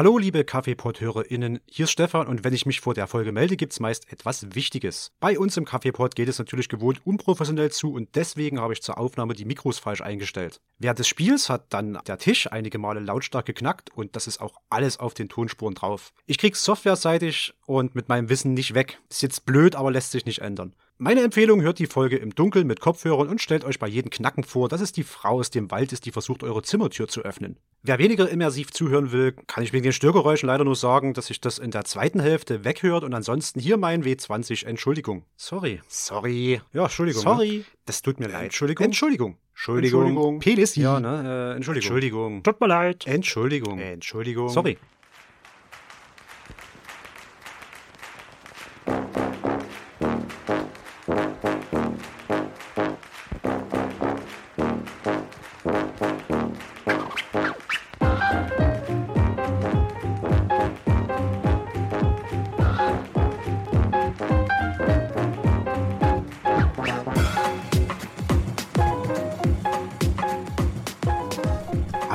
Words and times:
Hallo, 0.00 0.16
liebe 0.16 0.44
Kaffeepot-HörerInnen, 0.44 1.60
hier 1.66 1.84
ist 1.84 1.90
Stefan 1.90 2.26
und 2.26 2.42
wenn 2.42 2.54
ich 2.54 2.64
mich 2.64 2.80
vor 2.80 2.94
der 2.94 3.06
Folge 3.06 3.32
melde, 3.32 3.58
gibt's 3.58 3.80
meist 3.80 4.10
etwas 4.10 4.54
Wichtiges. 4.54 5.12
Bei 5.20 5.38
uns 5.38 5.58
im 5.58 5.66
Kaffeepot 5.66 6.14
geht 6.14 6.30
es 6.30 6.38
natürlich 6.38 6.70
gewohnt 6.70 7.02
unprofessionell 7.04 7.70
zu 7.70 7.92
und 7.92 8.08
deswegen 8.14 8.62
habe 8.62 8.72
ich 8.72 8.80
zur 8.80 8.96
Aufnahme 8.96 9.34
die 9.34 9.44
Mikros 9.44 9.78
falsch 9.78 10.00
eingestellt. 10.00 10.62
Während 10.78 11.00
des 11.00 11.06
Spiels 11.06 11.50
hat 11.50 11.74
dann 11.74 11.98
der 12.06 12.16
Tisch 12.16 12.50
einige 12.50 12.78
Male 12.78 13.00
lautstark 13.00 13.44
geknackt 13.44 13.90
und 13.94 14.16
das 14.16 14.26
ist 14.26 14.40
auch 14.40 14.54
alles 14.70 14.98
auf 14.98 15.12
den 15.12 15.28
Tonspuren 15.28 15.74
drauf. 15.74 16.14
Ich 16.24 16.38
krieg's 16.38 16.64
softwareseitig 16.64 17.52
und 17.66 17.94
mit 17.94 18.08
meinem 18.08 18.30
Wissen 18.30 18.54
nicht 18.54 18.72
weg. 18.72 19.00
Ist 19.10 19.20
jetzt 19.20 19.44
blöd, 19.44 19.76
aber 19.76 19.90
lässt 19.90 20.12
sich 20.12 20.24
nicht 20.24 20.40
ändern. 20.40 20.74
Meine 21.02 21.22
Empfehlung, 21.22 21.62
hört 21.62 21.78
die 21.78 21.86
Folge 21.86 22.18
im 22.18 22.34
Dunkeln 22.34 22.66
mit 22.66 22.80
Kopfhörern 22.80 23.26
und 23.26 23.40
stellt 23.40 23.64
euch 23.64 23.78
bei 23.78 23.88
jedem 23.88 24.10
Knacken 24.10 24.44
vor, 24.44 24.68
dass 24.68 24.82
es 24.82 24.92
die 24.92 25.02
Frau 25.02 25.38
aus 25.38 25.48
dem 25.48 25.70
Wald 25.70 25.94
ist, 25.94 26.04
die 26.04 26.10
versucht, 26.10 26.42
eure 26.42 26.60
Zimmertür 26.60 27.08
zu 27.08 27.22
öffnen. 27.22 27.56
Wer 27.82 27.98
weniger 27.98 28.28
immersiv 28.28 28.70
zuhören 28.70 29.10
will, 29.10 29.32
kann 29.46 29.64
ich 29.64 29.72
wegen 29.72 29.84
den 29.84 29.94
Störgeräuschen 29.94 30.48
leider 30.48 30.62
nur 30.64 30.76
sagen, 30.76 31.14
dass 31.14 31.28
sich 31.28 31.40
das 31.40 31.56
in 31.56 31.70
der 31.70 31.86
zweiten 31.86 32.20
Hälfte 32.20 32.64
weghört 32.66 33.02
und 33.02 33.14
ansonsten 33.14 33.60
hier 33.60 33.78
mein 33.78 34.04
W20. 34.04 34.66
Entschuldigung. 34.66 35.24
Sorry. 35.36 35.80
Sorry. 35.88 36.60
Ja, 36.74 36.82
Entschuldigung. 36.82 37.24
Ne? 37.24 37.30
Sorry. 37.30 37.64
Das 37.86 38.02
tut 38.02 38.20
mir 38.20 38.28
leid. 38.28 38.44
Entschuldigung. 38.44 38.84
Entschuldigung. 38.84 39.38
Entschuldigung. 39.54 40.02
Entschuldigung. 40.02 40.38
Penis, 40.40 40.76
ja, 40.76 41.00
ne? 41.00 41.52
Äh, 41.52 41.56
Entschuldigung. 41.56 41.76
Entschuldigung. 41.76 42.42
Tut 42.42 42.60
mir 42.60 42.66
leid. 42.66 43.06
Entschuldigung. 43.06 43.78
Entschuldigung. 43.78 44.50
Sorry. 44.50 44.76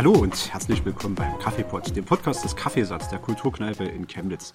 Hallo 0.05 0.19
und 0.19 0.53
herzlich 0.53 0.85
willkommen 0.85 1.15
beim 1.15 1.39
Kaffeepot, 1.39 1.95
dem 1.95 2.05
Podcast 2.05 2.43
des 2.43 2.55
Kaffeesatz 2.55 3.09
der 3.09 3.17
Kulturkneipe 3.17 3.85
in 3.85 4.05
Chemnitz. 4.05 4.53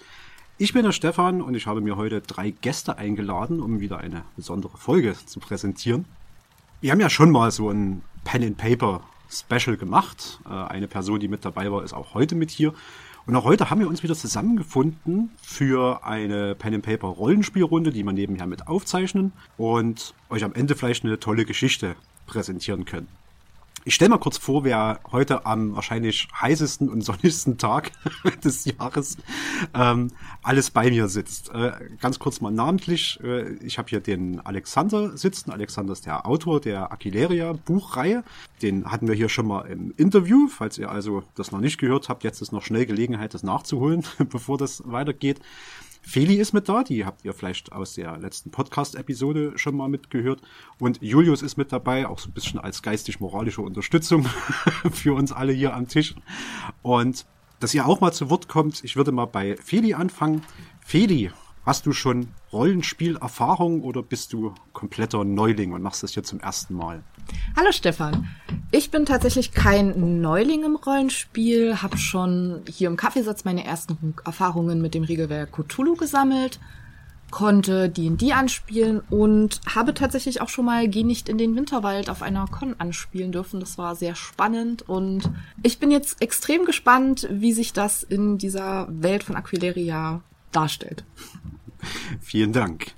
Ich 0.57 0.71
bin 0.71 0.83
der 0.83 0.93
Stefan 0.93 1.41
und 1.41 1.55
ich 1.55 1.67
habe 1.67 1.81
mir 1.81 1.97
heute 1.97 2.21
drei 2.21 2.51
Gäste 2.51 2.97
eingeladen, 2.97 3.59
um 3.59 3.81
wieder 3.81 3.97
eine 3.97 4.23
besondere 4.37 4.77
Folge 4.77 5.13
zu 5.25 5.41
präsentieren. 5.41 6.05
Wir 6.79 6.93
haben 6.93 7.01
ja 7.01 7.09
schon 7.09 7.31
mal 7.31 7.51
so 7.51 7.69
ein 7.69 8.01
Pen 8.23 8.45
and 8.45 8.57
Paper 8.57 9.01
Special 9.29 9.75
gemacht. 9.75 10.39
Äh, 10.45 10.53
Eine 10.53 10.87
Person, 10.87 11.19
die 11.19 11.27
mit 11.27 11.43
dabei 11.43 11.69
war, 11.69 11.83
ist 11.83 11.91
auch 11.91 12.13
heute 12.13 12.35
mit 12.35 12.49
hier. 12.49 12.73
Und 13.25 13.35
auch 13.35 13.43
heute 13.43 13.69
haben 13.69 13.81
wir 13.81 13.89
uns 13.89 14.03
wieder 14.03 14.15
zusammengefunden 14.15 15.31
für 15.41 16.05
eine 16.05 16.55
Pen 16.55 16.75
and 16.75 16.85
Paper 16.85 17.09
Rollenspielrunde, 17.09 17.91
die 17.91 18.05
wir 18.05 18.13
nebenher 18.13 18.47
mit 18.47 18.69
aufzeichnen 18.69 19.33
und 19.57 20.13
euch 20.29 20.45
am 20.45 20.53
Ende 20.53 20.77
vielleicht 20.77 21.03
eine 21.03 21.19
tolle 21.19 21.43
Geschichte 21.43 21.97
präsentieren 22.25 22.85
können. 22.85 23.09
Ich 23.83 23.95
stelle 23.95 24.09
mal 24.09 24.19
kurz 24.19 24.37
vor, 24.37 24.63
wer 24.63 24.99
heute 25.11 25.47
am 25.47 25.75
wahrscheinlich 25.75 26.27
heißesten 26.39 26.87
und 26.87 27.01
sonnigsten 27.01 27.57
Tag 27.57 27.91
des 28.43 28.65
Jahres 28.65 29.17
ähm, 29.73 30.11
alles 30.43 30.69
bei 30.69 30.91
mir 30.91 31.07
sitzt. 31.07 31.49
Äh, 31.49 31.71
ganz 31.99 32.19
kurz 32.19 32.41
mal 32.41 32.51
namentlich. 32.51 33.19
Äh, 33.23 33.53
ich 33.55 33.79
habe 33.79 33.89
hier 33.89 33.99
den 33.99 34.39
Alexander 34.39 35.17
sitzen. 35.17 35.49
Alexander 35.49 35.93
ist 35.93 36.05
der 36.05 36.27
Autor 36.27 36.61
der 36.61 36.91
Aquileria 36.91 37.53
Buchreihe. 37.53 38.23
Den 38.61 38.85
hatten 38.91 39.07
wir 39.07 39.15
hier 39.15 39.29
schon 39.29 39.47
mal 39.47 39.61
im 39.61 39.95
Interview. 39.97 40.47
Falls 40.47 40.77
ihr 40.77 40.91
also 40.91 41.23
das 41.33 41.51
noch 41.51 41.59
nicht 41.59 41.79
gehört 41.79 42.07
habt, 42.07 42.23
jetzt 42.23 42.41
ist 42.41 42.51
noch 42.51 42.63
schnell 42.63 42.85
Gelegenheit, 42.85 43.33
das 43.33 43.41
nachzuholen, 43.41 44.03
bevor 44.29 44.59
das 44.59 44.83
weitergeht. 44.85 45.39
Feli 46.01 46.35
ist 46.35 46.53
mit 46.53 46.67
da, 46.67 46.83
die 46.83 47.05
habt 47.05 47.23
ihr 47.23 47.33
vielleicht 47.33 47.71
aus 47.71 47.93
der 47.93 48.17
letzten 48.17 48.51
Podcast-Episode 48.51 49.53
schon 49.57 49.77
mal 49.77 49.87
mitgehört. 49.87 50.41
Und 50.79 51.01
Julius 51.01 51.41
ist 51.41 51.57
mit 51.57 51.71
dabei, 51.71 52.07
auch 52.07 52.19
so 52.19 52.29
ein 52.29 52.33
bisschen 52.33 52.59
als 52.59 52.81
geistig-moralische 52.81 53.61
Unterstützung 53.61 54.25
für 54.91 55.13
uns 55.13 55.31
alle 55.31 55.53
hier 55.53 55.75
am 55.75 55.87
Tisch. 55.87 56.15
Und 56.81 57.25
dass 57.59 57.73
ihr 57.73 57.85
auch 57.85 58.01
mal 58.01 58.11
zu 58.11 58.29
Wort 58.29 58.47
kommt, 58.47 58.83
ich 58.83 58.95
würde 58.95 59.11
mal 59.11 59.25
bei 59.25 59.55
Feli 59.57 59.93
anfangen. 59.93 60.43
Feli, 60.83 61.31
hast 61.65 61.85
du 61.85 61.93
schon 61.93 62.27
Rollenspielerfahrung 62.51 63.83
oder 63.83 64.01
bist 64.01 64.33
du 64.33 64.53
kompletter 64.73 65.23
Neuling 65.23 65.73
und 65.73 65.81
machst 65.81 66.03
das 66.03 66.13
hier 66.13 66.23
zum 66.23 66.39
ersten 66.39 66.73
Mal? 66.73 67.03
Hallo 67.55 67.71
Stefan. 67.71 68.27
Ich 68.71 68.89
bin 68.89 69.05
tatsächlich 69.05 69.51
kein 69.51 70.21
Neuling 70.21 70.63
im 70.63 70.75
Rollenspiel, 70.75 71.81
habe 71.81 71.97
schon 71.97 72.63
hier 72.67 72.87
im 72.87 72.97
Kaffeesatz 72.97 73.45
meine 73.45 73.63
ersten 73.63 74.15
Erfahrungen 74.25 74.81
mit 74.81 74.93
dem 74.93 75.03
Regelwerk 75.03 75.51
Cthulhu 75.51 75.95
gesammelt, 75.95 76.59
konnte 77.29 77.89
D&D 77.89 78.33
anspielen 78.33 79.01
und 79.09 79.61
habe 79.67 79.93
tatsächlich 79.93 80.41
auch 80.41 80.49
schon 80.49 80.65
mal 80.65 80.87
Geh 80.87 81.03
nicht 81.03 81.29
in 81.29 81.37
den 81.37 81.55
Winterwald 81.55 82.09
auf 82.09 82.23
einer 82.23 82.47
Con 82.47 82.75
anspielen 82.79 83.31
dürfen. 83.31 83.59
Das 83.59 83.77
war 83.77 83.95
sehr 83.95 84.15
spannend 84.15 84.87
und 84.89 85.29
ich 85.61 85.79
bin 85.79 85.91
jetzt 85.91 86.21
extrem 86.21 86.65
gespannt, 86.65 87.27
wie 87.29 87.53
sich 87.53 87.71
das 87.71 88.03
in 88.03 88.37
dieser 88.37 88.87
Welt 88.89 89.23
von 89.23 89.35
Aquileria 89.35 90.21
darstellt. 90.51 91.03
Vielen 92.21 92.53
Dank. 92.53 92.93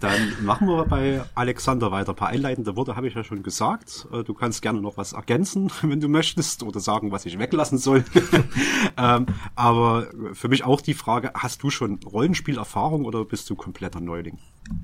Dann 0.00 0.20
machen 0.42 0.68
wir 0.68 0.84
bei 0.84 1.22
Alexander 1.34 1.90
weiter. 1.90 2.10
Ein 2.12 2.16
paar 2.16 2.28
einleitende 2.28 2.76
Worte 2.76 2.94
habe 2.94 3.08
ich 3.08 3.14
ja 3.14 3.24
schon 3.24 3.42
gesagt. 3.42 4.06
Äh, 4.12 4.22
Du 4.22 4.34
kannst 4.34 4.60
gerne 4.60 4.82
noch 4.82 4.98
was 4.98 5.14
ergänzen, 5.14 5.70
wenn 5.82 5.98
du 6.00 6.08
möchtest, 6.08 6.62
oder 6.62 6.78
sagen, 6.78 7.10
was 7.10 7.24
ich 7.24 7.38
weglassen 7.38 7.78
soll. 7.78 8.04
ähm, 8.98 9.26
aber 9.54 10.08
für 10.34 10.48
mich 10.48 10.62
auch 10.64 10.82
die 10.82 10.92
Frage, 10.92 11.30
hast 11.34 11.62
du 11.62 11.70
schon 11.70 12.00
Rollenspielerfahrung 12.04 13.06
oder 13.06 13.24
bist 13.24 13.48
du 13.48 13.54
kompletter 13.56 14.00
Neuling? 14.00 14.38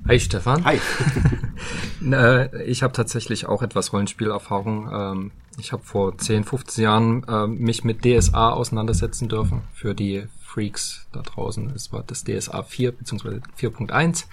Hi 0.07 0.19
Stefan. 0.19 0.63
Hi. 0.65 0.79
Äh, 2.03 2.63
Ich 2.69 2.83
habe 2.83 2.93
tatsächlich 2.93 3.45
auch 3.45 3.61
etwas 3.61 3.93
Rollenspielerfahrung. 3.93 4.89
Ähm, 4.91 5.31
Ich 5.57 5.71
habe 5.71 5.83
vor 5.83 6.17
10, 6.17 6.43
15 6.43 6.83
Jahren 6.83 7.25
ähm, 7.29 7.57
mich 7.59 7.83
mit 7.83 8.03
DSA 8.03 8.49
auseinandersetzen 8.51 9.29
dürfen 9.29 9.61
für 9.73 9.93
die 9.95 10.25
Freaks 10.55 11.05
da 11.11 11.21
draußen. 11.21 11.69
Es 11.75 11.91
war 11.91 12.03
das 12.07 12.23
DSA 12.23 12.63
4 12.63 12.93
bzw. 12.93 13.41
4.1. 13.59 14.25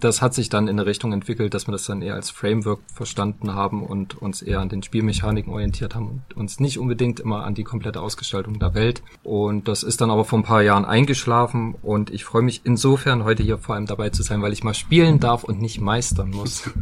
Das 0.00 0.22
hat 0.22 0.32
sich 0.32 0.48
dann 0.48 0.66
in 0.66 0.78
eine 0.78 0.86
Richtung 0.86 1.12
entwickelt, 1.12 1.52
dass 1.52 1.66
wir 1.68 1.72
das 1.72 1.84
dann 1.84 2.00
eher 2.00 2.14
als 2.14 2.30
Framework 2.30 2.80
verstanden 2.90 3.54
haben 3.54 3.82
und 3.82 4.16
uns 4.16 4.40
eher 4.40 4.60
an 4.60 4.70
den 4.70 4.82
Spielmechaniken 4.82 5.52
orientiert 5.52 5.94
haben 5.94 6.08
und 6.08 6.36
uns 6.38 6.58
nicht 6.58 6.78
unbedingt 6.78 7.20
immer 7.20 7.44
an 7.44 7.54
die 7.54 7.64
komplette 7.64 8.00
Ausgestaltung 8.00 8.58
der 8.58 8.72
Welt. 8.72 9.02
Und 9.22 9.68
das 9.68 9.82
ist 9.82 10.00
dann 10.00 10.10
aber 10.10 10.24
vor 10.24 10.38
ein 10.38 10.44
paar 10.44 10.62
Jahren 10.62 10.86
eingeschlafen 10.86 11.74
und 11.82 12.08
ich 12.10 12.24
freue 12.24 12.42
mich 12.42 12.62
insofern 12.64 13.24
heute 13.24 13.42
hier 13.42 13.58
vor 13.58 13.74
allem 13.74 13.86
dabei 13.86 14.08
zu 14.08 14.22
sein, 14.22 14.40
weil 14.40 14.54
ich 14.54 14.64
mal 14.64 14.72
spielen 14.72 15.20
darf 15.20 15.44
und 15.44 15.60
nicht 15.60 15.80
meistern 15.80 16.30
muss. 16.30 16.70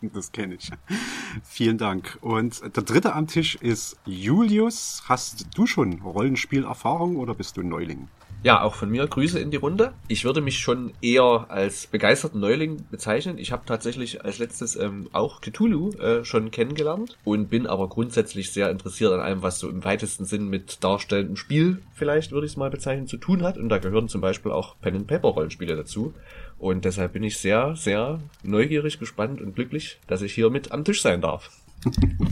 Das 0.00 0.32
kenne 0.32 0.54
ich. 0.54 0.70
Vielen 1.44 1.76
Dank. 1.76 2.18
Und 2.22 2.62
der 2.76 2.82
dritte 2.82 3.14
am 3.14 3.26
Tisch 3.26 3.56
ist 3.56 3.98
Julius. 4.04 5.02
Hast 5.06 5.46
du 5.54 5.66
schon 5.66 6.00
Rollenspielerfahrung 6.00 7.16
oder 7.16 7.34
bist 7.34 7.56
du 7.56 7.62
Neuling? 7.62 8.07
Ja, 8.44 8.62
auch 8.62 8.74
von 8.74 8.88
mir 8.88 9.04
Grüße 9.06 9.38
in 9.40 9.50
die 9.50 9.56
Runde. 9.56 9.92
Ich 10.06 10.24
würde 10.24 10.40
mich 10.40 10.60
schon 10.60 10.92
eher 11.02 11.46
als 11.48 11.88
begeisterten 11.88 12.38
Neuling 12.38 12.84
bezeichnen. 12.88 13.36
Ich 13.36 13.50
habe 13.50 13.64
tatsächlich 13.66 14.24
als 14.24 14.38
letztes 14.38 14.76
ähm, 14.76 15.08
auch 15.12 15.40
Cthulhu 15.40 15.90
äh, 15.98 16.24
schon 16.24 16.52
kennengelernt 16.52 17.18
und 17.24 17.50
bin 17.50 17.66
aber 17.66 17.88
grundsätzlich 17.88 18.52
sehr 18.52 18.70
interessiert 18.70 19.12
an 19.12 19.20
allem, 19.20 19.42
was 19.42 19.58
so 19.58 19.68
im 19.68 19.84
weitesten 19.84 20.24
Sinn 20.24 20.48
mit 20.48 20.84
darstellendem 20.84 21.36
Spiel, 21.36 21.82
vielleicht 21.94 22.30
würde 22.30 22.46
ich 22.46 22.52
es 22.52 22.56
mal 22.56 22.70
bezeichnen, 22.70 23.08
zu 23.08 23.16
tun 23.16 23.42
hat. 23.42 23.58
Und 23.58 23.70
da 23.70 23.78
gehören 23.78 24.08
zum 24.08 24.20
Beispiel 24.20 24.52
auch 24.52 24.76
Pen-and-Paper-Rollenspiele 24.80 25.74
dazu. 25.74 26.14
Und 26.58 26.84
deshalb 26.84 27.14
bin 27.14 27.24
ich 27.24 27.38
sehr, 27.38 27.74
sehr 27.74 28.20
neugierig, 28.44 29.00
gespannt 29.00 29.40
und 29.40 29.56
glücklich, 29.56 29.98
dass 30.06 30.22
ich 30.22 30.32
hier 30.32 30.50
mit 30.50 30.70
am 30.70 30.84
Tisch 30.84 31.02
sein 31.02 31.20
darf. 31.20 31.50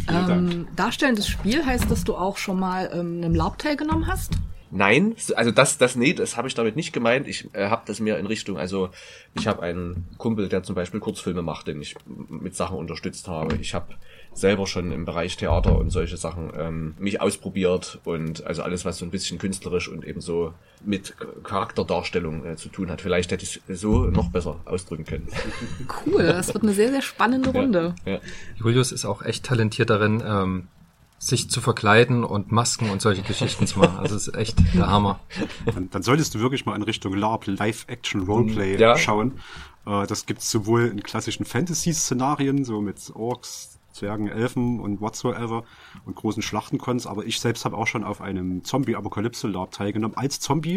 Ähm, 0.09 0.69
darstellendes 0.77 1.27
Spiel 1.27 1.67
heißt, 1.67 1.91
dass 1.91 2.05
du 2.05 2.15
auch 2.15 2.37
schon 2.37 2.61
mal 2.61 2.91
ähm, 2.93 3.23
einem 3.23 3.35
Laub 3.35 3.59
teilgenommen 3.59 4.07
hast? 4.07 4.35
Nein, 4.77 5.17
also 5.37 5.51
das, 5.51 5.79
das, 5.79 5.97
nee, 5.97 6.13
das 6.13 6.37
habe 6.37 6.49
ich 6.49 6.55
damit 6.55 6.77
nicht 6.77 6.93
gemeint. 6.93 7.27
Ich 7.27 7.49
äh, 7.55 7.69
habe 7.69 7.83
das 7.87 7.99
mehr 7.99 8.19
in 8.19 8.27
Richtung, 8.27 8.59
also 8.59 8.91
ich 9.35 9.47
habe 9.47 9.63
einen 9.63 10.07
Kumpel, 10.19 10.51
der 10.51 10.63
zum 10.63 10.75
Beispiel 10.75 11.01
Kurzfilme 11.01 11.41
macht, 11.41 11.67
den 11.67 11.81
ich 11.81 11.95
mit 12.29 12.55
Sachen 12.55 12.77
unterstützt 12.77 13.27
habe. 13.27 13.57
Ich 13.57 13.73
habe 13.73 13.95
selber 14.35 14.67
schon 14.67 14.93
im 14.93 15.07
Bereich 15.07 15.39
Theater 15.39 15.79
und 15.79 15.89
solche 15.89 16.19
Sachen 16.19 16.53
ähm, 16.59 16.95
mich 16.99 17.23
ausprobiert 17.23 18.01
und 18.05 18.45
also 18.45 18.63
alles, 18.63 18.85
was 18.85 18.99
so 18.99 19.07
ein 19.07 19.11
bisschen 19.11 19.39
künstlerisch 19.39 19.89
und 19.89 20.05
eben 20.05 20.21
so 20.21 20.53
mit 20.85 21.15
Charakterdarstellung 21.43 22.45
äh, 22.45 22.57
zu 22.57 22.69
tun 22.69 22.91
hat. 22.91 23.01
Vielleicht 23.01 23.33
hätte 23.33 23.45
ich 23.45 23.63
es 23.67 23.81
so 23.81 24.05
noch 24.05 24.29
besser 24.29 24.61
ausdrücken 24.67 25.07
können. 25.07 25.29
Cool, 26.05 26.25
das 26.25 26.53
wird 26.53 26.65
eine 26.65 26.75
sehr, 26.75 26.91
sehr 26.91 27.03
spannende 27.03 27.49
Runde. 27.49 27.95
Ja. 28.05 28.21
Julius 28.57 28.93
ist 28.93 29.07
auch 29.07 29.23
echt 29.23 29.47
talentiert 29.47 29.89
darin, 29.89 30.23
ähm, 30.27 30.69
sich 31.19 31.49
zu 31.51 31.61
verkleiden 31.61 32.25
und 32.25 32.53
Masken 32.53 32.91
und 32.91 33.01
solche 33.01 33.23
Geschichten 33.23 33.67
zu 33.67 33.79
machen. 33.79 33.99
Also 33.99 34.17
es 34.17 34.29
ist 34.29 34.35
echt 34.35 34.59
der 34.75 34.87
Hammer. 34.89 35.19
Dann, 35.65 35.89
dann 35.91 36.03
solltest 36.03 36.35
du 36.35 36.41
wirklich 36.41 36.67
mal 36.67 36.77
in 36.77 36.83
Richtung 36.83 37.15
LARP, 37.15 37.47
Live-Action-Roleplay, 37.47 38.79
Ja. 38.79 38.97
schauen. 38.99 39.41
Äh, 39.87 40.07
das 40.07 40.27
gibt's 40.27 40.51
sowohl 40.51 40.87
in 40.87 41.03
klassischen 41.03 41.45
Fantasy-Szenarien, 41.47 42.65
so 42.65 42.81
mit 42.81 42.97
Orks, 43.15 43.76
Zwergen, 43.97 44.29
Elfen 44.29 44.79
und 44.81 45.01
whatsoever 45.01 45.65
und 46.05 46.15
großen 46.15 46.43
Schlachtenkons, 46.43 47.07
aber 47.07 47.25
ich 47.27 47.41
selbst 47.41 47.65
habe 47.65 47.77
auch 47.77 47.87
schon 47.87 48.05
auf 48.05 48.21
einem 48.21 48.63
Zombie-Apokalypse-Lab 48.63 49.73
teilgenommen 49.73 50.17
als 50.17 50.39
Zombie. 50.41 50.77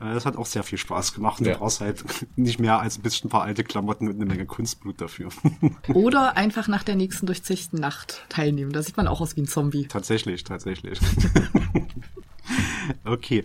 Äh, 0.00 0.14
das 0.14 0.24
hat 0.26 0.36
auch 0.36 0.46
sehr 0.46 0.62
viel 0.62 0.78
Spaß 0.78 1.12
gemacht 1.14 1.40
und 1.40 1.46
Ja. 1.46 1.54
du 1.54 1.58
brauchst 1.58 1.80
halt 1.80 2.04
nicht 2.36 2.58
mehr 2.60 2.78
als 2.80 2.98
ein 2.98 3.02
bisschen 3.02 3.28
ein 3.28 3.30
paar 3.30 3.42
alte 3.42 3.64
Klamotten 3.64 4.08
und 4.08 4.14
eine 4.16 4.24
Menge 4.26 4.46
Kunstblut 4.46 5.00
dafür. 5.00 5.28
Oder 5.92 6.36
einfach 6.36 6.68
nach 6.68 6.82
der 6.82 6.94
nächsten 6.96 7.26
durchzechten 7.26 7.78
Nacht 7.80 8.24
teilnehmen. 8.28 8.72
Da 8.72 8.82
sieht 8.82 8.96
man 8.96 9.08
auch 9.08 9.20
aus 9.20 9.36
wie 9.36 9.42
ein 9.42 9.48
Zombie. 9.48 9.86
tatsächlich, 9.88 10.44
tatsächlich. 10.44 10.98
Okay. 13.04 13.44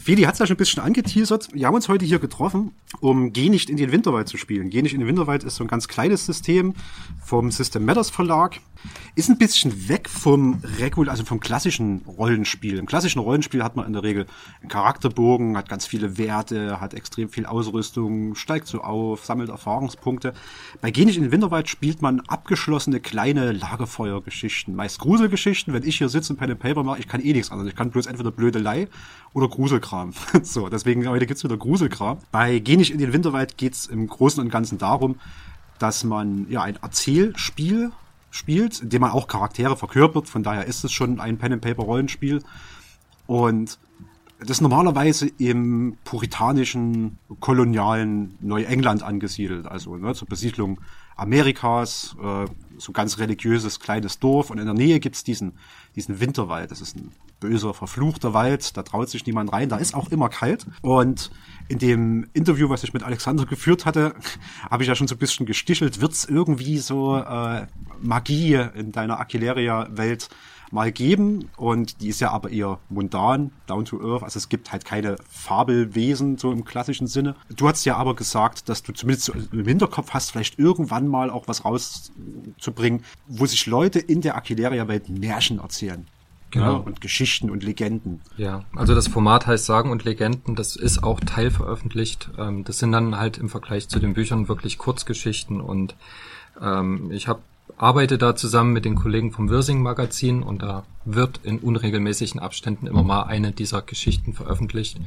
Feli 0.00 0.22
hat 0.22 0.34
es 0.34 0.38
ja 0.40 0.46
schon 0.46 0.54
ein 0.54 0.58
bisschen 0.58 0.82
angeteasert. 0.82 1.48
Wir 1.52 1.66
haben 1.66 1.74
uns 1.74 1.88
heute 1.88 2.04
hier 2.04 2.18
getroffen, 2.18 2.72
um 3.00 3.32
Geh 3.32 3.48
nicht 3.48 3.70
in 3.70 3.76
den 3.76 3.92
Winterwald 3.92 4.28
zu 4.28 4.36
spielen. 4.36 4.70
Geh 4.70 4.82
nicht 4.82 4.94
in 4.94 5.00
den 5.00 5.08
Winterwald 5.08 5.44
ist 5.44 5.56
so 5.56 5.64
ein 5.64 5.68
ganz 5.68 5.88
kleines 5.88 6.26
System 6.26 6.74
vom 7.22 7.50
System 7.50 7.84
Matters 7.84 8.10
Verlag. 8.10 8.60
Ist 9.14 9.28
ein 9.28 9.38
bisschen 9.38 9.88
weg 9.88 10.08
vom 10.08 10.60
Regul, 10.78 11.08
also 11.08 11.24
vom 11.24 11.38
klassischen 11.38 12.02
Rollenspiel. 12.06 12.78
Im 12.78 12.86
klassischen 12.86 13.20
Rollenspiel 13.20 13.62
hat 13.62 13.76
man 13.76 13.86
in 13.86 13.92
der 13.92 14.02
Regel 14.02 14.26
einen 14.60 14.68
Charakterbogen, 14.68 15.56
hat 15.56 15.68
ganz 15.68 15.86
viele 15.86 16.18
Werte, 16.18 16.80
hat 16.80 16.94
extrem 16.94 17.28
viel 17.28 17.46
Ausrüstung, 17.46 18.34
steigt 18.34 18.66
so 18.66 18.80
auf, 18.80 19.24
sammelt 19.24 19.50
Erfahrungspunkte. 19.50 20.32
Bei 20.80 20.90
Geh 20.90 21.04
nicht 21.04 21.16
in 21.16 21.22
den 21.22 21.32
Winterwald 21.32 21.68
spielt 21.68 22.02
man 22.02 22.20
abgeschlossene 22.20 23.00
kleine 23.00 23.52
Lagerfeuergeschichten, 23.52 24.74
meist 24.74 24.98
Gruselgeschichten. 24.98 25.72
Wenn 25.72 25.84
ich 25.84 25.98
hier 25.98 26.08
sitze 26.08 26.32
und 26.32 26.38
Pen 26.38 26.50
and 26.50 26.60
Paper 26.60 26.82
mache, 26.82 26.98
ich 26.98 27.08
kann 27.08 27.20
eh 27.20 27.32
nichts 27.32 27.50
anderes. 27.50 27.70
Ich 27.70 27.76
kann 27.76 27.90
bloß 27.90 28.06
entweder 28.06 28.32
Blödelei 28.72 28.88
oder 29.34 29.48
Gruselkram. 29.48 30.12
so, 30.42 30.68
deswegen 30.68 31.06
heute 31.08 31.26
gibt's 31.26 31.44
wieder 31.44 31.56
Gruselkram. 31.56 32.18
Bei 32.30 32.58
Geh 32.58 32.76
nicht 32.76 32.90
in 32.90 32.98
den 32.98 33.12
Winterwald 33.12 33.56
geht's 33.56 33.86
im 33.86 34.06
Großen 34.06 34.42
und 34.42 34.50
Ganzen 34.50 34.78
darum, 34.78 35.16
dass 35.78 36.04
man 36.04 36.46
ja 36.50 36.62
ein 36.62 36.76
Erzählspiel 36.76 37.92
spielt, 38.30 38.80
in 38.80 38.90
dem 38.90 39.00
man 39.00 39.10
auch 39.10 39.28
Charaktere 39.28 39.76
verkörpert. 39.76 40.28
Von 40.28 40.42
daher 40.42 40.66
ist 40.66 40.84
es 40.84 40.92
schon 40.92 41.20
ein 41.20 41.38
Pen 41.38 41.54
and 41.54 41.62
Paper 41.62 41.82
Rollenspiel. 41.82 42.42
Und 43.26 43.78
das 44.38 44.50
ist 44.50 44.60
normalerweise 44.60 45.28
im 45.38 45.96
puritanischen, 46.04 47.18
kolonialen 47.40 48.36
Neuengland 48.40 49.02
angesiedelt, 49.02 49.66
also 49.66 49.96
ne, 49.96 50.14
zur 50.14 50.28
Besiedlung 50.28 50.80
Amerikas, 51.14 52.16
äh, 52.20 52.46
so 52.82 52.92
ganz 52.92 53.18
religiöses 53.18 53.80
kleines 53.80 54.18
Dorf 54.18 54.50
und 54.50 54.58
in 54.58 54.66
der 54.66 54.74
Nähe 54.74 55.00
gibt's 55.00 55.24
diesen, 55.24 55.58
diesen 55.96 56.20
Winterwald. 56.20 56.70
Das 56.70 56.80
ist 56.80 56.96
ein 56.96 57.12
böser, 57.40 57.74
verfluchter 57.74 58.34
Wald, 58.34 58.76
da 58.76 58.82
traut 58.82 59.10
sich 59.10 59.26
niemand 59.26 59.52
rein, 59.52 59.68
da 59.68 59.76
ist 59.76 59.94
auch 59.94 60.10
immer 60.10 60.28
kalt. 60.28 60.66
Und 60.80 61.30
in 61.68 61.78
dem 61.78 62.28
Interview, 62.32 62.68
was 62.68 62.84
ich 62.84 62.92
mit 62.92 63.02
Alexander 63.02 63.46
geführt 63.46 63.84
hatte, 63.84 64.14
habe 64.70 64.82
ich 64.82 64.88
ja 64.88 64.94
schon 64.94 65.08
so 65.08 65.14
ein 65.14 65.18
bisschen 65.18 65.46
gestichelt, 65.46 66.00
wird's 66.00 66.24
irgendwie 66.24 66.78
so 66.78 67.16
äh, 67.16 67.66
Magie 68.00 68.54
in 68.74 68.92
deiner 68.92 69.20
Aquileria-Welt 69.20 70.28
mal 70.72 70.90
geben 70.90 71.50
und 71.56 72.00
die 72.00 72.08
ist 72.08 72.20
ja 72.20 72.30
aber 72.30 72.50
eher 72.50 72.78
mundan, 72.88 73.52
down 73.66 73.84
to 73.84 74.00
earth, 74.00 74.22
also 74.22 74.38
es 74.38 74.48
gibt 74.48 74.72
halt 74.72 74.84
keine 74.84 75.16
Fabelwesen 75.28 76.38
so 76.38 76.50
im 76.50 76.64
klassischen 76.64 77.06
Sinne. 77.06 77.36
Du 77.54 77.68
hast 77.68 77.84
ja 77.84 77.96
aber 77.96 78.16
gesagt, 78.16 78.68
dass 78.68 78.82
du 78.82 78.92
zumindest 78.92 79.32
im 79.52 79.66
Hinterkopf 79.66 80.10
hast, 80.10 80.30
vielleicht 80.32 80.58
irgendwann 80.58 81.06
mal 81.08 81.30
auch 81.30 81.46
was 81.46 81.64
rauszubringen, 81.64 83.04
wo 83.28 83.46
sich 83.46 83.66
Leute 83.66 83.98
in 83.98 84.22
der 84.22 84.34
Aquileria-Welt 84.36 85.08
Märchen 85.10 85.58
erzählen. 85.58 86.06
Genau. 86.50 86.72
Ja, 86.72 86.78
und 86.78 87.00
Geschichten 87.00 87.48
und 87.48 87.62
Legenden. 87.62 88.20
Ja, 88.36 88.64
also 88.76 88.94
das 88.94 89.08
Format 89.08 89.46
heißt 89.46 89.64
Sagen 89.64 89.90
und 89.90 90.04
Legenden, 90.04 90.54
das 90.54 90.76
ist 90.76 91.02
auch 91.02 91.18
teilveröffentlicht. 91.20 92.30
Ähm, 92.38 92.64
das 92.64 92.78
sind 92.78 92.92
dann 92.92 93.16
halt 93.16 93.38
im 93.38 93.48
Vergleich 93.48 93.88
zu 93.88 93.98
den 93.98 94.12
Büchern 94.12 94.48
wirklich 94.48 94.76
Kurzgeschichten 94.76 95.62
und 95.62 95.96
ähm, 96.60 97.10
ich 97.10 97.26
habe 97.26 97.40
arbeite 97.76 98.18
da 98.18 98.36
zusammen 98.36 98.72
mit 98.72 98.84
den 98.84 98.96
Kollegen 98.96 99.32
vom 99.32 99.48
Wirsing 99.48 99.82
Magazin 99.82 100.42
und 100.42 100.62
da 100.62 100.84
wird 101.04 101.40
in 101.42 101.58
unregelmäßigen 101.58 102.40
Abständen 102.40 102.86
immer 102.86 103.02
mal 103.02 103.22
eine 103.24 103.52
dieser 103.52 103.82
Geschichten 103.82 104.32
veröffentlicht 104.32 104.98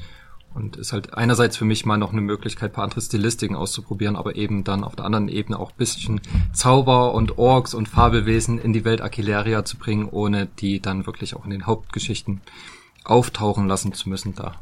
und 0.56 0.78
ist 0.78 0.94
halt 0.94 1.14
einerseits 1.14 1.58
für 1.58 1.66
mich 1.66 1.86
mal 1.86 1.98
noch 1.98 2.14
eine 2.14 2.22
Möglichkeit, 2.22 2.74
paar 2.74 2.86
andere 2.86 3.02
Stilistiken 3.02 3.56
auszuprobieren, 3.56 4.16
aber 4.16 4.38
eben 4.38 4.64
dann 4.64 4.86
auf 4.86 4.96
der 4.96 5.06
anderen 5.06 5.28
Ebene 5.28 5.60
auch 5.60 5.72
bisschen 5.72 6.22
Zauber 6.54 7.14
und 7.14 7.38
Orks 7.38 7.74
und 7.74 7.90
Fabelwesen 7.90 8.58
in 8.58 8.72
die 8.72 8.86
Welt 8.86 9.02
Aquileria 9.02 9.66
zu 9.66 9.78
bringen, 9.78 10.08
ohne 10.10 10.46
die 10.46 10.80
dann 10.80 11.06
wirklich 11.06 11.36
auch 11.36 11.44
in 11.44 11.52
den 11.52 11.66
Hauptgeschichten 11.66 12.42
auftauchen 13.04 13.68
lassen 13.68 13.94
zu 13.94 14.10
müssen 14.10 14.34
da. 14.34 14.56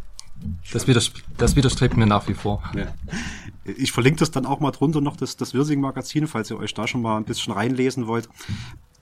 Das, 0.72 0.88
widers 0.88 1.12
das 1.38 1.56
widerstrebt 1.56 1.98
mir 1.98 2.06
nach 2.06 2.28
wie 2.28 2.34
vor. 2.34 2.64
Ja. 2.76 2.94
Ich 3.66 3.92
verlinke 3.92 4.20
das 4.20 4.32
dann 4.32 4.46
auch 4.46 4.60
mal 4.60 4.72
drunter 4.72 5.02
noch, 5.02 5.16
das, 5.16 5.38
das 5.38 5.54
Wirsing-Magazin, 5.54 6.28
falls 6.28 6.50
ihr 6.52 6.58
euch 6.58 6.74
da 6.74 6.88
schon 6.88 7.02
mal 7.02 7.18
ein 7.18 7.26
bisschen 7.26 7.54
reinlesen 7.54 8.08
wollt. 8.08 8.28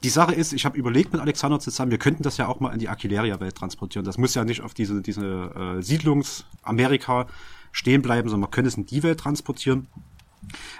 Die 0.03 0.09
Sache 0.09 0.33
ist, 0.33 0.53
ich 0.53 0.65
habe 0.65 0.77
überlegt 0.77 1.13
mit 1.13 1.21
Alexander 1.21 1.59
zusammen, 1.59 1.91
wir 1.91 1.99
könnten 1.99 2.23
das 2.23 2.37
ja 2.37 2.47
auch 2.47 2.59
mal 2.59 2.71
in 2.71 2.79
die 2.79 2.89
Aquileria-Welt 2.89 3.55
transportieren. 3.55 4.05
Das 4.05 4.17
muss 4.17 4.33
ja 4.33 4.43
nicht 4.43 4.61
auf 4.61 4.73
diese, 4.73 5.01
diese 5.01 5.77
äh, 5.77 5.81
Siedlungs-Amerika 5.81 7.27
stehen 7.71 8.01
bleiben, 8.01 8.27
sondern 8.29 8.41
man 8.41 8.51
könnte 8.51 8.67
es 8.67 8.75
in 8.75 8.85
die 8.85 9.03
Welt 9.03 9.19
transportieren. 9.19 9.87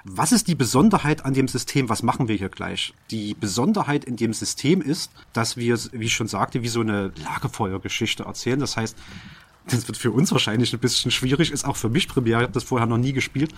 Was 0.04 0.32
ist 0.32 0.48
die 0.48 0.56
Besonderheit 0.56 1.24
an 1.24 1.34
dem 1.34 1.48
System? 1.48 1.88
Was 1.88 2.02
machen 2.02 2.28
wir 2.28 2.36
hier 2.36 2.50
gleich? 2.50 2.94
Die 3.12 3.36
Besonderheit 3.36 4.06
in 4.06 4.16
dem 4.16 4.34
System 4.34 4.82
ist, 4.82 5.12
dass 5.34 5.56
wir, 5.56 5.78
wie 5.92 6.06
ich 6.06 6.14
schon 6.14 6.28
sagte, 6.28 6.64
wie 6.64 6.68
so 6.68 6.82
eine 6.82 7.12
Lagerfeuergeschichte 7.24 8.24
erzählen. 8.24 8.60
Das 8.60 8.76
heißt, 8.76 8.98
das 9.68 9.88
wird 9.88 9.98
für 9.98 10.12
uns 10.12 10.32
wahrscheinlich 10.32 10.74
ein 10.74 10.80
bisschen 10.80 11.12
schwierig, 11.12 11.52
ist 11.52 11.66
auch 11.66 11.76
für 11.76 11.90
mich 11.90 12.08
primär, 12.08 12.38
ich 12.38 12.44
habe 12.44 12.54
das 12.54 12.64
vorher 12.64 12.88
noch 12.88 12.98
nie 12.98 13.14
gespielt. 13.14 13.54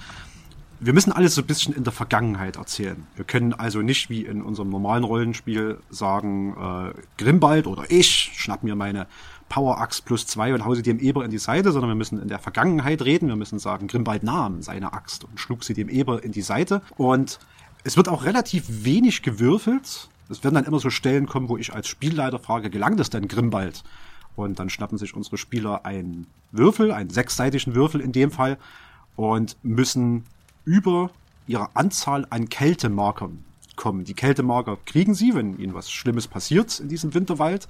Wir 0.79 0.91
müssen 0.91 1.13
alles 1.13 1.35
so 1.35 1.41
ein 1.41 1.47
bisschen 1.47 1.73
in 1.73 1.85
der 1.85 1.94
Vergangenheit 1.94 2.57
erzählen. 2.57 3.07
Wir 3.15 3.23
können 3.23 3.53
also 3.53 3.81
nicht 3.81 4.09
wie 4.09 4.25
in 4.25 4.41
unserem 4.41 4.69
normalen 4.69 5.05
Rollenspiel 5.05 5.77
sagen, 5.89 6.55
äh, 6.57 6.94
Grimbald 7.17 7.67
oder 7.67 7.85
ich 7.89 8.31
schnapp 8.35 8.63
mir 8.63 8.75
meine 8.75 9.07
Power 9.47 9.79
Axe 9.79 10.01
plus 10.03 10.25
zwei 10.27 10.53
und 10.53 10.65
hau 10.65 10.73
sie 10.75 10.81
dem 10.81 11.00
Eber 11.00 11.23
in 11.23 11.31
die 11.31 11.38
Seite, 11.38 11.71
sondern 11.71 11.91
wir 11.91 11.95
müssen 11.95 12.21
in 12.21 12.27
der 12.27 12.39
Vergangenheit 12.39 13.03
reden. 13.03 13.29
Wir 13.29 13.35
müssen 13.35 13.59
sagen, 13.59 13.88
Grimbald 13.88 14.23
nahm 14.23 14.61
seine 14.61 14.94
Axt 14.94 15.23
und 15.23 15.39
schlug 15.39 15.63
sie 15.63 15.73
dem 15.73 15.89
Eber 15.89 16.23
in 16.23 16.31
die 16.31 16.41
Seite. 16.41 16.81
Und 16.97 17.39
es 17.83 17.95
wird 17.95 18.09
auch 18.09 18.25
relativ 18.25 18.65
wenig 18.67 19.21
gewürfelt. 19.21 20.09
Es 20.29 20.44
werden 20.44 20.55
dann 20.55 20.65
immer 20.65 20.79
so 20.79 20.89
Stellen 20.89 21.27
kommen, 21.27 21.50
wo 21.50 21.57
ich 21.57 21.73
als 21.73 21.88
Spielleiter 21.88 22.39
frage, 22.39 22.69
gelang 22.69 22.97
das 22.97 23.09
denn 23.09 23.27
Grimbald? 23.27 23.83
Und 24.35 24.59
dann 24.59 24.69
schnappen 24.69 24.97
sich 24.97 25.15
unsere 25.15 25.38
Spieler 25.38 25.85
einen 25.85 26.27
Würfel, 26.51 26.91
einen 26.91 27.09
sechsseitigen 27.09 27.75
Würfel 27.75 28.01
in 28.01 28.12
dem 28.12 28.31
Fall, 28.31 28.57
und 29.15 29.57
müssen 29.63 30.24
über 30.65 31.12
ihre 31.45 31.75
Anzahl 31.75 32.25
an 32.30 32.50
Kältemarkern 32.50 33.44
kommen. 33.75 34.06
Die 34.06 34.13
Kältemarker 34.13 34.77
kriegen 34.85 35.13
sie, 35.13 35.35
wenn 35.35 35.57
ihnen 35.59 35.74
was 35.74 35.91
Schlimmes 35.91 36.27
passiert 36.27 36.80
in 36.80 36.89
diesem 36.89 37.13
Winterwald. 37.13 37.68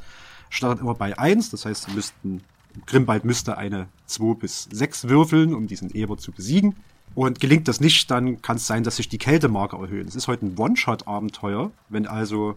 Startet 0.50 0.82
immer 0.82 0.94
bei 0.94 1.18
eins, 1.18 1.50
das 1.50 1.66
heißt, 1.66 1.86
sie 1.86 1.92
müssten, 1.92 2.42
Grimbald 2.86 3.26
müsste 3.26 3.58
eine 3.58 3.88
zwei 4.06 4.36
bis 4.36 4.68
sechs 4.72 5.08
würfeln, 5.08 5.54
um 5.54 5.68
diesen 5.68 5.92
Eber 5.92 6.18
zu 6.18 6.32
besiegen. 6.32 6.76
Und 7.16 7.40
gelingt 7.40 7.68
das 7.68 7.80
nicht, 7.80 8.10
dann 8.10 8.42
kann 8.42 8.58
es 8.58 8.68
sein, 8.68 8.84
dass 8.84 8.96
sich 8.96 9.08
die 9.10 9.18
Kältemarker 9.18 9.80
erhöhen. 9.80 10.08
Es 10.08 10.16
ist 10.16 10.28
heute 10.28 10.46
ein 10.46 10.58
One-Shot-Abenteuer. 10.58 11.72
Wenn 11.90 12.08
also 12.08 12.56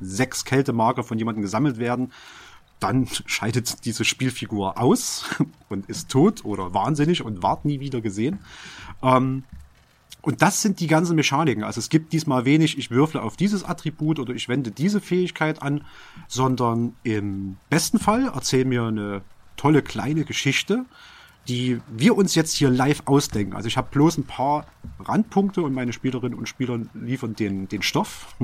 sechs 0.00 0.44
Kältemarker 0.44 1.02
von 1.02 1.18
jemandem 1.18 1.42
gesammelt 1.42 1.78
werden, 1.78 2.12
dann 2.80 3.08
scheidet 3.26 3.84
diese 3.84 4.04
Spielfigur 4.04 4.80
aus 4.80 5.24
und 5.68 5.88
ist 5.88 6.10
tot 6.10 6.44
oder 6.44 6.74
wahnsinnig 6.74 7.22
und 7.22 7.42
ward 7.42 7.64
nie 7.64 7.80
wieder 7.80 8.00
gesehen. 8.00 8.40
Ähm, 9.02 9.44
und 10.20 10.42
das 10.42 10.62
sind 10.62 10.80
die 10.80 10.88
ganzen 10.88 11.16
Mechaniken. 11.16 11.64
Also 11.64 11.78
es 11.78 11.88
gibt 11.88 12.12
diesmal 12.12 12.44
wenig, 12.44 12.76
ich 12.76 12.90
würfle 12.90 13.22
auf 13.22 13.36
dieses 13.36 13.64
Attribut 13.64 14.18
oder 14.18 14.34
ich 14.34 14.48
wende 14.48 14.70
diese 14.70 15.00
Fähigkeit 15.00 15.62
an, 15.62 15.84
sondern 16.26 16.96
im 17.04 17.56
besten 17.70 17.98
Fall 17.98 18.30
erzähl 18.34 18.64
mir 18.64 18.84
eine 18.84 19.22
tolle 19.56 19.80
kleine 19.80 20.24
Geschichte, 20.24 20.84
die 21.46 21.80
wir 21.88 22.16
uns 22.16 22.34
jetzt 22.34 22.54
hier 22.54 22.68
live 22.68 23.02
ausdenken. 23.06 23.54
Also 23.54 23.68
ich 23.68 23.76
habe 23.76 23.88
bloß 23.90 24.18
ein 24.18 24.24
paar 24.24 24.66
Randpunkte 25.00 25.62
und 25.62 25.72
meine 25.72 25.92
Spielerinnen 25.92 26.38
und 26.38 26.48
Spieler 26.48 26.80
liefern 26.94 27.34
den, 27.34 27.68
den 27.68 27.82
Stoff. 27.82 28.34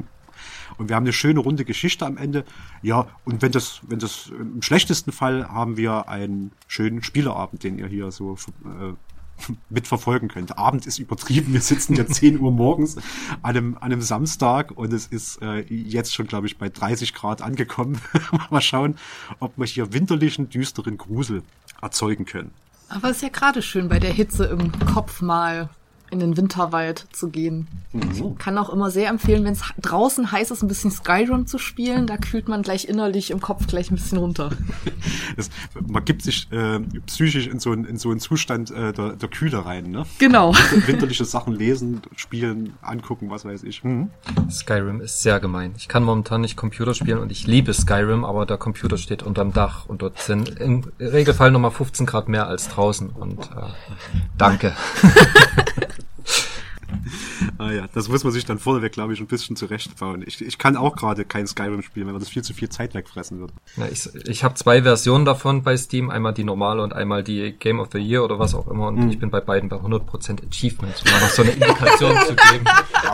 Und 0.79 0.89
wir 0.89 0.97
haben 0.97 1.05
eine 1.05 1.13
schöne 1.13 1.41
runde 1.41 1.65
Geschichte 1.65 2.07
am 2.07 2.17
Ende. 2.17 2.45
Ja, 2.83 3.07
und 3.25 3.43
wenn 3.43 3.53
das, 3.53 3.81
wenn 3.83 3.99
das 3.99 4.31
im 4.39 4.63
schlechtesten 4.63 5.13
Fall 5.13 5.49
haben 5.49 5.77
wir 5.77 6.09
einen 6.09 6.53
schönen 6.67 7.03
Spielerabend, 7.03 7.63
den 7.65 7.79
ihr 7.79 7.87
hier 7.87 8.11
so 8.11 8.37
äh, 8.65 8.95
mitverfolgen 9.71 10.29
könnt. 10.29 10.59
Abend 10.59 10.87
ist 10.87 10.99
übertrieben. 10.99 11.53
Wir 11.53 11.61
sitzen 11.61 11.95
ja 11.95 12.07
10 12.07 12.41
Uhr 12.41 12.53
morgens 12.53 12.97
an 12.97 13.03
einem, 13.43 13.75
an 13.75 13.85
einem 13.85 14.03
Samstag 14.03 14.73
und 14.73 14.93
es 14.93 15.07
ist 15.07 15.41
äh, 15.43 15.61
jetzt 15.69 16.15
schon, 16.15 16.27
glaube 16.27 16.47
ich, 16.47 16.59
bei 16.59 16.69
30 16.69 17.15
Grad 17.15 17.43
angekommen. 17.43 18.01
mal 18.51 18.61
schauen, 18.61 18.97
ob 19.41 19.57
wir 19.57 19.67
hier 19.67 19.93
winterlichen, 19.93 20.49
düsteren 20.49 20.99
Grusel 20.99 21.43
erzeugen 21.83 22.25
können. 22.25 22.53
Aber 22.89 23.11
es 23.11 23.17
ist 23.17 23.23
ja 23.23 23.29
gerade 23.29 23.63
schön, 23.63 23.89
bei 23.89 23.99
der 23.99 24.13
Hitze 24.13 24.45
im 24.45 24.71
Kopf 24.87 25.21
mal 25.21 25.69
in 26.15 26.21
den 26.21 26.37
Winterwald 26.39 27.07
zu 27.13 27.29
gehen. 27.29 27.69
Mhm. 27.93 28.11
Ich 28.13 28.39
kann 28.39 28.57
auch 28.57 28.71
immer 28.71 28.91
sehr 28.91 29.11
empfehlen, 29.11 29.45
wenn 29.45 29.53
es 29.53 29.61
draußen 29.83 30.33
heiß 30.33 30.51
ist, 30.51 30.63
ein 30.63 30.69
bisschen 30.69 30.91
Skyrim 30.91 31.47
zu 31.47 31.59
spielen. 31.59 32.07
Da 32.07 32.17
kühlt 32.17 32.49
man 32.49 32.63
gleich 32.63 32.87
innerlich 32.89 33.31
im 33.31 33.41
Kopf 33.41 33.67
gleich 33.67 33.91
ein 33.91 33.97
bisschen 33.97 34.19
runter. 34.19 34.51
Das, 35.37 35.51
man 35.85 36.05
gibt 36.05 36.23
sich 36.23 36.47
äh, 36.53 36.79
psychisch 37.07 37.49
in 37.49 37.59
so, 37.59 37.73
einen- 37.73 37.85
in 37.87 37.97
so 37.99 38.11
einen 38.11 38.21
Zustand 38.21 38.71
äh, 38.71 38.93
der, 38.93 39.15
der 39.17 39.29
Kühle 39.29 39.65
rein, 39.67 39.91
ne? 39.91 40.07
Genau. 40.21 40.55
Winterliche 40.87 41.25
Sachen 41.25 41.55
lesen, 41.55 42.03
spielen, 42.15 42.75
angucken, 42.83 43.31
was 43.31 43.45
weiß 43.45 43.65
ich. 43.65 43.83
Hm. 43.83 44.11
Skyrim 44.49 45.01
ist 45.01 45.23
sehr 45.23 45.41
gemein. 45.41 45.73
Ich 45.77 45.89
kann 45.89 46.05
momentan 46.05 46.41
nicht 46.43 46.57
Computer 46.57 46.95
spielen 46.95 47.19
und 47.19 47.33
ich 47.33 47.49
liebe 47.49 47.75
Skyrim, 47.75 48.25
aber 48.25 48.47
der 48.47 48.59
Computer 48.59 48.97
steht 48.97 49.25
unterm 49.25 49.53
Dach 49.53 49.87
und 49.87 50.03
dort 50.03 50.21
sind 50.21 50.51
im 50.61 50.85
Regelfall 51.01 51.51
nochmal 51.51 51.73
15 51.73 52.07
Grad 52.07 52.29
mehr 52.29 52.47
als 52.47 52.69
draußen 52.69 53.09
und 53.11 53.41
äh, 53.41 53.71
danke. 54.39 54.73
Ah 57.59 57.71
ja, 57.71 57.87
das 57.93 58.09
muss 58.09 58.25
man 58.25 58.33
sich 58.33 58.45
dann 58.45 58.59
vorneweg, 58.59 58.93
glaube 58.93 59.13
ich, 59.13 59.21
ein 59.21 59.27
bisschen 59.27 59.57
zurechtbauen. 59.57 60.25
Ich, 60.27 60.41
ich 60.41 60.59
kann 60.59 60.77
auch 60.77 60.97
gerade 60.97 61.25
kein 61.25 61.47
Skyrim 61.47 61.83
spielen, 61.83 62.07
weil 62.07 62.19
das 62.19 62.29
viel 62.29 62.43
zu 62.43 62.55
viel 62.55 62.69
Zeit 62.69 62.95
wegfressen 62.95 63.41
würde. 63.41 63.53
Ja, 63.77 63.87
ich 63.91 64.09
ich 64.27 64.45
habe 64.45 64.55
zwei 64.55 64.83
Versionen 64.83 65.25
davon 65.25 65.63
bei 65.63 65.77
Steam, 65.77 66.11
einmal 66.11 66.35
die 66.35 66.45
normale 66.45 66.83
und 66.83 66.93
einmal 66.93 67.23
die 67.23 67.53
Game 67.53 67.81
of 67.81 67.89
the 67.93 67.99
Year 67.99 68.25
oder 68.25 68.39
was 68.39 68.55
auch 68.55 68.69
immer 68.69 68.89
und 68.89 69.11
ich 69.11 69.19
bin 69.19 69.31
bei 69.31 69.41
beiden 69.41 69.69
bei 69.69 69.77
100% 69.77 70.47
Achievements, 70.49 71.03
um 71.03 71.11
mal 71.11 71.21
noch 71.21 71.29
so 71.29 71.43
eine 71.43 71.53
Indikation 71.53 72.17
zu 72.27 72.35
geben, 72.35 72.65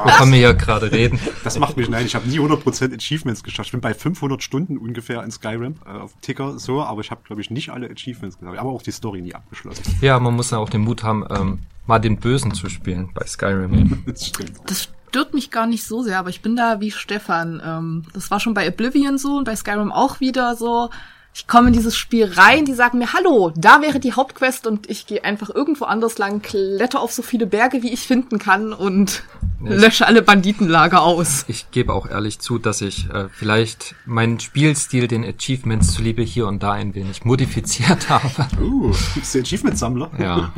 wovon 0.04 0.30
wir 0.30 0.38
hier 0.38 0.54
gerade 0.54 0.90
reden. 0.90 1.18
Das 1.44 1.58
macht 1.58 1.76
mich 1.76 1.88
nein. 1.88 2.06
Ich 2.06 2.14
habe 2.14 2.28
nie 2.28 2.38
100% 2.38 2.94
Achievements 2.94 3.42
geschafft. 3.42 3.68
Ich 3.68 3.72
bin 3.72 3.80
bei 3.80 3.94
500 3.94 4.42
Stunden 4.42 4.78
ungefähr 4.78 5.22
in 5.22 5.30
Skyrim 5.30 5.76
äh, 5.86 5.98
auf 5.98 6.14
Ticker 6.20 6.58
so, 6.58 6.82
aber 6.82 7.00
ich 7.00 7.10
habe, 7.10 7.22
glaube 7.24 7.42
ich, 7.42 7.50
nicht 7.50 7.70
alle 7.70 7.90
Achievements 7.90 8.38
geschafft. 8.38 8.58
Aber 8.58 8.70
auch 8.70 8.82
die 8.82 8.92
Story 8.92 9.20
nie 9.20 9.34
abgeschlossen. 9.34 9.82
Ja, 10.00 10.18
man 10.18 10.34
muss 10.34 10.50
ja 10.50 10.58
auch 10.58 10.68
den 10.68 10.82
Mut 10.82 11.02
haben, 11.02 11.24
ähm, 11.30 11.58
mal 11.86 11.98
den 11.98 12.18
Bösen 12.18 12.52
zu 12.54 12.68
spielen 12.68 13.10
bei 13.14 13.26
Skyrim. 13.26 14.02
Das 14.06 14.26
stimmt. 14.26 14.58
Das 14.66 14.88
stört 15.08 15.34
mich 15.34 15.50
gar 15.50 15.66
nicht 15.66 15.84
so 15.84 16.02
sehr, 16.02 16.18
aber 16.18 16.30
ich 16.30 16.40
bin 16.40 16.56
da 16.56 16.80
wie 16.80 16.90
Stefan. 16.90 17.60
Ähm, 17.64 18.04
das 18.12 18.30
war 18.30 18.40
schon 18.40 18.54
bei 18.54 18.68
Oblivion 18.68 19.18
so 19.18 19.36
und 19.36 19.44
bei 19.44 19.56
Skyrim 19.56 19.92
auch 19.92 20.20
wieder 20.20 20.54
so. 20.56 20.90
Ich 21.32 21.46
komme 21.46 21.68
in 21.68 21.72
dieses 21.72 21.96
Spiel 21.96 22.24
rein, 22.24 22.64
die 22.64 22.74
sagen 22.74 22.98
mir, 22.98 23.12
hallo, 23.12 23.52
da 23.56 23.80
wäre 23.82 24.00
die 24.00 24.14
Hauptquest 24.14 24.66
und 24.66 24.90
ich 24.90 25.06
gehe 25.06 25.22
einfach 25.24 25.48
irgendwo 25.48 25.84
anders 25.84 26.18
lang, 26.18 26.42
kletter 26.42 27.00
auf 27.00 27.12
so 27.12 27.22
viele 27.22 27.46
Berge, 27.46 27.82
wie 27.82 27.92
ich 27.92 28.00
finden 28.06 28.38
kann 28.38 28.72
und 28.72 29.22
Nee, 29.62 29.74
lösche 29.74 30.06
alle 30.06 30.22
Banditenlager 30.22 31.02
aus. 31.02 31.44
Ich 31.46 31.70
gebe 31.70 31.92
auch 31.92 32.08
ehrlich 32.08 32.38
zu, 32.38 32.58
dass 32.58 32.80
ich 32.80 33.10
äh, 33.10 33.28
vielleicht 33.28 33.94
meinen 34.06 34.40
Spielstil 34.40 35.06
den 35.06 35.22
Achievements 35.22 35.92
zuliebe 35.92 36.22
hier 36.22 36.46
und 36.46 36.62
da 36.62 36.72
ein 36.72 36.94
wenig 36.94 37.24
modifiziert 37.26 38.08
habe. 38.08 38.48
Uh, 38.58 38.90
bist 39.14 39.34
du 39.34 39.40
Achievement-Sammler? 39.40 40.10
Ja, 40.18 40.52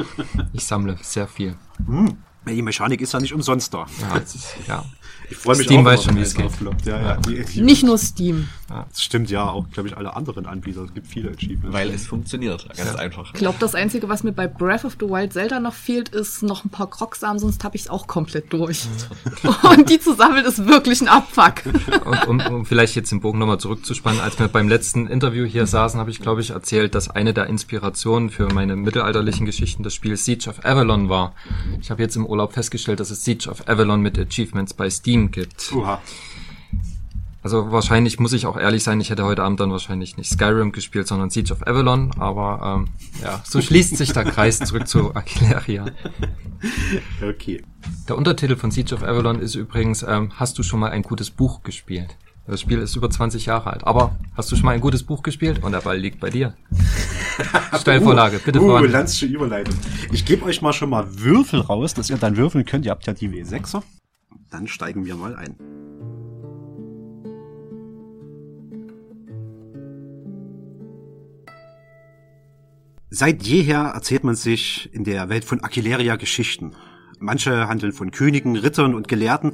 ich 0.52 0.64
sammle 0.64 0.96
sehr 1.02 1.26
viel. 1.26 1.56
Ja, 1.88 2.52
Die 2.52 2.62
Mechanik 2.62 3.00
ist 3.00 3.12
ja 3.12 3.20
nicht 3.20 3.34
umsonst 3.34 3.74
da. 3.74 3.86
Ja, 4.00 4.16
ist, 4.18 4.56
ja. 4.68 4.84
Ich 5.32 5.38
freue 5.38 5.56
mich 5.56 5.66
Steam 5.66 5.80
auch 5.80 5.84
weiß 5.86 6.04
schon, 6.04 6.16
wie 6.16 6.20
es 6.20 6.34
geht. 6.34 6.50
Ja, 6.84 7.00
ja. 7.00 7.16
Die 7.16 7.40
Achievements- 7.40 7.60
Nicht 7.62 7.82
nur 7.84 7.96
Steam. 7.96 8.48
Das 8.68 9.02
stimmt 9.02 9.30
ja, 9.30 9.48
auch, 9.48 9.68
glaube 9.70 9.88
ich, 9.88 9.96
alle 9.96 10.14
anderen 10.16 10.46
Anbieter. 10.46 10.82
Es 10.84 10.94
gibt 10.94 11.06
viele 11.06 11.30
Achievements. 11.30 11.72
Weil 11.72 11.90
es 11.90 12.06
funktioniert, 12.06 12.66
ganz 12.76 12.94
einfach. 12.94 13.30
Ich 13.32 13.38
glaube, 13.38 13.56
das 13.60 13.74
Einzige, 13.74 14.08
was 14.08 14.22
mir 14.22 14.32
bei 14.32 14.46
Breath 14.46 14.84
of 14.84 14.96
the 14.98 15.06
Wild 15.06 15.32
Zelda 15.32 15.60
noch 15.60 15.74
fehlt, 15.74 16.10
ist 16.10 16.42
noch 16.42 16.64
ein 16.64 16.70
paar 16.70 16.88
Krocksamen, 16.88 17.38
sonst 17.38 17.64
habe 17.64 17.76
ich 17.76 17.82
es 17.82 17.90
auch 17.90 18.06
komplett 18.06 18.52
durch. 18.52 18.86
und 19.76 19.90
die 19.90 19.98
zu 20.00 20.14
sammeln 20.14 20.44
ist 20.44 20.66
wirklich 20.66 21.00
ein 21.00 21.08
Abfuck. 21.08 21.62
Und 22.04 22.26
um, 22.26 22.40
um 22.54 22.66
vielleicht 22.66 22.94
jetzt 22.96 23.12
den 23.12 23.20
Bogen 23.20 23.38
nochmal 23.38 23.58
zurückzuspannen, 23.58 24.20
als 24.20 24.38
wir 24.38 24.48
beim 24.48 24.68
letzten 24.68 25.06
Interview 25.06 25.44
hier 25.44 25.66
saßen, 25.66 25.98
habe 26.00 26.10
ich, 26.10 26.20
glaube 26.20 26.40
ich, 26.40 26.50
erzählt, 26.50 26.94
dass 26.94 27.08
eine 27.08 27.32
der 27.32 27.46
Inspirationen 27.46 28.30
für 28.30 28.52
meine 28.52 28.76
mittelalterlichen 28.76 29.46
Geschichten 29.46 29.82
das 29.82 29.94
Spiel 29.94 30.16
Siege 30.16 30.48
of 30.48 30.64
Avalon 30.64 31.08
war. 31.08 31.34
Ich 31.80 31.90
habe 31.90 32.02
jetzt 32.02 32.16
im 32.16 32.26
Urlaub 32.26 32.52
festgestellt, 32.52 33.00
dass 33.00 33.10
es 33.10 33.24
Siege 33.24 33.48
of 33.48 33.68
Avalon 33.68 34.00
mit 34.00 34.18
Achievements 34.18 34.74
bei 34.74 34.90
Steam 34.90 35.21
gibt. 35.30 35.72
Oha. 35.74 36.00
Also 37.42 37.72
wahrscheinlich 37.72 38.20
muss 38.20 38.32
ich 38.32 38.46
auch 38.46 38.56
ehrlich 38.56 38.84
sein, 38.84 39.00
ich 39.00 39.10
hätte 39.10 39.24
heute 39.24 39.42
Abend 39.42 39.58
dann 39.58 39.72
wahrscheinlich 39.72 40.16
nicht 40.16 40.30
Skyrim 40.30 40.70
gespielt, 40.70 41.08
sondern 41.08 41.28
Siege 41.28 41.52
of 41.52 41.66
Avalon, 41.66 42.12
aber 42.18 42.84
ähm, 42.86 42.88
ja, 43.20 43.42
so 43.44 43.60
schließt 43.60 43.96
sich 43.96 44.12
der 44.12 44.24
Kreis 44.24 44.60
zurück 44.60 44.86
zu 44.86 45.14
Aquileria. 45.14 45.86
Okay. 47.20 47.60
Der 48.08 48.16
Untertitel 48.16 48.54
von 48.54 48.70
Siege 48.70 48.94
of 48.94 49.02
Avalon 49.02 49.40
ist 49.40 49.56
übrigens, 49.56 50.04
ähm, 50.04 50.30
hast 50.36 50.56
du 50.58 50.62
schon 50.62 50.78
mal 50.78 50.92
ein 50.92 51.02
gutes 51.02 51.30
Buch 51.30 51.64
gespielt? 51.64 52.16
Das 52.46 52.60
Spiel 52.60 52.78
ist 52.78 52.94
über 52.94 53.10
20 53.10 53.46
Jahre 53.46 53.72
alt, 53.72 53.84
aber 53.84 54.16
hast 54.36 54.52
du 54.52 54.56
schon 54.56 54.66
mal 54.66 54.72
ein 54.72 54.80
gutes 54.80 55.02
Buch 55.02 55.24
gespielt? 55.24 55.62
Und 55.64 55.72
der 55.72 55.80
Ball 55.80 55.98
liegt 55.98 56.20
bei 56.20 56.30
dir. 56.30 56.54
Steilvorlage, 57.80 58.40
bitte 58.44 58.60
Uh, 58.60 58.66
voran. 58.66 58.90
Landsche 58.90 59.26
Überleitung. 59.26 59.74
Ich 60.12 60.24
gebe 60.24 60.44
euch 60.44 60.62
mal 60.62 60.72
schon 60.72 60.90
mal 60.90 61.06
Würfel 61.18 61.60
raus, 61.60 61.94
dass 61.94 62.10
ihr 62.10 62.16
dann 62.16 62.36
würfeln 62.36 62.64
könnt. 62.64 62.84
Ihr 62.84 62.90
habt 62.90 63.06
ja 63.06 63.12
die 63.12 63.28
W6er. 63.28 63.82
Dann 64.52 64.68
steigen 64.68 65.06
wir 65.06 65.16
mal 65.16 65.34
ein. 65.34 65.56
Seit 73.08 73.42
jeher 73.42 73.92
erzählt 73.94 74.24
man 74.24 74.36
sich 74.36 74.88
in 74.94 75.04
der 75.04 75.28
Welt 75.28 75.44
von 75.44 75.62
Aquileria 75.62 76.16
Geschichten. 76.16 76.72
Manche 77.18 77.68
handeln 77.68 77.92
von 77.92 78.10
Königen, 78.10 78.56
Rittern 78.56 78.94
und 78.94 79.08
Gelehrten, 79.08 79.52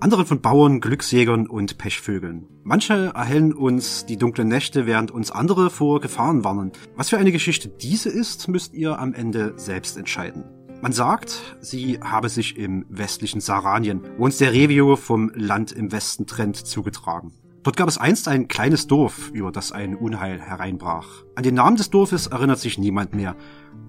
andere 0.00 0.26
von 0.26 0.40
Bauern, 0.40 0.80
Glücksjägern 0.80 1.46
und 1.46 1.78
Pechvögeln. 1.78 2.46
Manche 2.62 3.12
erhellen 3.14 3.52
uns 3.52 4.06
die 4.06 4.16
dunklen 4.16 4.48
Nächte, 4.48 4.86
während 4.86 5.10
uns 5.10 5.30
andere 5.30 5.70
vor 5.70 6.00
Gefahren 6.00 6.44
warnen. 6.44 6.72
Was 6.94 7.10
für 7.10 7.18
eine 7.18 7.32
Geschichte 7.32 7.68
diese 7.68 8.10
ist, 8.10 8.48
müsst 8.48 8.74
ihr 8.74 8.98
am 8.98 9.14
Ende 9.14 9.54
selbst 9.56 9.96
entscheiden. 9.96 10.44
Man 10.82 10.92
sagt, 10.92 11.56
sie 11.60 11.98
habe 12.00 12.28
sich 12.28 12.58
im 12.58 12.84
westlichen 12.88 13.40
Saranien, 13.40 14.02
wo 14.18 14.24
uns 14.24 14.38
der 14.38 14.52
Revio 14.52 14.96
vom 14.96 15.30
Land 15.34 15.72
im 15.72 15.90
Westen 15.90 16.26
trennt, 16.26 16.56
zugetragen. 16.56 17.32
Dort 17.62 17.76
gab 17.76 17.88
es 17.88 17.98
einst 17.98 18.28
ein 18.28 18.46
kleines 18.46 18.86
Dorf, 18.86 19.30
über 19.32 19.50
das 19.50 19.72
ein 19.72 19.96
Unheil 19.96 20.40
hereinbrach. 20.40 21.24
An 21.34 21.42
den 21.42 21.54
Namen 21.54 21.76
des 21.76 21.90
Dorfes 21.90 22.28
erinnert 22.28 22.60
sich 22.60 22.78
niemand 22.78 23.14
mehr, 23.14 23.34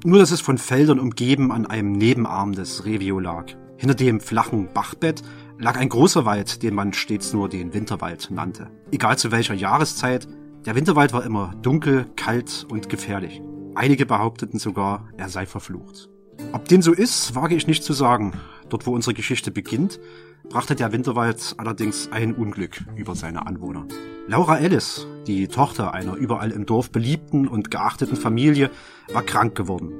nur 0.03 0.17
dass 0.17 0.31
es 0.31 0.41
von 0.41 0.57
Feldern 0.57 0.99
umgeben 0.99 1.51
an 1.51 1.67
einem 1.67 1.91
Nebenarm 1.91 2.53
des 2.53 2.85
Revio 2.85 3.19
lag. 3.19 3.45
Hinter 3.77 3.93
dem 3.93 4.19
flachen 4.19 4.69
Bachbett 4.73 5.21
lag 5.59 5.77
ein 5.77 5.89
großer 5.89 6.25
Wald, 6.25 6.63
den 6.63 6.73
man 6.73 6.93
stets 6.93 7.33
nur 7.33 7.49
den 7.49 7.73
Winterwald 7.73 8.31
nannte. 8.31 8.71
Egal 8.91 9.17
zu 9.17 9.31
welcher 9.31 9.53
Jahreszeit, 9.53 10.27
der 10.65 10.75
Winterwald 10.75 11.13
war 11.13 11.23
immer 11.23 11.53
dunkel, 11.61 12.07
kalt 12.15 12.65
und 12.71 12.89
gefährlich. 12.89 13.41
Einige 13.75 14.05
behaupteten 14.05 14.57
sogar, 14.57 15.09
er 15.17 15.29
sei 15.29 15.45
verflucht. 15.45 16.09
Ob 16.53 16.67
dem 16.67 16.81
so 16.81 16.93
ist, 16.93 17.35
wage 17.35 17.55
ich 17.55 17.67
nicht 17.67 17.83
zu 17.83 17.93
sagen. 17.93 18.33
Dort, 18.69 18.85
wo 18.85 18.93
unsere 18.93 19.13
Geschichte 19.13 19.51
beginnt, 19.51 19.99
brachte 20.49 20.75
der 20.75 20.91
Winterwald 20.91 21.55
allerdings 21.57 22.09
ein 22.11 22.33
Unglück 22.33 22.83
über 22.95 23.15
seine 23.15 23.45
Anwohner. 23.47 23.85
Laura 24.27 24.57
Ellis, 24.57 25.07
die 25.25 25.47
Tochter 25.47 25.93
einer 25.93 26.15
überall 26.15 26.51
im 26.51 26.65
Dorf 26.65 26.91
beliebten 26.91 27.47
und 27.47 27.71
geachteten 27.71 28.17
Familie, 28.17 28.69
war 29.11 29.23
krank 29.23 29.55
geworden. 29.55 29.93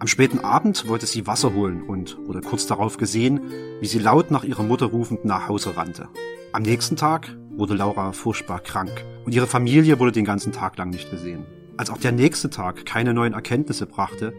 Am 0.00 0.06
späten 0.06 0.38
Abend 0.40 0.86
wollte 0.88 1.06
sie 1.06 1.26
Wasser 1.26 1.54
holen 1.54 1.82
und 1.82 2.18
wurde 2.26 2.40
kurz 2.40 2.66
darauf 2.66 2.98
gesehen, 2.98 3.40
wie 3.80 3.86
sie 3.86 3.98
laut 3.98 4.30
nach 4.30 4.44
ihrer 4.44 4.62
Mutter 4.62 4.86
rufend 4.86 5.24
nach 5.24 5.48
Hause 5.48 5.76
rannte. 5.76 6.08
Am 6.52 6.62
nächsten 6.62 6.96
Tag 6.96 7.36
wurde 7.50 7.74
Laura 7.74 8.12
furchtbar 8.12 8.60
krank 8.60 9.04
und 9.24 9.34
ihre 9.34 9.48
Familie 9.48 9.98
wurde 9.98 10.12
den 10.12 10.24
ganzen 10.24 10.52
Tag 10.52 10.76
lang 10.78 10.90
nicht 10.90 11.10
gesehen. 11.10 11.46
Als 11.76 11.90
auch 11.90 11.98
der 11.98 12.12
nächste 12.12 12.48
Tag 12.50 12.86
keine 12.86 13.12
neuen 13.12 13.34
Erkenntnisse 13.34 13.86
brachte 13.86 14.32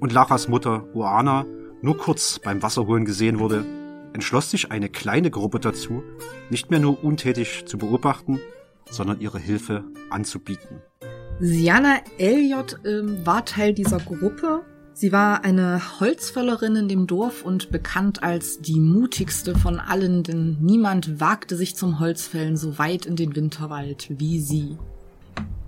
und 0.00 0.12
Laras 0.12 0.48
Mutter 0.48 0.84
Oana 0.94 1.46
nur 1.82 1.96
kurz 1.96 2.38
beim 2.38 2.62
Wasserholen 2.62 3.04
gesehen 3.04 3.38
wurde, 3.38 3.64
entschloss 4.12 4.50
sich 4.50 4.70
eine 4.70 4.88
kleine 4.88 5.30
Gruppe 5.30 5.60
dazu, 5.60 6.02
nicht 6.50 6.70
mehr 6.70 6.80
nur 6.80 7.02
untätig 7.04 7.64
zu 7.66 7.78
beobachten, 7.78 8.40
sondern 8.90 9.20
ihre 9.20 9.38
Hilfe 9.38 9.84
anzubieten. 10.10 10.82
Siana 11.38 12.00
Elliot 12.18 12.80
ähm, 12.84 13.24
war 13.24 13.44
Teil 13.44 13.72
dieser 13.72 13.98
Gruppe. 13.98 14.62
Sie 14.92 15.12
war 15.12 15.44
eine 15.44 15.80
Holzfällerin 16.00 16.76
in 16.76 16.88
dem 16.88 17.06
Dorf 17.06 17.42
und 17.42 17.70
bekannt 17.70 18.22
als 18.22 18.60
die 18.60 18.80
mutigste 18.80 19.56
von 19.56 19.80
allen, 19.80 20.22
denn 20.22 20.58
niemand 20.60 21.20
wagte 21.20 21.56
sich 21.56 21.76
zum 21.76 21.98
Holzfällen 21.98 22.58
so 22.58 22.78
weit 22.78 23.06
in 23.06 23.16
den 23.16 23.34
Winterwald 23.34 24.08
wie 24.18 24.40
sie. 24.40 24.76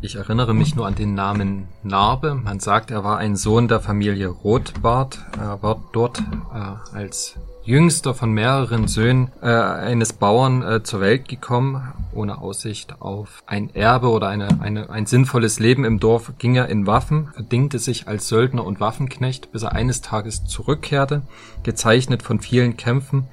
Ich 0.05 0.17
erinnere 0.17 0.53
mich 0.53 0.75
nur 0.75 0.85
an 0.85 0.97
den 0.97 1.15
Namen 1.15 1.69
Narbe. 1.85 2.35
Man 2.35 2.59
sagt, 2.59 2.91
er 2.91 3.05
war 3.05 3.19
ein 3.19 3.37
Sohn 3.37 3.69
der 3.69 3.79
Familie 3.79 4.27
Rotbart. 4.27 5.21
Er 5.39 5.63
war 5.63 5.81
dort 5.93 6.19
äh, 6.19 6.97
als 6.97 7.37
jüngster 7.63 8.13
von 8.13 8.33
mehreren 8.33 8.89
Söhnen 8.89 9.31
äh, 9.41 9.47
eines 9.47 10.13
Bauern 10.13 10.63
äh, 10.65 10.83
zur 10.83 11.01
Welt 11.01 11.29
gekommen. 11.29 11.93
Ohne 12.13 12.39
Aussicht 12.39 13.01
auf 13.01 13.45
ein 13.47 13.73
Erbe 13.77 14.09
oder 14.09 14.27
eine, 14.27 14.61
eine, 14.61 14.91
ein 14.91 15.07
sinnvolles 15.07 15.61
Leben 15.61 15.85
im 15.85 16.01
Dorf 16.01 16.33
ging 16.37 16.57
er 16.57 16.69
in 16.69 16.89
Waffen, 16.89 17.29
verdingte 17.33 17.79
sich 17.79 18.09
als 18.09 18.27
Söldner 18.27 18.67
und 18.67 18.81
Waffenknecht, 18.81 19.53
bis 19.53 19.63
er 19.63 19.73
eines 19.73 20.01
Tages 20.01 20.45
zurückkehrte, 20.45 21.23
gezeichnet 21.63 22.25
von 22.25 22.41
vielen 22.41 22.77
Kämpfen 22.77 23.29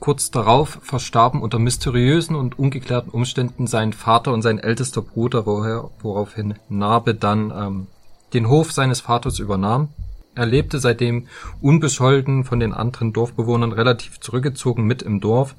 Kurz 0.00 0.30
darauf 0.30 0.78
verstarben 0.82 1.40
unter 1.40 1.58
mysteriösen 1.58 2.36
und 2.36 2.58
ungeklärten 2.58 3.10
Umständen 3.10 3.66
sein 3.66 3.92
Vater 3.92 4.32
und 4.32 4.42
sein 4.42 4.58
ältester 4.58 5.02
Bruder, 5.02 5.46
woher, 5.46 5.90
woraufhin 6.00 6.54
Narbe 6.68 7.14
dann 7.14 7.50
ähm, 7.50 7.86
den 8.34 8.48
Hof 8.48 8.72
seines 8.72 9.00
Vaters 9.00 9.38
übernahm. 9.38 9.88
Er 10.34 10.46
lebte 10.46 10.78
seitdem 10.80 11.28
unbescholten 11.60 12.44
von 12.44 12.60
den 12.60 12.74
anderen 12.74 13.12
Dorfbewohnern 13.12 13.72
relativ 13.72 14.20
zurückgezogen 14.20 14.84
mit 14.84 15.00
im 15.00 15.20
Dorf, 15.20 15.54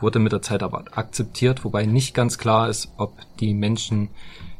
wurde 0.00 0.18
mit 0.18 0.32
der 0.32 0.42
Zeit 0.42 0.62
aber 0.62 0.84
akzeptiert, 0.92 1.64
wobei 1.64 1.86
nicht 1.86 2.14
ganz 2.14 2.36
klar 2.36 2.68
ist, 2.68 2.92
ob 2.96 3.16
die 3.38 3.54
Menschen 3.54 4.08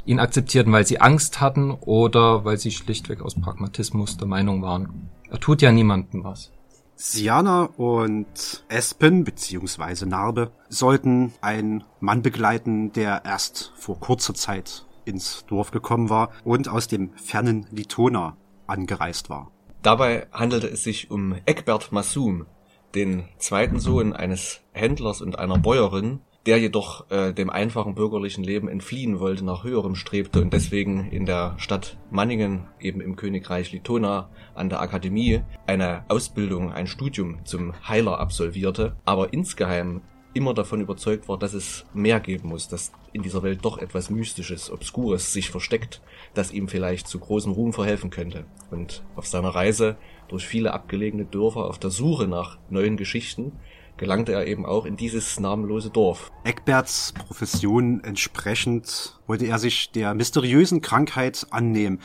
ihn 0.06 0.20
akzeptierten, 0.20 0.72
weil 0.72 0.86
sie 0.86 1.00
Angst 1.00 1.40
hatten 1.40 1.72
oder 1.72 2.44
weil 2.44 2.58
sie 2.58 2.70
schlichtweg 2.70 3.20
aus 3.20 3.34
Pragmatismus 3.34 4.16
der 4.16 4.28
Meinung 4.28 4.62
waren, 4.62 5.10
er 5.28 5.40
tut 5.40 5.60
ja 5.62 5.72
niemandem 5.72 6.24
was. 6.24 6.52
Siana 6.98 7.64
und 7.76 8.64
Espen 8.68 9.24
beziehungsweise 9.24 10.06
Narbe 10.06 10.50
sollten 10.70 11.34
einen 11.42 11.84
Mann 12.00 12.22
begleiten, 12.22 12.90
der 12.92 13.22
erst 13.26 13.72
vor 13.76 14.00
kurzer 14.00 14.32
Zeit 14.32 14.86
ins 15.04 15.44
Dorf 15.46 15.70
gekommen 15.70 16.08
war 16.08 16.30
und 16.42 16.68
aus 16.68 16.88
dem 16.88 17.12
fernen 17.16 17.66
Litona 17.70 18.38
angereist 18.66 19.28
war. 19.28 19.52
Dabei 19.82 20.26
handelte 20.32 20.68
es 20.68 20.82
sich 20.82 21.10
um 21.10 21.36
Eckbert 21.44 21.92
Massum, 21.92 22.46
den 22.94 23.24
zweiten 23.36 23.78
Sohn 23.78 24.14
eines 24.14 24.62
Händlers 24.72 25.20
und 25.20 25.38
einer 25.38 25.58
Bäuerin, 25.58 26.20
der 26.46 26.58
jedoch 26.58 27.10
äh, 27.10 27.32
dem 27.32 27.50
einfachen 27.50 27.94
bürgerlichen 27.94 28.44
Leben 28.44 28.68
entfliehen 28.68 29.18
wollte, 29.18 29.44
nach 29.44 29.64
höherem 29.64 29.96
strebte 29.96 30.40
und 30.40 30.52
deswegen 30.52 31.10
in 31.10 31.26
der 31.26 31.54
Stadt 31.58 31.98
Manningen, 32.10 32.68
eben 32.80 33.00
im 33.00 33.16
Königreich 33.16 33.72
Litona, 33.72 34.30
an 34.54 34.68
der 34.68 34.80
Akademie 34.80 35.42
eine 35.66 36.04
Ausbildung, 36.08 36.72
ein 36.72 36.86
Studium 36.86 37.44
zum 37.44 37.74
Heiler 37.88 38.20
absolvierte, 38.20 38.96
aber 39.04 39.32
insgeheim 39.32 40.02
immer 40.36 40.52
davon 40.52 40.82
überzeugt 40.82 41.28
war, 41.28 41.38
dass 41.38 41.54
es 41.54 41.86
mehr 41.94 42.20
geben 42.20 42.50
muss, 42.50 42.68
dass 42.68 42.92
in 43.12 43.22
dieser 43.22 43.42
Welt 43.42 43.64
doch 43.64 43.78
etwas 43.78 44.10
Mystisches, 44.10 44.70
Obskures 44.70 45.32
sich 45.32 45.50
versteckt, 45.50 46.02
das 46.34 46.52
ihm 46.52 46.68
vielleicht 46.68 47.08
zu 47.08 47.18
großem 47.18 47.52
Ruhm 47.52 47.72
verhelfen 47.72 48.10
könnte. 48.10 48.44
Und 48.70 49.02
auf 49.16 49.26
seiner 49.26 49.48
Reise 49.48 49.96
durch 50.28 50.46
viele 50.46 50.74
abgelegene 50.74 51.24
Dörfer 51.24 51.64
auf 51.64 51.78
der 51.78 51.88
Suche 51.88 52.28
nach 52.28 52.58
neuen 52.68 52.98
Geschichten 52.98 53.52
gelangte 53.96 54.32
er 54.32 54.46
eben 54.46 54.66
auch 54.66 54.84
in 54.84 54.96
dieses 54.96 55.40
namenlose 55.40 55.90
Dorf. 55.90 56.30
Eckberts 56.44 57.12
Profession 57.12 58.02
entsprechend 58.04 59.18
wollte 59.26 59.46
er 59.46 59.58
sich 59.58 59.90
der 59.90 60.14
mysteriösen 60.14 60.80
Krankheit 60.80 61.46
annehmen. 61.50 62.00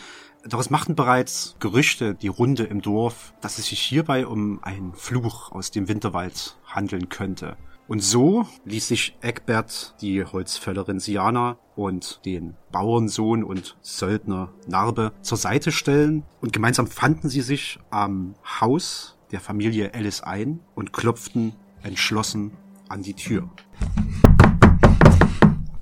Doch 0.47 0.59
es 0.59 0.69
machten 0.69 0.95
bereits 0.95 1.55
Gerüchte 1.59 2.15
die 2.15 2.27
Runde 2.27 2.63
im 2.63 2.81
Dorf, 2.81 3.33
dass 3.41 3.59
es 3.59 3.67
sich 3.67 3.79
hierbei 3.79 4.25
um 4.25 4.63
einen 4.63 4.93
Fluch 4.95 5.51
aus 5.51 5.69
dem 5.69 5.87
Winterwald 5.87 6.57
handeln 6.65 7.09
könnte. 7.09 7.57
Und 7.87 8.01
so 8.01 8.47
ließ 8.63 8.87
sich 8.87 9.17
Eckbert 9.21 9.95
die 10.01 10.23
Holzfällerin 10.23 10.99
Siana 10.99 11.57
und 11.75 12.21
den 12.25 12.55
Bauernsohn 12.71 13.43
und 13.43 13.75
Söldner 13.81 14.53
Narbe 14.65 15.11
zur 15.21 15.37
Seite 15.37 15.71
stellen 15.71 16.23
und 16.39 16.53
gemeinsam 16.53 16.87
fanden 16.87 17.27
sie 17.27 17.41
sich 17.41 17.79
am 17.89 18.35
Haus 18.61 19.17
der 19.31 19.41
Familie 19.41 19.91
Ellis 19.91 20.21
ein 20.21 20.61
und 20.73 20.93
klopften 20.93 21.53
entschlossen 21.83 22.51
an 22.89 23.03
die 23.03 23.13
Tür. 23.13 23.49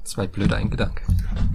Zwei 0.04 0.26
blöde 0.26 0.56
ein 0.56 0.72
Gedanke. 0.72 1.04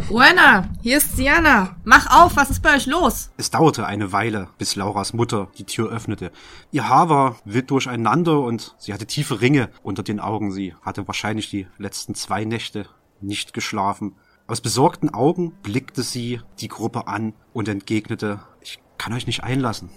Buena, 0.09 0.69
hier 0.81 0.99
ist 0.99 1.17
Siana. 1.17 1.77
Mach 1.83 2.07
auf, 2.07 2.37
was 2.37 2.51
ist 2.51 2.63
bei 2.63 2.77
euch 2.77 2.87
los? 2.87 3.31
Es 3.37 3.51
dauerte 3.51 3.87
eine 3.87 4.13
Weile, 4.13 4.49
bis 4.59 4.77
Lauras 4.77 5.13
Mutter 5.13 5.49
die 5.59 5.65
Tür 5.65 5.91
öffnete. 5.91 6.31
Ihr 6.71 6.89
Haar 6.89 7.09
war 7.09 7.37
wild 7.45 7.71
durcheinander 7.71 8.41
und 8.41 8.77
sie 8.79 8.93
hatte 8.93 9.07
tiefe 9.07 9.41
Ringe 9.41 9.71
unter 9.83 10.05
den 10.05 10.21
Augen. 10.21 10.53
Sie 10.53 10.75
hatte 10.83 11.09
wahrscheinlich 11.09 11.51
die 11.51 11.67
letzten 11.79 12.15
zwei 12.15 12.45
Nächte 12.45 12.87
nicht 13.21 13.55
geschlafen. 13.55 14.15
Aus 14.47 14.61
besorgten 14.61 15.13
Augen 15.13 15.53
blickte 15.63 16.03
sie 16.03 16.41
die 16.61 16.69
Gruppe 16.69 17.09
an 17.09 17.33
und 17.53 17.67
entgegnete, 17.69 18.41
ich 18.61 18.79
kann 18.99 19.15
euch 19.15 19.27
nicht 19.27 19.43
einlassen. 19.43 19.91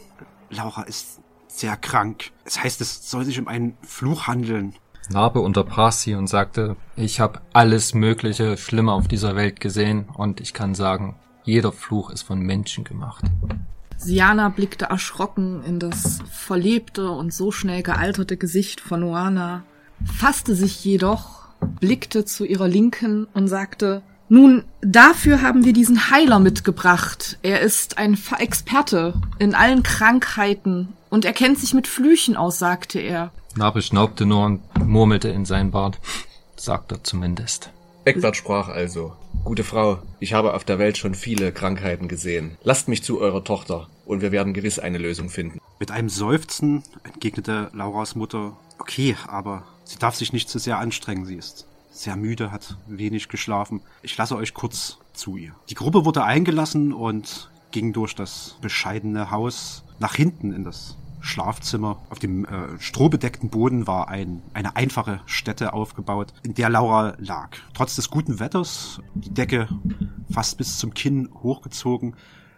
Laura 0.50 0.84
ist 0.84 1.20
sehr 1.60 1.76
krank. 1.78 2.32
Es 2.46 2.62
heißt, 2.64 2.82
es 2.82 3.10
soll 3.10 3.26
sich 3.26 3.40
um 3.40 3.48
einen 3.48 3.78
Fluch 3.82 4.28
handeln. 4.28 4.76
Narbe 5.10 5.40
unterbrach 5.40 5.92
sie 5.92 6.16
und 6.16 6.28
sagte, 6.28 6.76
ich 6.96 7.20
habe 7.20 7.42
alles 7.54 7.94
Mögliche 7.94 8.58
Schlimme 8.58 8.92
auf 8.92 9.08
dieser 9.08 9.36
Welt 9.36 9.60
gesehen 9.60 10.06
und 10.16 10.42
ich 10.42 10.54
kann 10.54 10.76
sagen, 10.76 11.16
jeder 11.44 11.72
Fluch 11.72 12.10
ist 12.10 12.24
von 12.24 12.40
Menschen 12.40 12.84
gemacht. 12.84 13.24
Siana 13.98 14.50
blickte 14.50 14.86
erschrocken 14.86 15.64
in 15.64 15.80
das 15.80 16.20
verlebte 16.30 17.10
und 17.10 17.34
so 17.34 17.52
schnell 17.52 17.84
gealterte 17.84 18.38
Gesicht 18.38 18.82
von 18.82 19.02
Oana, 19.04 19.64
fasste 20.06 20.56
sich 20.56 20.84
jedoch, 20.84 21.48
blickte 21.80 22.26
zu 22.26 22.46
ihrer 22.46 22.68
Linken 22.68 23.26
und 23.34 23.48
sagte, 23.48 24.04
nun, 24.30 24.66
dafür 24.82 25.42
haben 25.42 25.64
wir 25.64 25.74
diesen 25.74 26.12
Heiler 26.12 26.40
mitgebracht. 26.40 27.38
Er 27.44 27.62
ist 27.62 27.98
ein 27.98 28.18
Experte 28.40 29.14
in 29.40 29.56
allen 29.56 29.84
Krankheiten 29.84 30.90
und 31.10 31.24
er 31.24 31.34
kennt 31.34 31.60
sich 31.60 31.74
mit 31.74 31.88
Flüchen 31.88 32.36
aus, 32.36 32.60
sagte 32.60 33.00
er. 33.00 33.32
Narbe 33.56 33.82
schnaubte 33.82 34.26
nur 34.26 34.46
und 34.46 34.62
murmelte 34.86 35.30
in 35.30 35.46
seinen 35.46 35.72
Bart. 35.72 36.00
Sagt 36.58 36.92
er 36.92 37.04
zumindest. 37.04 37.72
Eckbert 38.04 38.36
sprach 38.36 38.68
also. 38.68 39.14
Gute 39.44 39.64
Frau, 39.64 40.00
ich 40.20 40.34
habe 40.34 40.54
auf 40.54 40.64
der 40.64 40.80
Welt 40.80 40.98
schon 40.98 41.14
viele 41.14 41.52
Krankheiten 41.54 42.08
gesehen. 42.08 42.58
Lasst 42.64 42.88
mich 42.88 43.04
zu 43.04 43.20
eurer 43.22 43.44
Tochter 43.44 43.88
und 44.06 44.22
wir 44.22 44.32
werden 44.32 44.54
gewiss 44.54 44.78
eine 44.78 44.98
Lösung 44.98 45.30
finden. 45.30 45.60
Mit 45.80 45.92
einem 45.92 46.10
Seufzen 46.10 46.84
entgegnete 47.04 47.70
Lauras 47.74 48.16
Mutter, 48.16 48.58
okay, 48.80 49.16
aber 49.28 49.64
sie 49.86 50.00
darf 50.00 50.16
sich 50.16 50.34
nicht 50.34 50.50
zu 50.50 50.60
sehr 50.60 50.80
anstrengen, 50.80 51.26
sie 51.26 51.36
ist 51.36 51.66
sehr 51.98 52.16
müde, 52.16 52.52
hat 52.52 52.78
wenig 52.88 53.28
geschlafen. 53.30 53.82
Ich 54.02 54.18
lasse 54.18 54.36
euch 54.36 54.54
kurz 54.54 55.00
zu 55.14 55.38
ihr. 55.38 55.54
Die 55.70 55.76
Gruppe 55.76 56.06
wurde 56.06 56.24
eingelassen 56.24 56.94
und 56.94 57.50
ging 57.72 57.94
durch 57.94 58.16
das 58.16 58.58
bescheidene 58.62 59.32
Haus 59.32 59.84
nach 60.00 60.16
hinten 60.16 60.54
in 60.54 60.64
das 60.64 60.98
Schlafzimmer. 61.20 62.02
Auf 62.10 62.20
dem 62.20 62.46
äh, 62.46 62.80
strohbedeckten 62.80 63.50
Boden 63.50 63.88
war 63.88 64.08
ein, 64.08 64.42
eine 64.54 64.76
einfache 64.76 65.22
Stätte 65.26 65.74
aufgebaut, 65.74 66.34
in 66.44 66.54
der 66.54 66.70
Laura 66.70 67.16
lag. 67.18 67.50
Trotz 67.74 67.96
des 67.96 68.10
guten 68.10 68.40
Wetters, 68.40 69.02
die 69.16 69.34
Decke 69.34 69.68
fast 70.32 70.58
bis 70.58 70.78
zum 70.78 70.94
Kinn 70.94 71.30
hochgezogen 71.44 72.16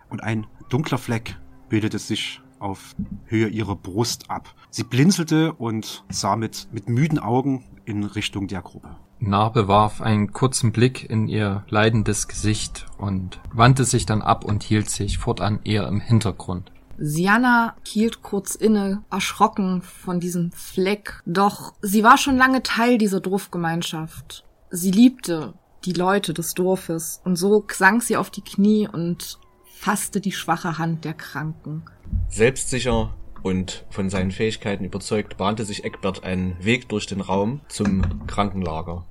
und 0.09 0.23
ein 0.23 0.45
dunkler 0.69 0.97
Fleck 0.97 1.37
bildete 1.69 1.99
sich 1.99 2.41
auf 2.59 2.95
Höhe 3.25 3.47
ihrer 3.47 3.75
Brust 3.75 4.29
ab. 4.29 4.53
Sie 4.69 4.83
blinzelte 4.83 5.53
und 5.53 6.03
sah 6.09 6.35
mit, 6.35 6.67
mit 6.71 6.89
müden 6.89 7.19
Augen 7.19 7.63
in 7.85 8.03
Richtung 8.03 8.47
der 8.47 8.61
Gruppe. 8.61 8.97
Narbe 9.21 9.67
warf 9.67 10.01
einen 10.01 10.31
kurzen 10.31 10.71
Blick 10.71 11.09
in 11.09 11.27
ihr 11.27 11.63
leidendes 11.69 12.27
Gesicht 12.27 12.85
und 12.97 13.39
wandte 13.53 13.83
sich 13.83 14.05
dann 14.05 14.21
ab 14.21 14.45
und 14.45 14.63
hielt 14.63 14.89
sich 14.89 15.17
fortan 15.17 15.59
eher 15.63 15.87
im 15.87 15.99
Hintergrund. 15.99 16.71
Siana 16.97 17.75
hielt 17.85 18.21
kurz 18.21 18.55
inne, 18.55 19.03
erschrocken 19.09 19.81
von 19.81 20.19
diesem 20.19 20.51
Fleck, 20.51 21.21
doch 21.25 21.73
sie 21.81 22.03
war 22.03 22.17
schon 22.17 22.37
lange 22.37 22.63
Teil 22.63 22.97
dieser 22.97 23.19
Dorfgemeinschaft. 23.21 24.45
Sie 24.69 24.91
liebte 24.91 25.53
die 25.85 25.93
Leute 25.93 26.33
des 26.33 26.53
Dorfes, 26.53 27.21
und 27.23 27.37
so 27.37 27.65
sank 27.71 28.03
sie 28.03 28.17
auf 28.17 28.29
die 28.29 28.41
Knie 28.41 28.87
und 28.87 29.39
fasste 29.65 30.19
die 30.19 30.33
schwache 30.33 30.77
Hand 30.77 31.05
der 31.05 31.13
Kranken. 31.13 31.83
Selbstsicher 32.27 33.13
und 33.43 33.85
von 33.89 34.09
seinen 34.09 34.31
Fähigkeiten 34.31 34.83
überzeugt, 34.83 35.37
bahnte 35.37 35.63
sich 35.63 35.85
Eckbert 35.85 36.23
einen 36.25 36.61
Weg 36.63 36.89
durch 36.89 37.05
den 37.05 37.21
Raum 37.21 37.61
zum 37.69 38.27
Krankenlager 38.27 39.05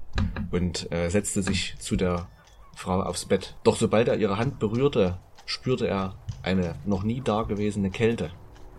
und 0.51 0.91
äh, 0.93 1.09
setzte 1.09 1.43
sich 1.43 1.77
zu 1.79 1.97
der 1.97 2.29
Frau 2.75 3.03
aufs 3.03 3.27
Bett. 3.27 3.57
Doch 3.65 3.77
sobald 3.77 4.09
er 4.09 4.19
ihre 4.19 4.39
Hand 4.39 4.59
berührte, 4.59 5.19
spürte 5.47 5.89
er 5.89 6.15
eine 6.43 6.75
noch 6.85 7.03
nie 7.03 7.21
dagewesene 7.21 7.91
Kälte 7.91 8.31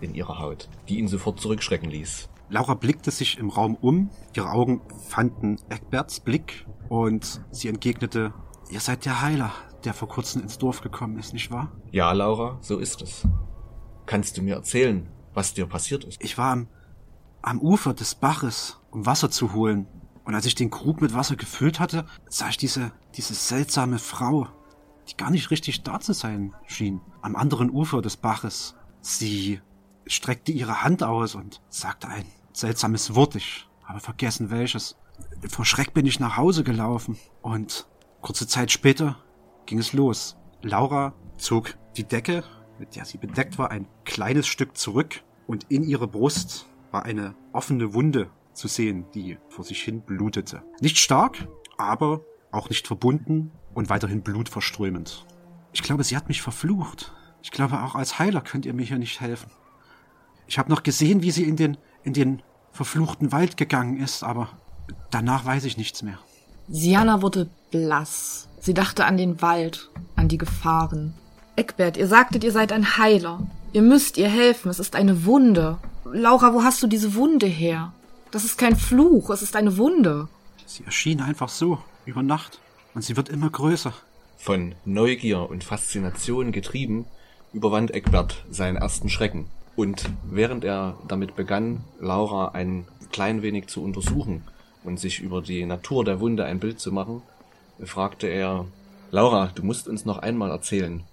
in 0.02 0.16
ihrer 0.16 0.40
Haut, 0.40 0.70
die 0.88 1.00
ihn 1.00 1.08
sofort 1.08 1.40
zurückschrecken 1.40 1.90
ließ. 1.90 2.30
Laura 2.50 2.74
blickte 2.74 3.12
sich 3.12 3.38
im 3.38 3.50
Raum 3.50 3.76
um, 3.76 4.10
ihre 4.36 4.52
Augen 4.52 4.82
fanden 5.08 5.58
Eckberts 5.70 6.20
Blick 6.20 6.66
und 6.88 7.42
sie 7.52 7.68
entgegnete, 7.68 8.34
ihr 8.72 8.80
seid 8.80 9.06
der 9.06 9.22
Heiler, 9.22 9.52
der 9.84 9.94
vor 9.94 10.08
kurzem 10.08 10.42
ins 10.42 10.58
Dorf 10.58 10.82
gekommen 10.82 11.20
ist, 11.20 11.34
nicht 11.34 11.52
wahr? 11.52 11.72
Ja, 11.92 12.12
Laura, 12.12 12.58
so 12.62 12.78
ist 12.80 13.02
es. 13.02 13.28
Kannst 14.06 14.38
du 14.38 14.42
mir 14.42 14.56
erzählen, 14.56 15.10
was 15.34 15.54
dir 15.54 15.68
passiert 15.68 16.04
ist? 16.04 16.24
Ich 16.24 16.38
war 16.38 16.52
am, 16.52 16.68
am 17.42 17.60
Ufer 17.62 17.94
des 17.94 18.16
Baches, 18.16 18.80
um 18.90 19.06
Wasser 19.06 19.30
zu 19.30 19.54
holen. 19.54 19.86
Und 20.30 20.36
als 20.36 20.46
ich 20.46 20.54
den 20.54 20.70
Krug 20.70 21.02
mit 21.02 21.16
Wasser 21.16 21.36
gefüllt 21.36 21.80
hatte, 21.80 22.06
sah 22.30 22.50
ich 22.50 22.58
diese, 22.58 22.92
diese 23.16 23.34
seltsame 23.34 23.98
Frau, 23.98 24.48
die 25.10 25.18
gar 25.18 25.32
nicht 25.32 25.50
richtig 25.50 25.82
da 25.82 26.00
zu 26.00 26.14
sein 26.14 26.54
schien, 26.68 27.02
am 27.24 27.36
anderen 27.36 27.72
Ufer 27.72 28.04
des 28.04 28.16
Baches. 28.16 28.76
Sie 29.02 29.60
streckte 30.06 30.52
ihre 30.52 30.84
Hand 30.84 31.02
aus 31.02 31.34
und 31.34 31.62
sagte 31.70 32.10
ein 32.10 32.26
seltsames 32.54 33.16
Wort, 33.16 33.34
ich 33.34 33.68
habe 33.84 34.02
vergessen 34.02 34.52
welches. 34.52 34.98
Vor 35.50 35.66
Schreck 35.66 35.96
bin 35.96 36.06
ich 36.06 36.20
nach 36.20 36.38
Hause 36.38 36.64
gelaufen 36.64 37.18
und 37.42 37.88
kurze 38.22 38.46
Zeit 38.46 38.72
später 38.72 39.18
ging 39.66 39.80
es 39.80 39.94
los. 39.94 40.38
Laura 40.62 41.16
zog 41.40 41.76
die 41.98 42.04
Decke, 42.04 42.44
mit 42.78 42.96
der 42.96 43.06
sie 43.06 43.18
bedeckt 43.18 43.58
war, 43.58 43.72
ein 43.72 43.88
kleines 44.06 44.46
Stück 44.46 44.78
zurück 44.78 45.24
und 45.48 45.64
in 45.70 45.82
ihre 45.82 46.08
Brust 46.08 46.68
war 46.92 47.02
eine 47.02 47.34
offene 47.52 47.96
Wunde 47.96 48.30
zu 48.60 48.68
sehen, 48.68 49.06
die 49.14 49.38
vor 49.50 49.66
sich 49.66 49.82
hin 49.82 50.02
blutete. 50.02 50.62
Nicht 50.82 50.98
stark, 50.98 51.48
aber 51.78 52.22
auch 52.52 52.70
nicht 52.70 52.86
verbunden 52.86 53.52
und 53.74 53.90
weiterhin 53.90 54.22
blutverströmend. 54.22 55.26
Ich 55.72 55.82
glaube, 55.82 56.04
sie 56.04 56.16
hat 56.16 56.28
mich 56.28 56.42
verflucht. 56.42 57.14
Ich 57.42 57.52
glaube, 57.52 57.82
auch 57.82 57.96
als 57.96 58.20
Heiler 58.20 58.42
könnt 58.42 58.66
ihr 58.66 58.74
mir 58.74 58.86
hier 58.86 59.00
nicht 59.00 59.22
helfen. 59.22 59.50
Ich 60.48 60.60
habe 60.60 60.70
noch 60.70 60.84
gesehen, 60.84 61.22
wie 61.22 61.32
sie 61.32 61.44
in 61.44 61.56
den, 61.56 61.78
in 62.04 62.14
den 62.14 62.42
verfluchten 62.72 63.32
Wald 63.32 63.56
gegangen 63.56 63.98
ist, 63.98 64.24
aber 64.24 64.50
danach 65.10 65.46
weiß 65.46 65.66
ich 65.66 65.78
nichts 65.78 66.02
mehr. 66.02 66.20
Siana 66.68 67.22
wurde 67.22 67.50
blass. 67.72 68.50
Sie 68.60 68.74
dachte 68.74 69.06
an 69.06 69.18
den 69.18 69.42
Wald, 69.42 69.90
an 70.16 70.28
die 70.28 70.38
Gefahren. 70.38 71.14
Eckbert, 71.56 71.98
ihr 71.98 72.08
sagtet, 72.08 72.44
ihr 72.44 72.52
seid 72.52 72.72
ein 72.72 72.98
Heiler. 72.98 73.48
Ihr 73.72 73.82
müsst 73.82 74.18
ihr 74.18 74.30
helfen. 74.30 74.70
Es 74.70 74.80
ist 74.80 74.96
eine 74.96 75.26
Wunde. 75.26 75.78
Laura, 76.12 76.54
wo 76.54 76.64
hast 76.64 76.82
du 76.82 76.88
diese 76.88 77.16
Wunde 77.16 77.46
her? 77.46 77.94
Das 78.32 78.44
ist 78.44 78.58
kein 78.58 78.76
Fluch, 78.76 79.32
es 79.32 79.42
ist 79.42 79.56
eine 79.56 79.78
Wunde. 79.78 80.28
Sie 80.68 80.84
erschien 80.84 81.20
einfach 81.20 81.50
so, 81.50 81.80
über 82.06 82.22
Nacht. 82.22 82.60
Und 82.94 83.04
sie 83.04 83.18
wird 83.18 83.30
immer 83.30 83.50
größer. 83.50 83.94
Von 84.38 84.76
Neugier 84.86 85.50
und 85.50 85.64
Faszination 85.64 86.52
getrieben, 86.52 87.06
überwand 87.54 87.92
Eckbert 87.92 88.46
seinen 88.52 88.78
ersten 88.78 89.10
Schrecken. 89.10 89.48
Und 89.76 90.10
während 90.30 90.64
er 90.64 90.98
damit 91.08 91.36
begann, 91.36 91.84
Laura 92.00 92.50
ein 92.50 92.86
klein 93.12 93.42
wenig 93.42 93.68
zu 93.68 93.84
untersuchen 93.84 94.44
und 94.84 95.00
sich 95.00 95.22
über 95.22 95.42
die 95.42 95.66
Natur 95.66 96.06
der 96.06 96.20
Wunde 96.20 96.46
ein 96.46 96.60
Bild 96.60 96.80
zu 96.80 96.92
machen, 96.92 97.24
fragte 97.84 98.28
er, 98.28 98.66
Laura, 99.10 99.52
du 99.56 99.64
musst 99.64 99.88
uns 99.88 100.06
noch 100.06 100.20
einmal 100.20 100.52
erzählen. 100.52 101.04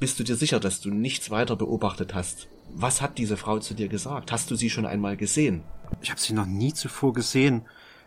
Bist 0.00 0.18
du 0.18 0.24
dir 0.24 0.36
sicher, 0.36 0.60
dass 0.60 0.80
du 0.80 0.90
nichts 0.90 1.30
weiter 1.30 1.56
beobachtet 1.56 2.14
hast? 2.14 2.48
Was 2.74 3.00
hat 3.00 3.18
diese 3.18 3.36
Frau 3.36 3.58
zu 3.58 3.74
dir 3.74 3.88
gesagt? 3.88 4.32
Hast 4.32 4.50
du 4.50 4.56
sie 4.56 4.70
schon 4.70 4.86
einmal 4.86 5.16
gesehen? 5.16 5.62
Ich 6.00 6.10
habe 6.10 6.20
sie 6.20 6.32
noch 6.32 6.46
nie 6.46 6.72
zuvor 6.72 7.12
gesehen. 7.12 7.62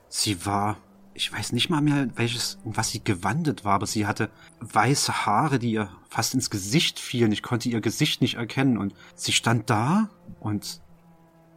Sie 0.08 0.46
war, 0.46 0.78
ich 1.14 1.32
weiß 1.32 1.52
nicht 1.52 1.70
mal 1.70 1.82
mehr, 1.82 2.10
welches, 2.16 2.60
was 2.64 2.90
sie 2.90 3.04
gewandet 3.04 3.66
war, 3.66 3.74
aber 3.74 3.88
sie 3.88 4.06
hatte 4.06 4.30
weiße 4.60 5.26
Haare, 5.26 5.60
die 5.60 5.72
ihr 5.72 5.90
fast 6.10 6.34
ins 6.34 6.50
Gesicht 6.50 7.00
fielen. 7.00 7.32
Ich 7.32 7.44
konnte 7.44 7.70
ihr 7.70 7.82
Gesicht 7.82 8.22
nicht 8.22 8.36
erkennen 8.36 8.78
und 8.78 8.94
sie 9.16 9.34
stand 9.34 9.70
da 9.70 10.10
und 10.40 10.82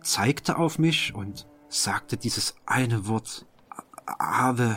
zeigte 0.03 0.57
auf 0.59 0.79
mich 0.79 1.15
und 1.15 1.47
sagte 1.69 2.17
dieses 2.17 2.57
eine 2.67 3.07
Wort. 3.07 3.47
Ave, 4.07 4.77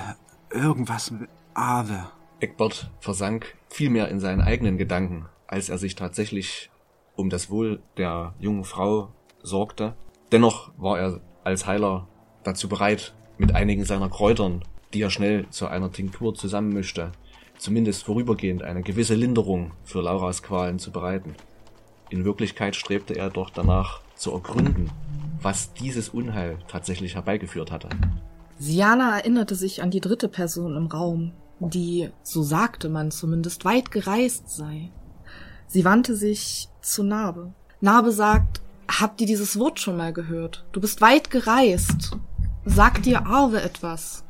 irgendwas 0.51 1.11
mit 1.11 1.29
Ave. 1.53 2.09
Eckbert 2.39 2.91
versank 2.99 3.55
vielmehr 3.69 4.09
in 4.09 4.19
seinen 4.19 4.41
eigenen 4.41 4.77
Gedanken, 4.77 5.27
als 5.47 5.69
er 5.69 5.77
sich 5.77 5.95
tatsächlich 5.95 6.69
um 7.17 7.29
das 7.29 7.49
Wohl 7.49 7.81
der 7.97 8.33
jungen 8.39 8.63
Frau 8.63 9.09
sorgte. 9.43 9.95
Dennoch 10.31 10.71
war 10.77 10.99
er 10.99 11.19
als 11.43 11.65
Heiler 11.65 12.07
dazu 12.43 12.69
bereit, 12.69 13.13
mit 13.37 13.53
einigen 13.53 13.83
seiner 13.83 14.09
Kräutern, 14.09 14.63
die 14.93 15.01
er 15.01 15.09
schnell 15.09 15.49
zu 15.49 15.67
einer 15.67 15.91
Tinktur 15.91 16.33
zusammenmischte, 16.33 17.11
zumindest 17.57 18.03
vorübergehend 18.03 18.63
eine 18.63 18.81
gewisse 18.81 19.15
Linderung 19.15 19.71
für 19.83 20.01
Lauras 20.01 20.43
Qualen 20.43 20.79
zu 20.79 20.91
bereiten. 20.91 21.35
In 22.09 22.23
Wirklichkeit 22.23 22.75
strebte 22.75 23.15
er 23.15 23.29
doch 23.29 23.49
danach 23.49 24.01
zu 24.15 24.31
ergründen, 24.31 24.89
was 25.41 25.73
dieses 25.73 26.09
Unheil 26.09 26.57
tatsächlich 26.67 27.15
herbeigeführt 27.15 27.71
hatte. 27.71 27.89
Siana 28.59 29.17
erinnerte 29.17 29.55
sich 29.55 29.83
an 29.83 29.91
die 29.91 29.99
dritte 29.99 30.29
Person 30.29 30.75
im 30.75 30.87
Raum, 30.87 31.33
die, 31.59 32.09
so 32.23 32.43
sagte 32.43 32.89
man 32.89 33.11
zumindest, 33.11 33.65
weit 33.65 33.91
gereist 33.91 34.49
sei. 34.49 34.89
Sie 35.67 35.83
wandte 35.83 36.15
sich 36.15 36.69
zu 36.81 37.03
Narbe. 37.03 37.53
Narbe 37.81 38.11
sagt, 38.11 38.61
habt 38.87 39.19
ihr 39.19 39.27
dieses 39.27 39.59
Wort 39.59 39.79
schon 39.79 39.97
mal 39.97 40.13
gehört? 40.13 40.65
Du 40.71 40.79
bist 40.79 41.01
weit 41.01 41.29
gereist. 41.29 42.17
Sagt 42.63 43.05
dir 43.05 43.25
Arve 43.27 43.61
etwas? 43.61 44.25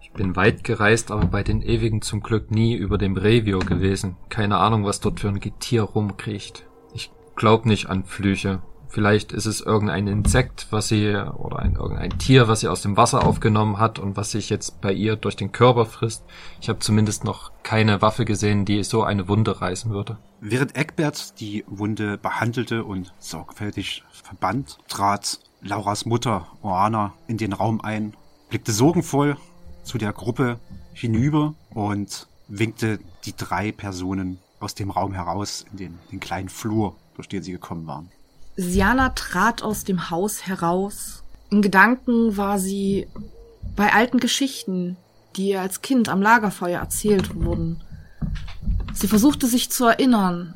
Ich 0.00 0.12
bin 0.12 0.36
weit 0.36 0.62
gereist, 0.62 1.10
aber 1.10 1.26
bei 1.26 1.42
den 1.42 1.60
Ewigen 1.60 2.02
zum 2.02 2.20
Glück 2.20 2.52
nie 2.52 2.74
über 2.74 2.98
dem 2.98 3.16
Revio 3.16 3.58
gewesen. 3.58 4.16
Keine 4.28 4.58
Ahnung, 4.58 4.84
was 4.84 5.00
dort 5.00 5.20
für 5.20 5.28
ein 5.28 5.40
Getier 5.40 5.82
rumkriecht. 5.82 6.66
Ich 6.94 7.10
glaub 7.34 7.66
nicht 7.66 7.90
an 7.90 8.04
Flüche. 8.04 8.62
Vielleicht 8.88 9.32
ist 9.32 9.46
es 9.46 9.60
irgendein 9.60 10.06
Insekt, 10.06 10.68
was 10.70 10.88
sie, 10.88 11.14
oder 11.14 11.58
ein, 11.58 11.74
irgendein 11.74 12.18
Tier, 12.18 12.48
was 12.48 12.60
sie 12.60 12.68
aus 12.68 12.82
dem 12.82 12.96
Wasser 12.96 13.26
aufgenommen 13.26 13.78
hat 13.78 13.98
und 13.98 14.16
was 14.16 14.30
sich 14.30 14.48
jetzt 14.48 14.80
bei 14.80 14.92
ihr 14.92 15.16
durch 15.16 15.36
den 15.36 15.52
Körper 15.52 15.86
frisst. 15.86 16.24
Ich 16.60 16.68
habe 16.68 16.78
zumindest 16.78 17.24
noch 17.24 17.50
keine 17.62 18.00
Waffe 18.00 18.24
gesehen, 18.24 18.64
die 18.64 18.82
so 18.84 19.02
eine 19.02 19.28
Wunde 19.28 19.60
reißen 19.60 19.90
würde. 19.90 20.18
Während 20.40 20.76
Eckbert 20.76 21.40
die 21.40 21.64
Wunde 21.66 22.18
behandelte 22.18 22.84
und 22.84 23.12
sorgfältig 23.18 24.04
verband, 24.12 24.78
trat 24.88 25.40
Lauras 25.60 26.06
Mutter, 26.06 26.46
Oana, 26.62 27.12
in 27.26 27.38
den 27.38 27.52
Raum 27.52 27.80
ein, 27.80 28.14
blickte 28.48 28.72
sorgenvoll 28.72 29.36
zu 29.82 29.98
der 29.98 30.12
Gruppe 30.12 30.58
hinüber 30.92 31.54
und 31.70 32.28
winkte 32.48 32.98
die 33.24 33.36
drei 33.36 33.72
Personen 33.72 34.38
aus 34.60 34.74
dem 34.74 34.90
Raum 34.90 35.12
heraus 35.12 35.64
in 35.70 35.78
den, 35.78 35.98
den 36.10 36.20
kleinen 36.20 36.48
Flur, 36.48 36.96
durch 37.14 37.28
den 37.28 37.42
sie 37.42 37.52
gekommen 37.52 37.86
waren. 37.86 38.10
Siana 38.56 39.10
trat 39.10 39.62
aus 39.62 39.84
dem 39.84 40.10
Haus 40.10 40.46
heraus. 40.46 41.22
In 41.50 41.62
Gedanken 41.62 42.36
war 42.36 42.58
sie 42.58 43.06
bei 43.76 43.92
alten 43.92 44.18
Geschichten, 44.18 44.96
die 45.36 45.50
ihr 45.50 45.60
als 45.60 45.82
Kind 45.82 46.08
am 46.08 46.22
Lagerfeuer 46.22 46.80
erzählt 46.80 47.34
wurden. 47.34 47.82
Sie 48.94 49.08
versuchte 49.08 49.46
sich 49.46 49.70
zu 49.70 49.84
erinnern 49.84 50.54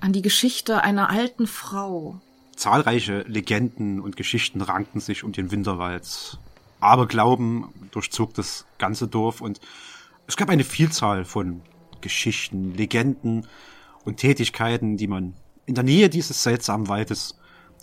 an 0.00 0.12
die 0.12 0.22
Geschichte 0.22 0.82
einer 0.82 1.10
alten 1.10 1.46
Frau. 1.46 2.20
Zahlreiche 2.56 3.20
Legenden 3.28 4.00
und 4.00 4.16
Geschichten 4.16 4.62
rankten 4.62 5.00
sich 5.00 5.22
um 5.22 5.32
den 5.32 5.50
Winterwald. 5.50 6.38
Aberglauben 6.80 7.66
durchzog 7.90 8.34
das 8.34 8.64
ganze 8.78 9.08
Dorf 9.08 9.40
und 9.40 9.60
es 10.26 10.36
gab 10.36 10.48
eine 10.48 10.64
Vielzahl 10.64 11.24
von 11.24 11.60
Geschichten, 12.00 12.74
Legenden 12.74 13.46
und 14.04 14.16
Tätigkeiten, 14.18 14.96
die 14.96 15.06
man 15.06 15.34
in 15.66 15.74
der 15.74 15.84
Nähe 15.84 16.08
dieses 16.08 16.42
seltsamen 16.42 16.88
Waldes 16.88 17.38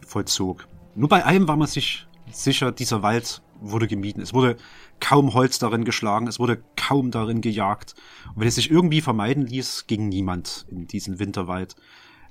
vollzog. 0.05 0.67
Nur 0.95 1.09
bei 1.09 1.25
einem 1.25 1.47
war 1.47 1.57
man 1.57 1.67
sich 1.67 2.07
sicher, 2.31 2.71
dieser 2.71 3.03
Wald 3.03 3.41
wurde 3.59 3.87
gemieden. 3.87 4.21
Es 4.21 4.33
wurde 4.33 4.57
kaum 4.99 5.33
Holz 5.33 5.59
darin 5.59 5.85
geschlagen, 5.85 6.27
es 6.27 6.39
wurde 6.39 6.63
kaum 6.75 7.11
darin 7.11 7.41
gejagt. 7.41 7.95
Und 8.29 8.41
wenn 8.41 8.47
es 8.47 8.55
sich 8.55 8.71
irgendwie 8.71 9.01
vermeiden 9.01 9.45
ließ, 9.45 9.87
ging 9.87 10.09
niemand 10.09 10.65
in 10.69 10.87
diesen 10.87 11.19
Winterwald, 11.19 11.75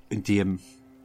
in 0.09 0.23
dem 0.23 0.61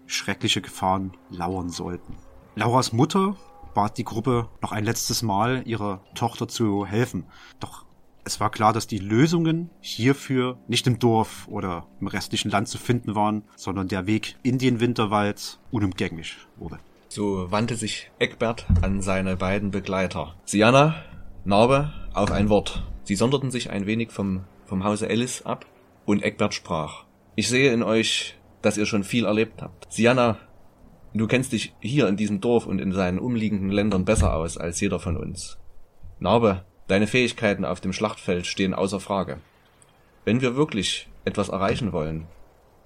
schreckliche 0.05 0.61
Gefahren 0.61 1.11
lauern 1.29 1.69
sollten. 1.69 2.17
Lauras 2.55 2.93
Mutter 2.93 3.35
bat 3.73 3.97
die 3.97 4.03
Gruppe 4.03 4.49
noch 4.61 4.71
ein 4.71 4.83
letztes 4.83 5.21
Mal 5.21 5.63
ihrer 5.65 6.03
Tochter 6.15 6.47
zu 6.47 6.85
helfen. 6.85 7.25
Doch 7.59 7.86
es 8.27 8.41
war 8.41 8.51
klar, 8.51 8.73
dass 8.73 8.87
die 8.87 8.99
Lösungen 8.99 9.69
hierfür 9.79 10.57
nicht 10.67 10.85
im 10.85 10.99
Dorf 10.99 11.47
oder 11.47 11.87
im 12.01 12.07
restlichen 12.07 12.51
Land 12.51 12.67
zu 12.67 12.77
finden 12.77 13.15
waren, 13.15 13.43
sondern 13.55 13.87
der 13.87 14.05
Weg 14.05 14.35
in 14.43 14.57
den 14.57 14.81
Winterwald 14.81 15.59
unumgänglich 15.71 16.35
wurde. 16.57 16.77
So 17.07 17.49
wandte 17.51 17.75
sich 17.77 18.11
Eckbert 18.19 18.65
an 18.81 19.01
seine 19.01 19.37
beiden 19.37 19.71
Begleiter. 19.71 20.35
Siana, 20.43 20.95
Narbe, 21.45 21.93
auf 22.13 22.29
ein 22.31 22.49
Wort. 22.49 22.83
Sie 23.03 23.15
sonderten 23.15 23.49
sich 23.49 23.69
ein 23.69 23.85
wenig 23.85 24.11
vom, 24.11 24.43
vom 24.65 24.83
Hause 24.83 25.07
Ellis 25.07 25.43
ab 25.43 25.65
und 26.05 26.21
Eckbert 26.21 26.53
sprach. 26.53 27.05
Ich 27.35 27.47
sehe 27.47 27.71
in 27.71 27.81
euch, 27.81 28.37
dass 28.61 28.77
ihr 28.77 28.85
schon 28.85 29.05
viel 29.05 29.23
erlebt 29.23 29.61
habt. 29.61 29.87
Siana, 29.89 30.37
du 31.13 31.27
kennst 31.27 31.53
dich 31.53 31.73
hier 31.79 32.09
in 32.09 32.17
diesem 32.17 32.41
Dorf 32.41 32.65
und 32.65 32.79
in 32.79 32.91
seinen 32.91 33.19
umliegenden 33.19 33.71
Ländern 33.71 34.03
besser 34.03 34.35
aus 34.35 34.57
als 34.57 34.81
jeder 34.81 34.99
von 34.99 35.15
uns. 35.15 35.57
Narbe, 36.19 36.65
Deine 36.87 37.07
Fähigkeiten 37.07 37.65
auf 37.65 37.81
dem 37.81 37.91
Schlachtfeld 37.91 38.47
stehen 38.47 38.73
außer 38.73 38.99
Frage. 38.99 39.39
Wenn 40.23 40.41
wir 40.41 40.55
wirklich 40.55 41.09
etwas 41.25 41.49
erreichen 41.49 41.91
wollen, 41.91 42.27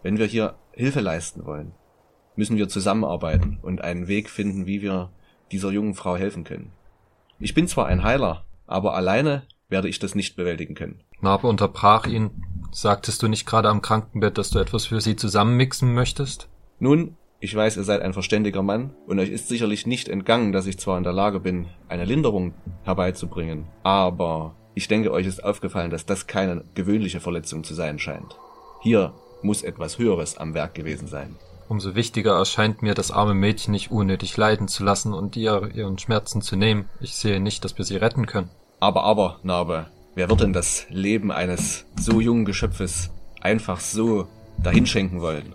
wenn 0.02 0.18
wir 0.18 0.26
hier 0.26 0.56
Hilfe 0.72 1.02
leisten 1.02 1.46
wollen, 1.46 1.74
müssen 2.36 2.58
wir 2.58 2.70
zusammenarbeiten 2.70 3.60
und 3.62 3.82
einen 3.82 4.08
Weg 4.08 4.30
finden, 4.30 4.66
wie 4.66 4.82
wir 4.82 5.12
dieser 5.52 5.72
jungen 5.72 5.94
Frau 5.94 6.16
helfen 6.16 6.44
können. 6.44 6.72
Ich 7.40 7.54
bin 7.54 7.68
zwar 7.68 7.88
ein 7.88 8.04
Heiler, 8.04 8.46
aber 8.68 8.96
alleine 8.96 9.44
werde 9.70 9.90
ich 9.90 10.00
das 10.00 10.16
nicht 10.16 10.36
bewältigen 10.36 10.76
können. 10.76 11.02
Narbe 11.22 11.48
unterbrach 11.48 12.08
ihn. 12.08 12.32
Sagtest 12.72 13.22
du 13.22 13.28
nicht 13.28 13.46
gerade 13.46 13.70
am 13.70 13.82
Krankenbett, 13.82 14.38
dass 14.38 14.50
du 14.50 14.60
etwas 14.60 14.86
für 14.86 15.02
sie 15.02 15.16
zusammenmixen 15.16 15.94
möchtest? 15.94 16.50
Nun, 16.80 17.18
ich 17.44 17.56
weiß, 17.56 17.76
ihr 17.78 17.84
seid 17.84 18.04
ein 18.04 18.14
verständiger 18.14 18.62
Mann 18.62 18.94
und 19.08 19.20
euch 19.20 19.30
ist 19.30 19.48
sicherlich 19.48 19.88
nicht 19.88 20.08
entgangen, 20.08 20.52
dass 20.52 20.68
ich 20.68 20.78
zwar 20.78 21.00
in 21.00 21.04
der 21.04 21.12
Lage 21.12 21.40
bin, 21.40 21.68
eine 21.90 22.06
Linderung 22.06 22.54
herbeizubringen, 22.84 23.66
aber 23.82 24.56
ich 24.76 24.88
denke, 24.88 25.12
euch 25.12 25.26
ist 25.26 25.44
aufgefallen, 25.44 25.90
dass 25.90 26.06
das 26.06 26.28
keine 26.28 26.64
gewöhnliche 26.76 27.20
Verletzung 27.20 27.64
zu 27.64 27.74
sein 27.74 27.98
scheint. 27.98 28.38
Hier 28.82 29.14
muss 29.42 29.64
etwas 29.64 29.98
Höheres 29.98 30.38
am 30.38 30.54
Werk 30.54 30.76
gewesen 30.76 31.08
sein. 31.08 31.36
Umso 31.68 31.96
wichtiger 31.96 32.38
erscheint 32.38 32.84
mir, 32.84 32.94
das 32.94 33.12
arme 33.12 33.34
Mädchen 33.34 33.72
nicht 33.72 33.90
unnötig 33.90 34.38
leiden 34.38 34.68
zu 34.68 34.84
lassen 34.84 35.12
und 35.12 35.36
ihr 35.36 35.72
ihren 35.74 35.98
Schmerzen 35.98 36.44
zu 36.44 36.56
nehmen. 36.56 36.90
Ich 37.00 37.16
sehe 37.16 37.40
nicht, 37.40 37.66
dass 37.66 37.78
wir 37.78 37.86
sie 37.86 37.96
retten 37.96 38.28
können. 38.28 38.52
Aber, 38.80 39.04
aber, 39.04 39.40
Narbe, 39.42 39.88
wer 40.14 40.30
wird 40.30 40.42
denn 40.42 40.54
das 40.54 40.86
Leben 40.90 41.32
eines 41.32 41.86
so 42.00 42.22
jungen 42.22 42.46
Geschöpfes 42.46 43.10
einfach 43.42 43.80
so 43.80 44.28
dahinschenken 44.62 45.22
wollen? 45.22 45.54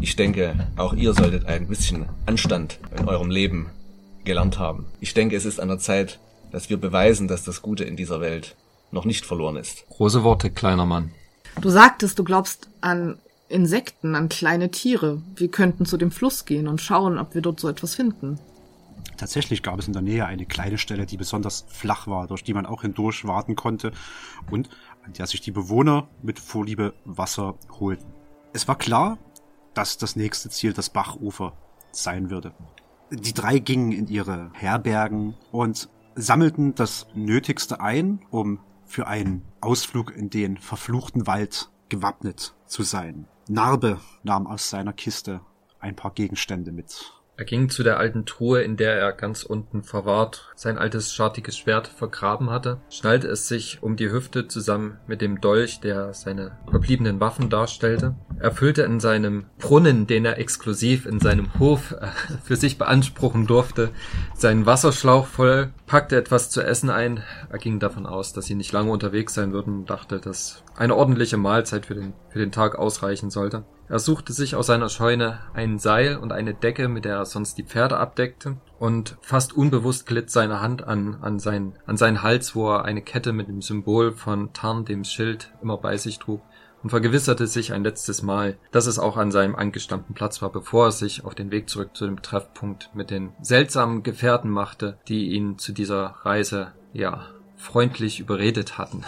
Ich 0.00 0.14
denke, 0.14 0.54
auch 0.76 0.94
ihr 0.94 1.12
solltet 1.12 1.46
ein 1.46 1.66
bisschen 1.66 2.06
Anstand 2.26 2.78
in 2.96 3.08
eurem 3.08 3.30
Leben 3.30 3.70
gelernt 4.24 4.58
haben. 4.58 4.86
Ich 5.00 5.12
denke, 5.12 5.34
es 5.34 5.44
ist 5.44 5.58
an 5.58 5.68
der 5.68 5.78
Zeit, 5.78 6.20
dass 6.52 6.70
wir 6.70 6.76
beweisen, 6.76 7.26
dass 7.26 7.44
das 7.44 7.62
Gute 7.62 7.84
in 7.84 7.96
dieser 7.96 8.20
Welt 8.20 8.56
noch 8.92 9.04
nicht 9.04 9.26
verloren 9.26 9.56
ist. 9.56 9.86
Große 9.88 10.22
Worte, 10.22 10.50
kleiner 10.50 10.86
Mann. 10.86 11.12
Du 11.60 11.68
sagtest, 11.68 12.18
du 12.18 12.24
glaubst 12.24 12.68
an 12.80 13.18
Insekten, 13.48 14.14
an 14.14 14.28
kleine 14.28 14.70
Tiere. 14.70 15.20
Wir 15.34 15.48
könnten 15.48 15.84
zu 15.84 15.96
dem 15.96 16.10
Fluss 16.10 16.44
gehen 16.44 16.68
und 16.68 16.80
schauen, 16.80 17.18
ob 17.18 17.34
wir 17.34 17.42
dort 17.42 17.58
so 17.58 17.68
etwas 17.68 17.94
finden. 17.94 18.38
Tatsächlich 19.16 19.64
gab 19.64 19.80
es 19.80 19.88
in 19.88 19.92
der 19.92 20.02
Nähe 20.02 20.26
eine 20.26 20.46
kleine 20.46 20.78
Stelle, 20.78 21.06
die 21.06 21.16
besonders 21.16 21.64
flach 21.68 22.06
war, 22.06 22.28
durch 22.28 22.44
die 22.44 22.54
man 22.54 22.66
auch 22.66 22.82
hindurch 22.82 23.26
warten 23.26 23.56
konnte 23.56 23.90
und 24.50 24.68
an 25.04 25.12
der 25.14 25.26
sich 25.26 25.40
die 25.40 25.50
Bewohner 25.50 26.08
mit 26.22 26.38
Vorliebe 26.38 26.94
Wasser 27.04 27.56
holten. 27.80 28.06
Es 28.52 28.68
war 28.68 28.78
klar, 28.78 29.18
dass 29.78 29.96
das 29.96 30.16
nächste 30.16 30.50
Ziel 30.50 30.72
das 30.72 30.90
Bachufer 30.90 31.52
sein 31.92 32.30
würde. 32.30 32.52
Die 33.12 33.32
drei 33.32 33.60
gingen 33.60 33.92
in 33.92 34.08
ihre 34.08 34.50
Herbergen 34.52 35.36
und 35.52 35.88
sammelten 36.16 36.74
das 36.74 37.06
Nötigste 37.14 37.80
ein, 37.80 38.18
um 38.30 38.58
für 38.86 39.06
einen 39.06 39.44
Ausflug 39.60 40.16
in 40.16 40.30
den 40.30 40.56
verfluchten 40.56 41.28
Wald 41.28 41.70
gewappnet 41.88 42.56
zu 42.66 42.82
sein. 42.82 43.28
Narbe 43.48 44.00
nahm 44.24 44.48
aus 44.48 44.68
seiner 44.68 44.92
Kiste 44.92 45.42
ein 45.78 45.94
paar 45.94 46.10
Gegenstände 46.10 46.72
mit. 46.72 47.12
Er 47.38 47.44
ging 47.44 47.68
zu 47.68 47.84
der 47.84 47.98
alten 47.98 48.26
Truhe, 48.26 48.62
in 48.62 48.76
der 48.76 48.98
er 48.98 49.12
ganz 49.12 49.44
unten 49.44 49.84
verwahrt 49.84 50.50
sein 50.56 50.76
altes 50.76 51.14
schartiges 51.14 51.56
Schwert 51.56 51.86
vergraben 51.86 52.50
hatte, 52.50 52.80
schnallte 52.90 53.28
es 53.28 53.46
sich 53.46 53.78
um 53.80 53.94
die 53.94 54.10
Hüfte 54.10 54.48
zusammen 54.48 54.98
mit 55.06 55.20
dem 55.20 55.40
Dolch, 55.40 55.78
der 55.78 56.14
seine 56.14 56.58
verbliebenen 56.68 57.20
Waffen 57.20 57.48
darstellte. 57.48 58.16
Er 58.40 58.50
füllte 58.50 58.82
in 58.82 58.98
seinem 58.98 59.46
Brunnen, 59.60 60.08
den 60.08 60.24
er 60.24 60.38
exklusiv 60.38 61.06
in 61.06 61.20
seinem 61.20 61.54
Hof 61.60 61.92
äh, 61.92 62.08
für 62.42 62.56
sich 62.56 62.76
beanspruchen 62.76 63.46
durfte, 63.46 63.90
seinen 64.34 64.66
Wasserschlauch 64.66 65.26
voll, 65.26 65.70
packte 65.86 66.16
etwas 66.16 66.50
zu 66.50 66.60
essen 66.60 66.90
ein. 66.90 67.22
Er 67.50 67.58
ging 67.58 67.78
davon 67.78 68.06
aus, 68.06 68.32
dass 68.32 68.46
sie 68.46 68.56
nicht 68.56 68.72
lange 68.72 68.90
unterwegs 68.90 69.34
sein 69.34 69.52
würden 69.52 69.78
und 69.78 69.90
dachte, 69.90 70.18
dass 70.18 70.64
eine 70.76 70.96
ordentliche 70.96 71.36
Mahlzeit 71.36 71.86
für 71.86 71.94
den, 71.94 72.14
für 72.30 72.40
den 72.40 72.50
Tag 72.50 72.76
ausreichen 72.76 73.30
sollte. 73.30 73.64
Er 73.90 73.98
suchte 73.98 74.34
sich 74.34 74.54
aus 74.54 74.66
seiner 74.66 74.90
Scheune 74.90 75.38
ein 75.54 75.78
Seil 75.78 76.18
und 76.18 76.30
eine 76.30 76.52
Decke, 76.52 76.88
mit 76.88 77.06
der 77.06 77.16
er 77.16 77.24
sonst 77.24 77.56
die 77.56 77.64
Pferde 77.64 77.96
abdeckte, 77.96 78.56
und 78.78 79.16
fast 79.22 79.54
unbewusst 79.54 80.04
glitt 80.04 80.30
seine 80.30 80.60
Hand 80.60 80.86
an, 80.86 81.16
an, 81.22 81.38
sein, 81.38 81.72
an 81.86 81.96
seinen 81.96 82.22
Hals, 82.22 82.54
wo 82.54 82.70
er 82.70 82.84
eine 82.84 83.00
Kette 83.00 83.32
mit 83.32 83.48
dem 83.48 83.62
Symbol 83.62 84.12
von 84.12 84.52
Tarn, 84.52 84.84
dem 84.84 85.04
Schild, 85.04 85.54
immer 85.62 85.78
bei 85.78 85.96
sich 85.96 86.18
trug, 86.18 86.42
und 86.82 86.90
vergewisserte 86.90 87.46
sich 87.46 87.72
ein 87.72 87.82
letztes 87.82 88.22
Mal, 88.22 88.58
dass 88.72 88.86
es 88.86 88.98
auch 88.98 89.16
an 89.16 89.32
seinem 89.32 89.56
angestammten 89.56 90.14
Platz 90.14 90.42
war, 90.42 90.52
bevor 90.52 90.86
er 90.86 90.92
sich 90.92 91.24
auf 91.24 91.34
den 91.34 91.50
Weg 91.50 91.70
zurück 91.70 91.96
zu 91.96 92.04
dem 92.04 92.20
Treffpunkt 92.20 92.90
mit 92.94 93.10
den 93.10 93.32
seltsamen 93.40 94.02
Gefährten 94.02 94.50
machte, 94.50 94.98
die 95.08 95.30
ihn 95.30 95.58
zu 95.58 95.72
dieser 95.72 96.14
Reise, 96.22 96.72
ja, 96.92 97.26
freundlich 97.56 98.20
überredet 98.20 98.76
hatten. 98.76 99.04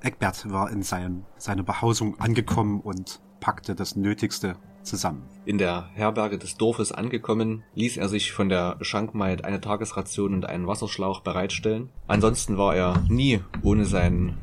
Eckbert 0.00 0.50
war 0.50 0.70
in 0.70 0.82
sein, 0.82 1.24
seiner 1.36 1.62
Behausung 1.62 2.18
angekommen 2.18 2.80
und 2.80 3.20
packte 3.40 3.74
das 3.74 3.96
Nötigste 3.96 4.56
zusammen. 4.82 5.24
In 5.44 5.58
der 5.58 5.90
Herberge 5.94 6.38
des 6.38 6.56
Dorfes 6.56 6.92
angekommen, 6.92 7.64
ließ 7.74 7.96
er 7.96 8.08
sich 8.08 8.32
von 8.32 8.48
der 8.48 8.76
Schankmaid 8.80 9.44
eine 9.44 9.60
Tagesration 9.60 10.32
und 10.34 10.46
einen 10.46 10.66
Wasserschlauch 10.66 11.20
bereitstellen. 11.20 11.90
Ansonsten 12.06 12.56
war 12.56 12.74
er 12.74 13.04
nie 13.08 13.40
ohne 13.62 13.84
seinen 13.84 14.38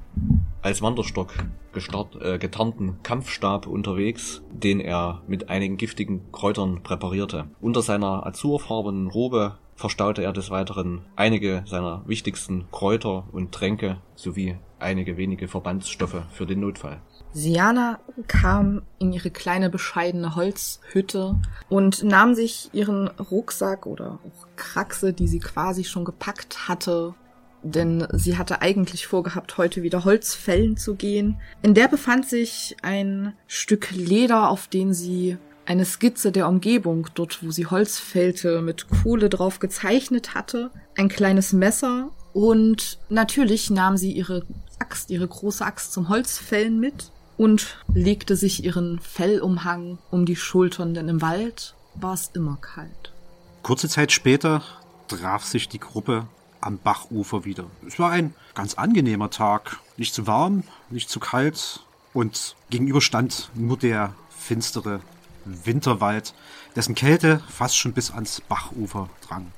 als 0.61 0.81
Wanderstock 0.81 1.33
gestart, 1.73 2.15
äh, 2.21 2.37
getarnten 2.37 2.99
Kampfstab 3.03 3.67
unterwegs, 3.67 4.43
den 4.51 4.79
er 4.79 5.21
mit 5.27 5.49
einigen 5.49 5.77
giftigen 5.77 6.31
Kräutern 6.31 6.83
präparierte. 6.83 7.45
Unter 7.59 7.81
seiner 7.81 8.25
azurfarbenen 8.25 9.07
Robe 9.07 9.57
verstaute 9.75 10.23
er 10.23 10.33
des 10.33 10.51
Weiteren 10.51 11.01
einige 11.15 11.63
seiner 11.65 12.03
wichtigsten 12.05 12.65
Kräuter 12.71 13.25
und 13.31 13.51
Tränke 13.51 13.97
sowie 14.15 14.55
einige 14.79 15.17
wenige 15.17 15.47
Verbandsstoffe 15.47 16.23
für 16.29 16.45
den 16.45 16.59
Notfall. 16.59 17.01
Siana 17.33 17.99
kam 18.27 18.83
in 18.99 19.11
ihre 19.11 19.31
kleine 19.31 19.69
bescheidene 19.69 20.35
Holzhütte 20.35 21.35
und 21.67 22.03
nahm 22.03 22.35
sich 22.35 22.69
ihren 22.73 23.07
Rucksack 23.07 23.87
oder 23.87 24.19
auch 24.23 24.47
Kraxe, 24.55 25.13
die 25.13 25.27
sie 25.27 25.39
quasi 25.39 25.83
schon 25.83 26.05
gepackt 26.05 26.67
hatte, 26.67 27.15
denn 27.63 28.07
sie 28.11 28.37
hatte 28.37 28.61
eigentlich 28.61 29.07
vorgehabt, 29.07 29.57
heute 29.57 29.81
wieder 29.81 30.05
Holz 30.05 30.35
fällen 30.35 30.77
zu 30.77 30.95
gehen. 30.95 31.39
In 31.63 31.73
der 31.73 31.87
befand 31.87 32.29
sich 32.29 32.77
ein 32.83 33.33
Stück 33.47 33.91
Leder, 33.91 34.49
auf 34.49 34.67
dem 34.67 34.93
sie 34.93 35.37
eine 35.65 35.85
Skizze 35.85 36.31
der 36.31 36.47
Umgebung, 36.47 37.07
dort 37.15 37.43
wo 37.43 37.49
sie 37.49 37.65
Holz 37.65 37.97
fällte, 37.97 38.61
mit 38.61 38.87
Kohle 38.89 39.29
drauf 39.29 39.59
gezeichnet 39.59 40.35
hatte, 40.35 40.71
ein 40.97 41.07
kleines 41.07 41.53
Messer 41.53 42.11
und 42.33 42.99
natürlich 43.09 43.69
nahm 43.69 43.97
sie 43.97 44.11
ihre 44.11 44.45
Axt, 44.79 45.09
ihre 45.09 45.27
große 45.27 45.65
Axt 45.65 45.93
zum 45.93 46.09
Holzfällen 46.09 46.79
mit 46.79 47.11
und 47.37 47.77
legte 47.93 48.35
sich 48.35 48.63
ihren 48.63 48.99
Fellumhang 48.99 49.97
um 50.11 50.25
die 50.25 50.35
Schultern, 50.35 50.93
denn 50.93 51.09
im 51.09 51.21
Wald 51.21 51.75
war 51.95 52.13
es 52.13 52.29
immer 52.33 52.57
kalt. 52.57 53.13
Kurze 53.61 53.87
Zeit 53.87 54.11
später 54.11 54.61
traf 55.07 55.43
sich 55.43 55.69
die 55.69 55.79
Gruppe 55.79 56.27
am 56.61 56.77
Bachufer 56.77 57.45
wieder. 57.45 57.65
Es 57.87 57.99
war 57.99 58.11
ein 58.11 58.33
ganz 58.55 58.75
angenehmer 58.75 59.29
Tag. 59.29 59.79
Nicht 59.97 60.13
zu 60.13 60.27
warm, 60.27 60.63
nicht 60.89 61.09
zu 61.09 61.19
kalt 61.19 61.81
und 62.13 62.55
gegenüber 62.69 63.01
stand 63.01 63.49
nur 63.53 63.77
der 63.77 64.13
finstere 64.29 65.01
Winterwald, 65.45 66.33
dessen 66.75 66.95
Kälte 66.95 67.41
fast 67.49 67.77
schon 67.77 67.93
bis 67.93 68.11
ans 68.11 68.41
Bachufer 68.41 69.09
drang. 69.27 69.51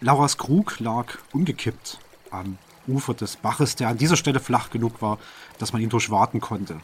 Lauras 0.00 0.38
Krug 0.38 0.78
lag 0.80 1.18
umgekippt 1.32 1.98
am 2.30 2.58
Ufer 2.86 3.14
des 3.14 3.36
Baches, 3.36 3.76
der 3.76 3.88
an 3.88 3.98
dieser 3.98 4.16
Stelle 4.16 4.40
flach 4.40 4.70
genug 4.70 5.02
war, 5.02 5.18
dass 5.58 5.72
man 5.72 5.82
ihn 5.82 5.88
durchwaten 5.88 6.40
konnte. 6.40 6.78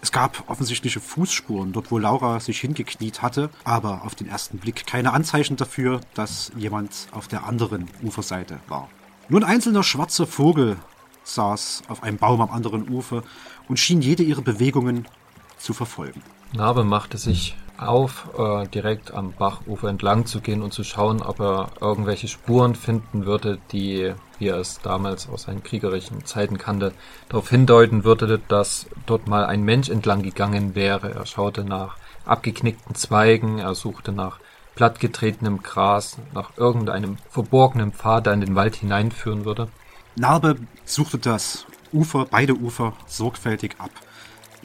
Es 0.00 0.12
gab 0.12 0.50
offensichtliche 0.50 1.00
Fußspuren 1.00 1.72
dort, 1.72 1.90
wo 1.90 1.98
Laura 1.98 2.38
sich 2.38 2.60
hingekniet 2.60 3.22
hatte, 3.22 3.48
aber 3.64 4.04
auf 4.04 4.14
den 4.14 4.28
ersten 4.28 4.58
Blick 4.58 4.86
keine 4.86 5.14
Anzeichen 5.14 5.56
dafür, 5.56 6.00
dass 6.12 6.52
jemand 6.56 7.08
auf 7.12 7.26
der 7.26 7.46
anderen 7.46 7.88
Uferseite 8.02 8.60
war. 8.68 8.88
Nur 9.30 9.40
ein 9.40 9.48
einzelner 9.48 9.82
schwarzer 9.82 10.26
Vogel 10.26 10.76
saß 11.22 11.84
auf 11.88 12.02
einem 12.02 12.18
Baum 12.18 12.42
am 12.42 12.50
anderen 12.50 12.88
Ufer 12.90 13.22
und 13.66 13.78
schien 13.78 14.02
jede 14.02 14.22
ihrer 14.22 14.42
Bewegungen 14.42 15.08
zu 15.56 15.72
verfolgen. 15.72 16.22
Narbe 16.52 16.84
machte 16.84 17.16
sich 17.16 17.56
auf, 17.76 18.28
äh, 18.38 18.66
direkt 18.68 19.12
am 19.12 19.32
Bachufer 19.32 19.88
entlang 19.88 20.26
zu 20.26 20.40
gehen 20.40 20.62
und 20.62 20.72
zu 20.72 20.84
schauen, 20.84 21.22
ob 21.22 21.40
er 21.40 21.70
irgendwelche 21.80 22.28
Spuren 22.28 22.74
finden 22.74 23.26
würde, 23.26 23.58
die, 23.72 24.14
wie 24.38 24.48
er 24.48 24.58
es 24.58 24.80
damals 24.80 25.28
aus 25.28 25.42
seinen 25.42 25.62
kriegerischen 25.62 26.24
Zeiten 26.24 26.58
kannte, 26.58 26.92
darauf 27.28 27.50
hindeuten 27.50 28.04
würde, 28.04 28.40
dass 28.48 28.86
dort 29.06 29.26
mal 29.26 29.44
ein 29.44 29.62
Mensch 29.62 29.88
entlang 29.88 30.22
gegangen 30.22 30.74
wäre. 30.74 31.12
Er 31.14 31.26
schaute 31.26 31.64
nach 31.64 31.96
abgeknickten 32.24 32.94
Zweigen, 32.94 33.58
er 33.58 33.74
suchte 33.74 34.12
nach 34.12 34.38
plattgetretenem 34.76 35.62
Gras, 35.62 36.18
nach 36.32 36.56
irgendeinem 36.56 37.16
verborgenen 37.30 37.92
Pfad, 37.92 38.26
der 38.26 38.34
in 38.34 38.40
den 38.40 38.54
Wald 38.54 38.76
hineinführen 38.76 39.44
würde. 39.44 39.68
Narbe 40.16 40.56
suchte 40.84 41.18
das 41.18 41.66
Ufer, 41.92 42.26
beide 42.30 42.54
Ufer 42.54 42.92
sorgfältig 43.06 43.76
ab. 43.78 43.90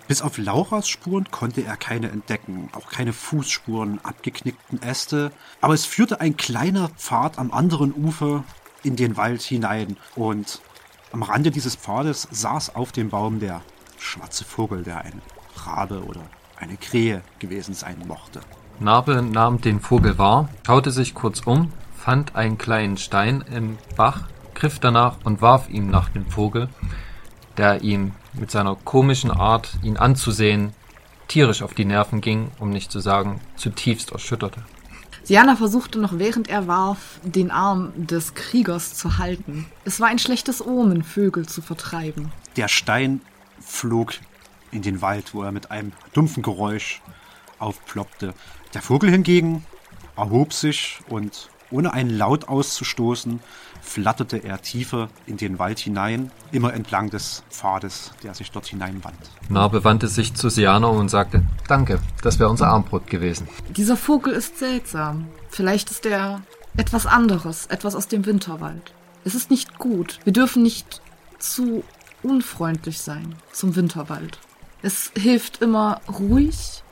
Bis 0.09 0.23
auf 0.23 0.39
Lauras 0.39 0.89
Spuren 0.89 1.29
konnte 1.29 1.61
er 1.61 1.77
keine 1.77 2.09
entdecken, 2.09 2.69
auch 2.73 2.89
keine 2.89 3.13
Fußspuren, 3.13 4.03
abgeknickten 4.03 4.81
Äste, 4.81 5.31
aber 5.61 5.75
es 5.75 5.85
führte 5.85 6.19
ein 6.19 6.35
kleiner 6.35 6.89
Pfad 6.89 7.37
am 7.37 7.51
anderen 7.51 7.93
Ufer 7.93 8.43
in 8.81 8.95
den 8.95 9.17
Wald 9.17 9.43
hinein 9.43 9.97
und 10.15 10.61
am 11.11 11.21
Rande 11.21 11.51
dieses 11.51 11.75
Pfades 11.75 12.27
saß 12.31 12.73
auf 12.73 12.91
dem 12.91 13.11
Baum 13.11 13.39
der 13.39 13.61
schwarze 13.99 14.45
Vogel, 14.45 14.81
der 14.81 15.01
ein 15.01 15.21
Rabe 15.63 16.03
oder 16.03 16.21
eine 16.57 16.77
Krähe 16.77 17.21
gewesen 17.37 17.75
sein 17.75 18.01
mochte. 18.07 18.39
Narbe 18.79 19.21
nahm 19.21 19.61
den 19.61 19.79
Vogel 19.79 20.17
wahr, 20.17 20.49
schaute 20.65 20.89
sich 20.89 21.13
kurz 21.13 21.41
um, 21.41 21.71
fand 21.95 22.35
einen 22.35 22.57
kleinen 22.57 22.97
Stein 22.97 23.45
im 23.53 23.77
Bach, 23.95 24.23
griff 24.55 24.79
danach 24.79 25.17
und 25.23 25.43
warf 25.43 25.69
ihn 25.69 25.91
nach 25.91 26.09
dem 26.09 26.25
Vogel, 26.25 26.67
der 27.57 27.83
ihm 27.83 28.13
mit 28.33 28.51
seiner 28.51 28.75
komischen 28.75 29.31
Art, 29.31 29.77
ihn 29.83 29.97
anzusehen, 29.97 30.73
tierisch 31.27 31.61
auf 31.61 31.73
die 31.73 31.85
Nerven 31.85 32.21
ging, 32.21 32.51
um 32.59 32.69
nicht 32.69 32.91
zu 32.91 32.99
sagen, 32.99 33.39
zutiefst 33.55 34.11
erschütterte. 34.11 34.63
Siana 35.23 35.55
versuchte 35.55 35.99
noch 35.99 36.17
während 36.17 36.49
er 36.49 36.67
warf, 36.67 37.19
den 37.23 37.51
Arm 37.51 37.93
des 37.95 38.33
Kriegers 38.33 38.95
zu 38.95 39.19
halten. 39.19 39.67
Es 39.85 39.99
war 39.99 40.07
ein 40.07 40.17
schlechtes 40.17 40.65
Omen, 40.65 41.03
Vögel 41.03 41.47
zu 41.47 41.61
vertreiben. 41.61 42.31
Der 42.55 42.67
Stein 42.67 43.21
flog 43.59 44.13
in 44.71 44.81
den 44.81 45.01
Wald, 45.01 45.33
wo 45.33 45.43
er 45.43 45.51
mit 45.51 45.69
einem 45.69 45.91
dumpfen 46.13 46.41
Geräusch 46.41 47.01
aufploppte. 47.59 48.33
Der 48.73 48.81
Vogel 48.81 49.11
hingegen 49.11 49.65
erhob 50.15 50.53
sich 50.53 50.99
und 51.09 51.49
ohne 51.71 51.93
einen 51.93 52.17
Laut 52.17 52.47
auszustoßen, 52.47 53.39
flatterte 53.81 54.37
er 54.37 54.61
tiefer 54.61 55.09
in 55.25 55.37
den 55.37 55.59
Wald 55.59 55.79
hinein, 55.79 56.31
immer 56.51 56.73
entlang 56.73 57.09
des 57.09 57.43
Pfades, 57.49 58.11
der 58.23 58.33
sich 58.33 58.51
dort 58.51 58.67
hineinwand. 58.67 59.17
Narbe 59.49 59.83
wandte 59.83 60.07
sich 60.07 60.33
zu 60.33 60.49
Siana 60.49 60.87
und 60.87 61.09
sagte, 61.09 61.43
danke, 61.67 61.99
das 62.21 62.39
wäre 62.39 62.49
unser 62.49 62.67
Armbrot 62.67 63.07
gewesen. 63.07 63.47
Dieser 63.75 63.97
Vogel 63.97 64.33
ist 64.33 64.59
seltsam. 64.59 65.27
Vielleicht 65.49 65.91
ist 65.91 66.05
er 66.05 66.41
etwas 66.77 67.05
anderes, 67.05 67.65
etwas 67.67 67.95
aus 67.95 68.07
dem 68.07 68.25
Winterwald. 68.25 68.93
Es 69.25 69.35
ist 69.35 69.51
nicht 69.51 69.77
gut. 69.77 70.19
Wir 70.23 70.33
dürfen 70.33 70.63
nicht 70.63 71.01
zu 71.39 71.83
unfreundlich 72.23 72.99
sein 72.99 73.35
zum 73.51 73.75
Winterwald. 73.75 74.39
Es 74.81 75.11
hilft 75.17 75.61
immer 75.61 76.01
ruhig 76.07 76.83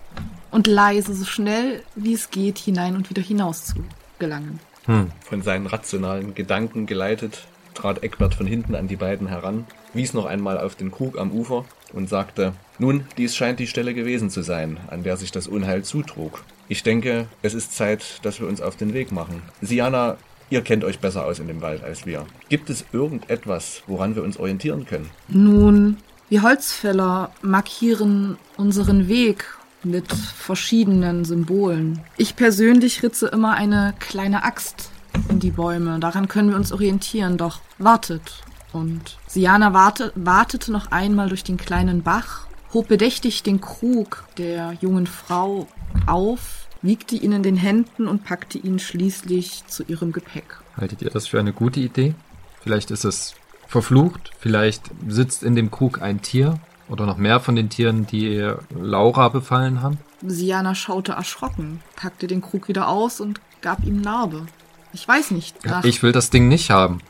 und 0.52 0.68
leise, 0.68 1.14
so 1.14 1.26
schnell 1.26 1.84
wie 1.96 2.14
es 2.14 2.32
geht, 2.32 2.58
hinein 2.58 2.96
und 2.96 3.10
wieder 3.10 3.22
hinaus 3.22 3.66
zu 3.66 3.76
gelangen. 4.20 4.60
Hm. 4.88 5.12
Von 5.22 5.42
seinen 5.42 5.68
rationalen 5.68 6.34
Gedanken 6.34 6.86
geleitet, 6.86 7.48
trat 7.74 8.04
Eckbert 8.04 8.34
von 8.34 8.48
hinten 8.48 8.74
an 8.76 8.88
die 8.88 8.96
beiden 8.96 9.28
heran, 9.28 9.66
wies 9.94 10.14
noch 10.14 10.26
einmal 10.26 10.58
auf 10.58 10.76
den 10.76 10.92
Krug 10.92 11.18
am 11.20 11.32
Ufer 11.32 11.66
und 11.94 12.10
sagte, 12.10 12.54
nun, 12.80 13.06
dies 13.18 13.36
scheint 13.36 13.60
die 13.60 13.68
Stelle 13.68 13.94
gewesen 13.94 14.30
zu 14.30 14.42
sein, 14.42 14.78
an 14.88 15.04
der 15.04 15.18
sich 15.18 15.32
das 15.32 15.48
Unheil 15.48 15.84
zutrug. 15.84 16.44
Ich 16.70 16.84
denke, 16.84 17.28
es 17.42 17.54
ist 17.54 17.74
Zeit, 17.74 18.20
dass 18.24 18.40
wir 18.40 18.48
uns 18.48 18.62
auf 18.62 18.76
den 18.76 18.94
Weg 18.94 19.12
machen. 19.12 19.42
Siana, 19.62 20.18
ihr 20.50 20.62
kennt 20.62 20.84
euch 20.84 21.00
besser 21.00 21.26
aus 21.26 21.40
in 21.40 21.48
dem 21.48 21.62
Wald 21.62 21.84
als 21.84 22.06
wir. 22.06 22.26
Gibt 22.50 22.70
es 22.70 22.86
irgendetwas, 22.92 23.84
woran 23.88 24.16
wir 24.16 24.24
uns 24.24 24.38
orientieren 24.38 24.86
können? 24.86 25.10
Nun, 25.28 25.98
wir 26.30 26.44
Holzfäller 26.44 27.32
markieren 27.42 28.38
unseren 28.58 29.08
Weg 29.08 29.57
mit 29.84 30.12
verschiedenen 30.12 31.26
Symbolen. 31.26 32.02
Ich 32.18 32.36
persönlich 32.36 33.04
ritze 33.04 33.28
immer 33.28 33.54
eine 33.54 33.94
kleine 34.00 34.44
Axt 34.44 34.90
in 35.30 35.40
die 35.40 35.52
Bäume. 35.52 36.00
Daran 36.00 36.28
können 36.28 36.50
wir 36.50 36.58
uns 36.58 36.72
orientieren, 36.72 37.38
doch 37.38 37.62
wartet. 37.78 38.44
Und 38.74 39.18
Siana 39.28 39.74
warte, 39.74 40.12
wartete 40.16 40.72
noch 40.72 40.92
einmal 40.92 41.30
durch 41.30 41.44
den 41.44 41.58
kleinen 41.58 42.04
Bach, 42.04 42.48
hob 42.74 42.88
bedächtig 42.88 43.44
den 43.44 43.62
Krug 43.62 44.26
der 44.38 44.74
jungen 44.82 45.08
Frau 45.08 45.68
auf, 46.06 46.68
wiegte 46.82 47.16
ihn 47.16 47.32
in 47.32 47.44
den 47.44 47.56
Händen 47.56 48.08
und 48.08 48.24
packte 48.24 48.58
ihn 48.58 48.80
schließlich 48.80 49.66
zu 49.68 49.84
ihrem 49.84 50.12
Gepäck. 50.12 50.58
Haltet 50.76 51.02
ihr 51.02 51.10
das 51.10 51.28
für 51.28 51.40
eine 51.40 51.54
gute 51.54 51.80
Idee? 51.80 52.14
Vielleicht 52.62 52.92
ist 52.92 53.06
es 53.06 53.36
verflucht, 53.68 54.32
vielleicht 54.40 54.92
sitzt 55.08 55.44
in 55.44 55.56
dem 55.56 55.72
Krug 55.72 56.02
ein 56.02 56.22
Tier 56.22 56.60
oder 56.90 57.06
noch 57.06 57.18
mehr 57.18 57.40
von 57.40 57.56
den 57.56 57.70
Tieren, 57.70 58.08
die 58.08 58.52
Laura 58.70 59.30
befallen 59.30 59.82
haben. 59.82 60.00
Siana 60.26 60.76
schaute 60.76 61.14
erschrocken, 61.14 61.82
packte 61.96 62.28
den 62.28 62.42
Krug 62.42 62.68
wieder 62.68 62.88
aus 62.88 63.20
und 63.20 63.42
gab 63.62 63.84
ihm 63.84 64.02
Narbe. 64.02 64.46
Ich 64.94 65.08
weiß 65.08 65.32
nicht. 65.32 65.66
Nach, 65.66 65.84
ich 65.84 66.02
will 66.02 66.12
das 66.12 66.30
Ding 66.30 66.48
nicht 66.48 66.70
haben. 66.70 67.02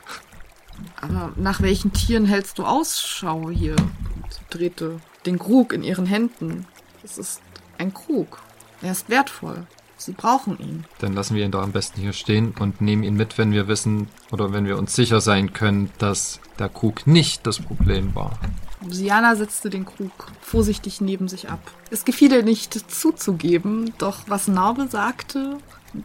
Aber 1.00 1.32
nach 1.36 1.60
welchen 1.60 1.92
Tieren 1.92 2.26
hältst 2.26 2.58
du 2.58 2.64
Ausschau 2.64 3.50
hier? 3.50 3.76
Sie 4.28 4.40
drehte 4.50 5.00
den 5.26 5.38
Krug 5.38 5.72
in 5.72 5.82
ihren 5.82 6.06
Händen. 6.06 6.66
Es 7.02 7.18
ist 7.18 7.40
ein 7.78 7.94
Krug. 7.94 8.40
Er 8.82 8.92
ist 8.92 9.08
wertvoll. 9.08 9.66
Sie 9.96 10.12
brauchen 10.12 10.58
ihn. 10.60 10.84
Dann 11.00 11.12
lassen 11.12 11.34
wir 11.34 11.44
ihn 11.44 11.50
doch 11.50 11.62
am 11.62 11.72
besten 11.72 12.00
hier 12.00 12.12
stehen 12.12 12.54
und 12.58 12.80
nehmen 12.80 13.02
ihn 13.02 13.14
mit, 13.14 13.36
wenn 13.36 13.50
wir 13.50 13.66
wissen 13.66 14.08
oder 14.30 14.52
wenn 14.52 14.64
wir 14.64 14.78
uns 14.78 14.94
sicher 14.94 15.20
sein 15.20 15.52
können, 15.52 15.90
dass 15.98 16.38
der 16.58 16.68
Krug 16.68 17.06
nicht 17.06 17.46
das 17.46 17.58
Problem 17.58 18.14
war. 18.14 18.38
Siana 18.88 19.36
setzte 19.36 19.70
den 19.70 19.84
Krug 19.84 20.12
vorsichtig 20.40 21.00
neben 21.00 21.28
sich 21.28 21.48
ab. 21.48 21.60
Es 21.90 22.04
gefiel 22.04 22.32
ihr 22.32 22.42
nicht 22.42 22.72
zuzugeben, 22.90 23.92
doch 23.98 24.20
was 24.28 24.48
Narbe 24.48 24.88
sagte, 24.88 25.58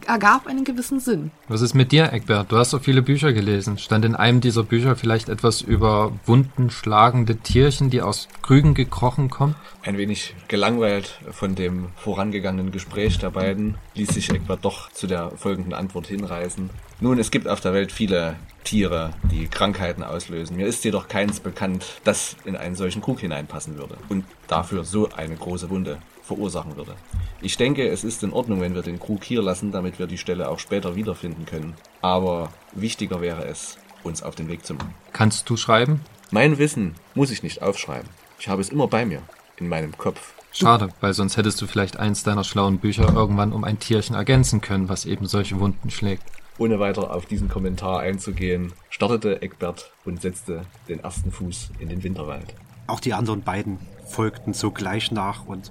ergab 0.06 0.46
einen 0.46 0.64
gewissen 0.64 1.00
Sinn. 1.00 1.30
Was 1.48 1.60
ist 1.60 1.74
mit 1.74 1.92
dir, 1.92 2.12
Eckbert? 2.12 2.50
Du 2.50 2.56
hast 2.56 2.70
so 2.70 2.78
viele 2.78 3.02
Bücher 3.02 3.32
gelesen. 3.32 3.78
Stand 3.78 4.04
in 4.04 4.14
einem 4.14 4.40
dieser 4.40 4.62
Bücher 4.62 4.96
vielleicht 4.96 5.28
etwas 5.28 5.60
über 5.60 6.12
wunden, 6.24 6.70
schlagende 6.70 7.36
Tierchen, 7.36 7.90
die 7.90 8.02
aus 8.02 8.28
Krügen 8.42 8.74
gekrochen 8.74 9.30
kommen? 9.30 9.54
Ein 9.82 9.98
wenig 9.98 10.34
gelangweilt 10.48 11.20
von 11.30 11.54
dem 11.54 11.88
vorangegangenen 11.96 12.72
Gespräch 12.72 13.18
der 13.18 13.30
beiden 13.30 13.76
ließ 13.94 14.08
sich 14.08 14.30
Eckbert 14.30 14.64
doch 14.64 14.90
zu 14.92 15.06
der 15.06 15.30
folgenden 15.32 15.74
Antwort 15.74 16.06
hinreißen. 16.06 16.70
Nun, 17.04 17.18
es 17.18 17.30
gibt 17.30 17.46
auf 17.48 17.60
der 17.60 17.74
Welt 17.74 17.92
viele 17.92 18.34
Tiere, 18.64 19.10
die 19.30 19.46
Krankheiten 19.46 20.02
auslösen. 20.02 20.56
Mir 20.56 20.66
ist 20.66 20.82
jedoch 20.84 21.06
keins 21.06 21.38
bekannt, 21.38 21.84
das 22.02 22.34
in 22.46 22.56
einen 22.56 22.76
solchen 22.76 23.02
Krug 23.02 23.20
hineinpassen 23.20 23.76
würde 23.76 23.98
und 24.08 24.24
dafür 24.46 24.84
so 24.84 25.10
eine 25.14 25.36
große 25.36 25.68
Wunde 25.68 25.98
verursachen 26.22 26.76
würde. 26.76 26.94
Ich 27.42 27.58
denke, 27.58 27.86
es 27.86 28.04
ist 28.04 28.22
in 28.22 28.32
Ordnung, 28.32 28.62
wenn 28.62 28.74
wir 28.74 28.80
den 28.80 28.98
Krug 28.98 29.22
hier 29.22 29.42
lassen, 29.42 29.70
damit 29.70 29.98
wir 29.98 30.06
die 30.06 30.16
Stelle 30.16 30.48
auch 30.48 30.58
später 30.58 30.96
wiederfinden 30.96 31.44
können. 31.44 31.74
Aber 32.00 32.48
wichtiger 32.72 33.20
wäre 33.20 33.44
es, 33.44 33.76
uns 34.02 34.22
auf 34.22 34.34
den 34.34 34.48
Weg 34.48 34.64
zu 34.64 34.72
machen. 34.72 34.94
Kannst 35.12 35.50
du 35.50 35.58
schreiben? 35.58 36.00
Mein 36.30 36.56
Wissen 36.56 36.94
muss 37.14 37.30
ich 37.30 37.42
nicht 37.42 37.60
aufschreiben. 37.60 38.08
Ich 38.38 38.48
habe 38.48 38.62
es 38.62 38.70
immer 38.70 38.88
bei 38.88 39.04
mir, 39.04 39.20
in 39.58 39.68
meinem 39.68 39.94
Kopf. 39.98 40.32
Schade, 40.52 40.88
weil 41.02 41.12
sonst 41.12 41.36
hättest 41.36 41.60
du 41.60 41.66
vielleicht 41.66 41.98
eins 41.98 42.22
deiner 42.22 42.44
schlauen 42.44 42.78
Bücher 42.78 43.12
irgendwann 43.12 43.52
um 43.52 43.64
ein 43.64 43.78
Tierchen 43.78 44.16
ergänzen 44.16 44.62
können, 44.62 44.88
was 44.88 45.04
eben 45.04 45.26
solche 45.26 45.60
Wunden 45.60 45.90
schlägt. 45.90 46.22
Ohne 46.56 46.78
weiter 46.78 47.12
auf 47.12 47.26
diesen 47.26 47.48
Kommentar 47.48 48.00
einzugehen, 48.00 48.72
startete 48.88 49.42
Eckbert 49.42 49.92
und 50.04 50.22
setzte 50.22 50.62
den 50.88 51.00
ersten 51.00 51.32
Fuß 51.32 51.70
in 51.80 51.88
den 51.88 52.04
Winterwald. 52.04 52.54
Auch 52.86 53.00
die 53.00 53.12
anderen 53.12 53.42
beiden 53.42 53.78
folgten 54.06 54.52
sogleich 54.52 55.10
nach 55.10 55.46
und 55.46 55.70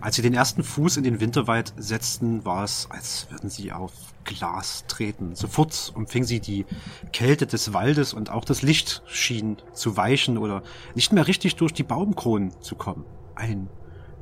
als 0.00 0.14
sie 0.14 0.22
den 0.22 0.34
ersten 0.34 0.62
Fuß 0.62 0.96
in 0.96 1.02
den 1.02 1.20
Winterwald 1.20 1.72
setzten, 1.76 2.44
war 2.44 2.62
es, 2.62 2.86
als 2.90 3.26
würden 3.30 3.50
sie 3.50 3.72
auf 3.72 3.92
Glas 4.24 4.84
treten. 4.86 5.34
Sofort 5.34 5.92
umfing 5.96 6.22
sie 6.22 6.38
die 6.38 6.66
Kälte 7.12 7.46
des 7.46 7.72
Waldes 7.72 8.14
und 8.14 8.30
auch 8.30 8.44
das 8.44 8.62
Licht 8.62 9.02
schien 9.06 9.56
zu 9.72 9.96
weichen 9.96 10.38
oder 10.38 10.62
nicht 10.94 11.12
mehr 11.12 11.26
richtig 11.26 11.56
durch 11.56 11.72
die 11.72 11.82
Baumkronen 11.82 12.52
zu 12.60 12.76
kommen. 12.76 13.04
Ein 13.34 13.68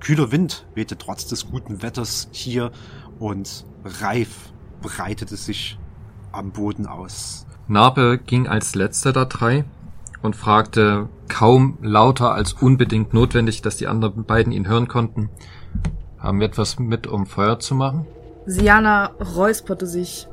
kühler 0.00 0.32
Wind 0.32 0.66
wehte 0.74 0.96
trotz 0.96 1.26
des 1.26 1.50
guten 1.50 1.82
Wetters 1.82 2.28
hier 2.32 2.70
und 3.18 3.66
reif 3.84 4.52
breitete 4.80 5.36
sich 5.36 5.78
am 6.36 6.52
Boden 6.52 6.86
aus. 6.86 7.46
Narbe 7.68 8.18
ging 8.18 8.46
als 8.46 8.74
letzter 8.74 9.12
der 9.12 9.26
drei 9.26 9.64
und 10.22 10.36
fragte 10.36 11.08
kaum 11.28 11.78
lauter 11.82 12.32
als 12.32 12.52
unbedingt 12.52 13.12
notwendig, 13.14 13.62
dass 13.62 13.76
die 13.76 13.86
anderen 13.86 14.24
beiden 14.24 14.52
ihn 14.52 14.68
hören 14.68 14.88
konnten. 14.88 15.30
Haben 16.18 16.40
wir 16.40 16.46
etwas 16.46 16.78
mit, 16.78 17.06
um 17.06 17.26
Feuer 17.26 17.58
zu 17.58 17.74
machen? 17.74 18.06
Siana 18.46 19.10
räusperte 19.36 19.86
sich. 19.86 20.28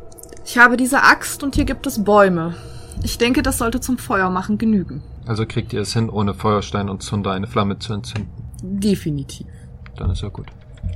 Ich 0.46 0.58
habe 0.58 0.78
diese 0.78 1.04
Axt 1.04 1.44
und 1.44 1.56
hier 1.56 1.66
gibt 1.66 1.88
es 1.88 2.04
Bäume. 2.04 2.56
Ich 3.02 3.18
denke, 3.18 3.42
das 3.42 3.58
sollte 3.58 3.80
zum 3.80 3.98
Feuermachen 3.98 4.58
genügen. 4.58 5.02
Also 5.26 5.46
kriegt 5.46 5.74
ihr 5.74 5.82
es 5.82 5.94
hin, 5.94 6.10
ohne 6.10 6.34
Feuerstein 6.34 6.90
und 6.90 7.02
Zunder 7.02 7.32
eine 7.32 7.48
Flamme 7.48 7.80
zu 7.80 7.94
entzünden? 7.94 8.30
Definitiv. 8.62 9.48
Dann 9.96 10.12
ist 10.12 10.22
ja 10.22 10.30
gut. 10.30 10.48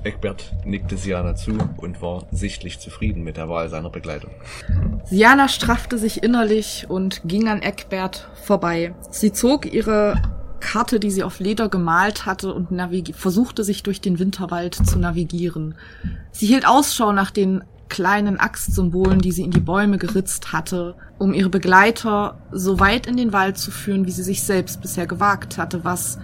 Eckbert 0.04 0.54
nickte 0.65 0.97
Siana 0.97 1.36
zu 1.36 1.58
und 1.78 2.02
war 2.02 2.26
sichtlich 2.32 2.80
zufrieden 2.80 3.23
mit 3.23 3.38
der 3.38 3.50
Wahl 3.50 3.69
seiner 3.69 3.89
Begleitung. 3.89 4.32
Siana 5.06 5.47
straffte 5.47 5.97
sich 5.97 6.23
innerlich 6.23 6.86
und 6.88 7.21
ging 7.26 7.47
an 7.47 7.62
Eckbert 7.62 8.30
vorbei. 8.43 8.93
Sie 9.12 9.32
zog 9.32 9.71
ihre 9.71 10.21
Karte, 10.60 11.00
die 11.00 11.12
sie 11.12 11.23
auf 11.23 11.39
Leder 11.39 11.69
gemalt 11.69 12.26
hatte 12.26 12.54
und 12.54 12.69
versuchte 13.13 13.63
sich 13.63 13.84
durch 13.84 14.02
den 14.02 14.19
Winterwald 14.19 14.76
zu 14.76 15.00
navigieren. 15.00 15.76
Sie 16.32 16.47
hielt 16.47 16.67
Ausschau 16.67 17.12
nach 17.12 17.32
den 17.32 17.63
kleinen 17.89 18.38
Axtsymbolen, 18.39 19.19
die 19.19 19.32
sie 19.32 19.43
in 19.43 19.52
die 19.52 19.60
Bäume 19.60 19.97
geritzt 19.97 20.52
hatte, 20.52 20.95
um 21.17 21.34
ihre 21.34 21.50
Begleiter 21.50 22.38
so 22.52 22.80
weit 22.80 23.08
in 23.08 23.17
den 23.17 23.34
Wald 23.34 23.58
zu 23.58 23.71
führen, 23.71 24.06
wie 24.06 24.12
sie 24.12 24.23
sich 24.23 24.43
selbst 24.43 24.82
bisher 24.82 25.08
gewagt 25.08 25.58
hatte, 25.58 25.84
was 25.84 26.19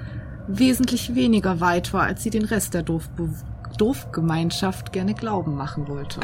wesentlich 0.47 1.15
weniger 1.15 1.61
weit 1.61 1.93
war, 1.93 2.03
als 2.03 2.23
sie 2.23 2.29
den 2.29 2.43
Rest 2.43 2.73
der 2.73 2.83
Dorfbe 2.83 3.29
Dorfgemeinschaft 3.77 4.91
gerne 4.91 5.13
glauben 5.13 5.55
machen 5.55 5.87
wollte. 5.87 6.19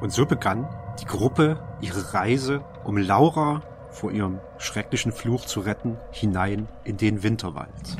Und 0.00 0.12
so 0.12 0.26
begann 0.26 0.68
die 1.00 1.04
Gruppe 1.04 1.58
ihre 1.80 2.14
Reise, 2.14 2.64
um 2.84 2.96
Laura 2.96 3.62
vor 3.90 4.10
ihrem 4.10 4.40
schrecklichen 4.58 5.12
Fluch 5.12 5.44
zu 5.44 5.60
retten, 5.60 5.96
hinein 6.10 6.68
in 6.84 6.96
den 6.96 7.22
Winterwald. 7.22 7.96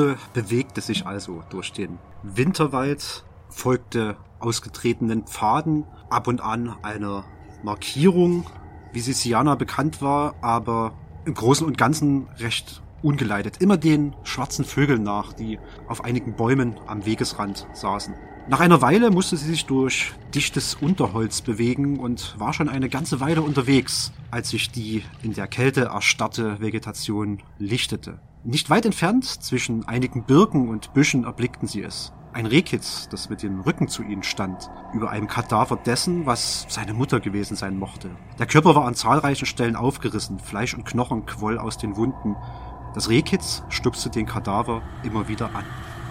Gruppe 0.00 0.18
bewegte 0.32 0.80
sich 0.80 1.06
also 1.06 1.42
durch 1.50 1.72
den 1.72 1.98
Winterwald, 2.22 3.24
folgte 3.50 4.16
ausgetretenen 4.38 5.24
Pfaden, 5.24 5.84
ab 6.08 6.26
und 6.26 6.40
an 6.40 6.74
eine 6.82 7.24
Markierung, 7.62 8.46
wie 8.92 9.00
sie 9.00 9.12
Siana 9.12 9.56
bekannt 9.56 10.00
war, 10.00 10.34
aber 10.40 10.94
im 11.26 11.34
Großen 11.34 11.66
und 11.66 11.76
Ganzen 11.76 12.28
recht 12.38 12.82
ungeleitet. 13.02 13.58
Immer 13.60 13.76
den 13.76 14.16
schwarzen 14.24 14.64
Vögeln 14.64 15.02
nach, 15.02 15.34
die 15.34 15.58
auf 15.86 16.02
einigen 16.02 16.34
Bäumen 16.34 16.76
am 16.86 17.04
Wegesrand 17.04 17.66
saßen. 17.74 18.14
Nach 18.50 18.58
einer 18.58 18.82
Weile 18.82 19.12
musste 19.12 19.36
sie 19.36 19.46
sich 19.46 19.66
durch 19.66 20.12
dichtes 20.34 20.74
Unterholz 20.74 21.40
bewegen 21.40 22.00
und 22.00 22.34
war 22.36 22.52
schon 22.52 22.68
eine 22.68 22.88
ganze 22.88 23.20
Weile 23.20 23.42
unterwegs, 23.42 24.12
als 24.32 24.50
sich 24.50 24.72
die 24.72 25.04
in 25.22 25.34
der 25.34 25.46
Kälte 25.46 25.82
erstarrte 25.82 26.58
Vegetation 26.58 27.44
lichtete. 27.58 28.18
Nicht 28.42 28.68
weit 28.68 28.86
entfernt, 28.86 29.24
zwischen 29.24 29.86
einigen 29.86 30.24
Birken 30.24 30.68
und 30.68 30.92
Büschen, 30.94 31.22
erblickten 31.22 31.68
sie 31.68 31.82
es. 31.82 32.12
Ein 32.32 32.46
Rehkitz, 32.46 33.08
das 33.08 33.30
mit 33.30 33.44
dem 33.44 33.60
Rücken 33.60 33.86
zu 33.86 34.02
ihnen 34.02 34.24
stand, 34.24 34.68
über 34.94 35.10
einem 35.10 35.28
Kadaver 35.28 35.76
dessen, 35.76 36.26
was 36.26 36.66
seine 36.68 36.92
Mutter 36.92 37.20
gewesen 37.20 37.56
sein 37.56 37.78
mochte. 37.78 38.10
Der 38.40 38.46
Körper 38.46 38.74
war 38.74 38.84
an 38.84 38.96
zahlreichen 38.96 39.46
Stellen 39.46 39.76
aufgerissen, 39.76 40.40
Fleisch 40.40 40.74
und 40.74 40.84
Knochen 40.84 41.24
quoll 41.24 41.56
aus 41.56 41.78
den 41.78 41.94
Wunden. 41.94 42.34
Das 42.94 43.10
Rehkitz 43.10 43.62
stupste 43.68 44.10
den 44.10 44.26
Kadaver 44.26 44.82
immer 45.04 45.28
wieder 45.28 45.54
an. 45.54 45.64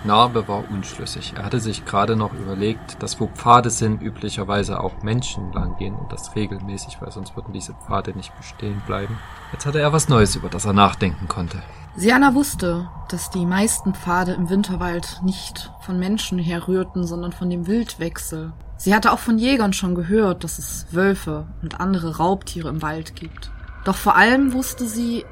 Narbe 0.03 0.47
war 0.47 0.63
unschlüssig. 0.69 1.33
Er 1.35 1.45
hatte 1.45 1.59
sich 1.59 1.85
gerade 1.85 2.15
noch 2.15 2.33
überlegt, 2.33 3.01
dass 3.03 3.19
wo 3.19 3.27
Pfade 3.27 3.69
sind, 3.69 4.01
üblicherweise 4.01 4.79
auch 4.79 5.03
Menschen 5.03 5.51
langgehen 5.53 5.95
und 5.95 6.11
das 6.11 6.35
regelmäßig, 6.35 7.01
weil 7.01 7.11
sonst 7.11 7.35
würden 7.35 7.53
diese 7.53 7.73
Pfade 7.73 8.15
nicht 8.15 8.35
bestehen 8.37 8.81
bleiben. 8.87 9.17
Jetzt 9.51 9.65
hatte 9.65 9.79
er 9.79 9.93
was 9.93 10.09
Neues, 10.09 10.35
über 10.35 10.49
das 10.49 10.65
er 10.65 10.73
nachdenken 10.73 11.27
konnte. 11.27 11.61
Siana 11.95 12.33
wusste, 12.33 12.87
dass 13.09 13.29
die 13.29 13.45
meisten 13.45 13.93
Pfade 13.93 14.31
im 14.31 14.49
Winterwald 14.49 15.19
nicht 15.23 15.71
von 15.81 15.99
Menschen 15.99 16.39
herrührten, 16.39 17.05
sondern 17.05 17.33
von 17.33 17.49
dem 17.49 17.67
Wildwechsel. 17.67 18.53
Sie 18.77 18.95
hatte 18.95 19.11
auch 19.11 19.19
von 19.19 19.37
Jägern 19.37 19.73
schon 19.73 19.95
gehört, 19.95 20.45
dass 20.45 20.59
es 20.59 20.87
Wölfe 20.91 21.47
und 21.61 21.81
andere 21.81 22.17
Raubtiere 22.17 22.69
im 22.69 22.81
Wald 22.81 23.15
gibt. 23.15 23.51
Doch 23.83 23.95
vor 23.95 24.15
allem 24.15 24.53
wusste 24.53 24.85
sie, 24.85 25.25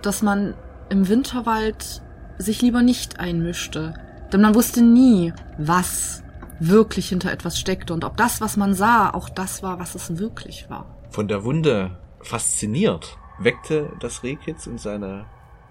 dass 0.00 0.22
man 0.22 0.54
im 0.88 1.08
Winterwald 1.08 2.02
sich 2.38 2.62
lieber 2.62 2.82
nicht 2.82 3.20
einmischte, 3.20 3.94
denn 4.34 4.40
man 4.40 4.56
wusste 4.56 4.82
nie, 4.82 5.32
was 5.58 6.24
wirklich 6.58 7.08
hinter 7.08 7.30
etwas 7.30 7.56
steckte 7.56 7.94
und 7.94 8.04
ob 8.04 8.16
das, 8.16 8.40
was 8.40 8.56
man 8.56 8.74
sah, 8.74 9.10
auch 9.10 9.28
das 9.28 9.62
war, 9.62 9.78
was 9.78 9.94
es 9.94 10.18
wirklich 10.18 10.68
war. 10.68 10.86
Von 11.10 11.28
der 11.28 11.44
Wunde 11.44 11.96
fasziniert 12.20 13.16
weckte 13.38 13.92
das 14.00 14.24
Rehkitz 14.24 14.66
und 14.66 14.80
seine 14.80 15.26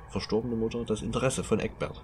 verstorbene 0.10 0.56
Mutter 0.56 0.86
das 0.86 1.02
Interesse 1.02 1.44
von 1.44 1.60
Eckbert. 1.60 2.02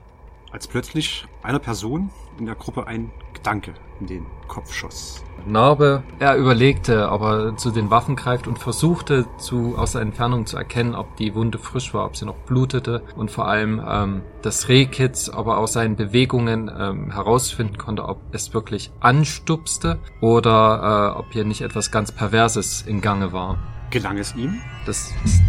Als 0.52 0.68
plötzlich 0.68 1.26
einer 1.43 1.60
Person 1.60 2.10
in 2.39 2.45
der 2.45 2.56
Gruppe 2.56 2.88
ein 2.88 3.12
Gedanke 3.34 3.74
in 4.00 4.08
den 4.08 4.26
Kopf 4.47 4.74
schoss. 4.74 5.24
Narbe, 5.45 6.04
er 6.20 6.36
überlegte, 6.36 7.10
ob 7.12 7.22
er 7.22 7.58
zu 7.58 7.72
den 7.72 7.89
Waffen 7.89 8.16
greift 8.16 8.47
und 8.47 8.60
versuchte 8.60 9.26
zu, 9.38 9.76
aus 9.78 9.93
der 9.93 10.02
Entfernung 10.02 10.45
zu 10.45 10.58
erkennen, 10.58 10.95
ob 10.95 11.16
die 11.18 11.34
Wunde 11.36 11.58
frisch 11.58 11.93
war, 11.93 12.06
ob 12.06 12.18
sie 12.18 12.26
noch 12.26 12.36
blutete 12.36 13.04
und 13.16 13.32
vor 13.32 13.47
allem 13.47 13.82
ähm, 13.88 14.22
das 14.41 14.68
Rehkitz, 14.68 15.30
ob 15.30 15.47
er 15.47 15.58
aus 15.58 15.74
seinen 15.74 15.95
Bewegungen 15.95 16.70
ähm, 16.76 17.12
herausfinden 17.12 17.78
konnte, 17.78 18.06
ob 18.06 18.20
es 18.32 18.54
wirklich 18.54 18.91
anstupste 19.00 20.00
oder 20.22 21.14
äh, 21.16 21.20
ob 21.20 21.32
hier 21.32 21.45
nicht 21.45 21.62
etwas 21.62 21.91
ganz 21.91 22.12
Perverses 22.12 22.82
in 22.82 23.02
Gange 23.02 23.32
war. 23.32 23.58
Gelang 23.91 24.18
es 24.18 24.36
ihm? 24.36 24.62
Das 24.86 25.14
ist 25.24 25.41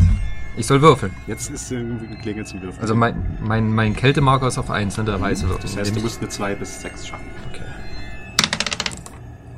ich 0.57 0.67
soll 0.67 0.83
würfeln. 0.83 1.15
Jetzt 1.27 1.51
ist 1.51 1.71
irgendwie 1.71 2.07
geklingelt 2.07 2.49
zum 2.49 2.61
Würfeln. 2.61 2.83
Also 2.83 2.95
mein, 2.95 3.39
mein, 3.41 3.73
mein 3.73 3.95
Kältemarker 3.95 4.49
ist 4.49 4.59
auf 4.59 4.71
1, 4.71 4.97
ne, 4.99 5.05
der 5.05 5.21
weiße 5.21 5.49
Würfel. 5.49 5.63
das 5.63 5.77
heißt, 5.77 5.97
du 5.97 6.01
musst 6.01 6.21
eine 6.21 6.29
2 6.29 6.55
bis 6.57 6.83
6 6.83 7.07
schaffen. 7.07 7.27
Okay. 7.51 7.65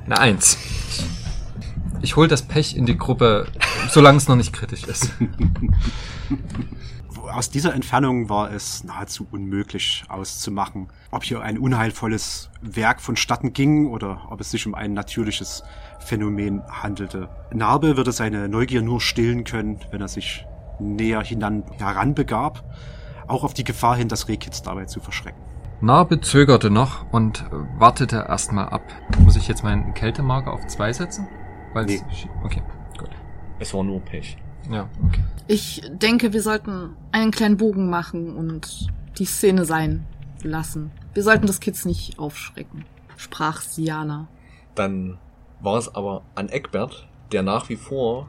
Eine 0.07 0.19
1. 0.19 0.59
Ich 2.03 2.17
hol 2.17 2.29
das 2.29 2.43
Pech 2.43 2.77
in 2.77 2.85
die 2.85 2.99
Gruppe, 2.99 3.47
solange 3.89 4.19
es 4.19 4.29
noch 4.29 4.37
nicht 4.37 4.53
kritisch 4.53 4.85
ist. 4.85 5.11
Aus 7.33 7.49
dieser 7.49 7.73
Entfernung 7.73 8.29
war 8.29 8.53
es 8.53 8.85
nahezu 8.85 9.27
unmöglich 9.31 10.05
auszumachen, 10.09 10.89
ob 11.11 11.25
hier 11.25 11.41
ein 11.41 11.57
unheilvolles 11.57 12.51
Werk 12.61 13.01
vonstatten 13.01 13.55
ging 13.55 13.87
oder 13.87 14.27
ob 14.29 14.41
es 14.43 14.51
sich 14.51 14.67
um 14.67 14.75
ein 14.75 14.93
natürliches 14.93 15.63
Phänomen 15.99 16.63
handelte. 16.69 17.31
Narbe 17.51 17.97
würde 17.97 18.13
seine 18.13 18.51
Neugier 18.51 18.83
nur 18.83 19.01
stillen 19.01 19.45
können, 19.45 19.81
wenn 19.91 20.03
er 20.03 20.09
sich 20.09 20.45
näher 20.83 21.23
hinan 21.23 21.65
heranbegab, 21.79 22.65
auch 23.27 23.45
auf 23.45 23.55
die 23.55 23.65
Gefahr 23.65 23.97
hin, 23.97 24.09
das 24.09 24.29
Rehkitz 24.29 24.63
dabei 24.63 24.85
zu 24.85 25.01
verschrecken. 25.01 25.41
Narbe 25.81 26.21
zögerte 26.21 26.71
noch 26.71 27.11
und 27.13 27.45
wartete 27.79 28.27
erstmal 28.29 28.69
ab. 28.69 28.83
Muss 29.19 29.37
ich 29.37 29.49
jetzt 29.49 29.65
meinen 29.65 29.95
Kältemarker 29.95 30.53
auf 30.53 30.67
zwei 30.69 30.93
setzen? 30.93 31.27
Weil 31.73 31.87
Nee. 31.87 32.01
Okay, 32.45 32.63
gut. 32.99 33.11
Es 33.59 33.75
war 33.75 33.83
nur 33.83 34.01
Pech. 34.01 34.37
Ja, 34.71 34.89
okay. 35.05 35.25
Ich 35.49 35.83
denke, 35.93 36.33
wir 36.33 36.43
sollten 36.43 36.97
einen 37.11 37.33
kleinen 37.33 37.57
Bogen 37.57 37.91
machen 37.91 38.37
und 38.37 38.87
die 39.19 39.25
Szene 39.25 39.65
sein 39.65 40.07
lassen. 40.43 40.93
Wir 41.15 41.23
sollten 41.23 41.47
das 41.47 41.59
Kids 41.59 41.85
nicht 41.85 42.19
aufschrecken, 42.19 42.85
sprach 43.17 43.61
Siana. 43.61 44.29
Dann 44.75 45.19
war 45.61 45.79
es 45.79 45.95
aber 45.95 46.23
an 46.35 46.49
Eckbert, 46.49 47.09
der 47.33 47.43
nach 47.43 47.69
wie 47.69 47.77
vor 47.77 48.29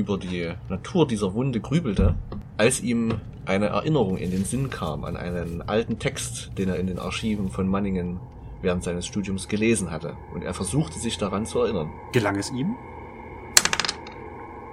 über 0.00 0.16
die 0.16 0.50
Natur 0.70 1.06
dieser 1.06 1.34
Wunde 1.34 1.60
grübelte, 1.60 2.14
als 2.56 2.80
ihm 2.80 3.20
eine 3.44 3.66
Erinnerung 3.66 4.16
in 4.16 4.30
den 4.30 4.46
Sinn 4.46 4.70
kam 4.70 5.04
an 5.04 5.16
einen 5.16 5.60
alten 5.60 5.98
Text, 5.98 6.52
den 6.56 6.70
er 6.70 6.76
in 6.76 6.86
den 6.86 6.98
Archiven 6.98 7.50
von 7.50 7.68
Manningen 7.68 8.18
während 8.62 8.82
seines 8.82 9.06
Studiums 9.06 9.46
gelesen 9.46 9.90
hatte. 9.90 10.16
Und 10.34 10.42
er 10.42 10.54
versuchte 10.54 10.98
sich 10.98 11.18
daran 11.18 11.44
zu 11.44 11.60
erinnern. 11.60 11.90
Gelang 12.12 12.36
es 12.36 12.50
ihm? 12.50 12.76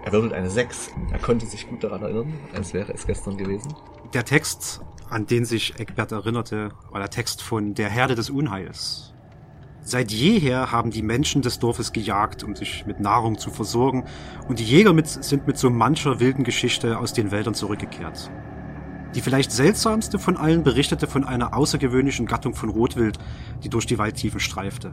Er 0.05 0.13
würfelt 0.13 0.31
eine 0.31 0.49
6. 0.49 0.91
Er 1.11 1.19
konnte 1.19 1.45
sich 1.45 1.69
gut 1.69 1.83
daran 1.83 2.01
erinnern, 2.01 2.33
als 2.53 2.73
wäre 2.73 2.93
es 2.93 3.05
gestern 3.05 3.35
gewesen. 3.35 3.73
Der 4.13 4.23
Text, 4.23 4.79
an 5.09 5.25
den 5.25 5.43
sich 5.43 5.77
Eckbert 5.77 6.13
erinnerte, 6.13 6.69
war 6.91 7.01
der 7.01 7.09
Text 7.09 7.41
von 7.41 7.73
Der 7.73 7.89
Herde 7.89 8.15
des 8.15 8.29
Unheils. 8.29 9.13
Seit 9.89 10.11
jeher 10.11 10.73
haben 10.73 10.91
die 10.91 11.01
Menschen 11.01 11.41
des 11.41 11.59
Dorfes 11.59 11.93
gejagt, 11.93 12.43
um 12.43 12.57
sich 12.57 12.85
mit 12.85 12.99
Nahrung 12.99 13.37
zu 13.37 13.51
versorgen, 13.51 14.03
und 14.49 14.59
die 14.59 14.65
Jäger 14.65 14.91
mit, 14.91 15.07
sind 15.07 15.47
mit 15.47 15.57
so 15.57 15.69
mancher 15.69 16.19
wilden 16.19 16.43
Geschichte 16.43 16.99
aus 16.99 17.13
den 17.13 17.31
Wäldern 17.31 17.53
zurückgekehrt. 17.53 18.29
Die 19.15 19.21
vielleicht 19.21 19.49
seltsamste 19.49 20.19
von 20.19 20.35
allen 20.35 20.63
berichtete 20.63 21.07
von 21.07 21.23
einer 21.23 21.55
außergewöhnlichen 21.55 22.25
Gattung 22.25 22.53
von 22.53 22.67
Rotwild, 22.67 23.17
die 23.63 23.69
durch 23.69 23.85
die 23.85 23.97
Waldtiefen 23.97 24.41
streifte. 24.41 24.91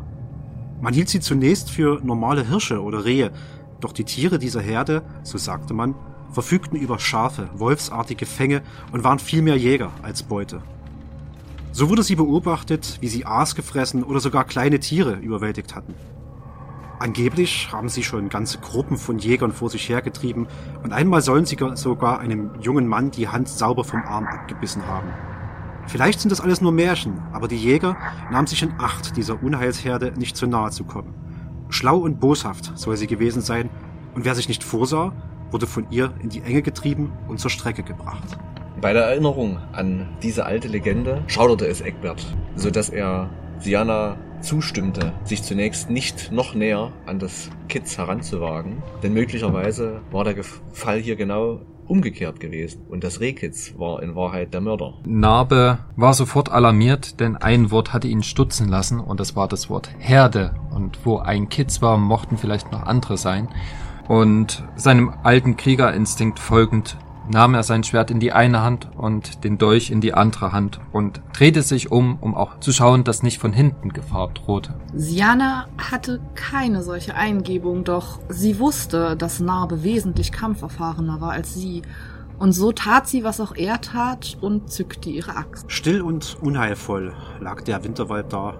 Man 0.80 0.94
hielt 0.94 1.08
sie 1.08 1.18
zunächst 1.18 1.72
für 1.72 2.00
normale 2.04 2.46
Hirsche 2.46 2.80
oder 2.80 3.04
Rehe, 3.04 3.32
doch 3.80 3.90
die 3.90 4.04
Tiere 4.04 4.38
dieser 4.38 4.60
Herde, 4.60 5.02
so 5.24 5.38
sagte 5.38 5.74
man, 5.74 5.96
verfügten 6.30 6.78
über 6.78 7.00
scharfe, 7.00 7.48
wolfsartige 7.54 8.26
Fänge 8.26 8.62
und 8.92 9.02
waren 9.02 9.18
viel 9.18 9.42
mehr 9.42 9.56
Jäger 9.56 9.90
als 10.02 10.22
Beute. 10.22 10.62
So 11.76 11.88
wurde 11.90 12.04
sie 12.04 12.14
beobachtet, 12.14 12.98
wie 13.00 13.08
sie 13.08 13.26
Aas 13.26 13.56
gefressen 13.56 14.04
oder 14.04 14.20
sogar 14.20 14.44
kleine 14.44 14.78
Tiere 14.78 15.14
überwältigt 15.14 15.74
hatten. 15.74 15.94
Angeblich 17.00 17.72
haben 17.72 17.88
sie 17.88 18.04
schon 18.04 18.28
ganze 18.28 18.58
Gruppen 18.58 18.96
von 18.96 19.18
Jägern 19.18 19.50
vor 19.50 19.70
sich 19.70 19.88
hergetrieben 19.88 20.46
und 20.84 20.92
einmal 20.92 21.20
sollen 21.20 21.46
sie 21.46 21.58
sogar 21.74 22.20
einem 22.20 22.52
jungen 22.60 22.86
Mann 22.86 23.10
die 23.10 23.26
Hand 23.26 23.48
sauber 23.48 23.82
vom 23.82 24.04
Arm 24.04 24.24
abgebissen 24.24 24.86
haben. 24.86 25.08
Vielleicht 25.88 26.20
sind 26.20 26.30
das 26.30 26.40
alles 26.40 26.60
nur 26.60 26.70
Märchen, 26.70 27.20
aber 27.32 27.48
die 27.48 27.56
Jäger 27.56 27.96
nahmen 28.30 28.46
sich 28.46 28.62
in 28.62 28.74
Acht, 28.78 29.16
dieser 29.16 29.42
Unheilsherde 29.42 30.12
nicht 30.16 30.36
zu 30.36 30.46
nahe 30.46 30.70
zu 30.70 30.84
kommen. 30.84 31.12
Schlau 31.70 31.96
und 31.96 32.20
boshaft 32.20 32.70
soll 32.78 32.96
sie 32.96 33.08
gewesen 33.08 33.42
sein, 33.42 33.68
und 34.14 34.24
wer 34.24 34.36
sich 34.36 34.46
nicht 34.46 34.62
vorsah, 34.62 35.12
wurde 35.50 35.66
von 35.66 35.90
ihr 35.90 36.14
in 36.22 36.28
die 36.28 36.42
Enge 36.42 36.62
getrieben 36.62 37.10
und 37.26 37.40
zur 37.40 37.50
Strecke 37.50 37.82
gebracht. 37.82 38.38
Bei 38.84 38.92
der 38.92 39.04
Erinnerung 39.04 39.56
an 39.72 40.10
diese 40.22 40.44
alte 40.44 40.68
Legende 40.68 41.22
schauderte 41.26 41.66
es 41.66 41.80
Eckbert, 41.80 42.26
so 42.54 42.70
dass 42.70 42.90
er 42.90 43.30
Siana 43.58 44.18
zustimmte, 44.42 45.14
sich 45.24 45.42
zunächst 45.42 45.88
nicht 45.88 46.30
noch 46.30 46.54
näher 46.54 46.92
an 47.06 47.18
das 47.18 47.48
Kitz 47.70 47.96
heranzuwagen, 47.96 48.82
denn 49.02 49.14
möglicherweise 49.14 50.02
war 50.10 50.24
der 50.24 50.44
Fall 50.74 50.98
hier 50.98 51.16
genau 51.16 51.62
umgekehrt 51.86 52.40
gewesen 52.40 52.82
und 52.90 53.04
das 53.04 53.20
Rehkitz 53.20 53.72
war 53.78 54.02
in 54.02 54.14
Wahrheit 54.16 54.52
der 54.52 54.60
Mörder. 54.60 54.98
Narbe 55.06 55.78
war 55.96 56.12
sofort 56.12 56.52
alarmiert, 56.52 57.20
denn 57.20 57.36
ein 57.36 57.70
Wort 57.70 57.94
hatte 57.94 58.08
ihn 58.08 58.22
stutzen 58.22 58.68
lassen 58.68 59.00
und 59.00 59.18
das 59.18 59.34
war 59.34 59.48
das 59.48 59.70
Wort 59.70 59.88
Herde. 59.96 60.56
Und 60.74 61.06
wo 61.06 61.16
ein 61.16 61.48
Kitz 61.48 61.80
war, 61.80 61.96
mochten 61.96 62.36
vielleicht 62.36 62.70
noch 62.70 62.82
andere 62.82 63.16
sein. 63.16 63.48
Und 64.08 64.62
seinem 64.76 65.14
alten 65.22 65.56
Kriegerinstinkt 65.56 66.38
folgend 66.38 66.98
nahm 67.28 67.54
er 67.54 67.62
sein 67.62 67.84
Schwert 67.84 68.10
in 68.10 68.20
die 68.20 68.32
eine 68.32 68.62
Hand 68.62 68.88
und 68.96 69.44
den 69.44 69.58
Dolch 69.58 69.90
in 69.90 70.00
die 70.00 70.14
andere 70.14 70.52
Hand 70.52 70.80
und 70.92 71.20
drehte 71.32 71.62
sich 71.62 71.90
um, 71.90 72.18
um 72.20 72.34
auch 72.34 72.60
zu 72.60 72.72
schauen, 72.72 73.04
dass 73.04 73.22
nicht 73.22 73.38
von 73.38 73.52
hinten 73.52 73.90
Gefahr 73.90 74.30
drohte. 74.34 74.74
Siana 74.94 75.66
hatte 75.78 76.20
keine 76.34 76.82
solche 76.82 77.14
Eingebung, 77.14 77.84
doch 77.84 78.20
sie 78.28 78.58
wusste, 78.58 79.16
dass 79.16 79.40
Narbe 79.40 79.82
wesentlich 79.82 80.32
kampferfahrener 80.32 81.20
war 81.20 81.32
als 81.32 81.54
sie. 81.54 81.82
Und 82.38 82.52
so 82.52 82.72
tat 82.72 83.06
sie, 83.06 83.22
was 83.22 83.40
auch 83.40 83.54
er 83.54 83.80
tat, 83.80 84.36
und 84.40 84.70
zückte 84.70 85.08
ihre 85.08 85.36
Axt. 85.36 85.70
Still 85.70 86.02
und 86.02 86.36
unheilvoll 86.40 87.14
lag 87.40 87.62
der 87.62 87.84
Winterwald 87.84 88.32
da, 88.32 88.54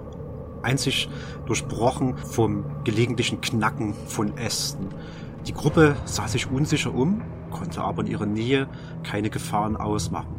einzig 0.62 1.08
durchbrochen 1.46 2.16
vom 2.16 2.64
gelegentlichen 2.84 3.40
Knacken 3.40 3.94
von 4.06 4.36
Ästen. 4.36 4.88
Die 5.46 5.52
Gruppe 5.52 5.96
sah 6.04 6.28
sich 6.28 6.50
unsicher 6.50 6.94
um, 6.94 7.20
konnte 7.54 7.80
aber 7.80 8.02
in 8.02 8.08
ihrer 8.08 8.26
Nähe 8.26 8.68
keine 9.02 9.30
Gefahren 9.30 9.76
ausmachen. 9.76 10.36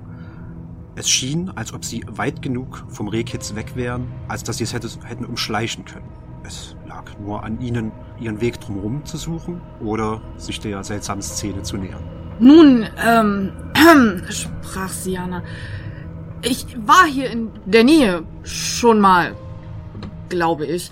Es 0.95 1.09
schien, 1.09 1.49
als 1.55 1.73
ob 1.73 1.83
sie 1.83 2.05
weit 2.07 2.41
genug 2.41 2.85
vom 2.89 3.07
Rehkitz 3.07 3.55
weg 3.55 3.75
wären, 3.75 4.07
als 4.27 4.43
dass 4.43 4.57
sie 4.57 4.63
es 4.65 4.73
hätte, 4.73 4.89
hätten 5.03 5.25
umschleichen 5.25 5.83
können. 5.85 6.09
Es 6.43 6.75
lag 6.87 7.03
nur 7.19 7.43
an 7.43 7.59
ihnen, 7.59 7.91
ihren 8.19 8.39
Weg 8.39 8.61
drumherum 8.61 9.03
zu 9.03 9.17
suchen 9.17 9.61
oder 9.81 10.21
sich 10.37 10.59
der 10.59 10.83
seltsamen 10.83 11.23
Szene 11.23 11.63
zu 11.63 11.77
nähern. 11.77 12.03
Nun, 12.39 12.85
ähm, 13.03 13.51
sprach 14.29 14.89
Siana, 14.89 15.41
ich 16.43 16.65
war 16.85 17.05
hier 17.05 17.29
in 17.31 17.49
der 17.65 17.83
Nähe 17.83 18.23
schon 18.43 18.99
mal, 18.99 19.35
glaube 20.29 20.65
ich. 20.65 20.91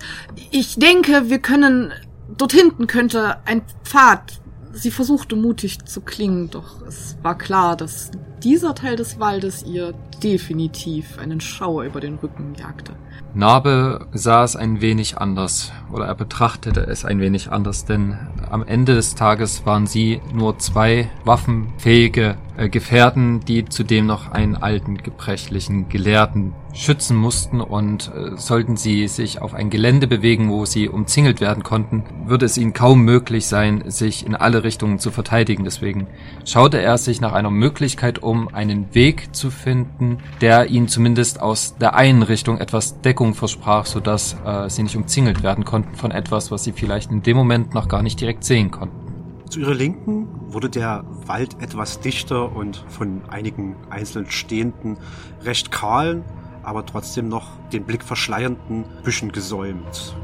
Ich 0.50 0.76
denke, 0.76 1.30
wir 1.30 1.38
können, 1.38 1.92
dort 2.36 2.52
hinten 2.52 2.86
könnte 2.86 3.38
ein 3.46 3.62
Pfad. 3.84 4.40
Sie 4.74 4.90
versuchte 4.90 5.36
mutig 5.36 5.84
zu 5.84 6.00
klingen, 6.00 6.50
doch 6.50 6.82
es 6.86 7.16
war 7.22 7.38
klar, 7.38 7.76
dass 7.76 8.10
dieser 8.42 8.74
Teil 8.74 8.96
des 8.96 9.20
Waldes 9.20 9.62
ihr 9.62 9.94
definitiv 10.22 11.18
einen 11.18 11.40
Schauer 11.40 11.84
über 11.84 12.00
den 12.00 12.16
Rücken 12.16 12.54
jagte. 12.58 12.92
Narbe 13.34 14.06
sah 14.12 14.44
es 14.44 14.56
ein 14.56 14.80
wenig 14.80 15.18
anders 15.18 15.72
oder 15.92 16.06
er 16.06 16.14
betrachtete 16.14 16.80
es 16.80 17.04
ein 17.04 17.20
wenig 17.20 17.50
anders, 17.50 17.84
denn 17.84 18.18
am 18.50 18.64
Ende 18.64 18.94
des 18.94 19.14
Tages 19.14 19.64
waren 19.64 19.86
sie 19.86 20.20
nur 20.32 20.58
zwei 20.58 21.10
waffenfähige 21.24 22.36
äh, 22.56 22.68
Gefährten, 22.68 23.40
die 23.40 23.64
zudem 23.64 24.06
noch 24.06 24.30
einen 24.30 24.56
alten, 24.56 24.98
gebrechlichen 24.98 25.88
Gelehrten 25.88 26.52
schützen 26.74 27.16
mussten 27.16 27.60
und 27.60 28.12
äh, 28.14 28.36
sollten 28.36 28.76
sie 28.76 29.08
sich 29.08 29.40
auf 29.40 29.54
ein 29.54 29.70
Gelände 29.70 30.06
bewegen, 30.06 30.50
wo 30.50 30.64
sie 30.66 30.88
umzingelt 30.88 31.40
werden 31.40 31.62
konnten, 31.62 32.04
würde 32.26 32.44
es 32.44 32.58
ihnen 32.58 32.72
kaum 32.72 33.02
möglich 33.02 33.46
sein, 33.46 33.84
sich 33.86 34.26
in 34.26 34.34
alle 34.34 34.64
Richtungen 34.64 34.98
zu 34.98 35.10
verteidigen. 35.10 35.64
Deswegen 35.64 36.08
schaute 36.44 36.80
er 36.80 36.98
sich 36.98 37.20
nach 37.20 37.32
einer 37.32 37.50
Möglichkeit 37.50 38.22
um, 38.22 38.48
einen 38.52 38.94
Weg 38.94 39.34
zu 39.34 39.50
finden, 39.50 40.18
der 40.40 40.68
ihnen 40.68 40.88
zumindest 40.88 41.40
aus 41.40 41.76
der 41.78 41.94
einen 41.94 42.22
Richtung 42.22 42.58
etwas 42.58 43.00
Deckung 43.00 43.34
versprach, 43.34 43.86
sodass 43.86 44.36
äh, 44.44 44.68
sie 44.68 44.82
nicht 44.82 44.96
umzingelt 44.96 45.42
werden 45.42 45.64
konnten 45.64 45.94
von 45.94 46.10
etwas, 46.10 46.50
was 46.50 46.64
sie 46.64 46.72
vielleicht 46.72 47.10
in 47.10 47.22
dem 47.22 47.36
Moment 47.36 47.72
noch 47.72 47.88
gar 47.88 48.02
nicht 48.02 48.20
direkt 48.20 48.44
sehen 48.44 48.70
konnten. 48.70 49.04
Zu 49.48 49.60
ihrer 49.60 49.74
Linken 49.74 50.26
wurde 50.52 50.68
der 50.68 51.04
Wald 51.26 51.62
etwas 51.62 52.00
dichter 52.00 52.56
und 52.56 52.84
von 52.88 53.22
einigen 53.28 53.76
einzeln 53.88 54.26
stehenden, 54.28 54.96
recht 55.44 55.70
kahlen, 55.70 56.24
aber 56.64 56.86
trotzdem 56.86 57.28
noch 57.28 57.46
den 57.72 57.84
Blick 57.84 58.02
verschleiernden 58.02 58.84
Büschen 59.02 59.32
gesäumt. 59.32 60.16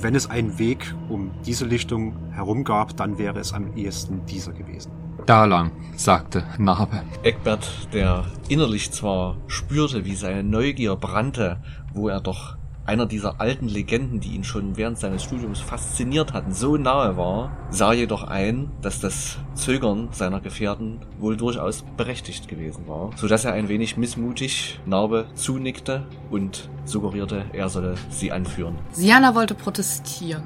Wenn 0.00 0.14
es 0.14 0.30
einen 0.30 0.58
Weg 0.58 0.94
um 1.08 1.30
diese 1.44 1.66
Lichtung 1.66 2.14
herum 2.32 2.64
gab, 2.64 2.96
dann 2.96 3.18
wäre 3.18 3.38
es 3.38 3.52
am 3.52 3.76
ehesten 3.76 4.24
dieser 4.26 4.52
gewesen. 4.52 4.92
Da 5.26 5.44
lang, 5.44 5.72
sagte 5.96 6.44
Narbe. 6.58 7.02
Eckbert, 7.22 7.88
der 7.92 8.24
innerlich 8.48 8.90
zwar 8.92 9.36
spürte, 9.48 10.04
wie 10.04 10.14
seine 10.14 10.42
Neugier 10.42 10.96
brannte, 10.96 11.60
wo 11.92 12.08
er 12.08 12.20
doch 12.20 12.56
einer 12.86 13.06
dieser 13.06 13.40
alten 13.40 13.68
Legenden, 13.68 14.20
die 14.20 14.34
ihn 14.34 14.44
schon 14.44 14.76
während 14.76 14.98
seines 14.98 15.22
Studiums 15.22 15.60
fasziniert 15.60 16.32
hatten, 16.32 16.52
so 16.52 16.76
nahe 16.76 17.16
war, 17.16 17.56
sah 17.70 17.92
jedoch 17.92 18.24
ein, 18.24 18.70
dass 18.82 19.00
das 19.00 19.38
Zögern 19.54 20.08
seiner 20.12 20.40
Gefährten 20.40 20.98
wohl 21.18 21.36
durchaus 21.36 21.84
berechtigt 21.96 22.48
gewesen 22.48 22.88
war, 22.88 23.10
so 23.16 23.28
dass 23.28 23.44
er 23.44 23.52
ein 23.52 23.68
wenig 23.68 23.96
missmutig 23.96 24.80
Narbe 24.86 25.26
zunickte 25.34 26.06
und 26.30 26.68
suggerierte, 26.84 27.44
er 27.52 27.68
solle 27.68 27.94
sie 28.08 28.32
anführen. 28.32 28.78
Siana 28.92 29.34
wollte 29.34 29.54
protestieren. 29.54 30.42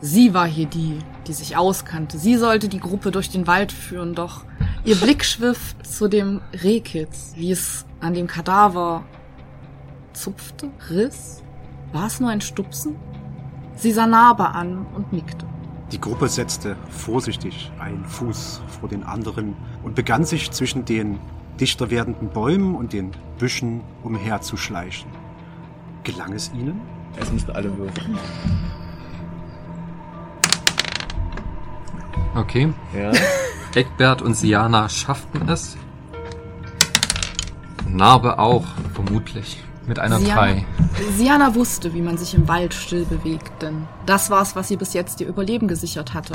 Sie 0.00 0.34
war 0.34 0.48
hier 0.48 0.66
die, 0.66 0.98
die 1.28 1.32
sich 1.32 1.56
auskannte. 1.56 2.18
Sie 2.18 2.36
sollte 2.36 2.68
die 2.68 2.80
Gruppe 2.80 3.12
durch 3.12 3.30
den 3.30 3.46
Wald 3.46 3.70
führen, 3.70 4.14
doch 4.14 4.44
ihr 4.84 4.96
Blick 4.96 5.24
schwiff 5.24 5.76
zu 5.84 6.08
dem 6.08 6.40
Rehkitz, 6.64 7.34
wie 7.36 7.52
es 7.52 7.86
an 8.00 8.14
dem 8.14 8.26
Kadaver 8.26 9.04
zupfte, 10.12 10.70
riss 10.90 11.41
war 11.92 12.06
es 12.06 12.20
nur 12.20 12.30
ein 12.30 12.40
Stupsen? 12.40 12.96
Sie 13.76 13.92
sah 13.92 14.06
Narbe 14.06 14.48
an 14.48 14.86
und 14.94 15.12
nickte. 15.12 15.46
Die 15.92 16.00
Gruppe 16.00 16.28
setzte 16.28 16.76
vorsichtig 16.88 17.70
einen 17.78 18.04
Fuß 18.04 18.62
vor 18.80 18.88
den 18.88 19.04
anderen 19.04 19.54
und 19.82 19.94
begann 19.94 20.24
sich 20.24 20.50
zwischen 20.50 20.84
den 20.84 21.18
dichter 21.60 21.90
werdenden 21.90 22.30
Bäumen 22.30 22.74
und 22.74 22.92
den 22.92 23.12
Büschen 23.38 23.82
umherzuschleichen. 24.02 25.10
Gelang 26.02 26.32
es 26.32 26.50
ihnen? 26.54 26.80
Es 27.16 27.30
müssten 27.30 27.50
alle 27.50 27.76
würfeln. 27.76 28.18
Okay. 32.34 32.72
Ja. 32.96 33.12
Eckbert 33.74 34.22
und 34.22 34.34
Siana 34.34 34.88
schafften 34.88 35.48
es. 35.48 35.76
Narbe 37.86 38.38
auch, 38.38 38.64
vermutlich. 38.94 39.62
Mit 39.86 39.98
einer 39.98 40.18
Siana, 40.18 40.40
3. 40.40 40.64
Siana 41.16 41.54
wusste, 41.54 41.92
wie 41.94 42.02
man 42.02 42.16
sich 42.16 42.34
im 42.34 42.46
Wald 42.46 42.72
still 42.72 43.04
bewegt, 43.04 43.62
denn 43.62 43.88
das 44.06 44.30
war 44.30 44.42
es, 44.42 44.54
was 44.54 44.70
ihr 44.70 44.78
bis 44.78 44.92
jetzt 44.92 45.20
ihr 45.20 45.26
Überleben 45.26 45.66
gesichert 45.66 46.14
hatte. 46.14 46.34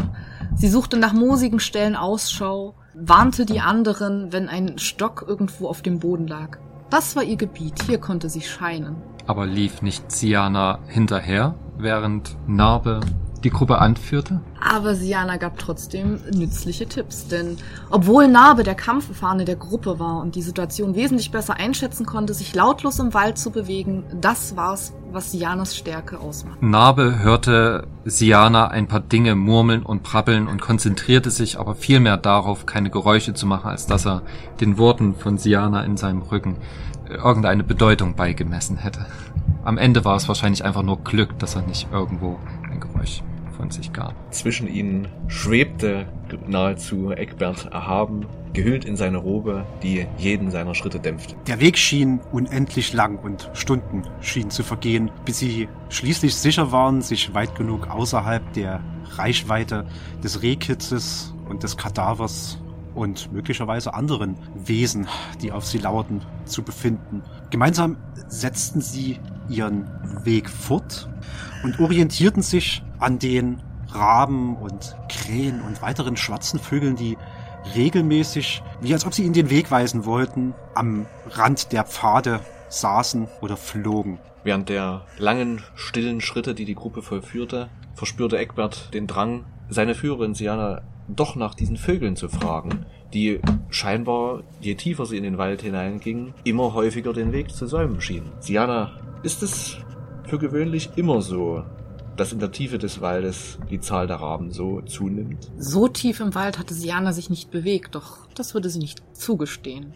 Sie 0.56 0.68
suchte 0.68 0.98
nach 0.98 1.14
moosigen 1.14 1.60
Stellen 1.60 1.96
Ausschau, 1.96 2.76
warnte 2.94 3.46
die 3.46 3.62
anderen, 3.62 4.34
wenn 4.34 4.50
ein 4.50 4.78
Stock 4.78 5.26
irgendwo 5.28 5.68
auf 5.68 5.82
dem 5.82 6.00
Boden 6.00 6.28
lag. 6.28 6.58
Das 6.90 7.16
war 7.16 7.24
ihr 7.24 7.38
Gebiet, 7.38 7.84
hier 7.84 8.00
konnte 8.00 8.30
sie 8.30 8.42
scheinen. 8.42 8.98
Aber 9.28 9.46
lief 9.46 9.82
nicht 9.82 10.12
Siana 10.12 10.80
hinterher, 10.88 11.56
während 11.78 12.36
Narbe 12.48 13.02
die 13.44 13.50
Gruppe 13.50 13.80
anführte? 13.80 14.42
Aber 14.60 14.96
Siana 14.96 15.38
gab 15.38 15.58
trotzdem 15.58 16.20
nützliche 16.34 16.88
Tipps, 16.88 17.28
denn 17.28 17.58
obwohl 17.90 18.28
Narbe 18.28 18.64
der 18.64 18.76
Kampferfahrene 18.76 19.46
der 19.46 19.56
Gruppe 19.56 20.00
war 20.00 20.20
und 20.22 20.36
die 20.36 20.42
Situation 20.42 20.96
wesentlich 20.96 21.32
besser 21.32 21.56
einschätzen 21.56 22.06
konnte, 22.06 22.34
sich 22.34 22.54
lautlos 22.56 23.00
im 23.00 23.14
Wald 23.14 23.38
zu 23.38 23.52
bewegen, 23.52 24.04
das 24.20 24.56
war's, 24.56 24.94
was 25.12 25.32
Sianas 25.32 25.76
Stärke 25.76 26.20
ausmacht. 26.20 26.62
Narbe 26.62 27.20
hörte 27.20 27.88
Siana 28.06 28.68
ein 28.68 28.88
paar 28.88 29.00
Dinge 29.00 29.36
murmeln 29.36 29.84
und 29.84 30.04
prabbeln 30.04 30.48
und 30.48 30.62
konzentrierte 30.62 31.32
sich 31.32 31.60
aber 31.60 31.76
viel 31.76 32.00
mehr 32.00 32.18
darauf, 32.18 32.66
keine 32.66 32.90
Geräusche 32.90 33.34
zu 33.34 33.46
machen, 33.46 33.70
als 33.70 33.86
dass 33.86 34.06
er 34.06 34.24
den 34.60 34.78
Worten 34.78 35.16
von 35.16 35.38
Siana 35.38 35.84
in 35.84 35.98
seinem 35.98 36.22
Rücken 36.22 36.58
irgendeine 37.10 37.64
Bedeutung 37.64 38.16
beigemessen 38.16 38.78
hätte. 38.78 39.06
Am 39.64 39.78
Ende 39.78 40.06
war 40.06 40.16
es 40.16 40.28
wahrscheinlich 40.28 40.64
einfach 40.64 40.84
nur 40.84 41.04
Glück, 41.04 41.38
dass 41.40 41.56
er 41.56 41.62
nicht 41.62 41.90
irgendwo 41.92 42.40
ein 42.78 42.80
Geräusch 42.80 43.24
von 43.56 43.72
sich 43.72 43.92
gab. 43.92 44.14
Zwischen 44.34 44.68
ihnen 44.68 45.08
schwebte 45.28 46.08
nahezu 46.48 47.12
Eckbert 47.12 47.66
erhaben, 47.72 48.28
gehüllt 48.54 48.86
in 48.86 48.96
seine 48.96 49.18
Robe, 49.18 49.66
die 49.82 50.06
jeden 50.18 50.52
seiner 50.52 50.76
Schritte 50.76 51.00
dämpfte. 51.00 51.36
Der 51.48 51.60
Weg 51.60 51.78
schien 51.78 52.20
unendlich 52.32 52.94
lang 52.94 53.18
und 53.20 53.50
Stunden 53.54 54.04
schienen 54.22 54.52
zu 54.52 54.64
vergehen, 54.64 55.12
bis 55.26 55.40
sie 55.40 55.68
schließlich 55.90 56.36
sicher 56.36 56.72
waren, 56.72 57.02
sich 57.02 57.34
weit 57.34 57.56
genug 57.56 57.90
außerhalb 57.90 58.54
der 58.54 58.82
Reichweite 59.16 59.86
des 60.24 60.42
Rehkitzes 60.42 61.34
und 61.50 61.64
des 61.64 61.78
Kadavers 61.78 62.60
und 62.94 63.32
möglicherweise 63.32 63.94
anderen 63.94 64.38
Wesen, 64.56 65.08
die 65.42 65.52
auf 65.52 65.66
sie 65.66 65.78
lauerten, 65.78 66.22
zu 66.46 66.64
befinden. 66.64 67.24
Gemeinsam 67.52 67.98
setzten 68.28 68.82
sie 68.82 69.20
ihren 69.50 69.88
Weg 70.26 70.50
fort 70.50 71.08
und 71.64 71.80
orientierten 71.80 72.42
sich 72.42 72.84
an 73.00 73.20
den 73.20 73.62
Raben 73.90 74.56
und 74.58 74.96
Krähen 75.10 75.62
und 75.62 75.82
weiteren 75.82 76.18
schwarzen 76.18 76.60
Vögeln, 76.60 76.96
die 76.96 77.18
regelmäßig, 77.76 78.62
wie 78.82 78.94
als 78.94 79.06
ob 79.06 79.14
sie 79.14 79.24
ihnen 79.24 79.34
den 79.34 79.50
Weg 79.50 79.72
weisen 79.72 80.06
wollten, 80.06 80.54
am 80.74 81.06
Rand 81.30 81.72
der 81.72 81.84
Pfade 81.84 82.42
saßen 82.70 83.28
oder 83.42 83.58
flogen. 83.58 84.20
Während 84.44 84.70
der 84.70 85.06
langen, 85.18 85.64
stillen 85.76 86.22
Schritte, 86.22 86.54
die 86.54 86.66
die 86.66 86.76
Gruppe 86.76 87.02
vollführte, 87.02 87.70
verspürte 87.96 88.38
Eckbert 88.38 88.94
den 88.94 89.08
Drang, 89.08 89.46
seine 89.70 89.96
Führerin 89.96 90.34
Siana 90.34 90.82
doch 91.08 91.36
nach 91.36 91.56
diesen 91.56 91.78
Vögeln 91.78 92.16
zu 92.16 92.30
fragen, 92.30 92.86
die 93.14 93.40
scheinbar, 93.70 94.44
je 94.62 94.76
tiefer 94.76 95.06
sie 95.06 95.18
in 95.18 95.24
den 95.24 95.38
Wald 95.38 95.62
hineingingen, 95.62 96.34
immer 96.44 96.74
häufiger 96.74 97.14
den 97.14 97.32
Weg 97.32 97.52
zu 97.52 97.68
säumen 97.68 98.02
schienen. 98.02 98.32
Siana, 98.40 98.92
ist 99.24 99.44
es 99.44 99.78
für 100.28 100.38
gewöhnlich 100.38 100.92
immer 100.96 101.22
so, 101.22 101.64
dass 102.18 102.34
in 102.34 102.40
der 102.40 102.52
Tiefe 102.52 102.78
des 102.78 103.00
Waldes 103.02 103.58
die 103.70 103.80
Zahl 103.80 104.08
der 104.08 104.18
Raben 104.18 104.52
so 104.52 104.82
zunimmt? 104.82 105.50
So 105.58 105.88
tief 105.88 106.20
im 106.20 106.36
Wald 106.36 106.60
hatte 106.60 106.74
Siana 106.74 107.14
sich 107.14 107.30
nicht 107.30 107.52
bewegt, 107.52 107.96
doch 107.96 108.28
das 108.36 108.54
würde 108.54 108.70
sie 108.70 108.80
nicht 108.80 109.02
zugestehen. 109.14 109.94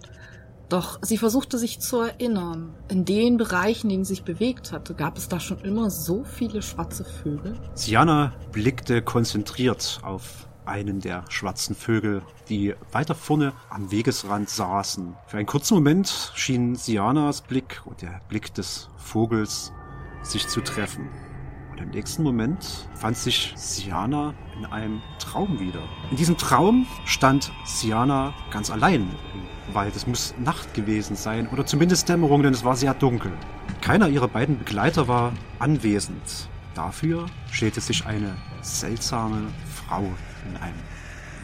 Doch 0.69 0.99
sie 1.01 1.17
versuchte 1.17 1.57
sich 1.57 1.81
zu 1.81 1.99
erinnern. 1.99 2.73
In 2.87 3.03
den 3.03 3.35
Bereichen, 3.35 3.87
in 3.87 3.95
denen 3.95 4.05
sie 4.05 4.13
sich 4.13 4.23
bewegt 4.23 4.71
hatte, 4.71 4.93
gab 4.93 5.17
es 5.17 5.27
da 5.27 5.39
schon 5.39 5.59
immer 5.59 5.89
so 5.89 6.23
viele 6.23 6.61
schwarze 6.61 7.03
Vögel? 7.03 7.59
Siana 7.73 8.31
blickte 8.53 9.01
konzentriert 9.01 9.99
auf 10.01 10.47
einen 10.63 11.01
der 11.01 11.25
schwarzen 11.27 11.75
Vögel, 11.75 12.21
die 12.47 12.73
weiter 12.93 13.15
vorne 13.15 13.51
am 13.69 13.91
Wegesrand 13.91 14.49
saßen. 14.49 15.15
Für 15.27 15.37
einen 15.37 15.47
kurzen 15.47 15.73
Moment 15.73 16.31
schien 16.35 16.75
Sianas 16.75 17.41
Blick 17.41 17.81
und 17.83 18.01
der 18.01 18.21
Blick 18.29 18.53
des 18.53 18.87
Vogels 18.95 19.73
sich 20.23 20.47
zu 20.47 20.61
treffen. 20.61 21.09
Und 21.71 21.79
im 21.79 21.89
nächsten 21.89 22.23
Moment 22.23 22.89
fand 22.93 23.17
sich 23.17 23.53
Siana 23.55 24.33
in 24.57 24.65
einem 24.65 25.01
Traum 25.19 25.59
wieder. 25.59 25.81
In 26.09 26.17
diesem 26.17 26.37
Traum 26.37 26.85
stand 27.05 27.51
Siana 27.65 28.33
ganz 28.51 28.69
allein 28.69 29.09
im 29.33 29.73
Wald. 29.73 29.95
Es 29.95 30.05
muss 30.05 30.33
Nacht 30.37 30.73
gewesen 30.73 31.15
sein 31.15 31.47
oder 31.47 31.65
zumindest 31.65 32.09
Dämmerung, 32.09 32.43
denn 32.43 32.53
es 32.53 32.63
war 32.63 32.75
sehr 32.75 32.93
dunkel. 32.93 33.31
Keiner 33.81 34.09
ihrer 34.09 34.27
beiden 34.27 34.57
Begleiter 34.59 35.07
war 35.07 35.33
anwesend. 35.59 36.49
Dafür 36.75 37.25
schälte 37.51 37.81
sich 37.81 38.05
eine 38.05 38.35
seltsame 38.61 39.47
Frau 39.75 40.03
in 40.49 40.57
einem 40.57 40.79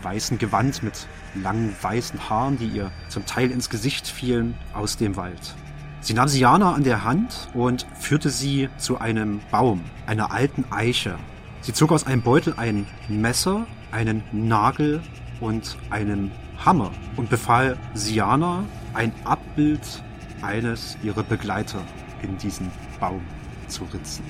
weißen 0.01 0.37
Gewand 0.37 0.83
mit 0.83 1.07
langen 1.35 1.75
weißen 1.81 2.29
Haaren, 2.29 2.57
die 2.57 2.67
ihr 2.67 2.91
zum 3.09 3.25
Teil 3.25 3.51
ins 3.51 3.69
Gesicht 3.69 4.07
fielen, 4.07 4.55
aus 4.73 4.97
dem 4.97 5.15
Wald. 5.15 5.55
Sie 5.99 6.13
nahm 6.13 6.27
Siana 6.27 6.73
an 6.73 6.83
der 6.83 7.03
Hand 7.03 7.49
und 7.53 7.85
führte 7.99 8.29
sie 8.29 8.69
zu 8.77 8.99
einem 8.99 9.41
Baum, 9.51 9.83
einer 10.05 10.31
alten 10.31 10.65
Eiche. 10.71 11.15
Sie 11.61 11.73
zog 11.73 11.91
aus 11.91 12.05
einem 12.05 12.21
Beutel 12.21 12.53
ein 12.57 12.85
Messer, 13.09 13.65
einen 13.91 14.23
Nagel 14.31 15.01
und 15.39 15.77
einen 15.89 16.31
Hammer 16.63 16.91
und 17.17 17.29
befahl 17.29 17.77
Siana, 17.93 18.63
ein 18.93 19.11
Abbild 19.25 20.03
eines 20.41 20.97
ihrer 21.03 21.23
Begleiter 21.23 21.79
in 22.21 22.37
diesen 22.37 22.71
Baum 22.99 23.21
zu 23.67 23.83
ritzen. 23.85 24.23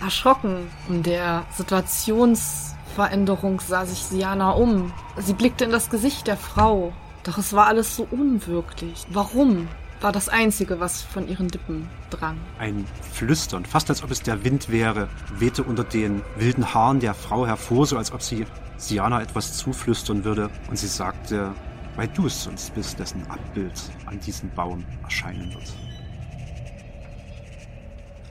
Erschrocken 0.00 0.68
in 0.88 1.02
der 1.02 1.44
Situationsveränderung 1.56 3.60
sah 3.60 3.84
sich 3.84 3.98
Siana 3.98 4.52
um. 4.52 4.92
Sie 5.18 5.34
blickte 5.34 5.64
in 5.64 5.70
das 5.70 5.90
Gesicht 5.90 6.26
der 6.26 6.38
Frau. 6.38 6.94
Doch 7.24 7.38
es 7.38 7.52
war 7.52 7.66
alles 7.66 7.96
so 7.96 8.06
unwirklich. 8.10 9.06
Warum? 9.10 9.68
War 10.00 10.12
das 10.12 10.30
Einzige, 10.30 10.80
was 10.80 11.02
von 11.02 11.28
ihren 11.28 11.50
Lippen 11.50 11.86
drang. 12.08 12.38
Ein 12.58 12.86
Flüstern, 13.12 13.66
fast 13.66 13.90
als 13.90 14.02
ob 14.02 14.10
es 14.10 14.22
der 14.22 14.44
Wind 14.44 14.70
wäre, 14.70 15.08
wehte 15.38 15.62
unter 15.62 15.84
den 15.84 16.22
wilden 16.36 16.72
Haaren 16.72 17.00
der 17.00 17.12
Frau 17.12 17.46
hervor, 17.46 17.86
so 17.86 17.98
als 17.98 18.10
ob 18.10 18.22
sie 18.22 18.46
Siana 18.78 19.20
etwas 19.20 19.58
zuflüstern 19.58 20.24
würde. 20.24 20.48
Und 20.70 20.78
sie 20.78 20.86
sagte, 20.86 21.52
weil 21.96 22.08
du 22.08 22.28
es 22.28 22.44
sonst 22.44 22.74
bist, 22.74 22.98
dessen 22.98 23.22
Abbild 23.28 23.78
an 24.06 24.18
diesem 24.20 24.48
Baum 24.54 24.86
erscheinen 25.02 25.52
wird. 25.52 25.70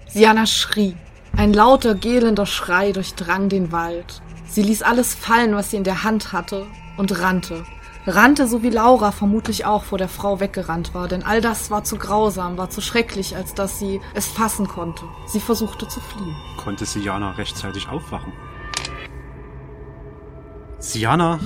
Siana 0.08 0.48
schrie. 0.48 0.96
Ein 1.38 1.54
lauter, 1.54 1.94
gehlender 1.94 2.48
Schrei 2.48 2.92
durchdrang 2.92 3.48
den 3.48 3.72
Wald. 3.72 4.24
Sie 4.48 4.64
ließ 4.64 4.82
alles 4.82 5.14
fallen, 5.14 5.54
was 5.54 5.70
sie 5.70 5.78
in 5.78 5.84
der 5.84 6.04
Hand 6.04 6.34
hatte, 6.34 6.66
und 6.98 7.20
rannte. 7.20 7.64
Rannte, 8.10 8.48
so 8.48 8.64
wie 8.64 8.70
Laura 8.70 9.12
vermutlich 9.12 9.66
auch 9.66 9.84
vor 9.84 9.98
der 9.98 10.10
Frau 10.10 10.40
weggerannt 10.40 10.94
war, 10.94 11.08
denn 11.08 11.24
all 11.24 11.42
das 11.42 11.72
war 11.72 11.84
zu 11.84 11.98
grausam, 11.98 12.58
war 12.58 12.70
zu 12.70 12.82
schrecklich, 12.82 13.36
als 13.36 13.54
dass 13.54 13.80
sie 13.80 14.02
es 14.14 14.28
fassen 14.28 14.68
konnte. 14.68 15.06
Sie 15.28 15.40
versuchte 15.40 15.88
zu 15.88 16.00
fliehen. 16.00 16.36
Konnte 16.58 16.86
Siana 16.86 17.32
rechtzeitig 17.32 17.88
aufwachen? 17.90 18.34
Siana 20.80 21.40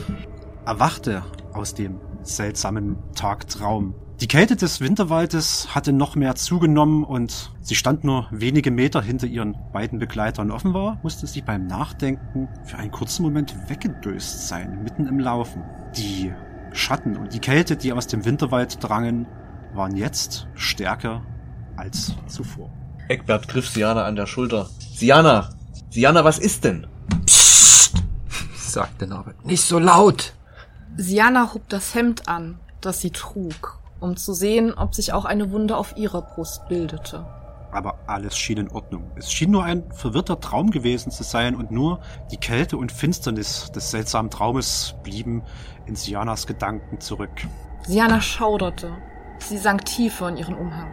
erwachte 0.65 1.23
aus 1.53 1.73
dem 1.73 1.99
seltsamen 2.21 2.97
Tagtraum. 3.15 3.95
Die 4.21 4.27
Kälte 4.27 4.55
des 4.55 4.79
Winterwaldes 4.79 5.75
hatte 5.75 5.91
noch 5.91 6.15
mehr 6.15 6.35
zugenommen 6.35 7.03
und 7.03 7.51
sie 7.61 7.75
stand 7.75 8.03
nur 8.03 8.27
wenige 8.31 8.71
Meter 8.71 9.01
hinter 9.01 9.27
ihren 9.27 9.57
beiden 9.73 9.99
Begleitern. 9.99 10.51
Offenbar 10.51 10.99
musste 11.03 11.27
sie 11.27 11.41
beim 11.41 11.67
Nachdenken 11.67 12.47
für 12.63 12.77
einen 12.77 12.91
kurzen 12.91 13.23
Moment 13.23 13.53
weggedöst 13.69 14.47
sein, 14.47 14.83
mitten 14.83 15.07
im 15.07 15.19
Laufen. 15.19 15.63
Die 15.97 16.31
Schatten 16.73 17.17
und 17.17 17.33
die 17.33 17.39
Kälte, 17.39 17.77
die 17.77 17.93
aus 17.93 18.07
dem 18.07 18.25
Winterwald 18.25 18.83
drangen, 18.83 19.27
waren 19.73 19.95
jetzt 19.95 20.47
stärker 20.55 21.23
als 21.75 22.13
zuvor. 22.27 22.71
Eckbert 23.07 23.47
griff 23.47 23.69
Siana 23.69 24.05
an 24.05 24.15
der 24.15 24.27
Schulter. 24.27 24.69
Siana! 24.95 25.49
Siana, 25.89 26.23
was 26.23 26.39
ist 26.39 26.63
denn? 26.63 26.87
Psst, 27.25 28.03
sagte 28.55 29.05
Norbert. 29.05 29.45
Nicht 29.45 29.63
so 29.63 29.77
laut. 29.77 30.33
Siana 30.97 31.53
hob 31.53 31.69
das 31.69 31.93
Hemd 31.93 32.27
an, 32.27 32.59
das 32.81 33.01
sie 33.01 33.11
trug, 33.11 33.79
um 33.99 34.15
zu 34.17 34.33
sehen, 34.33 34.73
ob 34.73 34.95
sich 34.95 35.13
auch 35.13 35.25
eine 35.25 35.51
Wunde 35.51 35.77
auf 35.77 35.97
ihrer 35.97 36.21
Brust 36.21 36.67
bildete. 36.67 37.25
Aber 37.71 37.97
alles 38.05 38.37
schien 38.37 38.59
in 38.59 38.69
Ordnung. 38.69 39.11
Es 39.15 39.31
schien 39.31 39.49
nur 39.49 39.63
ein 39.63 39.91
verwirrter 39.91 40.39
Traum 40.39 40.69
gewesen 40.69 41.11
zu 41.11 41.23
sein 41.23 41.55
und 41.55 41.71
nur 41.71 42.01
die 42.31 42.37
Kälte 42.37 42.77
und 42.77 42.91
Finsternis 42.91 43.71
des 43.71 43.89
seltsamen 43.89 44.29
Traumes 44.29 44.93
blieben 45.03 45.41
in 45.85 45.95
Sianas 45.95 46.47
Gedanken 46.47 46.99
zurück. 46.99 47.47
Siana 47.85 48.21
schauderte. 48.21 48.91
Sie 49.39 49.57
sank 49.57 49.85
tiefer 49.85 50.29
in 50.29 50.37
ihren 50.37 50.55
Umhang. 50.55 50.91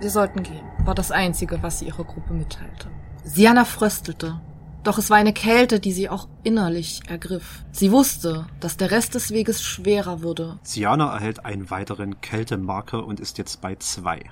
Wir 0.00 0.10
sollten 0.10 0.42
gehen, 0.42 0.64
war 0.84 0.94
das 0.94 1.12
Einzige, 1.12 1.62
was 1.62 1.78
sie 1.78 1.86
ihrer 1.86 2.04
Gruppe 2.04 2.32
mitteilte. 2.32 2.88
Siana 3.22 3.64
fröstelte, 3.64 4.40
doch 4.82 4.96
es 4.96 5.10
war 5.10 5.18
eine 5.18 5.34
Kälte, 5.34 5.78
die 5.78 5.92
sie 5.92 6.08
auch 6.08 6.26
innerlich 6.42 7.02
ergriff. 7.06 7.64
Sie 7.70 7.92
wusste, 7.92 8.46
dass 8.60 8.78
der 8.78 8.90
Rest 8.90 9.14
des 9.14 9.30
Weges 9.30 9.62
schwerer 9.62 10.22
würde. 10.22 10.58
Siana 10.62 11.12
erhält 11.12 11.44
einen 11.44 11.70
weiteren 11.70 12.20
Kältemarker 12.22 13.04
und 13.04 13.20
ist 13.20 13.36
jetzt 13.36 13.60
bei 13.60 13.76
zwei. 13.76 14.22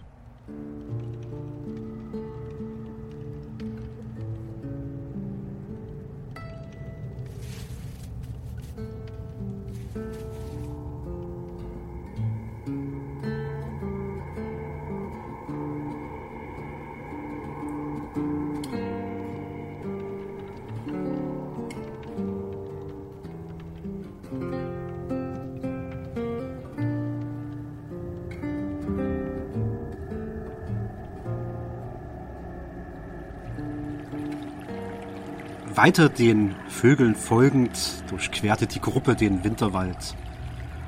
Weiter 35.79 36.09
den 36.09 36.57
Vögeln 36.67 37.15
folgend 37.15 38.03
durchquerte 38.11 38.67
die 38.67 38.81
Gruppe 38.81 39.15
den 39.15 39.45
Winterwald. 39.45 40.17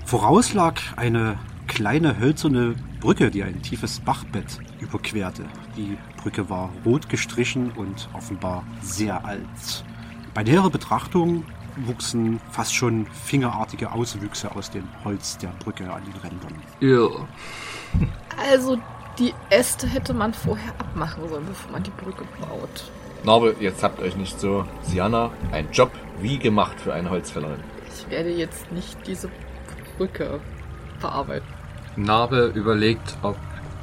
Voraus 0.05 0.53
lag 0.53 0.80
eine 0.97 1.38
kleine 1.68 2.18
hölzerne 2.18 2.74
Brücke, 2.99 3.30
die 3.30 3.45
ein 3.45 3.62
tiefes 3.62 4.01
Bachbett 4.01 4.59
überquerte. 4.80 5.45
Die 5.76 5.97
Brücke 6.16 6.51
war 6.51 6.70
rot 6.84 7.09
gestrichen 7.09 7.70
und 7.76 8.09
offenbar 8.14 8.64
sehr 8.82 9.24
alt. 9.24 9.84
Bei 10.34 10.43
näherer 10.43 10.70
Betrachtung 10.70 11.45
wuchsen 11.86 12.41
fast 12.51 12.74
schon 12.74 13.07
fingerartige 13.07 13.93
Auswüchse 13.93 14.57
aus 14.57 14.72
dem 14.72 14.88
Holz 15.05 15.38
der 15.38 15.53
Brücke 15.61 15.88
an 15.93 16.03
den 16.03 16.20
Rändern. 16.20 16.55
Ja. 16.80 17.09
Also 18.51 18.76
die 19.20 19.32
Äste 19.51 19.86
hätte 19.86 20.14
man 20.14 20.34
vorher 20.34 20.72
abmachen 20.80 21.28
sollen, 21.28 21.47
bevor 21.47 21.70
man 21.70 21.84
die 21.84 21.91
Brücke 21.91 22.24
baut. 22.41 22.91
Narbe, 23.24 23.56
jetzt 23.60 23.82
habt 23.82 24.00
euch 24.00 24.16
nicht 24.16 24.40
so. 24.40 24.64
Siana, 24.82 25.30
ein 25.52 25.68
Job 25.72 25.90
wie 26.20 26.38
gemacht 26.38 26.80
für 26.80 26.94
eine 26.94 27.10
Holzfällerin. 27.10 27.60
Ich 27.94 28.10
werde 28.10 28.30
jetzt 28.30 28.72
nicht 28.72 29.06
diese 29.06 29.28
Brücke 29.96 30.40
verarbeiten. 30.98 31.46
Narbe 31.96 32.52
überlegt, 32.54 33.16
ob 33.22 33.36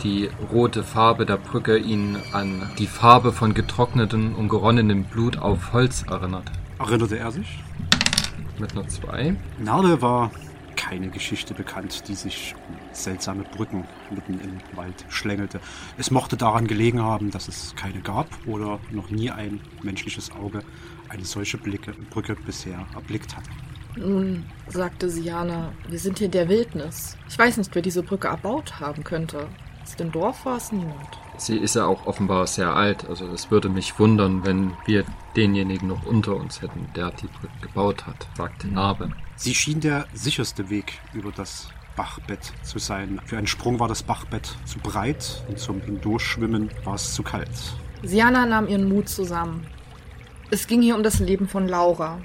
die 0.03 0.29
rote 0.51 0.83
Farbe 0.83 1.25
der 1.25 1.37
Brücke 1.37 1.77
ihn 1.77 2.17
an 2.31 2.69
die 2.77 2.87
Farbe 2.87 3.31
von 3.31 3.53
getrocknetem 3.53 4.35
und 4.35 4.49
geronnenem 4.49 5.03
Blut 5.03 5.37
auf 5.37 5.73
Holz 5.73 6.03
erinnert. 6.09 6.51
Erinnerte 6.79 7.17
er 7.17 7.31
sich? 7.31 7.59
Mit 8.59 8.71
einer 8.71 8.87
2. 8.87 9.35
Narde 9.59 10.01
war 10.01 10.31
keine 10.77 11.09
Geschichte 11.09 11.53
bekannt, 11.53 12.07
die 12.07 12.15
sich 12.15 12.55
um 12.69 12.75
seltsame 12.93 13.43
Brücken 13.43 13.83
mitten 14.09 14.39
im 14.39 14.77
Wald 14.77 15.05
schlängelte. 15.09 15.59
Es 15.97 16.11
mochte 16.11 16.37
daran 16.37 16.67
gelegen 16.67 17.01
haben, 17.01 17.31
dass 17.31 17.49
es 17.49 17.75
keine 17.75 17.99
gab 17.99 18.27
oder 18.45 18.79
noch 18.91 19.09
nie 19.09 19.29
ein 19.29 19.59
menschliches 19.83 20.31
Auge 20.31 20.61
eine 21.09 21.25
solche 21.25 21.57
Blicke, 21.57 21.93
Brücke 22.09 22.35
bisher 22.35 22.85
erblickt 22.95 23.35
hatte. 23.35 23.49
Nun, 23.97 24.45
sagte 24.67 25.09
Siana, 25.09 25.73
wir 25.89 25.99
sind 25.99 26.19
hier 26.19 26.25
in 26.25 26.31
der 26.31 26.49
Wildnis. 26.49 27.17
Ich 27.27 27.37
weiß 27.37 27.57
nicht, 27.57 27.73
wer 27.73 27.81
diese 27.81 28.03
Brücke 28.03 28.27
erbaut 28.27 28.79
haben 28.79 29.03
könnte. 29.03 29.47
Aus 29.81 29.95
dem 29.95 30.11
Dorf 30.11 30.45
war 30.45 30.57
es 30.57 30.71
niemand. 30.71 31.17
Sie 31.37 31.57
ist 31.57 31.75
ja 31.75 31.85
auch 31.85 32.05
offenbar 32.05 32.45
sehr 32.45 32.73
alt, 32.73 33.07
also 33.07 33.25
es 33.27 33.49
würde 33.49 33.69
mich 33.69 33.97
wundern, 33.99 34.45
wenn 34.45 34.73
wir 34.85 35.05
denjenigen 35.35 35.87
noch 35.87 36.05
unter 36.05 36.35
uns 36.35 36.61
hätten, 36.61 36.87
der 36.95 37.11
die 37.11 37.27
Brücke 37.27 37.53
gebaut 37.61 38.05
hat, 38.05 38.27
sagte 38.35 38.67
Narbe. 38.67 39.11
Sie 39.39 39.53
schien 39.53 39.79
der 39.79 40.07
sicherste 40.15 40.71
Weg 40.71 40.99
über 41.13 41.31
das 41.31 41.67
Bachbett 41.95 42.53
zu 42.63 42.79
sein. 42.79 43.21
Für 43.25 43.37
einen 43.37 43.45
Sprung 43.45 43.79
war 43.79 43.87
das 43.87 44.01
Bachbett 44.01 44.55
zu 44.65 44.79
breit 44.79 45.43
und 45.47 45.59
zum 45.59 45.79
Hindurchschwimmen 45.79 46.71
war 46.83 46.95
es 46.95 47.13
zu 47.13 47.21
kalt. 47.21 47.47
Siana 48.01 48.47
nahm 48.47 48.67
ihren 48.67 48.89
Mut 48.89 49.07
zusammen. 49.09 49.67
Es 50.49 50.65
ging 50.65 50.81
hier 50.81 50.95
um 50.95 51.03
das 51.03 51.19
Leben 51.19 51.47
von 51.47 51.67
Laura. 51.67 52.17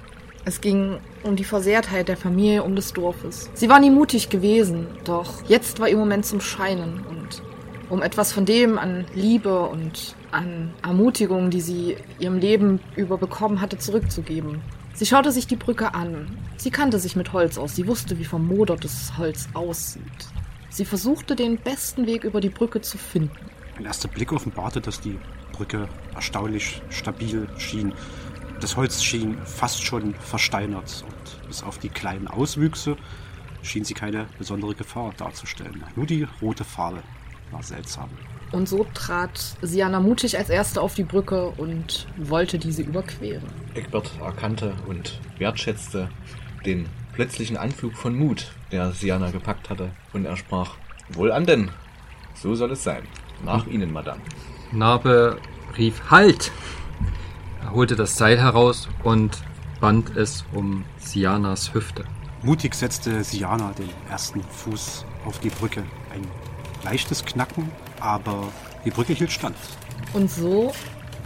Es 0.46 0.62
ging 0.62 1.00
um 1.22 1.36
die 1.36 1.44
Versehrtheit 1.44 2.08
der 2.08 2.16
Familie, 2.16 2.62
um 2.62 2.74
des 2.76 2.94
Dorfes. 2.94 3.50
Sie 3.52 3.68
war 3.68 3.78
nie 3.78 3.90
mutig 3.90 4.30
gewesen, 4.30 4.86
doch 5.04 5.44
jetzt 5.48 5.80
war 5.80 5.90
ihr 5.90 5.98
Moment 5.98 6.24
zum 6.24 6.40
Scheinen 6.40 7.04
und 7.06 7.42
um 7.90 8.00
etwas 8.00 8.32
von 8.32 8.46
dem 8.46 8.78
an 8.78 9.04
Liebe 9.14 9.68
und 9.68 10.16
an 10.30 10.72
Ermutigung, 10.82 11.50
die 11.50 11.60
sie 11.60 11.96
ihrem 12.18 12.38
Leben 12.38 12.80
über 12.96 13.18
bekommen 13.18 13.60
hatte, 13.60 13.76
zurückzugeben. 13.76 14.62
Sie 14.94 15.06
schaute 15.06 15.32
sich 15.32 15.46
die 15.46 15.56
Brücke 15.56 15.94
an. 15.94 16.38
Sie 16.56 16.70
kannte 16.70 16.98
sich 16.98 17.16
mit 17.16 17.32
Holz 17.32 17.58
aus. 17.58 17.74
Sie 17.74 17.86
wusste, 17.86 18.18
wie 18.18 18.24
vermodertes 18.24 19.16
Holz 19.16 19.48
aussieht. 19.54 20.02
Sie 20.68 20.84
versuchte, 20.84 21.34
den 21.34 21.58
besten 21.58 22.06
Weg 22.06 22.24
über 22.24 22.40
die 22.40 22.50
Brücke 22.50 22.80
zu 22.80 22.98
finden. 22.98 23.36
Ein 23.78 23.86
erster 23.86 24.08
Blick 24.08 24.32
offenbarte, 24.32 24.80
dass 24.80 25.00
die 25.00 25.18
Brücke 25.52 25.88
erstaunlich 26.14 26.82
stabil 26.90 27.48
schien. 27.58 27.92
Das 28.60 28.76
Holz 28.76 29.02
schien 29.02 29.36
fast 29.44 29.82
schon 29.82 30.14
versteinert 30.14 31.04
und 31.06 31.48
bis 31.48 31.62
auf 31.62 31.78
die 31.78 31.88
kleinen 31.88 32.28
Auswüchse 32.28 32.96
schien 33.62 33.84
sie 33.84 33.94
keine 33.94 34.26
besondere 34.38 34.74
Gefahr 34.74 35.12
darzustellen. 35.16 35.84
Nur 35.96 36.06
die 36.06 36.26
rote 36.40 36.64
Farbe 36.64 37.02
war 37.50 37.62
seltsam. 37.62 38.10
Und 38.52 38.68
so 38.68 38.86
trat 38.92 39.56
Siana 39.62 39.98
mutig 39.98 40.36
als 40.36 40.50
Erste 40.50 40.82
auf 40.82 40.94
die 40.94 41.04
Brücke 41.04 41.46
und 41.56 42.06
wollte 42.18 42.58
diese 42.58 42.82
überqueren. 42.82 43.48
Egbert 43.74 44.10
erkannte 44.22 44.74
und 44.86 45.18
wertschätzte 45.38 46.10
den 46.66 46.86
plötzlichen 47.14 47.56
Anflug 47.56 47.94
von 47.96 48.14
Mut, 48.14 48.52
der 48.70 48.92
Siana 48.92 49.30
gepackt 49.30 49.70
hatte, 49.70 49.90
und 50.12 50.26
er 50.26 50.36
sprach, 50.36 50.76
Wohlan 51.14 51.46
denn, 51.46 51.70
so 52.34 52.54
soll 52.54 52.72
es 52.72 52.84
sein. 52.84 53.02
Nach 53.44 53.66
Ihnen, 53.66 53.92
Madame. 53.92 54.20
Narbe 54.70 55.38
rief 55.76 56.10
Halt! 56.10 56.52
Er 57.62 57.72
holte 57.72 57.96
das 57.96 58.16
Seil 58.16 58.38
heraus 58.38 58.88
und 59.02 59.42
band 59.80 60.16
es 60.16 60.44
um 60.52 60.84
Sianas 60.98 61.74
Hüfte. 61.74 62.04
Mutig 62.42 62.74
setzte 62.74 63.24
Siana 63.24 63.72
den 63.72 63.90
ersten 64.10 64.42
Fuß 64.42 65.04
auf 65.24 65.38
die 65.38 65.50
Brücke. 65.50 65.82
Ein 66.12 66.26
leichtes 66.84 67.24
Knacken, 67.24 67.70
aber 68.02 68.52
die 68.84 68.90
Brücke 68.90 69.12
hielt 69.12 69.32
stand. 69.32 69.56
Und 70.12 70.30
so 70.30 70.72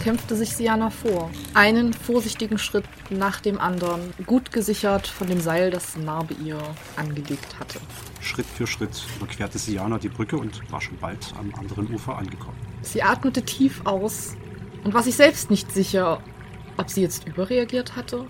kämpfte 0.02 0.36
sich 0.36 0.54
Siana 0.54 0.90
vor. 0.90 1.30
Einen 1.54 1.92
vorsichtigen 1.92 2.58
Schritt 2.58 2.84
nach 3.10 3.40
dem 3.40 3.58
anderen, 3.58 4.12
gut 4.26 4.52
gesichert 4.52 5.06
von 5.06 5.26
dem 5.26 5.40
Seil, 5.40 5.70
das 5.70 5.96
Narbe 5.96 6.34
ihr 6.34 6.58
angelegt 6.96 7.58
hatte. 7.58 7.80
Schritt 8.20 8.46
für 8.46 8.66
Schritt 8.66 9.02
überquerte 9.16 9.58
Siana 9.58 9.98
die 9.98 10.08
Brücke 10.08 10.36
und 10.36 10.70
war 10.70 10.80
schon 10.80 10.98
bald 10.98 11.32
am 11.38 11.52
anderen 11.58 11.92
Ufer 11.92 12.16
angekommen. 12.18 12.56
Sie 12.82 13.02
atmete 13.02 13.42
tief 13.42 13.80
aus 13.84 14.36
und 14.84 14.94
war 14.94 15.02
sich 15.02 15.16
selbst 15.16 15.50
nicht 15.50 15.72
sicher, 15.72 16.20
ob 16.76 16.90
sie 16.90 17.02
jetzt 17.02 17.26
überreagiert 17.26 17.96
hatte. 17.96 18.26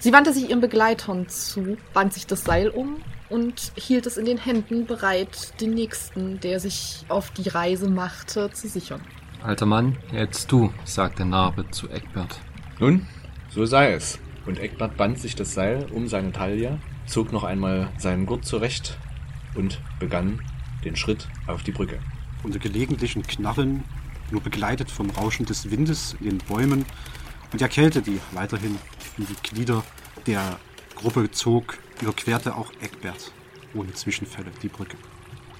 Sie 0.00 0.12
wandte 0.12 0.32
sich 0.32 0.50
ihren 0.50 0.60
Begleitern 0.60 1.28
zu, 1.28 1.76
band 1.94 2.12
sich 2.12 2.26
das 2.26 2.44
Seil 2.44 2.68
um 2.68 2.96
und 3.28 3.72
hielt 3.76 4.06
es 4.06 4.16
in 4.16 4.24
den 4.24 4.38
Händen 4.38 4.86
bereit, 4.86 5.60
den 5.60 5.74
nächsten, 5.74 6.40
der 6.40 6.60
sich 6.60 7.04
auf 7.08 7.30
die 7.30 7.48
Reise 7.48 7.88
machte, 7.88 8.50
zu 8.50 8.68
sichern. 8.68 9.00
Alter 9.42 9.66
Mann, 9.66 9.96
jetzt 10.12 10.50
du, 10.50 10.72
sagte 10.84 11.24
Narbe 11.24 11.70
zu 11.70 11.88
Eckbert. 11.88 12.40
Nun, 12.80 13.06
so 13.50 13.66
sei 13.66 13.92
es. 13.92 14.18
Und 14.46 14.58
Eckbert 14.58 14.96
band 14.96 15.18
sich 15.18 15.34
das 15.34 15.52
Seil 15.52 15.86
um 15.92 16.08
seine 16.08 16.32
Taille, 16.32 16.80
zog 17.06 17.32
noch 17.32 17.44
einmal 17.44 17.90
seinen 17.98 18.26
Gurt 18.26 18.44
zurecht 18.44 18.98
und 19.54 19.80
begann 20.00 20.40
den 20.84 20.96
Schritt 20.96 21.28
auf 21.46 21.62
die 21.62 21.72
Brücke. 21.72 21.98
Unter 22.42 22.58
gelegentlichen 22.58 23.22
Knarren, 23.22 23.84
nur 24.30 24.40
begleitet 24.40 24.90
vom 24.90 25.10
Rauschen 25.10 25.46
des 25.46 25.70
Windes 25.70 26.16
in 26.20 26.30
den 26.30 26.38
Bäumen 26.38 26.84
und 27.52 27.60
der 27.60 27.68
Kälte, 27.68 28.02
die 28.02 28.20
weiterhin 28.32 28.78
in 29.16 29.26
die 29.26 29.36
Glieder 29.42 29.84
der 30.26 30.58
Gruppe 30.94 31.30
zog, 31.30 31.78
überquerte 32.00 32.54
auch 32.54 32.72
Eckbert 32.80 33.32
ohne 33.74 33.92
Zwischenfälle 33.92 34.50
die 34.62 34.68
Brücke. 34.68 34.96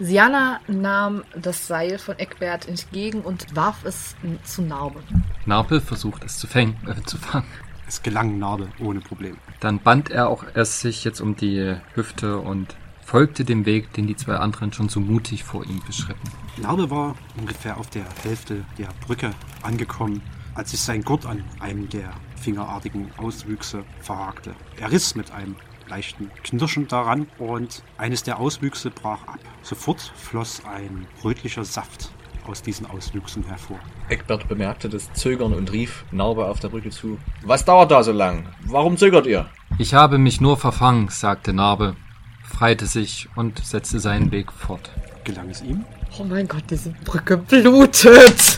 Siana 0.01 0.61
nahm 0.69 1.25
das 1.35 1.67
Seil 1.67 1.99
von 1.99 2.19
Eckbert 2.19 2.69
entgegen 2.69 3.23
und 3.23 3.57
warf 3.57 3.85
es 3.85 4.15
zu 4.45 4.63
Narbe. 4.63 5.01
Narbe 5.45 5.81
versucht 5.81 6.25
es 6.25 6.39
zu, 6.39 6.47
fängen, 6.47 6.77
äh, 6.87 7.03
zu 7.03 7.19
fangen. 7.19 7.49
Es 7.89 8.03
gelang 8.03 8.39
Narbe 8.39 8.69
ohne 8.79 9.01
Problem. 9.01 9.39
Dann 9.61 9.81
band 9.81 10.11
er 10.11 10.29
auch 10.29 10.45
erst 10.55 10.81
sich 10.81 11.05
jetzt 11.05 11.21
um 11.21 11.35
die 11.35 11.75
Hüfte 11.95 12.39
und 12.39 12.77
folgte 13.05 13.45
dem 13.45 13.65
Weg, 13.65 13.93
den 13.95 14.07
die 14.07 14.15
zwei 14.15 14.37
anderen 14.37 14.73
schon 14.73 14.89
so 14.89 15.01
mutig 15.01 15.43
vor 15.43 15.65
ihm 15.65 15.81
beschritten. 15.85 16.31
Narbe 16.59 16.91
war 16.91 17.17
ungefähr 17.37 17.77
auf 17.79 17.91
der 17.91 18.05
Hälfte 18.23 18.65
der 18.77 18.89
Brücke 19.05 19.31
angekommen, 19.63 20.23
als 20.55 20.71
sich 20.71 20.81
sein 20.81 21.03
Gurt 21.03 21.27
an 21.27 21.43
einem 21.59 21.89
der 21.89 22.11
fingerartigen 22.37 23.11
Auswüchse 23.17 23.83
verhakte. 24.01 24.55
Er 24.79 24.93
riss 24.93 25.15
mit 25.15 25.33
einem 25.33 25.57
leichten 25.89 26.31
Knirschen 26.45 26.89
daran 26.89 27.27
und 27.39 27.83
eines 27.97 28.23
der 28.23 28.39
Auswüchse 28.39 28.91
brach 28.91 29.27
ab. 29.27 29.39
Sofort 29.63 30.01
floss 30.17 30.63
ein 30.65 31.07
rötlicher 31.25 31.65
Saft 31.65 32.11
aus 32.47 32.63
diesen 32.63 32.87
Auswüchsen 32.87 33.45
hervor. 33.45 33.79
Eckbert 34.09 34.49
bemerkte 34.49 34.89
das 34.89 35.13
Zögern 35.13 35.53
und 35.53 35.71
rief 35.73 36.05
Narbe 36.11 36.47
auf 36.47 36.61
der 36.61 36.69
Brücke 36.69 36.91
zu. 36.91 37.19
Was 37.43 37.65
dauert 37.65 37.91
da 37.91 38.03
so 38.03 38.13
lang? 38.13 38.49
Warum 38.65 38.97
zögert 38.97 39.27
ihr? 39.27 39.49
Ich 39.79 39.95
habe 39.95 40.19
mich 40.19 40.41
nur 40.41 40.57
verfangen, 40.57 41.09
sagte 41.09 41.53
Narbe, 41.53 41.95
freite 42.43 42.87
sich 42.87 43.29
und 43.37 43.65
setzte 43.65 44.01
seinen 44.01 44.31
Weg 44.33 44.51
fort. 44.53 44.91
Gelang 45.25 45.51
es 45.51 45.63
ihm? 45.63 45.85
Oh 46.19 46.25
mein 46.25 46.49
Gott, 46.49 46.65
diese 46.71 46.91
Brücke 47.05 47.37
blutet! 47.37 48.57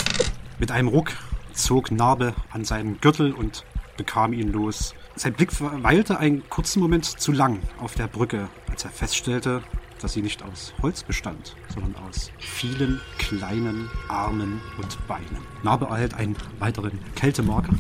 Mit 0.59 0.71
einem 0.71 0.89
Ruck 0.89 1.11
zog 1.53 1.91
Narbe 1.91 2.35
an 2.53 2.65
seinem 2.65 3.01
Gürtel 3.01 3.33
und 3.33 3.65
bekam 3.97 4.33
ihn 4.33 4.53
los. 4.53 4.95
Sein 5.17 5.33
Blick 5.35 5.51
weilte 5.61 6.19
einen 6.19 6.49
kurzen 6.49 6.81
Moment 6.81 7.05
zu 7.05 7.33
lang 7.33 7.61
auf 7.79 7.95
der 7.95 8.07
Brücke, 8.07 8.49
als 8.71 8.85
er 8.85 8.91
feststellte, 8.91 9.63
dass 10.01 10.15
sie 10.15 10.23
nicht 10.23 10.43
aus 10.43 10.73
Holz 10.81 11.03
bestand, 11.03 11.57
sondern 11.75 11.95
aus 12.09 12.31
vielen 12.39 13.01
kleinen 13.19 13.91
Armen 14.09 14.61
und 14.79 15.07
Beinen. 15.07 15.27
Narbe 15.63 15.87
erhält 15.87 16.15
einen 16.15 16.37
weiteren 16.59 16.99
Kältemarker 17.17 17.75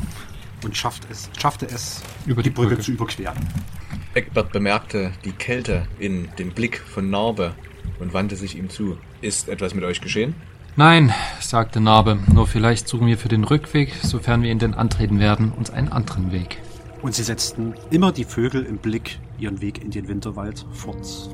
und 0.64 0.76
schafft 0.76 1.06
es, 1.10 1.30
schaffte 1.38 1.66
es, 1.66 2.02
Über 2.26 2.42
die 2.42 2.50
die 2.50 2.54
Brücke 2.54 2.70
Brücke. 2.70 2.82
zu 2.82 2.92
überqueren. 2.92 3.38
Eckbert 4.12 4.52
bemerkte 4.52 5.12
die 5.24 5.32
Kälte 5.32 5.86
in 5.98 6.28
dem 6.38 6.50
Blick 6.50 6.78
von 6.78 7.08
Narbe 7.08 7.54
und 8.00 8.12
wandte 8.12 8.36
sich 8.36 8.58
ihm 8.58 8.68
zu. 8.68 8.98
Ist 9.22 9.48
etwas 9.48 9.72
mit 9.72 9.84
euch 9.84 10.00
geschehen? 10.02 10.34
Nein, 10.76 11.14
sagte 11.40 11.80
Narbe, 11.80 12.18
nur 12.32 12.46
vielleicht 12.46 12.86
suchen 12.86 13.06
wir 13.06 13.16
für 13.18 13.28
den 13.28 13.44
Rückweg, 13.44 13.94
sofern 14.02 14.42
wir 14.42 14.50
ihn 14.50 14.58
denn 14.58 14.74
antreten 14.74 15.20
werden, 15.20 15.52
uns 15.52 15.70
einen 15.70 15.88
anderen 15.88 16.32
Weg. 16.32 16.58
Und 17.02 17.14
sie 17.14 17.22
setzten 17.22 17.74
immer 17.90 18.12
die 18.12 18.24
Vögel 18.24 18.64
im 18.64 18.78
Blick 18.78 19.18
ihren 19.38 19.60
Weg 19.60 19.82
in 19.82 19.90
den 19.90 20.08
Winterwald 20.08 20.66
fort. 20.72 21.30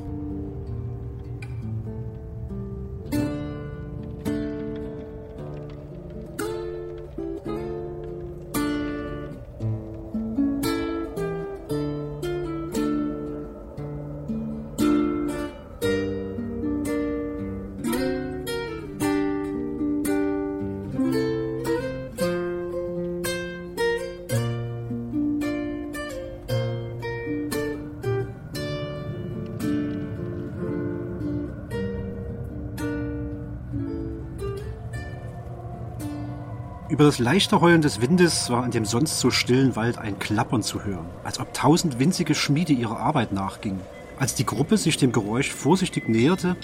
Über 36.97 37.05
das 37.05 37.19
leichte 37.19 37.61
Heulen 37.61 37.83
des 37.83 38.01
Windes 38.01 38.49
war 38.49 38.65
in 38.65 38.71
dem 38.71 38.83
sonst 38.83 39.19
so 39.19 39.29
stillen 39.29 39.75
Wald 39.75 39.99
ein 39.99 40.17
Klappern 40.17 40.63
zu 40.63 40.83
hören, 40.83 41.05
als 41.23 41.39
ob 41.39 41.53
tausend 41.53 41.99
winzige 41.99 42.33
Schmiede 42.33 42.73
ihrer 42.73 42.97
Arbeit 42.97 43.33
nachgingen. 43.33 43.81
Als 44.17 44.33
die 44.33 44.47
Gruppe 44.47 44.77
sich 44.77 44.97
dem 44.97 45.11
Geräusch 45.11 45.51
vorsichtig 45.51 46.09
näherte, 46.09 46.55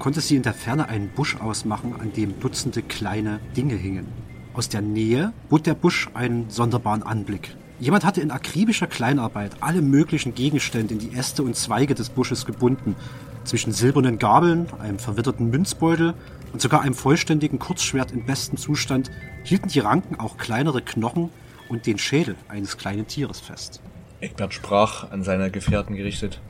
konnte 0.00 0.20
sie 0.20 0.34
in 0.34 0.42
der 0.42 0.54
Ferne 0.54 0.88
einen 0.88 1.10
Busch 1.10 1.36
ausmachen, 1.36 1.94
an 2.00 2.12
dem 2.12 2.40
Dutzende 2.40 2.82
kleine 2.82 3.38
Dinge 3.56 3.76
hingen. 3.76 4.08
Aus 4.54 4.68
der 4.68 4.80
Nähe 4.80 5.32
bot 5.50 5.66
der 5.66 5.74
Busch 5.74 6.10
einen 6.14 6.50
sonderbaren 6.50 7.04
Anblick. 7.04 7.54
Jemand 7.78 8.04
hatte 8.04 8.20
in 8.20 8.32
akribischer 8.32 8.88
Kleinarbeit 8.88 9.52
alle 9.60 9.82
möglichen 9.82 10.34
Gegenstände 10.34 10.94
in 10.94 10.98
die 10.98 11.16
Äste 11.16 11.44
und 11.44 11.54
Zweige 11.54 11.94
des 11.94 12.08
Busches 12.08 12.44
gebunden. 12.44 12.96
Zwischen 13.44 13.70
silbernen 13.70 14.18
Gabeln, 14.18 14.66
einem 14.80 14.98
verwitterten 14.98 15.48
Münzbeutel 15.48 16.14
und 16.52 16.60
sogar 16.60 16.82
einem 16.82 16.94
vollständigen 16.94 17.58
Kurzschwert 17.58 18.12
in 18.12 18.24
bestem 18.24 18.58
Zustand 18.58 19.10
hielten 19.44 19.68
die 19.68 19.80
Ranken 19.80 20.18
auch 20.18 20.36
kleinere 20.36 20.82
Knochen 20.82 21.30
und 21.68 21.86
den 21.86 21.98
Schädel 21.98 22.36
eines 22.48 22.76
kleinen 22.76 23.06
Tieres 23.06 23.40
fest. 23.40 23.80
Eckbert 24.20 24.54
sprach 24.54 25.10
an 25.10 25.22
seine 25.22 25.50
Gefährten 25.50 25.96
gerichtet. 25.96 26.40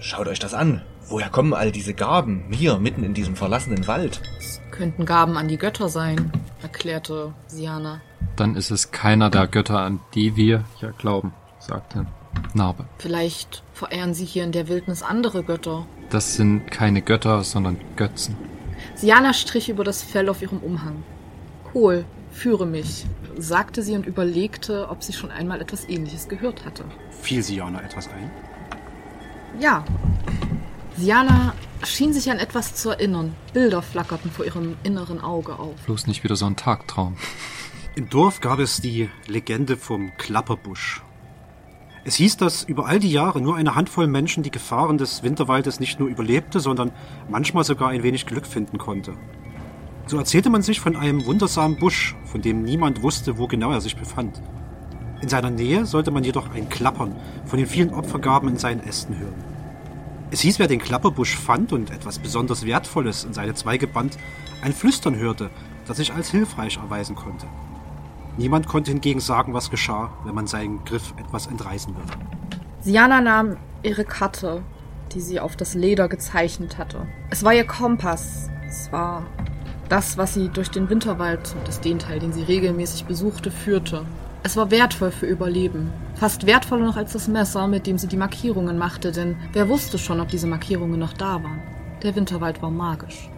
Schaut 0.00 0.28
euch 0.28 0.38
das 0.38 0.54
an. 0.54 0.82
Woher 1.08 1.28
kommen 1.28 1.54
all 1.54 1.72
diese 1.72 1.92
Gaben 1.92 2.44
hier 2.50 2.78
mitten 2.78 3.02
in 3.02 3.14
diesem 3.14 3.34
verlassenen 3.34 3.86
Wald? 3.88 4.22
Es 4.38 4.60
könnten 4.70 5.04
Gaben 5.04 5.36
an 5.36 5.48
die 5.48 5.58
Götter 5.58 5.88
sein, 5.88 6.30
erklärte 6.62 7.34
Siana. 7.48 8.00
Dann 8.36 8.54
ist 8.54 8.70
es 8.70 8.92
keiner 8.92 9.28
der 9.28 9.48
Götter, 9.48 9.80
an 9.80 10.00
die 10.14 10.36
wir 10.36 10.64
ja 10.80 10.92
glauben, 10.92 11.32
sagte 11.58 12.06
Narbe. 12.54 12.84
Vielleicht 12.98 13.62
verehren 13.74 14.14
sie 14.14 14.24
hier 14.24 14.44
in 14.44 14.52
der 14.52 14.68
Wildnis 14.68 15.02
andere 15.02 15.42
Götter. 15.42 15.86
Das 16.10 16.36
sind 16.36 16.70
keine 16.70 17.02
Götter, 17.02 17.42
sondern 17.42 17.76
Götzen. 17.96 18.36
Siana 19.00 19.32
strich 19.32 19.70
über 19.70 19.82
das 19.82 20.02
Fell 20.02 20.28
auf 20.28 20.42
ihrem 20.42 20.58
Umhang. 20.58 21.02
Kohl, 21.72 22.04
führe 22.30 22.66
mich, 22.66 23.06
sagte 23.38 23.82
sie 23.82 23.94
und 23.94 24.04
überlegte, 24.04 24.90
ob 24.90 25.02
sie 25.02 25.14
schon 25.14 25.30
einmal 25.30 25.62
etwas 25.62 25.88
ähnliches 25.88 26.28
gehört 26.28 26.66
hatte. 26.66 26.84
Fiel 27.22 27.42
Siana 27.42 27.80
etwas 27.80 28.08
ein? 28.08 28.30
Ja. 29.58 29.86
Siana 30.98 31.54
schien 31.82 32.12
sich 32.12 32.30
an 32.30 32.38
etwas 32.38 32.74
zu 32.74 32.90
erinnern. 32.90 33.34
Bilder 33.54 33.80
flackerten 33.80 34.30
vor 34.30 34.44
ihrem 34.44 34.76
inneren 34.82 35.18
Auge 35.18 35.58
auf. 35.58 35.76
Bloß 35.86 36.06
nicht 36.06 36.22
wieder 36.22 36.36
so 36.36 36.44
ein 36.44 36.56
Tagtraum. 36.56 37.16
Im 37.94 38.10
Dorf 38.10 38.42
gab 38.42 38.58
es 38.58 38.82
die 38.82 39.08
Legende 39.26 39.78
vom 39.78 40.12
Klapperbusch. 40.18 41.02
Es 42.10 42.16
hieß, 42.16 42.38
dass 42.38 42.64
über 42.64 42.86
all 42.86 42.98
die 42.98 43.12
Jahre 43.12 43.40
nur 43.40 43.54
eine 43.54 43.76
Handvoll 43.76 44.08
Menschen 44.08 44.42
die 44.42 44.50
Gefahren 44.50 44.98
des 44.98 45.22
Winterwaldes 45.22 45.78
nicht 45.78 46.00
nur 46.00 46.08
überlebte, 46.08 46.58
sondern 46.58 46.90
manchmal 47.28 47.62
sogar 47.62 47.90
ein 47.90 48.02
wenig 48.02 48.26
Glück 48.26 48.48
finden 48.48 48.78
konnte. 48.78 49.12
So 50.06 50.18
erzählte 50.18 50.50
man 50.50 50.62
sich 50.62 50.80
von 50.80 50.96
einem 50.96 51.24
wundersamen 51.24 51.78
Busch, 51.78 52.16
von 52.24 52.42
dem 52.42 52.64
niemand 52.64 53.02
wusste, 53.02 53.38
wo 53.38 53.46
genau 53.46 53.70
er 53.70 53.80
sich 53.80 53.94
befand. 53.94 54.42
In 55.22 55.28
seiner 55.28 55.50
Nähe 55.50 55.86
sollte 55.86 56.10
man 56.10 56.24
jedoch 56.24 56.52
ein 56.52 56.68
Klappern 56.68 57.14
von 57.46 57.60
den 57.60 57.68
vielen 57.68 57.94
Opfergaben 57.94 58.48
in 58.48 58.56
seinen 58.56 58.80
Ästen 58.80 59.16
hören. 59.16 59.44
Es 60.32 60.40
hieß, 60.40 60.58
wer 60.58 60.66
den 60.66 60.80
Klapperbusch 60.80 61.36
fand 61.36 61.72
und 61.72 61.92
etwas 61.92 62.18
besonders 62.18 62.66
Wertvolles 62.66 63.22
in 63.22 63.34
seine 63.34 63.54
Zweige 63.54 63.86
band, 63.86 64.18
ein 64.62 64.72
Flüstern 64.72 65.14
hörte, 65.14 65.48
das 65.86 65.98
sich 65.98 66.12
als 66.12 66.28
hilfreich 66.32 66.76
erweisen 66.76 67.14
konnte. 67.14 67.46
Niemand 68.40 68.66
konnte 68.66 68.90
hingegen 68.90 69.20
sagen, 69.20 69.52
was 69.52 69.68
geschah, 69.68 70.10
wenn 70.24 70.34
man 70.34 70.46
seinen 70.46 70.82
Griff 70.86 71.12
etwas 71.18 71.46
entreißen 71.46 71.94
würde. 71.94 72.10
Siana 72.80 73.20
nahm 73.20 73.58
ihre 73.82 74.06
Karte, 74.06 74.62
die 75.12 75.20
sie 75.20 75.40
auf 75.40 75.56
das 75.56 75.74
Leder 75.74 76.08
gezeichnet 76.08 76.78
hatte. 76.78 77.06
Es 77.28 77.44
war 77.44 77.52
ihr 77.52 77.66
Kompass. 77.66 78.48
Es 78.66 78.90
war 78.92 79.26
das, 79.90 80.16
was 80.16 80.32
sie 80.32 80.48
durch 80.48 80.70
den 80.70 80.88
Winterwald 80.88 81.54
das 81.66 81.82
den 81.82 81.98
Teil, 81.98 82.18
den 82.18 82.32
sie 82.32 82.42
regelmäßig 82.42 83.04
besuchte, 83.04 83.50
führte. 83.50 84.06
Es 84.42 84.56
war 84.56 84.70
wertvoll 84.70 85.10
für 85.10 85.26
Überleben. 85.26 85.92
Fast 86.14 86.46
wertvoller 86.46 86.86
noch 86.86 86.96
als 86.96 87.12
das 87.12 87.28
Messer, 87.28 87.68
mit 87.68 87.86
dem 87.86 87.98
sie 87.98 88.08
die 88.08 88.16
Markierungen 88.16 88.78
machte, 88.78 89.12
denn 89.12 89.36
wer 89.52 89.68
wusste 89.68 89.98
schon, 89.98 90.18
ob 90.18 90.28
diese 90.28 90.46
Markierungen 90.46 90.98
noch 90.98 91.12
da 91.12 91.42
waren? 91.42 91.60
Der 92.02 92.16
Winterwald 92.16 92.62
war 92.62 92.70
magisch. 92.70 93.28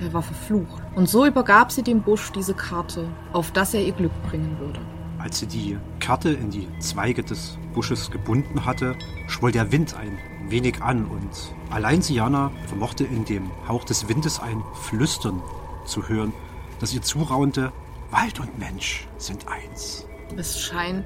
Er 0.00 0.12
war 0.12 0.22
verflucht. 0.22 0.82
Und 0.94 1.08
so 1.08 1.26
übergab 1.26 1.70
sie 1.70 1.82
dem 1.82 2.02
Busch 2.02 2.32
diese 2.32 2.54
Karte, 2.54 3.06
auf 3.32 3.50
das 3.52 3.74
er 3.74 3.84
ihr 3.84 3.92
Glück 3.92 4.12
bringen 4.28 4.58
würde. 4.58 4.80
Als 5.18 5.40
sie 5.40 5.46
die 5.46 5.76
Karte 5.98 6.30
in 6.30 6.50
die 6.50 6.66
Zweige 6.78 7.22
des 7.22 7.58
Busches 7.74 8.10
gebunden 8.10 8.64
hatte, 8.64 8.96
schwoll 9.28 9.52
der 9.52 9.70
Wind 9.70 9.94
ein 9.94 10.18
wenig 10.48 10.82
an 10.82 11.04
und 11.04 11.30
allein 11.68 12.00
Siana 12.00 12.50
vermochte 12.66 13.04
in 13.04 13.24
dem 13.26 13.50
Hauch 13.68 13.84
des 13.84 14.08
Windes 14.08 14.40
ein 14.40 14.62
Flüstern 14.74 15.42
zu 15.84 16.08
hören, 16.08 16.32
das 16.80 16.94
ihr 16.94 17.02
zuraunte, 17.02 17.72
Wald 18.10 18.40
und 18.40 18.58
Mensch 18.58 19.06
sind 19.18 19.46
eins. 19.48 20.06
Es 20.36 20.60
scheint, 20.60 21.04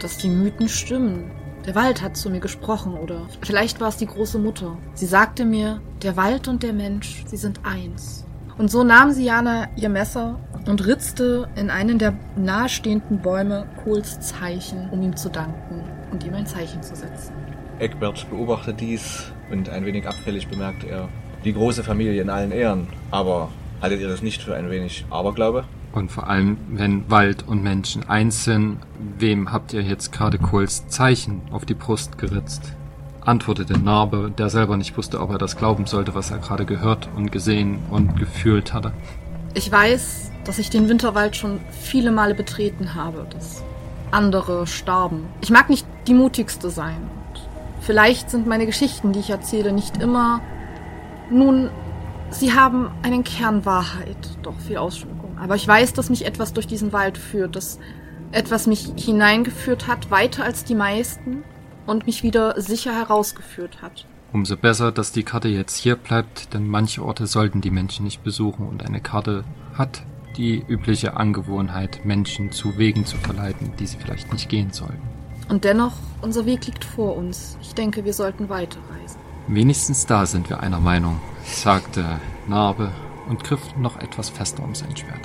dass 0.00 0.18
die 0.18 0.28
Mythen 0.28 0.68
stimmen. 0.68 1.30
Der 1.64 1.74
Wald 1.74 2.02
hat 2.02 2.16
zu 2.16 2.28
mir 2.28 2.40
gesprochen, 2.40 2.94
oder 2.94 3.26
vielleicht 3.40 3.80
war 3.80 3.88
es 3.88 3.96
die 3.96 4.06
große 4.06 4.38
Mutter. 4.38 4.76
Sie 4.94 5.06
sagte 5.06 5.44
mir, 5.44 5.80
der 6.02 6.16
Wald 6.16 6.48
und 6.48 6.62
der 6.62 6.74
Mensch, 6.74 7.24
sie 7.26 7.38
sind 7.38 7.60
eins. 7.64 8.23
Und 8.56 8.70
so 8.70 8.84
nahm 8.84 9.12
Siana 9.12 9.68
ihr 9.76 9.88
Messer 9.88 10.38
und 10.66 10.86
ritzte 10.86 11.48
in 11.56 11.70
einen 11.70 11.98
der 11.98 12.14
nahestehenden 12.36 13.20
Bäume 13.20 13.66
Kohls 13.82 14.20
Zeichen, 14.20 14.88
um 14.90 15.02
ihm 15.02 15.16
zu 15.16 15.28
danken 15.28 15.82
und 16.12 16.24
ihm 16.24 16.34
ein 16.34 16.46
Zeichen 16.46 16.82
zu 16.82 16.94
setzen. 16.94 17.32
Eckbert 17.78 18.28
beobachtet 18.30 18.80
dies 18.80 19.32
und 19.50 19.68
ein 19.68 19.84
wenig 19.84 20.06
abfällig 20.06 20.48
bemerkt 20.48 20.84
er, 20.84 21.08
die 21.44 21.52
große 21.52 21.82
Familie 21.82 22.22
in 22.22 22.30
allen 22.30 22.52
Ehren, 22.52 22.86
aber 23.10 23.50
Haltet 23.84 24.00
ihr 24.00 24.08
das 24.08 24.22
nicht 24.22 24.42
für 24.42 24.56
ein 24.56 24.70
wenig 24.70 25.04
Aberglaube? 25.10 25.64
Und 25.92 26.10
vor 26.10 26.26
allem, 26.26 26.56
wenn 26.70 27.10
Wald 27.10 27.46
und 27.46 27.62
Menschen 27.62 28.08
eins 28.08 28.44
sind, 28.44 28.78
wem 29.18 29.52
habt 29.52 29.74
ihr 29.74 29.82
jetzt 29.82 30.10
gerade 30.10 30.38
Kohls 30.38 30.88
Zeichen 30.88 31.42
auf 31.50 31.66
die 31.66 31.74
Brust 31.74 32.16
geritzt? 32.16 32.62
Antwortete 33.24 33.78
Narbe, 33.78 34.30
der 34.36 34.50
selber 34.50 34.76
nicht 34.76 34.96
wusste, 34.96 35.20
ob 35.20 35.30
er 35.30 35.38
das 35.38 35.56
glauben 35.56 35.86
sollte, 35.86 36.14
was 36.14 36.30
er 36.30 36.38
gerade 36.38 36.66
gehört 36.66 37.08
und 37.16 37.32
gesehen 37.32 37.78
und 37.90 38.18
gefühlt 38.18 38.74
hatte. 38.74 38.92
Ich 39.54 39.70
weiß, 39.70 40.30
dass 40.44 40.58
ich 40.58 40.68
den 40.68 40.88
Winterwald 40.88 41.36
schon 41.36 41.60
viele 41.70 42.12
Male 42.12 42.34
betreten 42.34 42.94
habe, 42.94 43.26
dass 43.30 43.62
andere 44.10 44.66
starben. 44.66 45.26
Ich 45.40 45.50
mag 45.50 45.70
nicht 45.70 45.86
die 46.06 46.14
mutigste 46.14 46.70
sein. 46.70 47.10
Vielleicht 47.80 48.30
sind 48.30 48.46
meine 48.46 48.66
Geschichten, 48.66 49.12
die 49.12 49.20
ich 49.20 49.30
erzähle, 49.30 49.72
nicht 49.72 50.02
immer 50.02 50.40
nun 51.30 51.70
Sie 52.30 52.52
haben 52.52 52.90
einen 53.02 53.22
Kern 53.22 53.64
Wahrheit, 53.64 54.16
doch 54.42 54.58
viel 54.58 54.76
Ausschmückung. 54.76 55.38
Aber 55.38 55.54
ich 55.54 55.68
weiß, 55.68 55.92
dass 55.92 56.10
mich 56.10 56.26
etwas 56.26 56.52
durch 56.52 56.66
diesen 56.66 56.92
Wald 56.92 57.16
führt, 57.16 57.54
dass 57.54 57.78
etwas 58.32 58.66
mich 58.66 58.92
hineingeführt 58.96 59.86
hat, 59.86 60.10
weiter 60.10 60.42
als 60.42 60.64
die 60.64 60.74
meisten 60.74 61.44
und 61.86 62.06
mich 62.06 62.22
wieder 62.22 62.60
sicher 62.60 62.92
herausgeführt 62.92 63.82
hat. 63.82 64.06
Umso 64.32 64.56
besser, 64.56 64.90
dass 64.90 65.12
die 65.12 65.22
Karte 65.22 65.48
jetzt 65.48 65.76
hier 65.76 65.96
bleibt, 65.96 66.54
denn 66.54 66.66
manche 66.66 67.04
Orte 67.04 67.26
sollten 67.26 67.60
die 67.60 67.70
Menschen 67.70 68.04
nicht 68.04 68.24
besuchen 68.24 68.66
und 68.66 68.84
eine 68.84 69.00
Karte 69.00 69.44
hat 69.74 70.02
die 70.36 70.64
übliche 70.66 71.16
Angewohnheit, 71.16 72.04
Menschen 72.04 72.50
zu 72.50 72.76
Wegen 72.76 73.06
zu 73.06 73.16
verleiten, 73.16 73.72
die 73.78 73.86
sie 73.86 73.96
vielleicht 73.96 74.32
nicht 74.32 74.48
gehen 74.48 74.72
sollten. 74.72 75.02
Und 75.48 75.64
dennoch, 75.64 75.92
unser 76.22 76.46
Weg 76.46 76.66
liegt 76.66 76.84
vor 76.84 77.16
uns. 77.16 77.58
Ich 77.60 77.74
denke, 77.74 78.04
wir 78.04 78.12
sollten 78.12 78.48
weiterreisen. 78.48 79.20
Wenigstens 79.46 80.06
da 80.06 80.26
sind 80.26 80.48
wir 80.48 80.60
einer 80.60 80.80
Meinung, 80.80 81.20
sagte 81.44 82.04
Narbe 82.48 82.90
und 83.28 83.44
griff 83.44 83.76
noch 83.76 84.00
etwas 84.00 84.30
fester 84.30 84.64
um 84.64 84.74
sein 84.74 84.96
Schwert. 84.96 85.20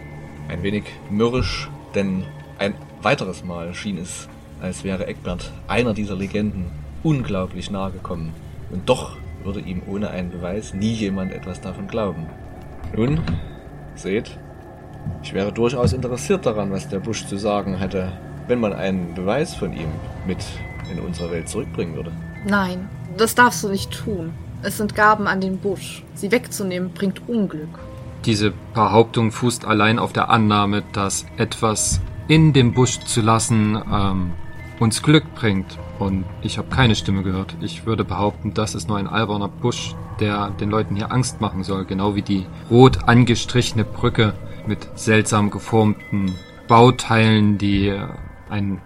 Ein 0.50 0.62
wenig 0.62 0.84
mürrisch, 1.10 1.70
denn 1.96 2.26
ein 2.58 2.76
weiteres 3.02 3.44
Mal 3.44 3.74
schien 3.74 3.98
es, 3.98 4.28
als 4.62 4.84
wäre 4.84 5.08
Eckbert 5.08 5.52
einer 5.68 5.94
dieser 5.94 6.16
Legenden 6.16 6.66
unglaublich 7.04 7.72
nahe 7.72 7.92
gekommen. 7.92 8.34
Und 8.72 8.90
doch 8.90 9.18
würde 9.44 9.60
ihm 9.60 9.82
ohne 9.88 10.10
einen 10.10 10.32
Beweis 10.32 10.74
nie 10.74 10.94
jemand 10.94 11.32
etwas 11.32 11.62
davon 11.62 11.88
glauben. 11.88 12.28
Nun, 12.96 13.22
seht, 13.96 14.38
ich 15.24 15.34
wäre 15.34 15.52
durchaus 15.52 15.94
interessiert 15.94 16.46
daran, 16.46 16.72
was 16.72 16.90
der 16.90 17.00
Busch 17.00 17.26
zu 17.26 17.38
sagen 17.38 17.78
hätte, 17.78 18.12
wenn 18.48 18.60
man 18.60 18.74
einen 18.74 19.14
Beweis 19.14 19.56
von 19.56 19.74
ihm 19.74 19.90
mit 20.28 20.40
in 20.92 21.00
unsere 21.00 21.32
Welt 21.32 21.48
zurückbringen 21.48 21.96
würde. 21.96 22.12
Nein, 22.46 22.90
das 23.18 23.36
darfst 23.36 23.64
du 23.64 23.70
nicht 23.70 23.92
tun. 23.92 24.34
Es 24.62 24.78
sind 24.78 24.96
Gaben 24.96 25.28
an 25.28 25.40
den 25.40 25.58
Busch. 25.58 26.04
Sie 26.16 26.32
wegzunehmen 26.32 26.92
bringt 26.92 27.28
Unglück. 27.30 27.80
Diese 28.26 28.52
Behauptung 28.74 29.32
fußt 29.32 29.66
allein 29.66 30.00
auf 30.00 30.12
der 30.12 30.30
Annahme, 30.30 30.84
dass 30.92 31.26
etwas 31.38 32.02
in 32.28 32.52
dem 32.52 32.74
Busch 32.74 33.00
zu 33.00 33.22
lassen 33.22 33.82
ähm, 33.92 34.32
uns 34.80 35.04
Glück 35.04 35.36
bringt. 35.36 35.78
Und 36.00 36.26
ich 36.42 36.58
habe 36.58 36.70
keine 36.70 36.96
Stimme 36.96 37.24
gehört. 37.24 37.56
Ich 37.62 37.86
würde 37.86 38.04
behaupten, 38.04 38.54
das 38.54 38.76
ist 38.76 38.88
nur 38.88 38.98
ein 38.98 39.08
alberner 39.08 39.50
Busch, 39.50 39.96
der 40.20 40.52
den 40.52 40.70
Leuten 40.70 40.96
hier 40.96 41.12
Angst 41.12 41.42
machen 41.42 41.64
soll. 41.64 41.86
Genau 41.86 42.16
wie 42.16 42.22
die 42.22 42.46
rot 42.70 43.08
angestrichene 43.08 43.84
Brücke 43.84 44.34
mit 44.66 44.88
seltsam 44.96 45.50
geformten 45.50 46.36
Bauteilen, 46.68 47.58
die 47.58 47.96
einen 48.50 48.82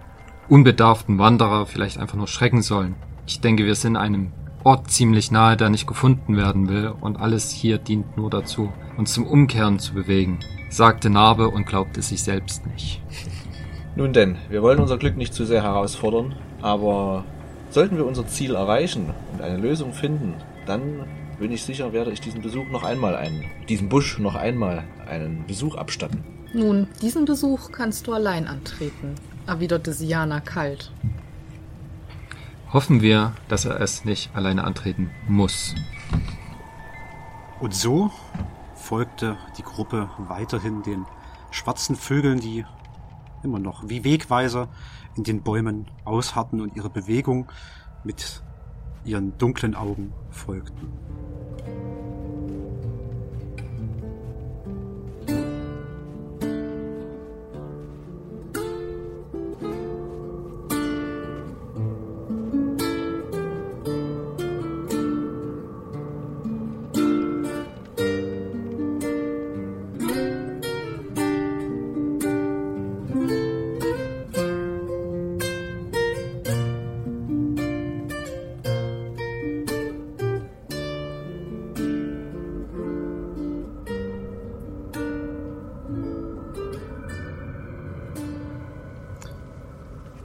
unbedarften 0.48 1.18
Wanderer 1.18 1.66
vielleicht 1.66 1.98
einfach 1.98 2.16
nur 2.16 2.28
schrecken 2.28 2.62
sollen. 2.62 2.96
Ich 3.26 3.40
denke, 3.40 3.64
wir 3.64 3.74
sind 3.74 3.96
einem 3.96 4.32
Ort 4.64 4.90
ziemlich 4.90 5.30
nahe, 5.30 5.58
der 5.58 5.68
nicht 5.68 5.86
gefunden 5.86 6.38
werden 6.38 6.68
will, 6.68 6.94
und 7.00 7.20
alles 7.20 7.50
hier 7.50 7.76
dient 7.76 8.16
nur 8.16 8.30
dazu, 8.30 8.72
uns 8.96 9.12
zum 9.12 9.26
Umkehren 9.26 9.78
zu 9.78 9.92
bewegen, 9.92 10.40
sagte 10.70 11.10
Narbe 11.10 11.48
und 11.48 11.66
glaubte 11.66 12.00
sich 12.00 12.22
selbst 12.22 12.66
nicht. 12.66 13.02
Nun 13.96 14.12
denn, 14.12 14.36
wir 14.48 14.62
wollen 14.62 14.80
unser 14.80 14.98
Glück 14.98 15.16
nicht 15.16 15.34
zu 15.34 15.44
sehr 15.44 15.62
herausfordern, 15.62 16.34
aber 16.60 17.24
sollten 17.70 17.96
wir 17.96 18.06
unser 18.06 18.26
Ziel 18.26 18.56
erreichen 18.56 19.14
und 19.32 19.40
eine 19.40 19.56
Lösung 19.56 19.92
finden, 19.92 20.34
dann 20.66 21.06
bin 21.38 21.52
ich 21.52 21.62
sicher, 21.62 21.92
werde 21.92 22.10
ich 22.10 22.20
diesen 22.20 22.42
Besuch 22.42 22.68
noch 22.70 22.82
einmal 22.82 23.14
einen, 23.14 23.44
diesem 23.68 23.88
Busch 23.88 24.18
noch 24.18 24.34
einmal 24.34 24.82
einen 25.08 25.46
Besuch 25.46 25.76
abstatten. 25.76 26.24
Nun, 26.52 26.88
diesen 27.02 27.24
Besuch 27.24 27.70
kannst 27.70 28.06
du 28.06 28.12
allein 28.12 28.48
antreten, 28.48 29.14
erwiderte 29.46 29.92
Siana 29.92 30.40
kalt. 30.40 30.90
Hoffen 32.72 33.00
wir, 33.00 33.32
dass 33.48 33.64
er 33.64 33.80
es 33.80 34.04
nicht 34.04 34.34
alleine 34.34 34.64
antreten 34.64 35.10
muss. 35.28 35.74
Und 37.60 37.74
so 37.74 38.10
folgte 38.74 39.36
die 39.56 39.62
Gruppe 39.62 40.10
weiterhin 40.18 40.82
den 40.82 41.06
schwarzen 41.52 41.94
Vögeln, 41.94 42.40
die 42.40 42.64
immer 43.44 43.58
noch 43.58 43.88
wie 43.88 44.04
Wegweiser 44.04 44.68
in 45.16 45.24
den 45.24 45.42
Bäumen 45.42 45.86
ausharrten 46.04 46.60
und 46.60 46.76
ihre 46.76 46.90
Bewegung 46.90 47.50
mit 48.02 48.42
ihren 49.04 49.36
dunklen 49.38 49.74
Augen 49.74 50.12
folgten. 50.30 51.03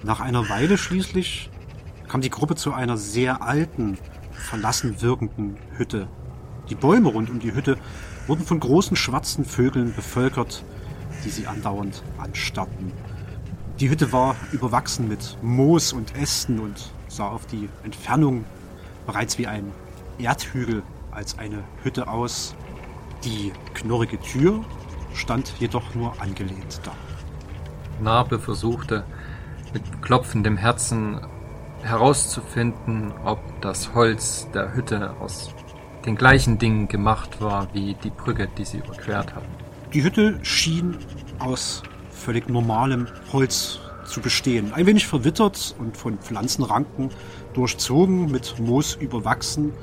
Nach 0.09 0.21
einer 0.21 0.49
Weile 0.49 0.79
schließlich 0.79 1.51
kam 2.07 2.21
die 2.21 2.31
Gruppe 2.31 2.55
zu 2.55 2.73
einer 2.73 2.97
sehr 2.97 3.43
alten, 3.43 3.95
verlassen 4.31 5.03
wirkenden 5.03 5.55
Hütte. 5.77 6.07
Die 6.67 6.73
Bäume 6.73 7.09
rund 7.09 7.29
um 7.29 7.37
die 7.37 7.53
Hütte 7.53 7.77
wurden 8.25 8.43
von 8.43 8.59
großen 8.59 8.97
schwarzen 8.97 9.45
Vögeln 9.45 9.93
bevölkert, 9.93 10.63
die 11.23 11.29
sie 11.29 11.45
andauernd 11.45 12.01
anstarrten. 12.17 12.91
Die 13.79 13.91
Hütte 13.91 14.11
war 14.11 14.35
überwachsen 14.51 15.07
mit 15.07 15.37
Moos 15.43 15.93
und 15.93 16.15
Ästen 16.15 16.59
und 16.59 16.91
sah 17.07 17.27
auf 17.27 17.45
die 17.45 17.69
Entfernung 17.83 18.45
bereits 19.05 19.37
wie 19.37 19.45
ein 19.45 19.71
Erdhügel 20.17 20.81
als 21.11 21.37
eine 21.37 21.63
Hütte 21.83 22.07
aus. 22.07 22.55
Die 23.23 23.53
knorrige 23.75 24.19
Tür 24.19 24.65
stand 25.13 25.53
jedoch 25.59 25.93
nur 25.93 26.19
angelehnt 26.19 26.81
da. 26.83 26.93
Narbe 28.01 28.39
versuchte 28.39 29.03
mit 29.73 30.01
klopfendem 30.01 30.57
Herzen 30.57 31.19
herauszufinden, 31.83 33.13
ob 33.23 33.39
das 33.61 33.93
Holz 33.93 34.47
der 34.53 34.73
Hütte 34.75 35.13
aus 35.19 35.53
den 36.05 36.15
gleichen 36.15 36.57
Dingen 36.57 36.87
gemacht 36.87 37.41
war 37.41 37.67
wie 37.73 37.95
die 38.03 38.09
Brücke, 38.09 38.47
die 38.57 38.65
sie 38.65 38.77
überquert 38.77 39.35
hatten. 39.35 39.47
Die 39.93 40.03
Hütte 40.03 40.39
schien 40.43 40.97
aus 41.39 41.83
völlig 42.11 42.49
normalem 42.49 43.07
Holz 43.31 43.79
zu 44.05 44.21
bestehen. 44.21 44.73
Ein 44.73 44.85
wenig 44.85 45.07
verwittert 45.07 45.75
und 45.79 45.95
von 45.95 46.17
Pflanzenranken 46.17 47.09
durchzogen, 47.53 48.31
mit 48.31 48.59
Moos 48.59 48.95
überwachsen, 48.95 49.73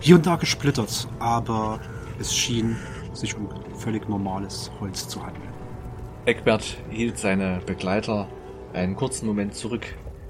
hier 0.00 0.16
und 0.16 0.26
da 0.26 0.36
gesplittert, 0.36 1.08
aber 1.18 1.80
es 2.18 2.34
schien 2.34 2.76
sich 3.12 3.36
um 3.36 3.48
völlig 3.78 4.08
normales 4.08 4.70
Holz 4.80 5.08
zu 5.08 5.24
handeln. 5.24 5.48
Eckbert 6.26 6.76
hielt 6.90 7.18
seine 7.18 7.60
Begleiter 7.64 8.28
einen 8.74 8.96
kurzen 8.96 9.26
Moment 9.26 9.54
zurück, 9.54 9.86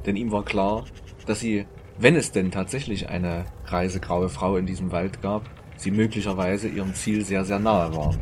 denn 0.07 0.17
ihm 0.17 0.31
war 0.31 0.45
klar, 0.45 0.85
dass 1.27 1.41
sie, 1.41 1.67
wenn 1.99 2.17
es 2.17 2.33
denn 2.33 2.51
tatsächlich 2.51 3.09
eine 3.09 3.47
reisegraue 3.67 4.29
Frau 4.29 4.57
in 4.57 4.67
diesem 4.67 4.93
Wald 4.93 5.23
gab, 5.23 5.49
sie 5.77 5.91
möglicherweise 5.91 6.69
ihrem 6.69 6.95
Ziel 6.95 7.25
sehr, 7.25 7.45
sehr 7.45 7.59
nahe 7.59 7.95
waren. 7.97 8.21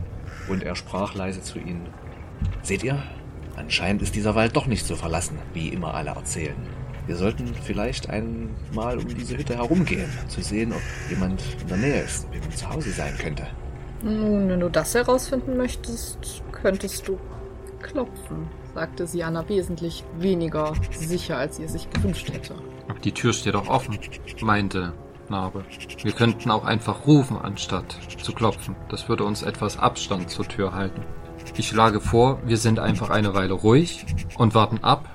Und 0.49 0.63
er 0.63 0.75
sprach 0.75 1.15
leise 1.15 1.43
zu 1.43 1.59
ihnen. 1.59 1.87
Seht 2.63 2.83
ihr? 2.83 3.03
Anscheinend 3.57 4.03
ist 4.03 4.15
dieser 4.15 4.35
Wald 4.35 4.57
doch 4.57 4.67
nicht 4.67 4.87
so 4.87 4.97
verlassen, 4.97 5.39
wie 5.53 5.69
immer 5.69 5.95
alle 5.95 6.11
erzählen. 6.11 6.57
Wir 7.07 7.17
sollten 7.17 7.53
vielleicht 7.55 8.09
einmal 8.09 8.99
um 8.99 9.09
diese 9.09 9.37
Hütte 9.37 9.57
herumgehen, 9.57 10.11
zu 10.29 10.41
sehen, 10.41 10.73
ob 10.73 11.11
jemand 11.11 11.43
in 11.61 11.69
der 11.69 11.77
Nähe 11.77 12.03
ist, 12.03 12.27
ob 12.27 12.35
jemand 12.35 12.57
zu 12.57 12.69
Hause 12.71 12.91
sein 12.91 13.13
könnte. 13.19 13.47
Nun, 14.03 14.49
wenn 14.49 14.61
du 14.61 14.69
das 14.69 14.95
herausfinden 14.95 15.57
möchtest, 15.57 16.43
könntest 16.53 17.07
du 17.07 17.19
klopfen, 17.81 18.47
sagte 18.75 19.07
Siana 19.07 19.49
wesentlich 19.49 20.05
weniger 20.19 20.73
sicher, 20.93 21.37
als 21.39 21.57
sie 21.57 21.65
es 21.65 21.73
sich 21.73 21.91
gewünscht 21.91 22.33
hätte. 22.33 22.55
Aber 22.89 22.99
die 22.99 23.13
Tür 23.13 23.33
steht 23.33 23.55
doch 23.55 23.69
offen, 23.69 23.99
meinte 24.41 24.93
Narbe. 25.29 25.65
Wir 26.03 26.13
könnten 26.13 26.51
auch 26.51 26.65
einfach 26.65 27.07
rufen, 27.07 27.37
anstatt 27.37 27.97
zu 28.23 28.33
klopfen. 28.33 28.77
Das 28.89 29.09
würde 29.09 29.25
uns 29.25 29.43
etwas 29.43 29.79
Abstand 29.79 30.31
zur 30.31 30.47
Tür 30.47 30.75
halten. 30.75 31.03
Ich 31.57 31.69
schlage 31.69 32.01
vor, 32.01 32.41
wir 32.45 32.57
sind 32.57 32.79
einfach 32.79 33.11
eine 33.11 33.35
Weile 33.35 33.55
ruhig 33.55 34.05
und 34.39 34.55
warten 34.55 34.79
ab, 34.83 35.09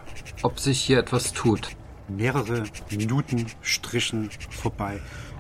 ob 0.44 0.60
sich 0.60 0.82
hier 0.82 1.00
etwas 1.00 1.34
tut. 1.34 1.70
Mehrere 2.08 2.64
Minuten 2.92 3.48
strichen 3.62 4.30
vorbei. 4.50 5.00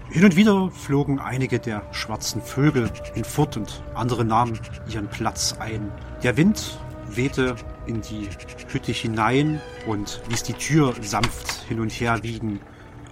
Hin 0.09 0.23
und 0.23 0.35
wieder 0.35 0.71
flogen 0.71 1.19
einige 1.19 1.59
der 1.59 1.83
schwarzen 1.91 2.41
Vögel 2.41 2.89
hinfort 3.13 3.57
und 3.57 3.83
andere 3.93 4.23
nahmen 4.23 4.57
ihren 4.89 5.09
Platz 5.09 5.55
ein. 5.59 5.91
Der 6.23 6.37
Wind 6.37 6.79
wehte 7.09 7.55
in 7.87 8.01
die 8.01 8.29
Hütte 8.71 8.91
hinein 8.91 9.61
und 9.85 10.21
ließ 10.29 10.43
die 10.43 10.53
Tür 10.53 10.93
sanft 11.01 11.63
hin 11.67 11.79
und 11.79 11.91
her 11.91 12.19
wiegen. 12.23 12.59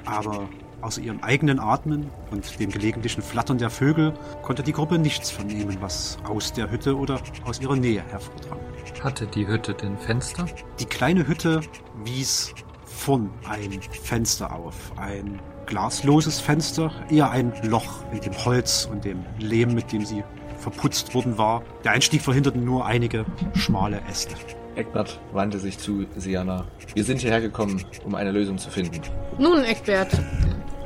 Aber 0.05 0.47
außer 0.82 1.01
ihrem 1.01 1.21
eigenen 1.21 1.59
Atmen 1.59 2.09
und 2.32 2.59
dem 2.59 2.69
gelegentlichen 2.69 3.23
Flattern 3.23 3.57
der 3.57 3.69
Vögel 3.69 4.13
konnte 4.43 4.61
die 4.61 4.71
Gruppe 4.71 4.99
nichts 4.99 5.32
vernehmen, 5.32 5.78
was 5.80 6.17
aus 6.28 6.53
der 6.53 6.69
Hütte 6.69 6.95
oder 6.95 7.19
aus 7.43 7.59
ihrer 7.59 7.76
Nähe 7.76 8.03
hervordrang. 8.09 8.59
Hatte 9.01 9.28
die 9.28 9.47
Hütte 9.47 9.73
denn 9.73 9.97
Fenster? 9.97 10.45
Die 10.80 10.86
kleine 10.86 11.28
Hütte 11.28 11.61
wies 12.03 12.53
vorn 12.84 13.30
ein 13.47 13.82
Fenster 14.03 14.53
auf. 14.53 14.76
Ein 14.97 15.39
glasloses 15.65 16.39
Fenster, 16.39 16.91
eher 17.09 17.32
ein 17.32 17.51
Loch 17.63 18.03
in 18.11 18.21
dem 18.21 18.45
Holz 18.45 18.88
und 18.91 19.03
dem 19.05 19.26
Lehm, 19.39 19.73
mit 19.73 19.91
dem 19.91 20.05
sie 20.05 20.23
verputzt 20.59 21.13
worden 21.13 21.38
war. 21.38 21.63
Der 21.84 21.91
Einstieg 21.91 22.21
verhinderten 22.21 22.63
nur 22.63 22.86
einige 22.86 23.26
schmale 23.55 24.01
Äste. 24.09 24.36
Eckbert 24.76 25.19
wandte 25.32 25.59
sich 25.59 25.78
zu 25.80 26.05
Siana. 26.15 26.65
Wir 26.93 27.03
sind 27.03 27.21
hierher 27.21 27.41
gekommen, 27.41 27.84
um 28.03 28.15
eine 28.15 28.32
Lösung 28.32 28.57
zu 28.57 28.69
finden. 28.69 29.01
Nun, 29.38 29.63
Eckbert, 29.63 30.11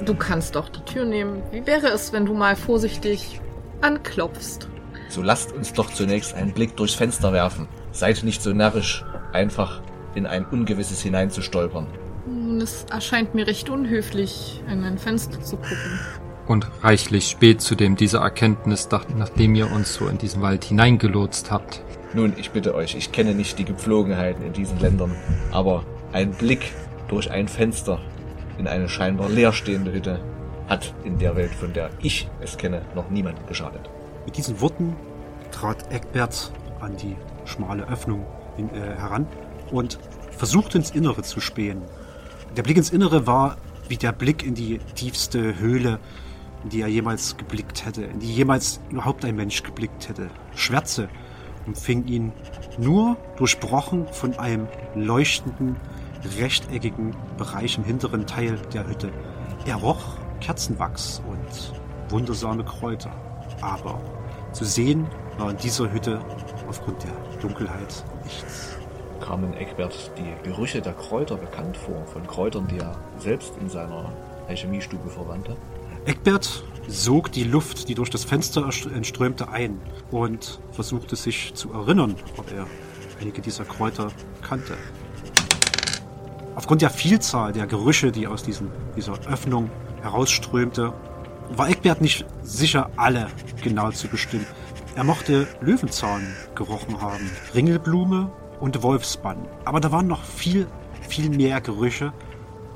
du 0.05 0.13
kannst 0.13 0.55
doch 0.55 0.69
die 0.69 0.81
Tür 0.81 1.05
nehmen. 1.05 1.41
Wie 1.51 1.65
wäre 1.65 1.87
es, 1.87 2.13
wenn 2.13 2.25
du 2.25 2.33
mal 2.33 2.55
vorsichtig 2.55 3.41
anklopfst? 3.81 4.67
So 5.09 5.21
lasst 5.21 5.53
uns 5.53 5.73
doch 5.73 5.91
zunächst 5.91 6.35
einen 6.35 6.53
Blick 6.53 6.75
durchs 6.77 6.93
Fenster 6.93 7.33
werfen. 7.33 7.67
Seid 7.91 8.23
nicht 8.23 8.43
so 8.43 8.53
närrisch, 8.53 9.03
einfach 9.33 9.81
in 10.13 10.27
ein 10.27 10.45
Ungewisses 10.45 11.01
hineinzustolpern. 11.01 11.87
Nun, 12.27 12.61
es 12.61 12.85
erscheint 12.91 13.33
mir 13.33 13.47
recht 13.47 13.69
unhöflich, 13.69 14.61
in 14.71 14.83
ein 14.83 14.99
Fenster 14.99 15.41
zu 15.41 15.57
gucken. 15.57 15.99
Und 16.47 16.67
reichlich 16.83 17.27
spät 17.27 17.61
zudem 17.61 17.95
diese 17.95 18.17
Erkenntnis, 18.17 18.89
nachdem 19.15 19.55
ihr 19.55 19.71
uns 19.71 19.93
so 19.93 20.07
in 20.07 20.17
diesen 20.17 20.41
Wald 20.41 20.63
hineingelotst 20.63 21.51
habt. 21.51 21.83
Nun, 22.13 22.33
ich 22.37 22.49
bitte 22.49 22.73
euch, 22.73 22.95
ich 22.95 23.11
kenne 23.11 23.35
nicht 23.35 23.59
die 23.59 23.65
Gepflogenheiten 23.65 24.43
in 24.43 24.51
diesen 24.51 24.79
Ländern, 24.79 25.15
aber 25.51 25.83
ein 26.11 26.31
Blick 26.31 26.73
durch 27.07 27.29
ein 27.29 27.47
Fenster 27.47 27.99
in 28.57 28.67
eine 28.67 28.89
scheinbar 28.89 29.29
leerstehende 29.29 29.93
Hütte 29.93 30.19
hat 30.67 30.95
in 31.03 31.19
der 31.19 31.35
Welt, 31.35 31.51
von 31.53 31.71
der 31.71 31.91
ich 32.01 32.27
es 32.41 32.57
kenne, 32.57 32.81
noch 32.95 33.11
niemand 33.11 33.47
geschadet. 33.47 33.89
Mit 34.25 34.37
diesen 34.37 34.59
Worten 34.59 34.95
trat 35.51 35.91
Eckbert 35.91 36.51
an 36.79 36.97
die 36.97 37.15
schmale 37.45 37.87
Öffnung 37.87 38.25
in, 38.57 38.69
äh, 38.69 38.95
heran 38.97 39.27
und 39.71 39.99
versuchte 40.31 40.79
ins 40.79 40.91
Innere 40.91 41.21
zu 41.21 41.39
spähen. 41.39 41.83
Der 42.57 42.63
Blick 42.63 42.77
ins 42.77 42.89
Innere 42.89 43.27
war 43.27 43.57
wie 43.87 43.97
der 43.97 44.13
Blick 44.13 44.43
in 44.43 44.55
die 44.55 44.79
tiefste 44.95 45.59
Höhle, 45.59 45.99
in 46.63 46.69
die 46.69 46.81
er 46.81 46.87
jemals 46.87 47.37
geblickt 47.37 47.85
hätte, 47.85 48.03
in 48.03 48.19
die 48.19 48.33
jemals 48.33 48.79
überhaupt 48.89 49.25
ein 49.25 49.35
Mensch 49.35 49.61
geblickt 49.61 50.09
hätte. 50.09 50.29
Schwärze 50.55 51.07
umfing 51.69 52.05
ihn 52.07 52.31
nur 52.79 53.15
durchbrochen 53.37 54.07
von 54.07 54.37
einem 54.39 54.67
leuchtenden, 54.95 55.75
rechteckigen 56.39 57.15
Bereich 57.37 57.77
im 57.77 57.83
hinteren 57.83 58.25
Teil 58.25 58.57
der 58.73 58.87
Hütte. 58.87 59.11
Er 59.65 59.75
roch 59.75 60.17
Kerzenwachs 60.41 61.21
und 61.29 62.11
wundersame 62.11 62.63
Kräuter. 62.63 63.11
Aber 63.61 64.01
zu 64.51 64.65
sehen 64.65 65.05
war 65.37 65.51
in 65.51 65.57
dieser 65.57 65.91
Hütte 65.93 66.19
aufgrund 66.67 67.03
der 67.03 67.13
Dunkelheit 67.39 68.03
nichts. 68.23 68.77
Kamen 69.21 69.53
Eckbert 69.53 70.11
die 70.17 70.49
Gerüche 70.49 70.81
der 70.81 70.93
Kräuter 70.93 71.35
bekannt 71.35 71.77
vor, 71.77 72.03
von 72.07 72.25
Kräutern, 72.25 72.67
die 72.67 72.79
er 72.79 72.97
selbst 73.19 73.53
in 73.61 73.69
seiner 73.69 74.11
Alchemiestube 74.47 75.09
verwandte? 75.09 75.55
Eckbert 76.05 76.63
sog 76.89 77.31
die 77.31 77.43
Luft, 77.43 77.87
die 77.87 77.95
durch 77.95 78.09
das 78.09 78.23
Fenster 78.23 78.69
entströmte, 78.93 79.49
ein 79.49 79.79
und 80.11 80.59
versuchte 80.71 81.15
sich 81.15 81.53
zu 81.53 81.71
erinnern, 81.71 82.15
ob 82.37 82.51
er 82.51 82.65
einige 83.21 83.41
dieser 83.41 83.65
Kräuter 83.65 84.11
kannte. 84.41 84.75
Aufgrund 86.55 86.81
der 86.81 86.89
Vielzahl 86.89 87.53
der 87.53 87.67
Gerüche, 87.67 88.11
die 88.11 88.27
aus 88.27 88.43
diesen, 88.43 88.69
dieser 88.95 89.13
Öffnung 89.27 89.69
herausströmte, 90.01 90.93
war 91.55 91.69
Eckbert 91.69 92.01
nicht 92.01 92.25
sicher, 92.41 92.89
alle 92.95 93.27
genau 93.63 93.91
zu 93.91 94.07
bestimmen. 94.07 94.45
Er 94.95 95.03
mochte 95.03 95.47
Löwenzahn 95.61 96.27
gerochen 96.55 97.01
haben, 97.01 97.29
Ringelblume 97.53 98.31
und 98.59 98.81
Wolfsbann. 98.81 99.37
Aber 99.65 99.79
da 99.79 99.91
waren 99.91 100.07
noch 100.07 100.23
viel, 100.23 100.67
viel 101.07 101.29
mehr 101.29 101.61
Gerüche 101.61 102.11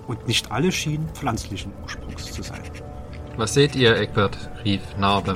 und 0.07 0.27
nicht 0.27 0.51
alle 0.51 0.71
schienen 0.71 1.09
pflanzlichen 1.13 1.73
Ursprungs 1.83 2.31
zu 2.31 2.41
sein. 2.41 2.61
Was 3.35 3.53
seht 3.55 3.75
ihr, 3.75 3.97
Eckbert? 3.97 4.37
rief 4.63 4.81
Narbe. 4.97 5.35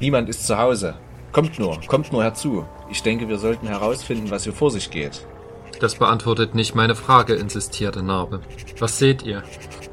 Niemand 0.00 0.28
ist 0.28 0.46
zu 0.46 0.56
Hause. 0.56 0.94
Kommt 1.32 1.58
nur, 1.58 1.78
kommt 1.86 2.12
nur 2.12 2.22
herzu. 2.22 2.64
Ich 2.90 3.02
denke, 3.02 3.28
wir 3.28 3.38
sollten 3.38 3.66
herausfinden, 3.66 4.30
was 4.30 4.44
hier 4.44 4.52
vor 4.52 4.70
sich 4.70 4.90
geht. 4.90 5.26
Das 5.80 5.96
beantwortet 5.96 6.54
nicht 6.54 6.74
meine 6.74 6.94
Frage, 6.94 7.34
insistierte 7.34 8.02
Narbe. 8.02 8.40
Was 8.78 8.98
seht 8.98 9.22
ihr? 9.24 9.42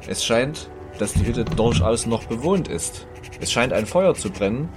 Es 0.06 0.24
scheint, 0.24 0.70
dass 0.98 1.12
die 1.12 1.26
Hütte 1.26 1.44
durchaus 1.44 2.06
noch 2.06 2.24
bewohnt 2.24 2.68
ist. 2.68 3.06
Es 3.40 3.52
scheint 3.52 3.72
ein 3.72 3.86
Feuer 3.86 4.14
zu 4.14 4.30
brennen. 4.30 4.68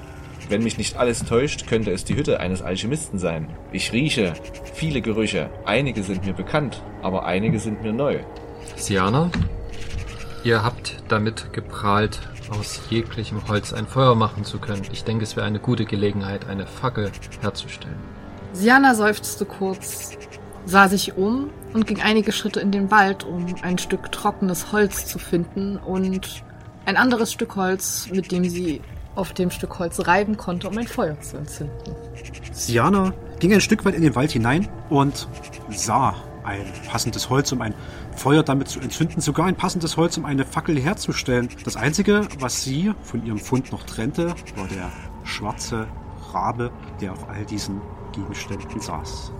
Wenn 0.49 0.63
mich 0.63 0.77
nicht 0.77 0.97
alles 0.97 1.23
täuscht, 1.23 1.67
könnte 1.67 1.91
es 1.91 2.03
die 2.03 2.15
Hütte 2.15 2.39
eines 2.39 2.61
Alchemisten 2.61 3.19
sein. 3.19 3.47
Ich 3.71 3.93
rieche 3.93 4.33
viele 4.73 5.01
Gerüche. 5.01 5.49
Einige 5.65 6.03
sind 6.03 6.25
mir 6.25 6.33
bekannt, 6.33 6.83
aber 7.01 7.25
einige 7.25 7.59
sind 7.59 7.83
mir 7.83 7.93
neu. 7.93 8.19
Siana? 8.75 9.31
Ihr 10.43 10.63
habt 10.63 10.97
damit 11.07 11.53
geprahlt, 11.53 12.19
aus 12.49 12.81
jeglichem 12.89 13.47
Holz 13.47 13.73
ein 13.73 13.87
Feuer 13.87 14.15
machen 14.15 14.43
zu 14.43 14.59
können. 14.59 14.83
Ich 14.91 15.03
denke, 15.03 15.23
es 15.23 15.35
wäre 15.35 15.45
eine 15.45 15.59
gute 15.59 15.85
Gelegenheit, 15.85 16.47
eine 16.47 16.65
Fackel 16.65 17.11
herzustellen. 17.41 17.97
Siana 18.53 18.95
seufzte 18.95 19.45
kurz, 19.45 20.11
sah 20.65 20.87
sich 20.87 21.17
um 21.17 21.49
und 21.73 21.87
ging 21.87 22.01
einige 22.01 22.31
Schritte 22.31 22.59
in 22.59 22.71
den 22.71 22.91
Wald, 22.91 23.23
um 23.23 23.45
ein 23.61 23.77
Stück 23.77 24.11
trockenes 24.11 24.71
Holz 24.71 25.05
zu 25.05 25.19
finden 25.19 25.77
und 25.77 26.43
ein 26.85 26.97
anderes 26.97 27.31
Stück 27.31 27.55
Holz, 27.55 28.07
mit 28.11 28.31
dem 28.31 28.45
sie 28.45 28.81
auf 29.15 29.33
dem 29.33 29.49
Stück 29.49 29.79
Holz 29.79 30.07
reiben 30.07 30.37
konnte, 30.37 30.69
um 30.69 30.77
ein 30.77 30.87
Feuer 30.87 31.19
zu 31.19 31.37
entzünden. 31.37 31.95
Siana 32.51 33.13
ging 33.39 33.53
ein 33.53 33.61
Stück 33.61 33.85
weit 33.85 33.95
in 33.95 34.01
den 34.01 34.15
Wald 34.15 34.31
hinein 34.31 34.67
und 34.89 35.27
sah 35.69 36.15
ein 36.43 36.65
passendes 36.89 37.29
Holz, 37.29 37.51
um 37.51 37.61
ein 37.61 37.73
Feuer 38.15 38.43
damit 38.43 38.69
zu 38.69 38.79
entzünden, 38.79 39.21
sogar 39.21 39.45
ein 39.45 39.55
passendes 39.55 39.97
Holz, 39.97 40.17
um 40.17 40.25
eine 40.25 40.45
Fackel 40.45 40.79
herzustellen. 40.79 41.49
Das 41.63 41.75
Einzige, 41.75 42.27
was 42.39 42.63
sie 42.63 42.93
von 43.01 43.25
ihrem 43.25 43.39
Fund 43.39 43.71
noch 43.71 43.83
trennte, 43.83 44.29
war 44.55 44.67
der 44.67 44.91
schwarze 45.23 45.87
Rabe, 46.33 46.71
der 47.01 47.13
auf 47.13 47.27
all 47.29 47.45
diesen 47.45 47.81
Gegenständen 48.13 48.79
saß. 48.79 49.31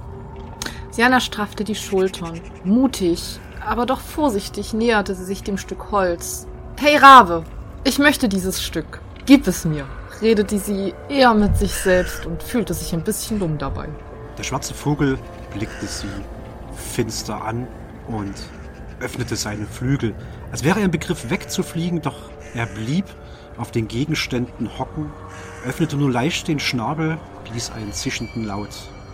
Siana 0.92 1.20
straffte 1.20 1.64
die 1.64 1.76
Schultern. 1.76 2.40
Mutig, 2.64 3.40
aber 3.66 3.86
doch 3.86 4.00
vorsichtig 4.00 4.74
näherte 4.74 5.16
sie 5.16 5.26
sich 5.26 5.44
dem 5.44 5.58
Stück 5.58 5.92
Holz. 5.92 6.48
Hey 6.78 6.98
Rabe, 6.98 7.44
ich 7.84 8.00
möchte 8.00 8.30
dieses 8.30 8.64
Stück. 8.64 9.02
Gib 9.26 9.48
es 9.48 9.66
mir, 9.66 9.86
redete 10.22 10.60
sie 10.60 10.94
eher 11.10 11.34
mit 11.34 11.58
sich 11.58 11.74
selbst 11.74 12.26
und 12.26 12.44
fühlte 12.44 12.74
sich 12.74 12.94
ein 12.94 13.04
bisschen 13.04 13.40
dumm 13.40 13.58
dabei. 13.58 13.90
Der 14.38 14.44
schwarze 14.44 14.74
Vogel 14.74 15.18
blickte 15.54 15.86
sie 15.86 16.08
finster 16.76 17.44
an 17.44 17.68
und 18.08 18.34
öffnete 19.00 19.36
seine 19.36 19.66
Flügel, 19.66 20.16
als 20.52 20.64
wäre 20.64 20.80
er 20.80 20.86
im 20.86 20.92
Begriff 20.92 21.30
wegzufliegen, 21.30 22.02
doch 22.02 22.18
er 22.54 22.66
blieb 22.66 23.06
auf 23.58 23.72
den 23.72 23.88
Gegenständen 23.88 24.78
hocken, 24.78 25.12
öffnete 25.66 25.98
nur 25.98 26.12
leicht 26.12 26.48
den 26.48 26.60
Schnabel, 26.60 27.18
ließ 27.54 27.72
einen 27.72 27.94
zischenden 27.94 28.46
Laut 28.46 28.70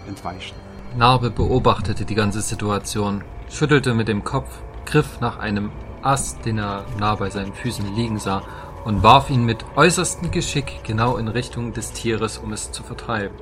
entweichen. 0.08 0.56
Narbe 0.98 1.30
beobachtete 1.32 2.06
die 2.06 2.16
ganze 2.16 2.42
Situation, 2.42 3.24
schüttelte 3.50 3.94
mit 3.94 4.08
dem 4.08 4.24
Kopf, 4.24 4.50
griff 4.86 5.20
nach 5.22 5.40
einem 5.40 5.72
Ast, 6.02 6.46
den 6.46 6.58
er 6.58 6.86
nah 7.00 7.16
bei 7.16 7.30
seinen 7.30 7.54
Füßen 7.54 7.96
liegen 7.96 8.20
sah, 8.20 8.42
und 8.84 9.04
warf 9.04 9.30
ihn 9.30 9.46
mit 9.46 9.64
äußerstem 9.76 10.32
Geschick 10.32 10.84
genau 10.84 11.18
in 11.18 11.28
Richtung 11.28 11.72
des 11.72 11.92
Tieres, 11.92 12.40
um 12.40 12.52
es 12.52 12.72
zu 12.72 12.82
vertreiben. 12.84 13.38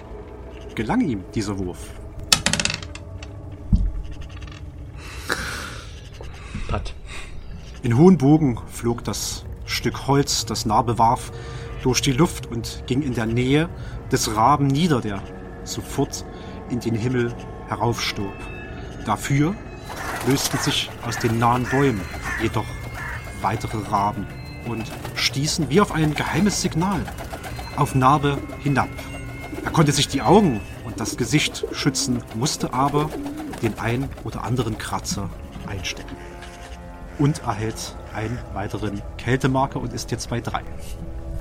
Gelang 0.76 1.02
ihm 1.02 1.24
dieser 1.34 1.58
Wurf? 1.58 1.99
Pat. 6.70 6.94
In 7.82 7.98
hohen 7.98 8.20
Bogen 8.20 8.60
flog 8.68 9.04
das 9.04 9.44
Stück 9.66 10.08
Holz, 10.08 10.46
das 10.46 10.68
Narbe 10.68 11.00
warf, 11.00 11.32
durch 11.82 12.00
die 12.02 12.12
Luft 12.12 12.46
und 12.46 12.84
ging 12.86 13.02
in 13.02 13.16
der 13.16 13.26
Nähe 13.26 13.70
des 14.12 14.36
Raben 14.36 14.68
nieder, 14.68 15.02
der 15.02 15.24
sofort 15.64 16.26
in 16.70 16.80
den 16.80 16.94
Himmel 16.94 17.34
heraufstob. 17.68 18.34
Dafür 19.06 19.56
lösten 20.28 20.60
sich 20.60 20.92
aus 21.08 21.18
den 21.18 21.40
nahen 21.40 21.64
Bäumen 21.64 22.02
jedoch 22.42 22.66
weitere 23.42 23.80
Raben 23.90 24.28
und 24.68 24.84
stießen 25.16 25.72
wie 25.72 25.82
auf 25.82 25.92
ein 25.92 26.14
geheimes 26.14 26.62
Signal 26.62 27.02
auf 27.78 27.96
Narbe 27.96 28.38
hinab. 28.62 28.90
Er 29.64 29.72
konnte 29.72 29.92
sich 29.92 30.08
die 30.08 30.22
Augen 30.22 30.62
und 30.86 31.00
das 31.00 31.18
Gesicht 31.18 31.66
schützen, 31.72 32.22
musste 32.36 32.74
aber 32.74 33.10
den 33.64 33.80
ein 33.80 34.08
oder 34.24 34.44
anderen 34.44 34.78
Kratzer 34.78 35.32
einstecken. 35.66 36.16
Und 37.20 37.42
erhält 37.46 37.96
einen 38.16 38.40
weiteren 38.54 39.02
Kältemarker 39.18 39.80
und 39.80 39.94
ist 39.94 40.10
jetzt 40.12 40.30
bei 40.30 40.42
drei. 40.42 40.64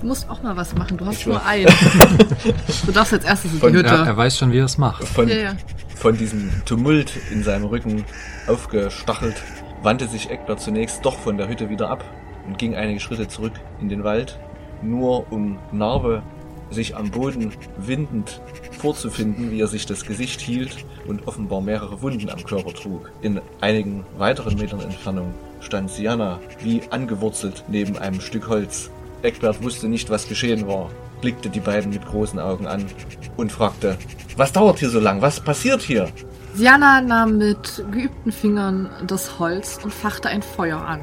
Du 0.00 0.06
musst 0.06 0.28
auch 0.28 0.42
mal 0.42 0.56
was 0.56 0.74
machen, 0.74 0.96
du 0.96 1.06
hast 1.06 1.20
Ich 1.20 1.26
nur 1.26 1.44
einen. 1.44 1.66
du 2.86 2.92
darfst 2.92 3.12
als 3.12 3.24
erstes 3.24 3.52
in 3.52 3.60
die 3.60 3.66
Hütte. 3.66 3.88
Er, 3.88 4.06
er 4.06 4.16
weiß 4.16 4.38
schon, 4.38 4.52
wie 4.52 4.58
er 4.58 4.66
es 4.66 4.78
macht. 4.78 5.04
Von, 5.04 5.28
Ja, 5.28 5.36
ja. 5.36 5.56
von 5.96 6.16
diesem 6.16 6.50
Tumult 6.64 7.12
in 7.32 7.42
seinem 7.42 7.64
Rücken 7.64 8.04
aufgestachelt, 8.46 9.42
wandte 9.82 10.06
sich 10.06 10.30
Eckbert 10.30 10.60
zunächst 10.60 11.04
doch 11.04 11.18
von 11.18 11.36
der 11.36 11.48
Hütte 11.48 11.68
wieder 11.68 11.90
ab 11.90 12.04
und 12.46 12.58
ging 12.58 12.76
einige 12.76 13.00
Schritte 13.00 13.26
zurück 13.26 13.54
in 13.80 13.88
den 13.88 14.04
Wald, 14.04 14.38
nur 14.82 15.32
um 15.32 15.58
Narbe 15.72 16.22
sich 16.70 16.96
am 16.96 17.10
Boden 17.10 17.52
windend 17.78 18.40
vorzufinden, 18.78 19.50
wie 19.50 19.60
er 19.60 19.68
sich 19.68 19.86
das 19.86 20.04
Gesicht 20.04 20.40
hielt 20.40 20.84
und 21.06 21.26
offenbar 21.26 21.60
mehrere 21.60 22.02
Wunden 22.02 22.28
am 22.30 22.44
Körper 22.44 22.72
trug. 22.72 23.10
In 23.22 23.40
einigen 23.60 24.04
weiteren 24.16 24.56
Metern 24.56 24.80
Entfernung 24.80 25.34
stand 25.68 25.90
Siana 25.90 26.40
wie 26.62 26.80
angewurzelt 26.88 27.64
neben 27.68 27.98
einem 27.98 28.22
Stück 28.22 28.48
Holz. 28.48 28.90
Eckbert 29.20 29.62
wusste 29.62 29.86
nicht, 29.86 30.08
was 30.08 30.26
geschehen 30.26 30.66
war, 30.66 30.90
blickte 31.20 31.50
die 31.50 31.60
beiden 31.60 31.90
mit 31.90 32.06
großen 32.06 32.38
Augen 32.38 32.66
an 32.66 32.86
und 33.36 33.52
fragte, 33.52 33.98
was 34.36 34.52
dauert 34.52 34.78
hier 34.78 34.88
so 34.88 34.98
lang? 34.98 35.20
Was 35.20 35.40
passiert 35.40 35.82
hier? 35.82 36.08
Siana 36.54 37.02
nahm 37.02 37.36
mit 37.36 37.84
geübten 37.90 38.32
Fingern 38.32 38.88
das 39.06 39.38
Holz 39.38 39.78
und 39.82 39.92
fachte 39.92 40.30
ein 40.30 40.40
Feuer 40.42 40.80
an. 40.80 41.00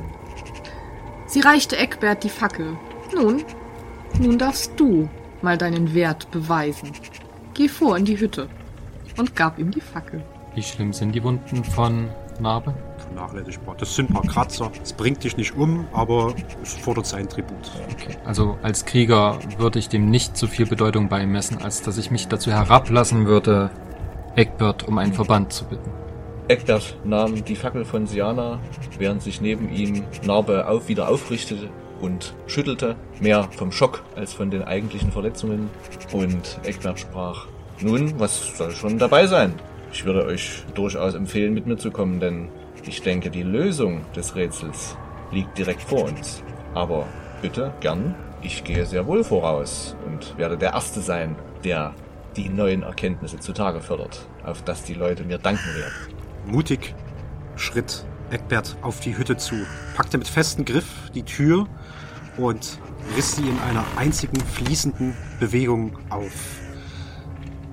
Sie 1.28 1.41
reichte 1.41 1.78
Eckbert 1.78 2.24
die 2.24 2.30
Fackel. 2.30 2.76
Nun, 3.13 3.43
nun 4.20 4.39
darfst 4.39 4.72
du 4.78 5.07
mal 5.43 5.59
deinen 5.59 5.93
Wert 5.93 6.32
beweisen. 6.32 6.91
Geh 7.53 7.68
vor 7.68 7.97
in 7.97 8.05
die 8.05 8.20
Hütte 8.20 8.49
und 9.18 9.36
gab 9.36 9.59
ihm 9.59 9.70
die 9.70 9.82
Fackel. 9.82 10.24
Wie 10.55 10.63
schlimm 10.63 10.91
sind 10.91 11.13
die 11.13 11.24
Wunden 11.24 11.63
von 11.63 12.09
Narbe? 12.39 12.74
Vernachlässigbar. 13.08 13.76
Das 13.78 13.95
sind 13.95 14.10
ein 14.10 14.14
paar 14.14 14.24
Kratzer. 14.24 14.72
Es 14.84 14.93
bringt 14.93 15.24
dich 15.24 15.38
nicht 15.38 15.56
um, 15.56 15.88
aber 15.93 16.34
es 16.62 16.74
fordert 16.74 17.06
seinen 17.06 17.30
Tribut. 17.30 17.72
Okay. 17.91 18.16
Also 18.26 18.58
als 18.62 18.86
Krieger 18.86 19.39
würde 19.58 19.80
ich 19.80 19.89
dem 19.89 20.10
nicht 20.10 20.38
so 20.38 20.47
viel 20.47 20.66
Bedeutung 20.66 21.10
beimessen, 21.10 21.62
als 21.62 21.82
dass 21.82 21.97
ich 21.97 22.12
mich 22.12 22.28
dazu 22.28 22.51
herablassen 22.51 23.26
würde, 23.26 23.72
Eckbert 24.36 24.88
um 24.88 24.97
einen 24.97 25.14
Verband 25.14 25.53
zu 25.53 25.66
bitten. 25.66 25.89
Eckbert 26.47 26.97
nahm 27.03 27.43
die 27.43 27.56
Fackel 27.56 27.86
von 27.86 28.06
Siana, 28.06 28.60
während 28.99 29.24
sich 29.24 29.41
neben 29.41 29.72
ihm 29.72 30.03
Narbe 30.24 30.68
auf, 30.68 30.89
wieder 30.89 31.10
aufrichtete 31.10 31.70
und 32.01 32.36
schüttelte, 32.45 32.95
mehr 33.20 33.47
vom 33.51 33.72
Schock 33.72 34.03
als 34.16 34.34
von 34.34 34.51
den 34.51 34.64
eigentlichen 34.64 35.12
Verletzungen. 35.12 35.70
Und 36.12 36.60
Eckbert 36.64 36.99
sprach, 36.99 37.47
nun, 37.82 38.20
was 38.20 38.58
soll 38.58 38.72
schon 38.72 38.97
dabei 38.97 39.28
sein? 39.28 39.53
Ich 39.91 40.06
würde 40.06 40.26
euch 40.26 40.64
durchaus 40.76 41.16
empfehlen, 41.16 41.53
mit 41.53 41.68
mir 41.68 41.78
zu 41.78 41.89
kommen, 41.89 42.20
denn 42.20 42.49
ich 42.88 43.02
denke, 43.02 43.30
die 43.30 43.44
Lösung 43.44 44.02
des 44.16 44.36
Rätsels 44.36 44.98
liegt 45.32 45.58
direkt 45.58 45.82
vor 45.82 46.06
uns. 46.06 46.44
Aber 46.74 47.08
bitte, 47.42 47.74
gern, 47.80 48.16
ich 48.42 48.64
gehe 48.64 48.86
sehr 48.86 49.08
wohl 49.08 49.24
voraus 49.24 49.96
und 50.06 50.38
werde 50.38 50.58
der 50.58 50.74
Erste 50.74 51.02
sein, 51.02 51.36
der 51.64 51.94
die 52.36 52.50
neuen 52.50 52.84
Erkenntnisse 52.84 53.40
zutage 53.40 53.82
fördert, 53.82 54.28
auf 54.44 54.62
das 54.64 54.84
die 54.84 54.94
Leute 54.94 55.24
mir 55.24 55.38
danken 55.38 55.74
werden. 55.76 55.94
Mutig 56.46 56.94
schritt 57.56 58.06
Eckbert 58.30 58.76
auf 58.82 59.00
die 59.00 59.18
Hütte 59.18 59.38
zu, 59.38 59.56
packte 59.96 60.18
mit 60.18 60.28
festem 60.28 60.66
Griff 60.66 61.12
die 61.14 61.24
Tür 61.24 61.68
und 62.38 62.80
riss 63.16 63.36
sie 63.36 63.48
in 63.48 63.60
einer 63.60 63.86
einzigen 63.96 64.40
fließenden 64.40 65.16
Bewegung 65.40 65.98
auf. 66.10 66.34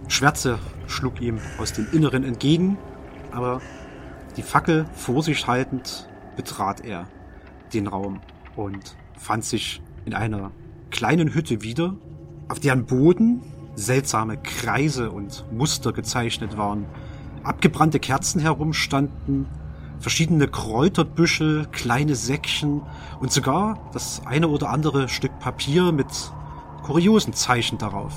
Schwärze 0.08 0.58
schlug 0.86 1.20
ihm 1.20 1.38
aus 1.58 1.72
dem 1.72 1.88
Inneren 1.92 2.22
entgegen, 2.22 2.76
aber 3.32 3.60
die 4.36 4.42
Fackel 4.42 4.86
vor 4.94 5.22
sich 5.22 5.46
haltend 5.46 6.08
betrat 6.36 6.84
er 6.84 7.06
den 7.72 7.86
Raum 7.86 8.20
und 8.56 8.96
fand 9.16 9.44
sich 9.44 9.82
in 10.04 10.14
einer 10.14 10.50
kleinen 10.90 11.34
Hütte 11.34 11.62
wieder, 11.62 11.94
auf 12.48 12.60
deren 12.60 12.86
Boden 12.86 13.42
seltsame 13.74 14.36
Kreise 14.36 15.10
und 15.10 15.44
Muster 15.52 15.92
gezeichnet 15.92 16.56
waren, 16.56 16.86
abgebrannte 17.42 18.00
Kerzen 18.00 18.40
herumstanden, 18.40 19.46
verschiedene 19.98 20.48
Kräuterbüschel, 20.48 21.66
kleine 21.70 22.14
Säckchen 22.14 22.82
und 23.20 23.32
sogar 23.32 23.78
das 23.92 24.22
eine 24.26 24.48
oder 24.48 24.70
andere 24.70 25.08
Stück 25.08 25.38
Papier 25.38 25.92
mit 25.92 26.32
kuriosen 26.82 27.32
Zeichen 27.32 27.78
darauf. 27.78 28.12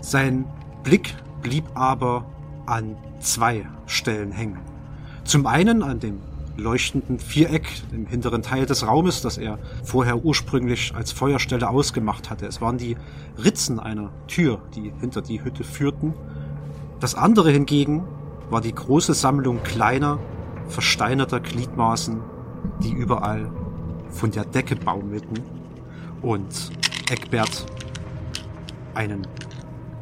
Sein 0.00 0.44
Blick 0.82 1.14
blieb 1.42 1.64
aber 1.74 2.26
an 2.66 2.96
zwei 3.20 3.66
Stellen 3.86 4.32
hängen. 4.32 4.73
Zum 5.24 5.46
einen 5.46 5.82
an 5.82 6.00
dem 6.00 6.20
leuchtenden 6.56 7.18
Viereck 7.18 7.66
im 7.92 8.06
hinteren 8.06 8.42
Teil 8.42 8.66
des 8.66 8.86
Raumes, 8.86 9.22
das 9.22 9.38
er 9.38 9.58
vorher 9.82 10.24
ursprünglich 10.24 10.94
als 10.94 11.12
Feuerstelle 11.12 11.68
ausgemacht 11.68 12.30
hatte. 12.30 12.46
Es 12.46 12.60
waren 12.60 12.78
die 12.78 12.96
Ritzen 13.42 13.80
einer 13.80 14.10
Tür, 14.28 14.60
die 14.74 14.92
hinter 15.00 15.22
die 15.22 15.42
Hütte 15.42 15.64
führten. 15.64 16.14
Das 17.00 17.14
andere 17.14 17.50
hingegen 17.50 18.04
war 18.50 18.60
die 18.60 18.74
große 18.74 19.14
Sammlung 19.14 19.62
kleiner, 19.62 20.18
versteinerter 20.68 21.40
Gliedmaßen, 21.40 22.20
die 22.82 22.92
überall 22.92 23.50
von 24.10 24.30
der 24.30 24.44
Decke 24.44 24.76
baumelten 24.76 25.40
und 26.22 26.70
Eckbert 27.10 27.66
einen 28.94 29.26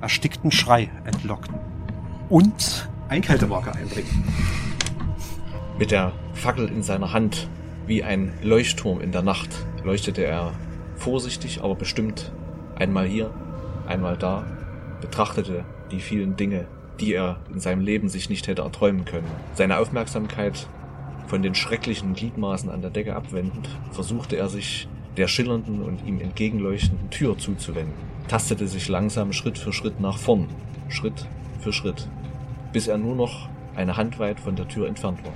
erstickten 0.01 0.51
Schrei 0.53 0.91
entlockten 1.05 1.57
und 2.29 2.89
ein 3.09 3.23
Kältemarker 3.23 3.75
einbringen. 3.75 4.25
Mit 5.83 5.91
der 5.91 6.13
Fackel 6.35 6.69
in 6.69 6.85
seiner 6.85 7.13
Hand, 7.13 7.49
wie 7.89 8.05
ein 8.05 8.33
Leuchtturm 8.41 9.01
in 9.01 9.11
der 9.11 9.23
Nacht, 9.23 9.49
leuchtete 9.83 10.25
er 10.25 10.53
vorsichtig, 10.95 11.61
aber 11.61 11.75
bestimmt 11.75 12.31
einmal 12.77 13.09
hier, 13.09 13.35
einmal 13.89 14.17
da, 14.17 14.47
betrachtete 15.01 15.65
die 15.91 15.99
vielen 15.99 16.37
Dinge, 16.37 16.69
die 17.01 17.15
er 17.15 17.41
in 17.53 17.59
seinem 17.59 17.81
Leben 17.81 18.09
sich 18.09 18.31
nicht 18.31 18.47
hätte 18.47 18.63
erträumen 18.63 19.05
können. 19.05 19.27
Seine 19.55 19.79
Aufmerksamkeit 19.79 20.69
von 21.27 21.43
den 21.43 21.57
schrecklichen 21.57 22.15
Gliedmaßen 22.15 22.71
an 22.71 22.81
der 22.81 22.91
Decke 22.91 23.17
abwendend, 23.17 23.69
versuchte 23.91 24.37
er 24.37 24.49
sich 24.49 24.87
der 25.17 25.27
schillernden 25.27 25.83
und 25.83 26.07
ihm 26.07 26.21
entgegenleuchtenden 26.21 27.11
Tür 27.11 27.37
zuzuwenden, 27.39 27.95
tastete 28.29 28.69
sich 28.69 28.89
langsam 28.89 29.33
Schritt 29.33 29.59
für 29.59 29.73
Schritt 29.73 29.99
nach 29.99 30.19
vorn, 30.19 30.47
Schritt 30.89 31.27
für 31.59 31.73
Schritt, 31.73 32.07
bis 32.73 32.87
er 32.87 32.99
nur 32.99 33.17
noch 33.17 33.49
eine 33.75 33.97
Hand 33.97 34.21
weit 34.21 34.39
von 34.39 34.55
der 34.55 34.69
Tür 34.69 34.87
entfernt 34.87 35.25
war. 35.25 35.33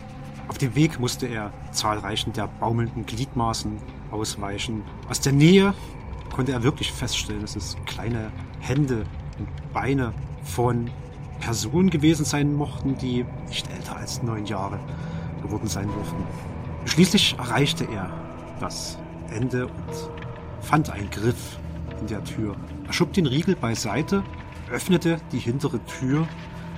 Auf 0.48 0.58
dem 0.58 0.74
Weg 0.74 1.00
musste 1.00 1.26
er 1.26 1.52
zahlreichen 1.72 2.32
der 2.32 2.46
baumelnden 2.46 3.04
Gliedmaßen 3.04 3.78
ausweichen. 4.10 4.82
Aus 5.08 5.20
der 5.20 5.32
Nähe 5.32 5.74
konnte 6.34 6.52
er 6.52 6.62
wirklich 6.62 6.92
feststellen, 6.92 7.42
dass 7.42 7.56
es 7.56 7.76
kleine 7.86 8.30
Hände 8.60 9.06
und 9.38 9.72
Beine 9.72 10.12
von 10.44 10.90
Personen 11.40 11.90
gewesen 11.90 12.24
sein 12.24 12.54
mochten, 12.54 12.96
die 12.96 13.24
nicht 13.48 13.70
älter 13.70 13.96
als 13.96 14.22
neun 14.22 14.46
Jahre 14.46 14.78
geworden 15.42 15.68
sein 15.68 15.88
durften. 15.92 16.22
Schließlich 16.86 17.36
erreichte 17.38 17.84
er 17.84 18.10
das 18.60 18.98
Ende 19.30 19.66
und 19.66 20.10
fand 20.60 20.90
einen 20.90 21.10
Griff 21.10 21.58
in 22.00 22.06
der 22.06 22.22
Tür. 22.24 22.56
Er 22.86 22.92
schob 22.92 23.12
den 23.12 23.26
Riegel 23.26 23.56
beiseite, 23.56 24.22
öffnete 24.70 25.20
die 25.32 25.38
hintere 25.38 25.84
Tür 25.84 26.26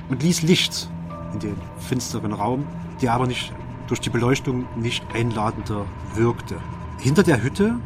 und 0.08 0.22
ließ 0.22 0.42
Licht 0.42 0.90
in 1.32 1.40
den 1.40 1.56
finsteren 1.78 2.32
Raum, 2.32 2.66
der 3.02 3.12
aber 3.12 3.26
nicht 3.26 3.52
durch 3.86 4.00
die 4.00 4.10
Beleuchtung 4.10 4.66
nicht 4.76 5.04
einladender 5.14 5.86
wirkte. 6.14 6.56
Hinter 6.98 7.22
der 7.22 7.42
Hütte 7.42 7.76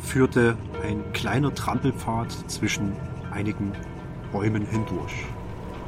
führte 0.00 0.56
ein 0.82 1.12
kleiner 1.12 1.54
Trampelpfad 1.54 2.32
zwischen 2.50 2.92
einigen 3.32 3.72
Bäumen 4.32 4.66
hindurch. 4.66 5.26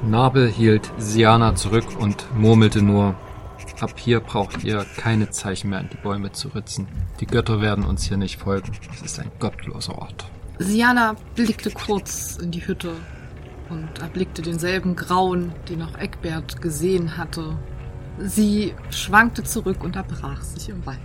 Nabel 0.07 0.51
hielt 0.51 0.91
Siana 0.99 1.55
zurück 1.55 1.87
und 1.99 2.27
murmelte 2.37 2.83
nur, 2.83 3.15
ab 3.81 3.95
hier 3.97 4.21
braucht 4.21 4.65
ihr 4.65 4.85
keine 4.97 5.31
Zeichen 5.31 5.71
mehr 5.71 5.81
an 5.81 5.89
die 5.93 5.97
Bäume 5.97 6.33
zu 6.33 6.49
ritzen. 6.49 6.87
Die 7.21 7.27
Götter 7.27 7.61
werden 7.61 7.85
uns 7.85 8.05
hier 8.05 8.17
nicht 8.17 8.41
folgen. 8.41 8.73
Es 8.93 9.03
ist 9.03 9.19
ein 9.19 9.31
gottloser 9.39 9.99
Ort. 9.99 10.27
Siana 10.59 11.17
blickte 11.35 11.71
kurz 11.71 12.37
in 12.37 12.51
die 12.51 12.67
Hütte 12.67 12.93
und 13.71 14.01
erblickte 14.01 14.43
denselben 14.43 14.97
Grauen, 14.97 15.53
den 15.69 15.83
auch 15.83 15.97
Eckbert 15.97 16.61
gesehen 16.61 17.17
hatte. 17.17 17.57
Sie 18.19 18.75
schwankte 18.91 19.43
zurück 19.43 19.83
und 19.83 19.97
erbrach 19.97 20.43
sich 20.43 20.69
im 20.69 20.85
Wald. 20.87 20.99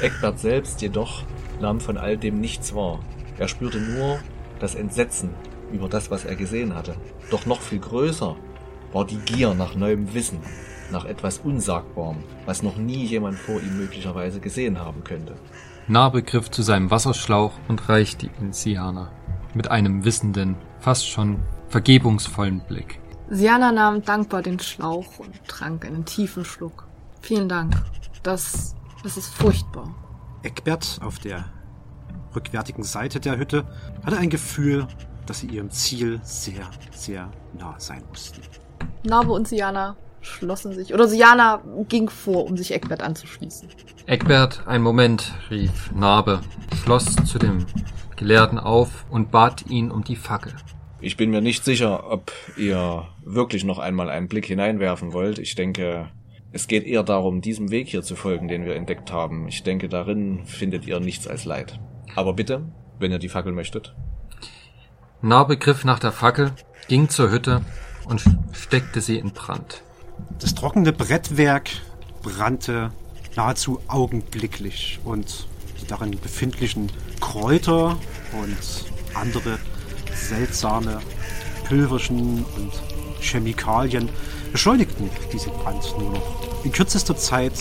Eckbert 0.00 0.38
selbst 0.38 0.82
jedoch 0.82 1.24
nahm 1.60 1.80
von 1.80 1.96
all 1.96 2.16
dem 2.16 2.40
nichts 2.40 2.74
wahr. 2.74 3.00
Er 3.38 3.48
spürte 3.48 3.78
nur 3.78 4.20
das 4.60 4.74
Entsetzen 4.74 5.30
über 5.72 5.88
das, 5.88 6.10
was 6.10 6.24
er 6.24 6.36
gesehen 6.36 6.74
hatte. 6.74 6.94
Doch 7.30 7.46
noch 7.46 7.60
viel 7.60 7.80
größer 7.80 8.36
war 8.92 9.04
die 9.04 9.16
Gier 9.16 9.54
nach 9.54 9.74
neuem 9.74 10.14
Wissen, 10.14 10.38
nach 10.92 11.04
etwas 11.04 11.38
Unsagbarem, 11.38 12.18
was 12.46 12.62
noch 12.62 12.76
nie 12.76 13.04
jemand 13.04 13.36
vor 13.36 13.60
ihm 13.60 13.76
möglicherweise 13.78 14.38
gesehen 14.38 14.78
haben 14.78 15.02
könnte. 15.02 15.34
Narbe 15.88 16.22
griff 16.22 16.50
zu 16.50 16.62
seinem 16.62 16.90
Wasserschlauch 16.90 17.52
und 17.68 17.88
reichte 17.88 18.30
ihn 18.40 18.52
Siana 18.52 19.10
mit 19.54 19.70
einem 19.70 20.04
wissenden, 20.04 20.56
fast 20.80 21.08
schon 21.08 21.40
vergebungsvollen 21.74 22.60
Blick. 22.60 23.00
Siana 23.28 23.72
nahm 23.72 24.00
dankbar 24.04 24.42
den 24.42 24.60
Schlauch 24.60 25.18
und 25.18 25.32
trank 25.48 25.84
einen 25.84 26.04
tiefen 26.04 26.44
Schluck. 26.44 26.86
Vielen 27.20 27.48
Dank. 27.48 27.74
Das, 28.22 28.76
das 29.02 29.16
ist 29.16 29.34
furchtbar. 29.34 29.92
Eckbert 30.44 31.00
auf 31.02 31.18
der 31.18 31.46
rückwärtigen 32.32 32.84
Seite 32.84 33.18
der 33.18 33.38
Hütte 33.38 33.64
hatte 34.06 34.18
ein 34.18 34.30
Gefühl, 34.30 34.86
dass 35.26 35.40
sie 35.40 35.48
ihrem 35.48 35.68
Ziel 35.72 36.20
sehr, 36.22 36.70
sehr 36.92 37.28
nah 37.58 37.74
sein 37.78 38.04
mussten. 38.08 38.42
Narbe 39.02 39.32
und 39.32 39.48
Siana 39.48 39.96
schlossen 40.20 40.74
sich, 40.74 40.94
oder 40.94 41.08
Siana 41.08 41.60
ging 41.88 42.08
vor, 42.08 42.44
um 42.44 42.56
sich 42.56 42.72
Eckbert 42.72 43.02
anzuschließen. 43.02 43.68
Eckbert, 44.06 44.64
ein 44.68 44.80
Moment, 44.80 45.32
rief 45.50 45.90
Narbe, 45.90 46.40
schloss 46.84 47.16
zu 47.24 47.40
dem 47.40 47.66
Gelehrten 48.14 48.60
auf 48.60 49.06
und 49.10 49.32
bat 49.32 49.66
ihn 49.66 49.90
um 49.90 50.04
die 50.04 50.14
Fackel. 50.14 50.52
Ich 51.04 51.18
bin 51.18 51.28
mir 51.28 51.42
nicht 51.42 51.66
sicher, 51.66 52.10
ob 52.10 52.32
ihr 52.56 53.06
wirklich 53.22 53.62
noch 53.62 53.78
einmal 53.78 54.08
einen 54.08 54.26
Blick 54.26 54.46
hineinwerfen 54.46 55.12
wollt. 55.12 55.38
Ich 55.38 55.54
denke, 55.54 56.08
es 56.50 56.66
geht 56.66 56.86
eher 56.86 57.02
darum, 57.02 57.42
diesem 57.42 57.70
Weg 57.70 57.88
hier 57.88 58.02
zu 58.02 58.16
folgen, 58.16 58.48
den 58.48 58.64
wir 58.64 58.74
entdeckt 58.74 59.12
haben. 59.12 59.46
Ich 59.46 59.62
denke, 59.62 59.90
darin 59.90 60.46
findet 60.46 60.86
ihr 60.86 61.00
nichts 61.00 61.28
als 61.28 61.44
Leid. 61.44 61.78
Aber 62.14 62.32
bitte, 62.32 62.62
wenn 62.98 63.12
ihr 63.12 63.18
die 63.18 63.28
Fackel 63.28 63.52
möchtet. 63.52 63.94
Narbe 65.20 65.58
griff 65.58 65.84
nach 65.84 65.98
der 65.98 66.10
Fackel, 66.10 66.52
ging 66.88 67.10
zur 67.10 67.30
Hütte 67.30 67.60
und 68.06 68.24
steckte 68.52 69.02
sie 69.02 69.18
in 69.18 69.32
Brand. 69.32 69.82
Das 70.40 70.54
trockene 70.54 70.94
Brettwerk 70.94 71.68
brannte 72.22 72.92
nahezu 73.36 73.78
augenblicklich 73.88 75.00
und 75.04 75.48
die 75.82 75.86
darin 75.86 76.12
befindlichen 76.12 76.90
Kräuter 77.20 77.98
und 78.32 78.56
andere 79.14 79.58
seltsame 80.14 81.00
Pülverchen 81.64 82.44
und 82.56 82.72
Chemikalien 83.20 84.08
beschleunigten 84.52 85.10
diesen 85.32 85.52
Brand 85.52 85.82
nur 85.98 86.12
noch. 86.12 86.64
In 86.64 86.72
kürzester 86.72 87.16
Zeit 87.16 87.52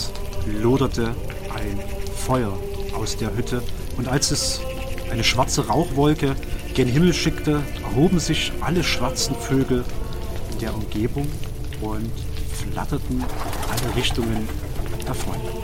loderte 0.61 1.15
ein 1.55 1.79
Feuer 2.15 2.57
aus 2.95 3.17
der 3.17 3.35
Hütte 3.35 3.63
und 3.97 4.07
als 4.07 4.31
es 4.31 4.59
eine 5.11 5.23
schwarze 5.23 5.67
Rauchwolke 5.67 6.35
gen 6.73 6.87
Himmel 6.87 7.13
schickte, 7.13 7.61
erhoben 7.83 8.19
sich 8.19 8.51
alle 8.61 8.83
schwarzen 8.83 9.35
Vögel 9.35 9.85
in 10.51 10.59
der 10.59 10.73
Umgebung 10.73 11.27
und 11.81 12.11
flatterten 12.71 13.19
in 13.19 13.23
alle 13.23 13.95
Richtungen 13.95 14.47
davon. 15.05 15.62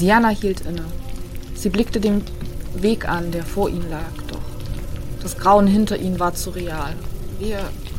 Siana 0.00 0.30
hielt 0.30 0.62
inne. 0.62 0.84
Sie 1.54 1.68
blickte 1.68 2.00
den 2.00 2.22
Weg 2.74 3.06
an, 3.06 3.32
der 3.32 3.44
vor 3.44 3.68
ihnen 3.68 3.90
lag, 3.90 4.00
doch 4.28 4.40
das 5.22 5.36
Grauen 5.36 5.66
hinter 5.66 5.98
ihnen 5.98 6.18
war 6.18 6.34
zu 6.34 6.48
real. 6.48 6.94
Wir, 7.38 7.58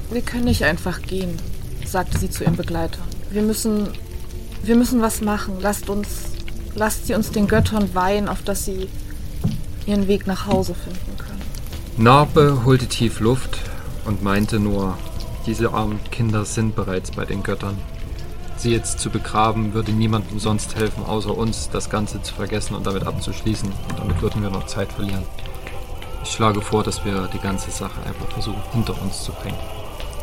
wir 0.10 0.22
können 0.22 0.46
nicht 0.46 0.64
einfach 0.64 1.04
gehen, 1.04 1.38
sagte 1.86 2.18
sie 2.18 2.32
zu 2.32 2.44
ihrem 2.44 2.56
Begleiter. 2.56 2.98
Wir 3.30 3.44
müssen, 3.44 3.90
wir 4.64 4.76
müssen 4.76 5.04
was 5.04 5.22
machen. 5.22 5.58
Lasst 5.62 5.92
uns, 5.92 6.08
lasst 6.74 7.06
sie 7.06 7.14
uns 7.14 7.30
den 7.30 7.48
Göttern 7.48 7.94
weihen, 7.94 8.28
auf 8.28 8.42
dass 8.42 8.66
sie 8.66 8.90
ihren 9.86 10.08
Weg 10.08 10.26
nach 10.26 10.48
Hause 10.48 10.74
finden 10.74 11.18
können. 11.20 11.42
Narbe 11.98 12.66
holte 12.66 12.88
tief 12.88 13.20
Luft 13.20 13.60
und 14.06 14.24
meinte 14.24 14.60
nur, 14.60 14.98
diese 15.46 15.72
armen 15.72 16.00
Kinder 16.10 16.46
sind 16.46 16.76
bereits 16.76 17.12
bei 17.12 17.26
den 17.26 17.44
Göttern. 17.44 17.78
Sie 18.62 18.72
jetzt 18.72 19.00
zu 19.00 19.10
begraben, 19.10 19.74
würde 19.74 19.92
niemandem 19.92 20.38
sonst 20.38 20.76
helfen, 20.76 21.04
außer 21.04 21.36
uns, 21.36 21.72
das 21.72 21.90
Ganze 21.90 22.22
zu 22.22 22.36
vergessen 22.36 22.76
und 22.76 22.86
damit 22.86 23.08
abzuschließen. 23.08 23.68
Und 23.68 24.00
damit 24.00 24.22
würden 24.22 24.44
wir 24.44 24.52
noch 24.52 24.68
Zeit 24.68 24.94
verlieren. 24.94 25.24
Ich 26.24 26.30
schlage 26.30 26.62
vor, 26.62 26.84
dass 26.84 27.04
wir 27.04 27.28
die 27.34 27.40
ganze 27.40 27.72
Sache 27.72 28.00
einfach 28.06 28.32
versuchen, 28.32 28.62
hinter 28.72 29.02
uns 29.02 29.24
zu 29.24 29.32
bringen. 29.32 29.58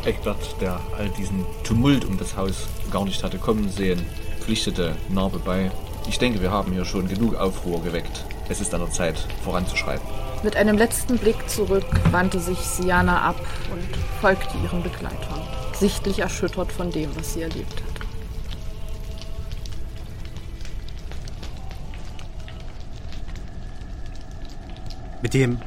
Eckbert, 0.05 0.55
der 0.61 0.79
all 0.97 1.09
diesen 1.09 1.45
Tumult 1.65 2.05
um 2.05 2.17
das 2.17 2.37
Haus 2.37 2.69
gar 2.89 3.03
nicht 3.03 3.21
hatte 3.25 3.39
kommen 3.39 3.69
sehen, 3.69 4.05
pflichtete 4.39 4.95
Narbe 5.09 5.39
bei. 5.39 5.69
Ich 6.07 6.17
denke, 6.17 6.41
wir 6.41 6.51
haben 6.51 6.71
hier 6.71 6.85
schon 6.85 7.09
genug 7.09 7.35
Aufruhr 7.35 7.83
geweckt. 7.83 8.23
Es 8.47 8.61
ist 8.61 8.73
an 8.73 8.79
der 8.79 8.91
Zeit, 8.91 9.17
voranzuschreiten. 9.43 10.07
Mit 10.43 10.55
einem 10.55 10.77
letzten 10.77 11.17
Blick 11.17 11.49
zurück 11.49 11.83
wandte 12.11 12.39
sich 12.39 12.59
Siana 12.59 13.21
ab 13.21 13.41
und 13.73 13.83
folgte 14.21 14.57
ihren 14.63 14.81
Begleitern, 14.81 15.41
sichtlich 15.73 16.19
erschüttert 16.19 16.71
von 16.71 16.89
dem, 16.89 17.09
was 17.17 17.33
sie 17.33 17.41
erlebt 17.41 17.81
hat. 17.81 17.88
Mit 25.21 25.33
dem 25.33 25.59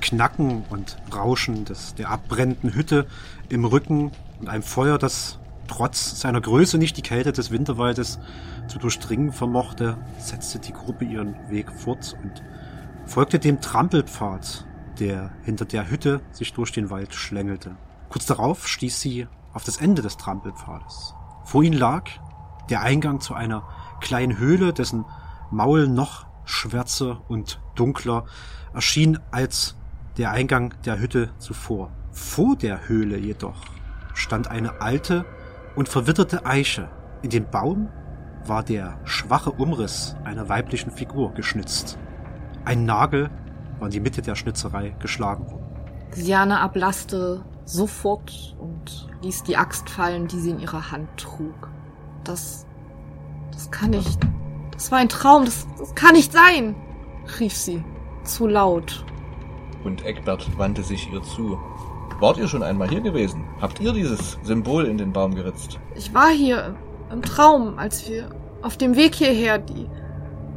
Knacken 0.00 0.64
und 0.70 0.96
Rauschen 1.12 1.64
des, 1.64 1.94
der 1.94 2.10
abbrennenden 2.10 2.74
Hütte 2.74 3.06
im 3.48 3.64
Rücken 3.64 4.12
und 4.40 4.48
einem 4.48 4.62
Feuer, 4.62 4.98
das 4.98 5.38
trotz 5.66 6.20
seiner 6.20 6.40
Größe 6.40 6.78
nicht 6.78 6.96
die 6.96 7.02
Kälte 7.02 7.32
des 7.32 7.50
Winterwaldes 7.50 8.20
zu 8.68 8.78
durchdringen 8.78 9.32
vermochte, 9.32 9.96
setzte 10.18 10.60
die 10.60 10.72
Gruppe 10.72 11.04
ihren 11.04 11.34
Weg 11.50 11.72
fort 11.72 12.16
und 12.22 12.42
folgte 13.04 13.38
dem 13.38 13.60
Trampelpfad, 13.60 14.66
der 15.00 15.32
hinter 15.42 15.64
der 15.64 15.90
Hütte 15.90 16.20
sich 16.30 16.52
durch 16.52 16.72
den 16.72 16.90
Wald 16.90 17.14
schlängelte. 17.14 17.76
Kurz 18.08 18.26
darauf 18.26 18.68
stieß 18.68 19.00
sie 19.00 19.26
auf 19.52 19.64
das 19.64 19.78
Ende 19.78 20.02
des 20.02 20.16
Trampelpfades. 20.16 21.14
Vor 21.44 21.62
ihnen 21.62 21.76
lag 21.76 22.04
der 22.70 22.82
Eingang 22.82 23.20
zu 23.20 23.34
einer 23.34 23.64
kleinen 24.00 24.38
Höhle, 24.38 24.72
dessen 24.72 25.04
Maul 25.50 25.88
noch 25.88 26.26
schwärzer 26.44 27.22
und 27.28 27.60
dunkler 27.74 28.24
erschien 28.76 29.18
als 29.30 29.74
der 30.18 30.30
Eingang 30.30 30.74
der 30.84 31.00
Hütte 31.00 31.30
zuvor. 31.38 31.90
Vor 32.12 32.56
der 32.56 32.88
Höhle 32.88 33.16
jedoch 33.16 33.64
stand 34.14 34.48
eine 34.48 34.80
alte 34.80 35.24
und 35.74 35.88
verwitterte 35.88 36.46
Eiche. 36.46 36.88
In 37.22 37.30
dem 37.30 37.50
Baum 37.50 37.88
war 38.44 38.62
der 38.62 39.00
schwache 39.04 39.50
Umriss 39.50 40.14
einer 40.24 40.48
weiblichen 40.48 40.90
Figur 40.90 41.32
geschnitzt. 41.32 41.98
Ein 42.64 42.84
Nagel 42.84 43.30
war 43.78 43.88
in 43.88 43.92
die 43.92 44.00
Mitte 44.00 44.22
der 44.22 44.34
Schnitzerei 44.34 44.94
geschlagen 45.00 45.50
worden. 45.50 45.66
Siana 46.12 46.60
ablasste 46.60 47.44
sofort 47.64 48.56
und 48.58 49.08
ließ 49.22 49.42
die 49.42 49.56
Axt 49.56 49.90
fallen, 49.90 50.28
die 50.28 50.38
sie 50.38 50.50
in 50.50 50.60
ihrer 50.60 50.90
Hand 50.90 51.08
trug. 51.16 51.70
Das, 52.24 52.66
das 53.52 53.70
kann 53.70 53.90
nicht, 53.90 54.20
das 54.72 54.90
war 54.92 54.98
ein 54.98 55.08
Traum, 55.08 55.44
das, 55.46 55.66
das 55.78 55.94
kann 55.94 56.14
nicht 56.14 56.32
sein, 56.32 56.76
rief 57.40 57.56
sie, 57.56 57.84
zu 58.26 58.46
laut. 58.46 59.04
Und 59.84 60.04
Eckbert 60.04 60.58
wandte 60.58 60.82
sich 60.82 61.12
ihr 61.12 61.22
zu. 61.22 61.58
Wart 62.18 62.38
ihr 62.38 62.48
schon 62.48 62.62
einmal 62.62 62.88
hier 62.88 63.00
gewesen? 63.00 63.44
Habt 63.60 63.80
ihr 63.80 63.92
dieses 63.92 64.38
Symbol 64.42 64.86
in 64.86 64.98
den 64.98 65.12
Baum 65.12 65.34
geritzt? 65.34 65.78
Ich 65.94 66.14
war 66.14 66.30
hier 66.30 66.74
im 67.12 67.22
Traum, 67.22 67.78
als 67.78 68.08
wir 68.08 68.30
auf 68.62 68.76
dem 68.76 68.96
Weg 68.96 69.14
hierher, 69.14 69.58
die, 69.58 69.86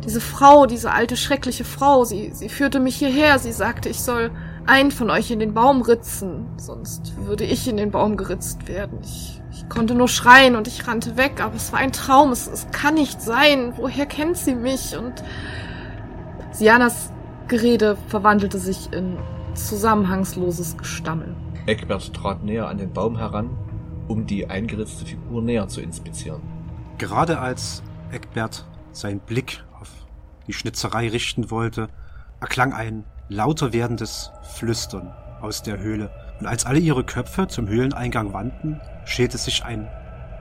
diese 0.03 0.21
Frau, 0.21 0.65
diese 0.65 0.91
alte 0.91 1.17
schreckliche 1.17 1.65
Frau, 1.65 2.05
sie, 2.05 2.31
sie 2.33 2.49
führte 2.49 2.79
mich 2.79 2.95
hierher, 2.95 3.39
sie 3.39 3.51
sagte, 3.51 3.89
ich 3.89 3.99
soll 3.99 4.31
einen 4.65 4.91
von 4.91 5.09
euch 5.09 5.31
in 5.31 5.39
den 5.39 5.53
Baum 5.53 5.81
ritzen, 5.81 6.45
sonst 6.57 7.13
würde 7.25 7.43
ich 7.43 7.67
in 7.67 7.77
den 7.77 7.91
Baum 7.91 8.17
geritzt 8.17 8.67
werden. 8.67 8.99
Ich, 9.03 9.41
ich 9.51 9.67
konnte 9.67 9.95
nur 9.95 10.07
schreien 10.07 10.55
und 10.55 10.67
ich 10.67 10.87
rannte 10.87 11.17
weg, 11.17 11.41
aber 11.43 11.55
es 11.55 11.71
war 11.73 11.79
ein 11.79 11.91
Traum, 11.91 12.31
es, 12.31 12.47
es 12.47 12.67
kann 12.71 12.93
nicht 12.93 13.21
sein. 13.21 13.73
Woher 13.75 14.05
kennt 14.05 14.37
sie 14.37 14.55
mich? 14.55 14.97
Und 14.97 15.23
Sianas 16.51 17.11
Gerede 17.49 17.97
verwandelte 18.09 18.59
sich 18.59 18.93
in 18.93 19.17
zusammenhangsloses 19.55 20.77
Gestammel. 20.77 21.35
Eckbert 21.65 22.13
trat 22.13 22.43
näher 22.43 22.67
an 22.67 22.77
den 22.77 22.93
Baum 22.93 23.17
heran, 23.17 23.49
um 24.07 24.27
die 24.27 24.47
eingeritzte 24.47 25.03
Figur 25.03 25.41
näher 25.41 25.67
zu 25.67 25.81
inspizieren. 25.81 26.41
Gerade 26.99 27.39
als 27.39 27.81
Eckbert 28.11 28.67
seinen 28.91 29.19
Blick 29.19 29.63
auf 29.81 29.89
die 30.45 30.53
Schnitzerei 30.53 31.09
richten 31.09 31.49
wollte, 31.49 31.89
erklang 32.39 32.71
ein 32.71 33.03
lauter 33.29 33.73
werdendes 33.73 34.31
Flüstern 34.55 35.11
aus 35.41 35.63
der 35.63 35.79
Höhle. 35.79 36.11
Und 36.39 36.45
als 36.45 36.67
alle 36.67 36.79
ihre 36.79 37.03
Köpfe 37.03 37.47
zum 37.47 37.67
Höhleneingang 37.67 38.31
wandten, 38.31 38.79
schälte 39.05 39.39
sich 39.39 39.65
ein 39.65 39.87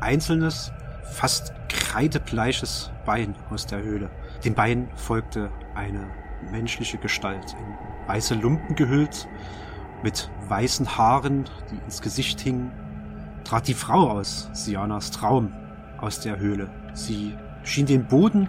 einzelnes, 0.01 0.73
fast 1.05 1.55
kreidebleiches 1.71 2.91
Bein 3.07 3.35
aus 3.49 3.65
der 3.65 3.83
Höhle. 3.83 4.11
Dem 4.45 4.53
Bein 4.55 4.91
folgte 4.95 5.51
eine 5.75 6.07
menschliche 6.51 6.99
Gestalt, 6.99 7.55
in 7.59 8.09
weiße 8.09 8.35
Lumpen 8.35 8.75
gehüllt 8.75 9.29
mit 10.03 10.31
weißen 10.49 10.97
Haaren, 10.97 11.45
die 11.71 11.85
ins 11.85 12.01
Gesicht 12.01 12.41
hingen, 12.41 12.71
trat 13.45 13.69
die 13.69 13.75
Frau 13.75 14.11
aus 14.11 14.49
Sianas 14.53 15.11
Traum 15.11 15.53
aus 15.99 16.21
der 16.21 16.39
Höhle. 16.39 16.71
Sie 16.95 17.35
schien 17.65 17.87
den 17.87 18.07
Boden 18.07 18.49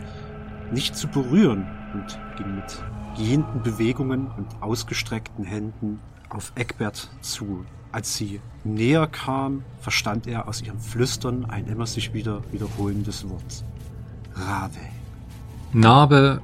nicht 0.72 0.96
zu 0.96 1.08
berühren 1.08 1.68
und 1.94 2.20
ging 2.38 2.56
mit 2.56 2.84
gehenden 3.18 3.64
Bewegungen 3.64 4.28
und 4.38 4.48
ausgestreckten 4.62 5.44
Händen 5.44 6.00
auf 6.30 6.52
Eckbert 6.56 7.10
zu. 7.22 7.66
Als 7.92 8.16
sie 8.16 8.40
näher 8.64 9.08
kam, 9.08 9.64
verstand 9.82 10.28
er 10.28 10.48
aus 10.48 10.62
ihrem 10.62 10.80
Flüstern 10.80 11.46
ein 11.46 11.66
immer 11.66 11.88
sich 11.88 12.14
wieder 12.14 12.44
wiederholendes 12.52 13.28
Wort. 13.28 13.64
Rave. 14.36 14.80
Narbe 15.74 16.42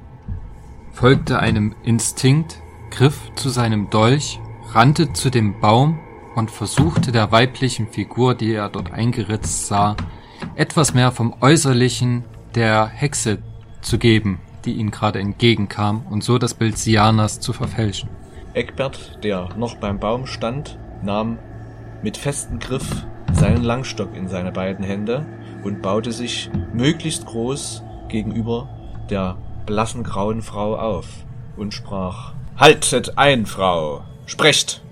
folgte 0.96 1.38
einem 1.40 1.74
Instinkt, 1.82 2.62
griff 2.90 3.30
zu 3.34 3.50
seinem 3.50 3.90
Dolch 3.90 4.40
rannte 4.72 5.12
zu 5.12 5.28
dem 5.28 5.60
Baum 5.60 5.98
und 6.34 6.50
versuchte 6.50 7.12
der 7.12 7.30
weiblichen 7.32 7.86
Figur, 7.86 8.34
die 8.34 8.54
er 8.54 8.70
dort 8.70 8.92
eingeritzt 8.92 9.66
sah, 9.66 9.94
etwas 10.54 10.94
mehr 10.94 11.12
vom 11.12 11.34
Äußerlichen 11.42 12.24
der 12.54 12.86
Hexe 12.86 13.42
zu 13.82 13.98
geben, 13.98 14.40
die 14.64 14.72
ihm 14.72 14.90
gerade 14.90 15.20
entgegenkam, 15.20 16.06
und 16.08 16.24
so 16.24 16.38
das 16.38 16.54
Bild 16.54 16.78
Sianas 16.78 17.40
zu 17.40 17.52
verfälschen. 17.52 18.08
Eckbert, 18.54 19.22
der 19.22 19.50
noch 19.54 19.76
beim 19.76 20.00
Baum 20.00 20.26
stand, 20.26 20.78
nahm 21.02 21.38
mit 22.02 22.16
festem 22.16 22.58
Griff 22.58 23.04
seinen 23.34 23.62
Langstock 23.62 24.16
in 24.16 24.28
seine 24.28 24.50
beiden 24.50 24.82
Hände 24.84 25.26
und 25.62 25.82
baute 25.82 26.12
sich 26.12 26.50
möglichst 26.72 27.26
groß 27.26 27.82
gegenüber 28.08 28.70
der 29.10 29.36
blassen 29.66 30.04
grauen 30.04 30.42
Frau 30.42 30.76
auf 30.76 31.06
und 31.56 31.74
sprach 31.74 32.32
Haltet 32.56 33.18
ein, 33.18 33.44
Frau! 33.44 34.02
Sprecht! 34.24 34.82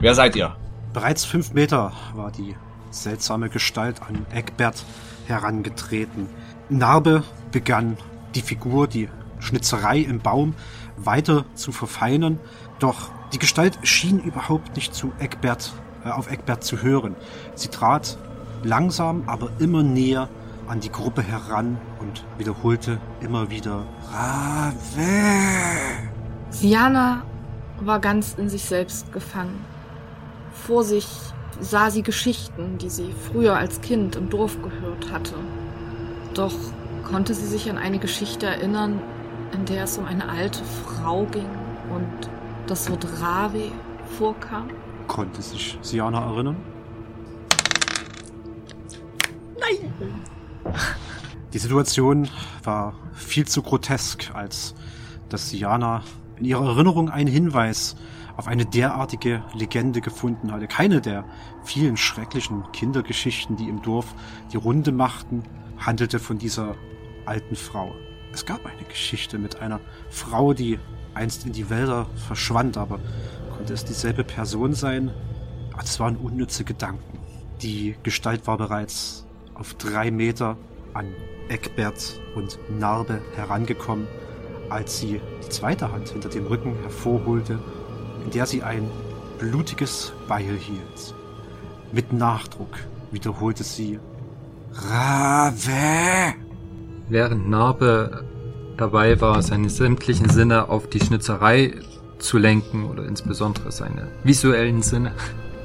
Wer 0.00 0.14
seid 0.14 0.34
ihr? 0.34 0.56
Bereits 0.92 1.24
fünf 1.24 1.52
Meter 1.52 1.92
war 2.14 2.32
die 2.32 2.56
seltsame 2.90 3.48
Gestalt 3.48 4.02
an 4.02 4.26
Eckbert 4.34 4.84
herangetreten. 5.26 6.26
Narbe 6.68 7.22
begann 7.52 7.96
die 8.34 8.42
Figur, 8.42 8.88
die 8.88 9.08
Schnitzerei 9.38 9.98
im 9.98 10.18
Baum 10.18 10.54
weiter 10.96 11.44
zu 11.54 11.70
verfeinern, 11.72 12.40
doch 12.78 13.10
die 13.32 13.38
Gestalt 13.38 13.78
schien 13.82 14.18
überhaupt 14.18 14.76
nicht 14.76 14.94
zu 14.94 15.12
Eckbert, 15.18 15.72
äh, 16.04 16.10
auf 16.10 16.30
Eckbert 16.30 16.64
zu 16.64 16.82
hören. 16.82 17.14
Sie 17.54 17.68
trat 17.68 18.18
langsam, 18.62 19.24
aber 19.26 19.50
immer 19.58 19.82
näher 19.82 20.28
an 20.66 20.80
die 20.80 20.90
Gruppe 20.90 21.22
heran 21.22 21.78
und 22.00 22.24
wiederholte 22.38 22.98
immer 23.20 23.50
wieder 23.50 23.84
Rave. 24.10 24.72
Siana 26.50 27.22
war 27.80 28.00
ganz 28.00 28.34
in 28.34 28.48
sich 28.48 28.64
selbst 28.64 29.12
gefangen. 29.12 29.64
Vor 30.52 30.84
sich 30.84 31.06
sah 31.60 31.90
sie 31.90 32.02
Geschichten, 32.02 32.78
die 32.78 32.90
sie 32.90 33.12
früher 33.12 33.56
als 33.56 33.80
Kind 33.80 34.16
im 34.16 34.30
Dorf 34.30 34.60
gehört 34.62 35.10
hatte. 35.12 35.34
Doch 36.34 36.54
konnte 37.04 37.34
sie 37.34 37.46
sich 37.46 37.70
an 37.70 37.78
eine 37.78 37.98
Geschichte 37.98 38.46
erinnern, 38.46 39.00
in 39.52 39.64
der 39.66 39.84
es 39.84 39.98
um 39.98 40.04
eine 40.06 40.28
alte 40.28 40.62
Frau 40.64 41.24
ging 41.26 41.48
und 41.90 42.30
das 42.66 42.88
Wort 42.90 43.06
Rave 43.20 43.70
vorkam? 44.18 44.68
Konnte 45.08 45.42
sich 45.42 45.78
Siana 45.82 46.24
erinnern? 46.24 46.56
Nein! 49.58 49.92
Die 51.52 51.58
Situation 51.58 52.28
war 52.62 52.94
viel 53.12 53.46
zu 53.46 53.62
grotesk, 53.62 54.34
als 54.34 54.74
dass 55.28 55.50
Siana 55.50 56.02
in 56.36 56.44
ihrer 56.44 56.66
Erinnerung 56.66 57.10
einen 57.10 57.30
Hinweis 57.30 57.96
auf 58.36 58.48
eine 58.48 58.64
derartige 58.64 59.42
Legende 59.54 60.00
gefunden 60.00 60.52
hatte. 60.52 60.66
Keine 60.66 61.00
der 61.00 61.24
vielen 61.64 61.96
schrecklichen 61.96 62.64
Kindergeschichten, 62.72 63.56
die 63.56 63.68
im 63.68 63.82
Dorf 63.82 64.14
die 64.52 64.56
Runde 64.56 64.92
machten, 64.92 65.42
handelte 65.78 66.18
von 66.18 66.38
dieser 66.38 66.74
alten 67.26 67.56
Frau. 67.56 67.94
Es 68.32 68.46
gab 68.46 68.64
eine 68.64 68.84
Geschichte 68.88 69.38
mit 69.38 69.60
einer 69.60 69.80
Frau, 70.10 70.54
die 70.54 70.78
einst 71.14 71.44
in 71.44 71.52
die 71.52 71.68
Wälder 71.68 72.06
verschwand, 72.26 72.78
aber 72.78 72.98
konnte 73.56 73.74
es 73.74 73.84
dieselbe 73.84 74.24
Person 74.24 74.74
sein? 74.74 75.10
Es 75.82 76.00
waren 76.00 76.16
unnütze 76.16 76.64
Gedanken. 76.64 77.18
Die 77.60 77.96
Gestalt 78.02 78.46
war 78.46 78.56
bereits 78.56 79.26
auf 79.54 79.74
drei 79.74 80.10
Meter 80.10 80.56
an 80.94 81.06
Eckbert 81.48 82.20
und 82.34 82.58
Narbe 82.78 83.20
herangekommen 83.36 84.06
als 84.72 84.98
sie 84.98 85.20
die 85.44 85.48
zweite 85.50 85.92
Hand 85.92 86.08
hinter 86.08 86.30
dem 86.30 86.46
Rücken 86.46 86.74
hervorholte, 86.82 87.58
in 88.24 88.30
der 88.30 88.46
sie 88.46 88.62
ein 88.62 88.88
blutiges 89.38 90.12
Beil 90.28 90.56
hielt. 90.58 91.14
Mit 91.92 92.12
Nachdruck 92.12 92.78
wiederholte 93.10 93.64
sie 93.64 93.98
Rave. 94.72 96.34
Während 97.08 97.50
Narbe 97.50 98.24
dabei 98.78 99.20
war, 99.20 99.42
seine 99.42 99.68
sämtlichen 99.68 100.30
Sinne 100.30 100.70
auf 100.70 100.88
die 100.88 101.00
Schnitzerei 101.00 101.74
zu 102.18 102.38
lenken 102.38 102.86
oder 102.86 103.04
insbesondere 103.04 103.70
seine 103.72 104.08
visuellen 104.24 104.80
Sinne, 104.80 105.12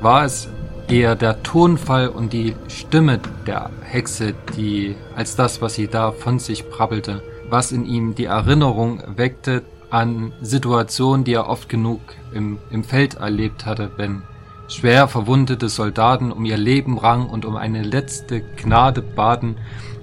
war 0.01 0.25
es 0.25 0.49
eher 0.89 1.15
der 1.15 1.43
Tonfall 1.43 2.07
und 2.09 2.33
die 2.33 2.55
Stimme 2.67 3.19
der 3.45 3.69
Hexe, 3.81 4.33
die 4.55 4.95
als 5.15 5.35
das, 5.35 5.61
was 5.61 5.75
sie 5.75 5.87
da 5.87 6.11
von 6.11 6.39
sich 6.39 6.69
brabbelte, 6.69 7.21
was 7.49 7.71
in 7.71 7.85
ihm 7.85 8.15
die 8.15 8.25
Erinnerung 8.25 9.03
weckte 9.15 9.63
an 9.89 10.33
Situationen, 10.41 11.23
die 11.23 11.33
er 11.33 11.47
oft 11.47 11.69
genug 11.69 12.01
im, 12.33 12.57
im 12.71 12.83
Feld 12.83 13.15
erlebt 13.15 13.65
hatte, 13.65 13.91
wenn 13.97 14.23
schwer 14.67 15.07
verwundete 15.07 15.69
Soldaten 15.69 16.31
um 16.31 16.43
ihr 16.45 16.57
Leben 16.57 16.97
rang 16.97 17.27
und 17.29 17.45
um 17.45 17.55
eine 17.55 17.83
letzte 17.83 18.41
Gnade 18.41 19.01
baten 19.01 19.55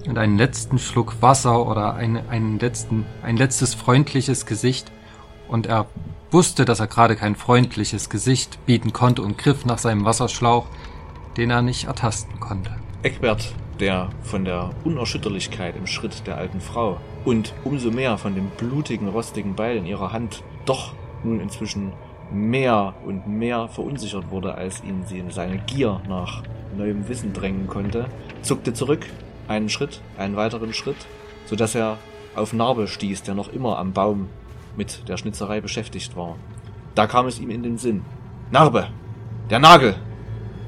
und 0.06 0.18
einen 0.18 0.38
letzten 0.38 0.78
Schluck 0.78 1.20
Wasser 1.20 1.66
oder 1.66 1.94
eine, 1.94 2.28
einen 2.28 2.58
letzten, 2.58 3.06
ein 3.22 3.36
letztes 3.36 3.74
freundliches 3.74 4.46
Gesicht. 4.46 4.90
Und 5.48 5.66
er 5.66 5.86
wusste, 6.34 6.64
dass 6.64 6.80
er 6.80 6.88
gerade 6.88 7.14
kein 7.14 7.36
freundliches 7.36 8.10
Gesicht 8.10 8.58
bieten 8.66 8.92
konnte 8.92 9.22
und 9.22 9.38
griff 9.38 9.64
nach 9.64 9.78
seinem 9.78 10.04
Wasserschlauch, 10.04 10.66
den 11.36 11.48
er 11.48 11.62
nicht 11.62 11.84
ertasten 11.84 12.40
konnte. 12.40 12.72
Eckbert, 13.04 13.54
der 13.78 14.10
von 14.24 14.44
der 14.44 14.70
Unerschütterlichkeit 14.82 15.76
im 15.76 15.86
Schritt 15.86 16.26
der 16.26 16.36
alten 16.36 16.60
Frau 16.60 17.00
und 17.24 17.54
umso 17.62 17.92
mehr 17.92 18.18
von 18.18 18.34
dem 18.34 18.48
blutigen, 18.48 19.08
rostigen 19.08 19.54
Beil 19.54 19.76
in 19.76 19.86
ihrer 19.86 20.12
Hand 20.12 20.42
doch 20.66 20.92
nun 21.22 21.38
inzwischen 21.38 21.92
mehr 22.32 22.94
und 23.06 23.28
mehr 23.28 23.68
verunsichert 23.68 24.30
wurde, 24.30 24.56
als 24.56 24.82
ihn 24.82 25.04
sie 25.06 25.20
in 25.20 25.30
seine 25.30 25.58
Gier 25.58 26.00
nach 26.08 26.42
neuem 26.76 27.08
Wissen 27.08 27.32
drängen 27.32 27.68
konnte, 27.68 28.06
zuckte 28.42 28.74
zurück, 28.74 29.06
einen 29.46 29.68
Schritt, 29.68 30.00
einen 30.18 30.34
weiteren 30.34 30.72
Schritt, 30.72 31.06
so 31.46 31.54
dass 31.54 31.76
er 31.76 31.98
auf 32.34 32.52
Narbe 32.52 32.88
stieß, 32.88 33.22
der 33.22 33.36
noch 33.36 33.52
immer 33.52 33.78
am 33.78 33.92
Baum 33.92 34.28
mit 34.76 35.08
der 35.08 35.16
Schnitzerei 35.16 35.60
beschäftigt 35.60 36.16
war. 36.16 36.36
Da 36.94 37.06
kam 37.06 37.26
es 37.26 37.40
ihm 37.40 37.50
in 37.50 37.62
den 37.62 37.78
Sinn. 37.78 38.04
Narbe! 38.50 38.88
Der 39.50 39.58
Nagel! 39.58 39.96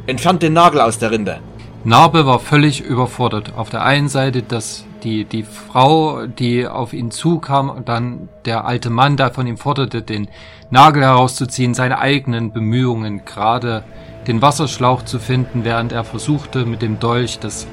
Entfernt 0.06 0.42
den 0.42 0.52
Nagel 0.52 0.80
aus 0.80 0.98
der 0.98 1.10
Rinde! 1.10 1.40
Narbe 1.84 2.26
war 2.26 2.40
völlig 2.40 2.80
überfordert. 2.80 3.54
Auf 3.56 3.70
der 3.70 3.84
einen 3.84 4.08
Seite 4.08 4.42
dass 4.42 4.84
die, 5.04 5.24
die 5.24 5.44
Frau, 5.44 6.26
die 6.26 6.66
auf 6.66 6.92
ihn 6.92 7.12
zukam 7.12 7.70
und 7.70 7.88
dann 7.88 8.28
der 8.44 8.64
alte 8.64 8.90
Mann, 8.90 9.16
der 9.16 9.30
von 9.30 9.46
ihm 9.46 9.56
forderte, 9.56 10.02
den 10.02 10.28
Nagel 10.70 11.04
herauszuziehen, 11.04 11.74
seine 11.74 11.98
eigenen 11.98 12.52
Bemühungen, 12.52 13.24
gerade 13.24 13.84
den 14.26 14.42
Wasserschlauch 14.42 15.02
zu 15.02 15.20
finden, 15.20 15.64
während 15.64 15.92
er 15.92 16.02
versuchte, 16.02 16.66
mit 16.66 16.82
dem 16.82 16.98
Dolch 16.98 17.38
das 17.38 17.68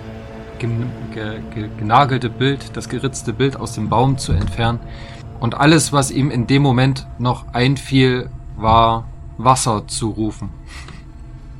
genagelte 0.60 2.30
Bild, 2.30 2.77
das 2.77 2.88
geritzte 2.88 3.34
Bild 3.34 3.57
aus 3.60 3.73
dem 3.73 3.89
Baum 3.89 4.18
zu 4.18 4.31
entfernen. 4.31 4.80
Und 5.43 5.55
alles, 5.55 5.91
was 5.91 6.09
ihm 6.09 6.31
in 6.31 6.47
dem 6.47 6.61
Moment 6.61 7.05
noch 7.19 7.53
einfiel, 7.53 8.29
war 8.55 9.09
Wasser 9.37 9.85
zu 9.89 10.09
rufen. 10.11 10.49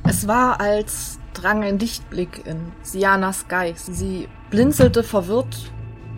Es 0.04 0.26
war, 0.26 0.58
als 0.58 1.18
drang 1.34 1.62
ein 1.62 1.76
Dichtblick 1.76 2.46
in 2.46 2.72
Sianas 2.80 3.46
Geist. 3.46 3.94
Sie 3.94 4.26
blinzelte 4.48 5.02
verwirrt, 5.02 5.70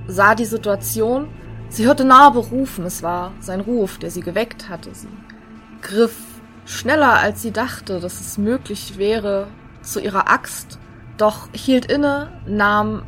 sah 0.06 0.36
die 0.36 0.44
Situation, 0.44 1.26
sie 1.68 1.86
hörte 1.86 2.04
Narbe 2.04 2.38
rufen, 2.38 2.84
es 2.84 3.02
war 3.02 3.32
sein 3.40 3.60
Ruf, 3.60 3.98
der 3.98 4.12
sie 4.12 4.20
geweckt 4.20 4.68
hatte. 4.68 4.94
Sie 4.94 5.08
griff 5.82 6.14
schneller, 6.66 7.14
als 7.14 7.42
sie 7.42 7.50
dachte, 7.50 7.98
dass 7.98 8.20
es 8.20 8.38
möglich 8.38 8.96
wäre, 8.96 9.48
zu 9.82 9.98
ihrer 9.98 10.30
Axt, 10.30 10.78
doch 11.16 11.48
hielt 11.52 11.86
inne, 11.86 12.30
nahm 12.46 13.02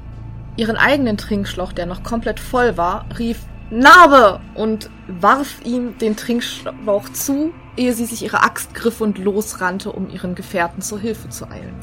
ihren 0.56 0.76
eigenen 0.76 1.16
Trinkschlauch, 1.16 1.72
der 1.72 1.86
noch 1.86 2.02
komplett 2.02 2.40
voll 2.40 2.76
war, 2.76 3.06
rief 3.20 3.38
Narbe 3.70 4.40
und 4.54 4.88
warf 5.08 5.60
ihm 5.62 5.98
den 5.98 6.16
Trinkschlauch 6.16 7.10
zu, 7.10 7.52
ehe 7.76 7.92
sie 7.92 8.06
sich 8.06 8.22
ihre 8.22 8.42
Axt 8.42 8.72
griff 8.74 9.02
und 9.02 9.18
losrannte, 9.18 9.92
um 9.92 10.08
ihren 10.08 10.34
Gefährten 10.34 10.80
zur 10.80 10.98
Hilfe 10.98 11.28
zu 11.28 11.50
eilen. 11.50 11.74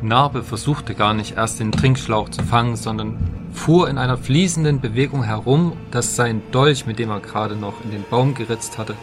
Narbe 0.00 0.42
versuchte 0.42 0.94
gar 0.94 1.12
nicht 1.12 1.36
erst 1.36 1.60
den 1.60 1.70
Trinkschlauch 1.70 2.30
zu 2.30 2.42
fangen, 2.42 2.76
sondern 2.76 3.18
fuhr 3.52 3.88
in 3.90 3.98
einer 3.98 4.16
fließenden 4.16 4.80
Bewegung 4.80 5.22
herum, 5.22 5.76
dass 5.90 6.16
sein 6.16 6.42
Dolch, 6.50 6.86
mit 6.86 6.98
dem 6.98 7.10
er 7.10 7.20
gerade 7.20 7.56
noch 7.56 7.74
in 7.84 7.90
den 7.90 8.04
Baum 8.08 8.34
geritzt 8.34 8.78
hatte, 8.78 8.94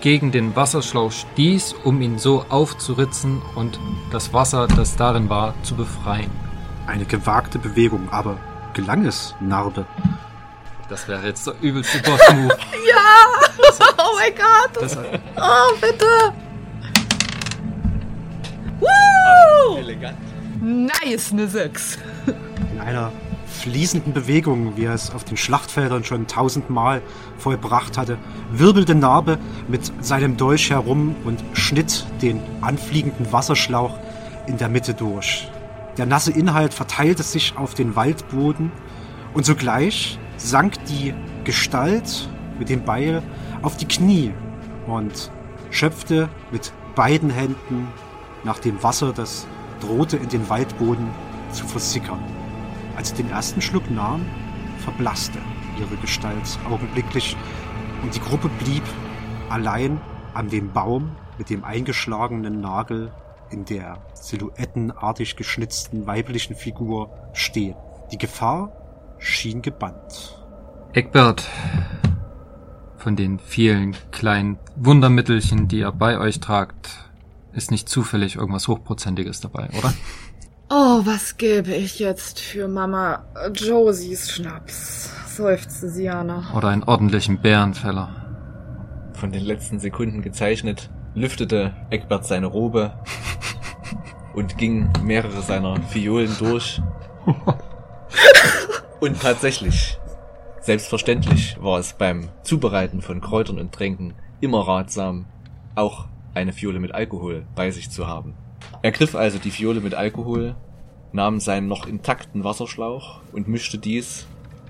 gegen 0.00 0.32
den 0.32 0.56
Wasserschlauch 0.56 1.12
stieß, 1.12 1.74
um 1.84 2.00
ihn 2.00 2.18
so 2.18 2.46
aufzuritzen 2.48 3.42
und 3.56 3.78
das 4.10 4.32
Wasser, 4.32 4.68
das 4.68 4.96
darin 4.96 5.28
war, 5.28 5.54
zu 5.62 5.74
befreien. 5.74 6.30
Eine 6.86 7.04
gewagte 7.04 7.58
Bewegung, 7.58 8.08
aber 8.10 8.38
gelang 8.72 9.04
es, 9.04 9.34
Narbe? 9.40 9.86
Das 10.88 11.06
wäre 11.06 11.26
jetzt 11.26 11.46
der 11.46 11.54
übelste 11.60 11.98
Boss-Move. 11.98 12.48
ja! 12.88 13.84
oh 13.98 14.16
mein 14.16 14.34
Gott! 14.34 14.82
Das, 14.82 14.96
oh, 14.96 15.76
bitte! 15.80 16.32
Woo! 18.80 19.76
Elegant. 19.76 20.16
Nice, 20.62 21.32
ne 21.32 21.46
6. 21.46 21.98
In 22.72 22.80
einer 22.80 23.12
fließenden 23.60 24.14
Bewegung, 24.14 24.76
wie 24.76 24.84
er 24.84 24.94
es 24.94 25.10
auf 25.10 25.24
den 25.24 25.36
Schlachtfeldern 25.36 26.04
schon 26.04 26.26
tausendmal 26.26 27.02
vollbracht 27.36 27.98
hatte, 27.98 28.16
wirbelte 28.50 28.94
Narbe 28.94 29.38
mit 29.68 29.92
seinem 30.02 30.38
Dolch 30.38 30.70
herum 30.70 31.16
und 31.24 31.44
schnitt 31.52 32.06
den 32.22 32.40
anfliegenden 32.62 33.30
Wasserschlauch 33.30 33.98
in 34.46 34.56
der 34.56 34.70
Mitte 34.70 34.94
durch. 34.94 35.50
Der 35.98 36.06
nasse 36.06 36.32
Inhalt 36.32 36.72
verteilte 36.72 37.22
sich 37.22 37.58
auf 37.58 37.74
den 37.74 37.94
Waldboden 37.94 38.72
und 39.34 39.44
sogleich 39.44 40.18
sank 40.38 40.82
die 40.86 41.14
Gestalt 41.44 42.28
mit 42.58 42.68
dem 42.68 42.84
Beil 42.84 43.22
auf 43.62 43.76
die 43.76 43.86
Knie 43.86 44.32
und 44.86 45.30
schöpfte 45.70 46.28
mit 46.50 46.72
beiden 46.94 47.30
Händen 47.30 47.88
nach 48.44 48.58
dem 48.58 48.82
Wasser, 48.82 49.12
das 49.12 49.46
drohte 49.80 50.16
in 50.16 50.28
den 50.28 50.48
Waldboden 50.48 51.08
zu 51.52 51.66
versickern. 51.66 52.20
Als 52.96 53.10
sie 53.10 53.16
den 53.16 53.30
ersten 53.30 53.60
Schluck 53.60 53.90
nahm, 53.90 54.26
verblasste 54.78 55.38
ihre 55.78 55.96
Gestalt 55.96 56.58
augenblicklich 56.68 57.36
und 58.02 58.14
die 58.14 58.20
Gruppe 58.20 58.48
blieb 58.64 58.82
allein 59.48 60.00
an 60.34 60.48
dem 60.48 60.72
Baum 60.72 61.16
mit 61.36 61.50
dem 61.50 61.64
eingeschlagenen 61.64 62.60
Nagel 62.60 63.12
in 63.50 63.64
der 63.64 63.98
silhouettenartig 64.14 65.36
geschnitzten 65.36 66.06
weiblichen 66.06 66.54
Figur 66.54 67.10
stehen. 67.32 67.76
Die 68.12 68.18
Gefahr 68.18 68.72
schien 69.18 69.62
gebannt. 69.62 70.38
Eckbert, 70.92 71.44
von 72.96 73.16
den 73.16 73.38
vielen 73.38 73.96
kleinen 74.10 74.58
Wundermittelchen, 74.76 75.68
die 75.68 75.80
ihr 75.80 75.92
bei 75.92 76.18
euch 76.18 76.40
tragt, 76.40 76.90
ist 77.52 77.70
nicht 77.70 77.88
zufällig 77.88 78.36
irgendwas 78.36 78.68
Hochprozentiges 78.68 79.40
dabei, 79.40 79.68
oder? 79.78 79.92
Oh, 80.70 81.00
was 81.04 81.38
gäbe 81.38 81.74
ich 81.74 81.98
jetzt 81.98 82.40
für 82.40 82.68
Mama 82.68 83.24
Josies 83.54 84.30
Schnaps, 84.30 85.10
seufzte 85.34 85.88
Siana. 85.88 86.52
Oder 86.54 86.68
einen 86.68 86.82
ordentlichen 86.82 87.40
Bärenfeller. 87.40 88.10
Von 89.14 89.32
den 89.32 89.46
letzten 89.46 89.80
Sekunden 89.80 90.20
gezeichnet, 90.20 90.90
lüftete 91.14 91.74
Eckbert 91.88 92.26
seine 92.26 92.48
Robe 92.48 92.92
und 94.34 94.58
ging 94.58 94.90
mehrere 95.02 95.40
seiner 95.40 95.80
Fiolen 95.80 96.36
durch. 96.38 96.82
Und 99.00 99.20
tatsächlich, 99.20 99.96
selbstverständlich 100.60 101.56
war 101.60 101.78
es 101.78 101.92
beim 101.92 102.30
Zubereiten 102.42 103.00
von 103.00 103.20
Kräutern 103.20 103.58
und 103.60 103.72
Tränken 103.72 104.14
immer 104.40 104.66
ratsam, 104.66 105.26
auch 105.76 106.08
eine 106.34 106.52
Fiole 106.52 106.80
mit 106.80 106.92
Alkohol 106.92 107.46
bei 107.54 107.70
sich 107.70 107.90
zu 107.90 108.08
haben. 108.08 108.34
Er 108.82 108.90
griff 108.90 109.14
also 109.14 109.38
die 109.38 109.52
Fiole 109.52 109.80
mit 109.80 109.94
Alkohol, 109.94 110.56
nahm 111.12 111.38
seinen 111.38 111.68
noch 111.68 111.86
intakten 111.86 112.42
Wasserschlauch 112.42 113.20
und 113.32 113.46
mischte 113.46 113.78
dies, 113.78 114.26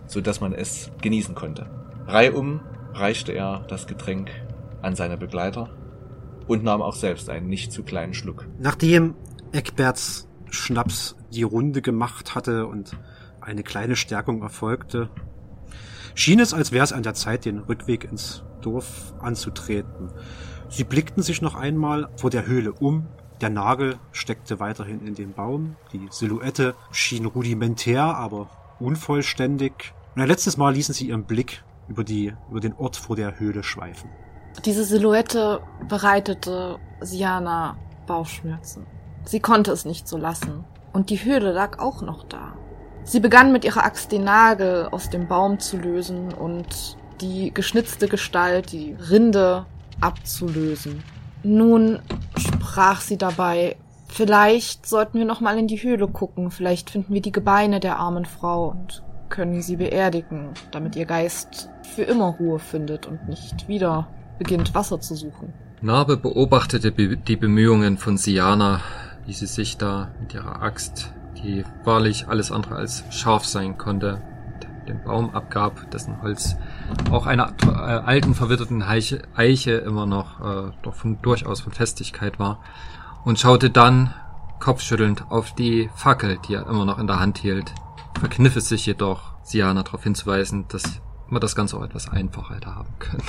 so 0.06 0.20
dass 0.20 0.40
man 0.40 0.52
es 0.52 0.90
genießen 1.00 1.34
konnte. 1.34 1.66
Reihum 2.06 2.60
reichte 2.92 3.32
er 3.32 3.64
das 3.68 3.86
Getränk 3.86 4.30
an 4.82 4.94
seine 4.94 5.16
Begleiter 5.16 5.70
und 6.46 6.64
nahm 6.64 6.82
auch 6.82 6.94
selbst 6.94 7.30
einen 7.30 7.48
nicht 7.48 7.72
zu 7.72 7.82
kleinen 7.82 8.14
Schluck. 8.14 8.46
Nachdem 8.58 9.14
Eckberts 9.52 10.28
Schnaps 10.50 11.16
die 11.32 11.42
Runde 11.42 11.82
gemacht 11.82 12.34
hatte 12.34 12.66
und 12.66 12.96
eine 13.48 13.62
kleine 13.62 13.96
Stärkung 13.96 14.42
erfolgte, 14.42 15.10
schien 16.14 16.38
es, 16.38 16.54
als 16.54 16.70
wäre 16.70 16.84
es 16.84 16.92
an 16.92 17.02
der 17.02 17.14
Zeit, 17.14 17.44
den 17.44 17.58
Rückweg 17.58 18.04
ins 18.04 18.44
Dorf 18.60 19.14
anzutreten. 19.20 20.10
Sie 20.68 20.84
blickten 20.84 21.22
sich 21.22 21.40
noch 21.40 21.54
einmal 21.54 22.08
vor 22.16 22.30
der 22.30 22.46
Höhle 22.46 22.72
um. 22.72 23.06
Der 23.40 23.50
Nagel 23.50 23.96
steckte 24.12 24.60
weiterhin 24.60 25.06
in 25.06 25.14
dem 25.14 25.32
Baum. 25.32 25.76
Die 25.92 26.06
Silhouette 26.10 26.74
schien 26.90 27.24
rudimentär, 27.24 28.02
aber 28.02 28.50
unvollständig. 28.80 29.94
Und 30.14 30.22
ein 30.22 30.28
letztes 30.28 30.56
Mal 30.56 30.74
ließen 30.74 30.94
sie 30.94 31.08
ihren 31.08 31.24
Blick 31.24 31.64
über, 31.88 32.04
die, 32.04 32.34
über 32.50 32.60
den 32.60 32.74
Ort 32.74 32.96
vor 32.96 33.16
der 33.16 33.38
Höhle 33.38 33.62
schweifen. 33.62 34.10
Diese 34.64 34.84
Silhouette 34.84 35.60
bereitete 35.88 36.78
Siana 37.00 37.78
Bauchschmerzen. 38.06 38.86
Sie 39.24 39.40
konnte 39.40 39.70
es 39.72 39.84
nicht 39.84 40.08
so 40.08 40.18
lassen. 40.18 40.64
Und 40.92 41.10
die 41.10 41.24
Höhle 41.24 41.52
lag 41.52 41.78
auch 41.78 42.02
noch 42.02 42.24
da. 42.24 42.54
Sie 43.08 43.20
begann 43.20 43.52
mit 43.52 43.64
ihrer 43.64 43.84
Axt 43.84 44.12
den 44.12 44.24
Nagel 44.24 44.86
aus 44.90 45.08
dem 45.08 45.28
Baum 45.28 45.58
zu 45.60 45.78
lösen 45.78 46.34
und 46.34 46.98
die 47.22 47.54
geschnitzte 47.54 48.06
Gestalt, 48.06 48.70
die 48.72 48.94
Rinde 49.10 49.64
abzulösen. 50.02 51.02
Nun 51.42 52.00
sprach 52.36 53.00
sie 53.00 53.16
dabei, 53.16 53.76
vielleicht 54.08 54.84
sollten 54.84 55.16
wir 55.16 55.24
noch 55.24 55.40
mal 55.40 55.58
in 55.58 55.68
die 55.68 55.82
Höhle 55.82 56.06
gucken, 56.06 56.50
vielleicht 56.50 56.90
finden 56.90 57.14
wir 57.14 57.22
die 57.22 57.32
Gebeine 57.32 57.80
der 57.80 57.98
armen 57.98 58.26
Frau 58.26 58.68
und 58.68 59.02
können 59.30 59.62
sie 59.62 59.76
beerdigen, 59.76 60.50
damit 60.70 60.94
ihr 60.94 61.06
Geist 61.06 61.70
für 61.94 62.02
immer 62.02 62.36
Ruhe 62.38 62.58
findet 62.58 63.06
und 63.06 63.26
nicht 63.26 63.68
wieder 63.68 64.06
beginnt, 64.38 64.74
Wasser 64.74 65.00
zu 65.00 65.14
suchen. 65.14 65.54
Narbe 65.80 66.18
beobachtete 66.18 66.92
die 66.92 67.36
Bemühungen 67.36 67.96
von 67.96 68.18
Siana, 68.18 68.82
wie 69.24 69.32
sie 69.32 69.46
sich 69.46 69.78
da 69.78 70.10
mit 70.20 70.34
ihrer 70.34 70.60
Axt, 70.60 71.14
die 71.42 71.64
wahrlich 71.84 72.28
alles 72.28 72.52
andere 72.52 72.76
als 72.76 73.04
scharf 73.10 73.44
sein 73.44 73.78
konnte, 73.78 74.22
den 74.88 75.02
Baum 75.04 75.34
abgab, 75.34 75.90
dessen 75.90 76.20
Holz 76.22 76.56
auch 77.10 77.26
einer 77.26 77.52
äh, 77.62 77.68
alten, 77.68 78.34
verwitterten 78.34 78.82
Eiche, 78.82 79.22
Eiche 79.34 79.72
immer 79.72 80.06
noch 80.06 80.40
äh, 80.40 80.72
doch 80.82 80.94
von, 80.94 81.20
durchaus 81.22 81.60
von 81.60 81.72
Festigkeit 81.72 82.38
war, 82.38 82.60
und 83.24 83.38
schaute 83.38 83.70
dann 83.70 84.14
kopfschüttelnd 84.60 85.30
auf 85.30 85.54
die 85.54 85.90
Fackel, 85.94 86.38
die 86.48 86.54
er 86.54 86.66
immer 86.68 86.84
noch 86.84 86.98
in 86.98 87.06
der 87.06 87.20
Hand 87.20 87.38
hielt, 87.38 87.72
verkniff 88.18 88.56
es 88.56 88.68
sich 88.68 88.86
jedoch, 88.86 89.34
Siana 89.42 89.82
darauf 89.82 90.02
hinzuweisen, 90.02 90.66
dass 90.68 91.00
man 91.28 91.40
das 91.40 91.54
Ganze 91.54 91.76
auch 91.76 91.84
etwas 91.84 92.08
einfacher 92.08 92.56
hätte 92.56 92.74
haben 92.74 92.94
können. 92.98 93.22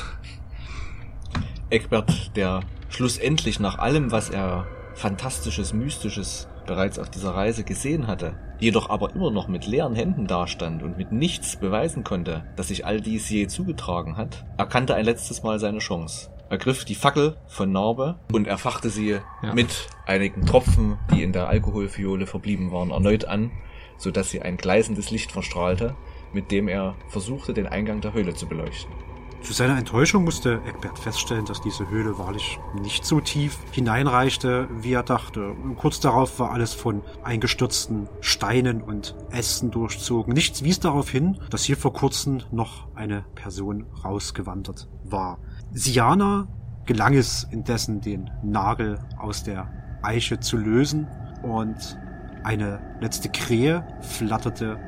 Eckbert, 1.69 2.35
der 2.35 2.61
schlussendlich 2.89 3.59
nach 3.59 3.77
allem, 3.77 4.11
was 4.11 4.29
er 4.29 4.65
fantastisches, 4.95 5.73
mystisches 5.73 6.47
bereits 6.69 6.99
auf 6.99 7.09
dieser 7.09 7.31
Reise 7.31 7.63
gesehen 7.63 8.05
hatte, 8.05 8.35
jedoch 8.59 8.91
aber 8.91 9.11
immer 9.15 9.31
noch 9.31 9.47
mit 9.47 9.65
leeren 9.65 9.95
Händen 9.95 10.27
dastand 10.27 10.83
und 10.83 10.97
mit 10.97 11.11
nichts 11.11 11.55
beweisen 11.55 12.03
konnte, 12.03 12.43
dass 12.55 12.67
sich 12.67 12.85
all 12.85 13.01
dies 13.01 13.27
je 13.27 13.47
zugetragen 13.47 14.17
hat, 14.17 14.45
erkannte 14.55 14.93
ein 14.93 15.03
letztes 15.03 15.41
Mal 15.41 15.57
seine 15.57 15.79
Chance. 15.79 16.29
Er 16.47 16.59
griff 16.59 16.85
die 16.85 16.93
Fackel 16.93 17.37
von 17.47 17.71
Narbe 17.71 18.19
und 18.31 18.47
erfachte 18.47 18.91
sie 18.91 19.17
ja. 19.41 19.53
mit 19.55 19.87
einigen 20.05 20.45
Tropfen, 20.45 20.99
die 21.11 21.23
in 21.23 21.33
der 21.33 21.49
Alkoholfiole 21.49 22.27
verblieben 22.27 22.71
waren, 22.71 22.91
erneut 22.91 23.25
an, 23.25 23.49
so 23.97 24.11
dass 24.11 24.29
sie 24.29 24.43
ein 24.43 24.57
gleißendes 24.57 25.09
Licht 25.09 25.31
verstrahlte, 25.31 25.95
mit 26.33 26.51
dem 26.51 26.67
er 26.67 26.93
versuchte, 27.07 27.55
den 27.55 27.65
Eingang 27.65 27.99
der 28.01 28.13
Höhle 28.13 28.35
zu 28.35 28.47
beleuchten. 28.47 28.93
Zu 29.41 29.53
seiner 29.53 29.77
Enttäuschung 29.77 30.25
musste 30.25 30.61
Eckbert 30.65 30.99
feststellen, 30.99 31.45
dass 31.45 31.61
diese 31.61 31.89
Höhle 31.89 32.17
wahrlich 32.17 32.59
nicht 32.79 33.05
so 33.05 33.19
tief 33.19 33.57
hineinreichte, 33.71 34.67
wie 34.81 34.93
er 34.93 35.03
dachte. 35.03 35.55
kurz 35.77 35.99
darauf 35.99 36.39
war 36.39 36.51
alles 36.51 36.73
von 36.73 37.01
eingestürzten 37.23 38.09
Steinen 38.19 38.81
und 38.81 39.15
Ästen 39.31 39.71
durchzogen. 39.71 40.33
Nichts 40.33 40.63
wies 40.63 40.79
darauf 40.79 41.09
hin, 41.09 41.39
dass 41.49 41.63
hier 41.63 41.77
vor 41.77 41.93
kurzem 41.93 42.41
noch 42.51 42.87
eine 42.95 43.23
Person 43.35 43.85
rausgewandert 44.03 44.87
war. 45.03 45.39
Siana 45.71 46.47
gelang 46.85 47.15
es 47.15 47.47
indessen, 47.49 48.01
den 48.01 48.29
Nagel 48.43 48.99
aus 49.17 49.43
der 49.43 49.71
Eiche 50.01 50.39
zu 50.39 50.57
lösen 50.57 51.07
und 51.43 51.97
eine 52.43 52.97
letzte 52.99 53.29
Krähe 53.29 53.87
flatterte 54.01 54.79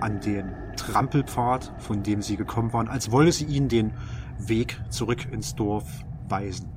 an 0.00 0.20
den 0.20 0.63
Trampelpfad, 0.74 1.72
von 1.78 2.02
dem 2.02 2.22
sie 2.22 2.36
gekommen 2.36 2.72
waren, 2.72 2.88
als 2.88 3.10
wolle 3.10 3.32
sie 3.32 3.44
ihnen 3.44 3.68
den 3.68 3.92
Weg 4.38 4.80
zurück 4.90 5.26
ins 5.30 5.54
Dorf 5.54 5.84
weisen. 6.28 6.68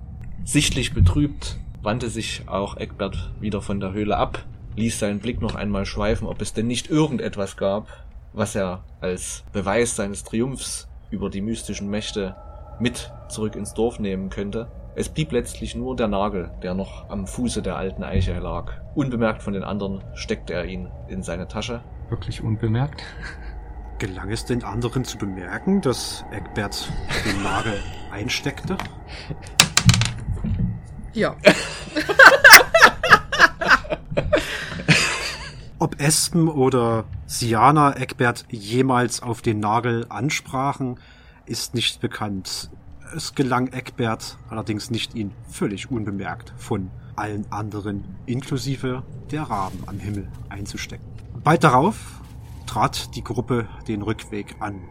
Sichtlich 0.43 0.93
betrübt 0.93 1.57
wandte 1.81 2.09
sich 2.09 2.43
auch 2.47 2.77
Eckbert 2.77 3.31
wieder 3.39 3.61
von 3.61 3.79
der 3.79 3.93
Höhle 3.93 4.17
ab, 4.17 4.43
ließ 4.75 4.99
seinen 4.99 5.19
Blick 5.19 5.41
noch 5.41 5.55
einmal 5.55 5.85
schweifen, 5.85 6.27
ob 6.27 6.41
es 6.41 6.53
denn 6.53 6.67
nicht 6.67 6.89
irgendetwas 6.89 7.57
gab, 7.57 7.87
was 8.33 8.55
er 8.55 8.83
als 9.01 9.43
Beweis 9.53 9.95
seines 9.95 10.23
Triumphs 10.23 10.87
über 11.09 11.29
die 11.29 11.41
mystischen 11.41 11.89
Mächte 11.89 12.35
mit 12.79 13.11
zurück 13.29 13.55
ins 13.55 13.73
Dorf 13.73 13.99
nehmen 13.99 14.29
könnte. 14.29 14.67
Es 14.95 15.09
blieb 15.09 15.31
letztlich 15.31 15.75
nur 15.75 15.95
der 15.95 16.07
Nagel, 16.07 16.51
der 16.63 16.73
noch 16.73 17.09
am 17.09 17.27
Fuße 17.27 17.61
der 17.61 17.75
alten 17.75 18.03
Eiche 18.03 18.37
lag. 18.39 18.73
Unbemerkt 18.95 19.43
von 19.43 19.53
den 19.53 19.63
anderen 19.63 20.03
steckte 20.15 20.53
er 20.53 20.65
ihn 20.65 20.89
in 21.07 21.23
seine 21.23 21.47
Tasche. 21.47 21.81
Wirklich 22.09 22.41
unbemerkt? 22.41 23.03
Gelang 23.99 24.29
es 24.29 24.45
den 24.45 24.63
anderen 24.63 25.05
zu 25.05 25.17
bemerken, 25.17 25.81
dass 25.81 26.23
Egbert 26.31 26.87
den 27.25 27.41
Nagel 27.41 27.81
einsteckte? 28.11 28.77
Ja. 31.13 31.35
Ob 35.79 35.99
Espen 35.99 36.47
oder 36.47 37.05
Siana 37.25 37.97
Egbert 37.97 38.45
jemals 38.49 39.23
auf 39.23 39.41
den 39.41 39.59
Nagel 39.59 40.05
ansprachen, 40.09 40.99
ist 41.47 41.73
nicht 41.73 41.99
bekannt. 41.99 42.69
Es 43.15 43.33
gelang 43.33 43.73
Egbert 43.73 44.37
allerdings 44.49 44.91
nicht, 44.91 45.15
ihn 45.15 45.33
völlig 45.49 45.89
unbemerkt 45.89 46.53
von 46.57 46.91
allen 47.15 47.51
anderen, 47.51 48.03
inklusive 48.27 49.01
der 49.31 49.41
Raben 49.43 49.79
am 49.87 49.97
Himmel, 49.97 50.27
einzustecken. 50.49 51.07
Bald 51.43 51.63
darauf 51.63 52.21
trat 52.67 53.15
die 53.15 53.23
Gruppe 53.23 53.67
den 53.87 54.01
Rückweg 54.01 54.55
an. 54.59 54.81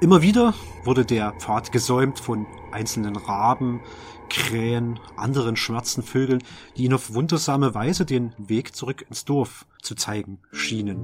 Immer 0.00 0.20
wieder 0.20 0.52
wurde 0.84 1.06
der 1.06 1.32
Pfad 1.32 1.72
gesäumt 1.72 2.20
von 2.20 2.46
einzelnen 2.70 3.16
Raben, 3.16 3.80
Krähen, 4.28 5.00
anderen 5.16 5.56
schwarzen 5.56 6.02
Vögeln, 6.02 6.42
die 6.76 6.84
ihnen 6.84 6.94
auf 6.94 7.14
wundersame 7.14 7.74
Weise 7.74 8.04
den 8.04 8.34
Weg 8.36 8.76
zurück 8.76 9.06
ins 9.08 9.24
Dorf 9.24 9.66
zu 9.80 9.94
zeigen 9.94 10.40
schienen. 10.52 10.98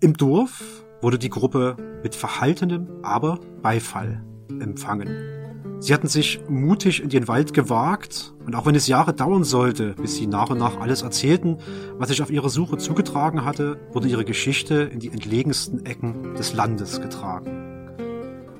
Im 0.00 0.16
Dorf 0.16 0.84
wurde 1.00 1.18
die 1.18 1.30
Gruppe 1.30 1.76
mit 2.02 2.14
verhaltenem, 2.14 2.88
aber 3.02 3.40
Beifall 3.62 4.22
empfangen. 4.60 5.43
Sie 5.84 5.92
hatten 5.92 6.08
sich 6.08 6.40
mutig 6.48 7.02
in 7.02 7.10
den 7.10 7.28
Wald 7.28 7.52
gewagt, 7.52 8.32
und 8.46 8.54
auch 8.54 8.64
wenn 8.64 8.74
es 8.74 8.86
Jahre 8.86 9.12
dauern 9.12 9.44
sollte, 9.44 9.94
bis 10.00 10.16
sie 10.16 10.26
nach 10.26 10.48
und 10.48 10.56
nach 10.56 10.80
alles 10.80 11.02
erzählten, 11.02 11.58
was 11.98 12.08
sich 12.08 12.22
auf 12.22 12.30
ihrer 12.30 12.48
Suche 12.48 12.78
zugetragen 12.78 13.44
hatte, 13.44 13.78
wurde 13.92 14.08
ihre 14.08 14.24
Geschichte 14.24 14.88
in 14.90 14.98
die 14.98 15.10
entlegensten 15.10 15.84
Ecken 15.84 16.32
des 16.36 16.54
Landes 16.54 17.02
getragen. 17.02 17.90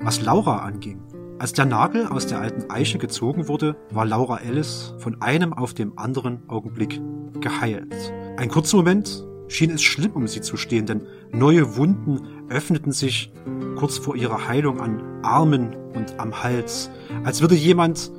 Was 0.03 0.21
Laura 0.21 0.59
anging, 0.67 1.01
als 1.39 1.55
der 1.55 1.65
Nagel 1.65 2.09
aus 2.09 2.27
der 2.27 2.41
alten 2.41 2.71
Eiche 2.71 2.99
gezogen 2.99 3.49
wurde, 3.49 3.75
war 3.89 4.05
Laura 4.05 4.41
Ellis 4.41 4.93
von 4.99 5.23
einem 5.23 5.55
auf 5.55 5.73
dem 5.73 5.99
anderen 5.99 6.47
Augenblick 6.51 7.01
geheilt. 7.41 8.13
Ein 8.37 8.51
kurzer 8.51 8.77
Moment 8.77 9.25
schien 9.49 9.71
es 9.71 9.83
schlimm 9.83 10.13
um 10.13 10.27
sie 10.27 10.43
zu 10.43 10.59
stehen, 10.59 10.85
denn 10.85 11.07
neue 11.33 11.77
Wunden 11.77 12.21
öffneten 12.49 12.93
sich 12.93 13.33
kurz 13.77 13.99
vor 13.99 14.17
ihrer 14.17 14.49
Heilung 14.49 14.81
an 14.81 15.03
Armen 15.23 15.75
und 15.95 16.19
am 16.19 16.43
Hals, 16.43 16.91
als 17.25 17.41
würde 17.41 17.55
jemand 17.55 18.11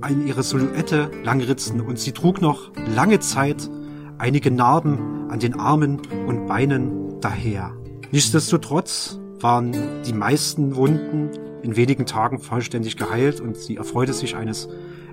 an 0.00 0.26
ihre 0.26 0.42
Silhouette 0.42 1.10
langritzen 1.22 1.80
und 1.80 1.98
sie 1.98 2.12
trug 2.12 2.40
noch 2.40 2.72
lange 2.94 3.20
Zeit 3.20 3.70
einige 4.18 4.50
Narben 4.50 5.30
an 5.30 5.38
den 5.38 5.58
Armen 5.58 6.00
und 6.26 6.46
Beinen 6.46 7.20
daher. 7.20 7.72
Nichtsdestotrotz 8.10 9.18
waren 9.40 9.74
die 10.06 10.12
meisten 10.12 10.76
Wunden 10.76 11.30
in 11.62 11.76
wenigen 11.76 12.06
Tagen 12.06 12.38
vollständig 12.38 12.96
geheilt 12.96 13.40
und 13.40 13.56
sie 13.56 13.76
erfreute 13.76 14.12
sich 14.12 14.36
eines 14.36 14.68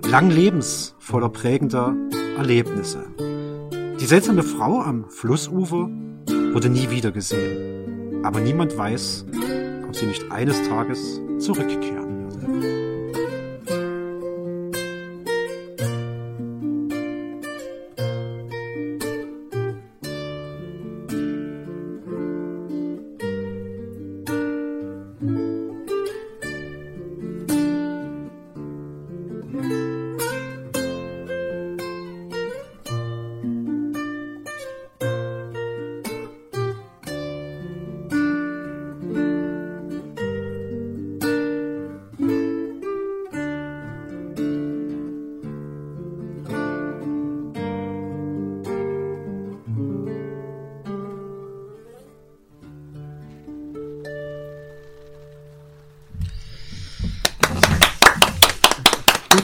langen 0.08 0.30
Lebens 0.30 0.94
voller 0.98 1.28
prägender 1.28 1.94
Erlebnisse. 2.36 3.04
Die 4.00 4.06
seltsame 4.06 4.42
Frau 4.42 4.80
am 4.80 5.08
Flussufer 5.08 5.88
wurde 6.52 6.68
nie 6.68 6.90
wieder 6.90 7.12
gesehen, 7.12 7.79
aber 8.22 8.40
niemand 8.40 8.76
weiß, 8.76 9.24
ob 9.86 9.96
sie 9.96 10.06
nicht 10.06 10.30
eines 10.30 10.68
Tages 10.68 11.20
zurückkehren 11.38 12.09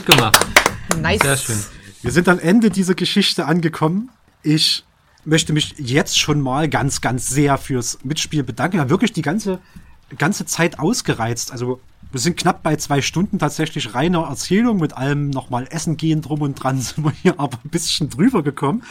gemacht. 0.07 0.47
Nice. 1.01 1.21
Sehr 1.21 1.37
schön. 1.37 1.59
Wir 2.01 2.11
sind 2.11 2.27
am 2.29 2.39
Ende 2.39 2.69
dieser 2.69 2.95
Geschichte 2.95 3.45
angekommen. 3.45 4.09
Ich 4.41 4.83
möchte 5.25 5.53
mich 5.53 5.75
jetzt 5.77 6.17
schon 6.17 6.41
mal 6.41 6.69
ganz, 6.69 7.01
ganz 7.01 7.27
sehr 7.27 7.57
fürs 7.57 7.99
Mitspiel 8.03 8.43
bedanken. 8.43 8.77
Ja, 8.77 8.89
wirklich 8.89 9.11
die 9.11 9.21
ganze, 9.21 9.59
ganze 10.17 10.45
Zeit 10.45 10.79
ausgereizt. 10.79 11.51
Also 11.51 11.81
wir 12.11 12.21
sind 12.21 12.37
knapp 12.37 12.63
bei 12.63 12.77
zwei 12.77 13.01
Stunden 13.01 13.37
tatsächlich 13.37 13.93
reiner 13.93 14.21
Erzählung 14.21 14.79
mit 14.79 14.95
allem 14.95 15.29
nochmal 15.29 15.67
Essen 15.69 15.97
gehen 15.97 16.21
drum 16.21 16.41
und 16.41 16.55
dran 16.55 16.79
sind 16.81 17.03
wir 17.03 17.11
hier 17.21 17.39
aber 17.39 17.59
ein 17.63 17.69
bisschen 17.69 18.09
drüber 18.09 18.41
gekommen. 18.43 18.83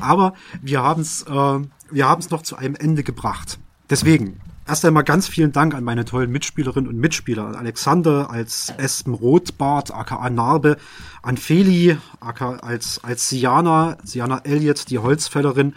Aber 0.00 0.34
wir 0.60 0.82
haben 0.82 1.02
es, 1.02 1.22
äh, 1.22 1.60
wir 1.90 2.08
haben 2.08 2.20
es 2.20 2.30
noch 2.30 2.42
zu 2.42 2.56
einem 2.56 2.74
Ende 2.74 3.04
gebracht. 3.04 3.58
Deswegen 3.88 4.40
erst 4.66 4.84
einmal 4.84 5.04
ganz 5.04 5.28
vielen 5.28 5.52
Dank 5.52 5.74
an 5.74 5.84
meine 5.84 6.04
tollen 6.04 6.30
Mitspielerinnen 6.30 6.88
und 6.88 6.98
Mitspieler. 6.98 7.46
An 7.46 7.54
Alexander 7.54 8.30
als 8.30 8.72
Espen 8.76 9.14
Rotbart, 9.14 9.92
aka 9.92 10.28
Narbe, 10.30 10.76
an 11.22 11.36
Feli, 11.36 11.98
aka 12.20 12.56
als, 12.56 13.02
als 13.02 13.28
Siana, 13.28 13.98
Siana 14.04 14.40
Elliott, 14.44 14.90
die 14.90 14.98
Holzfällerin, 14.98 15.74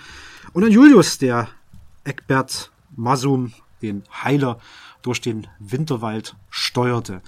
und 0.54 0.64
an 0.64 0.72
Julius, 0.72 1.18
der 1.18 1.50
Eckbert 2.04 2.72
Masum, 2.96 3.54
den 3.82 4.04
Heiler, 4.24 4.60
durch 5.02 5.22
den 5.22 5.48
Winterwald 5.60 6.36
steuerte. 6.50 7.22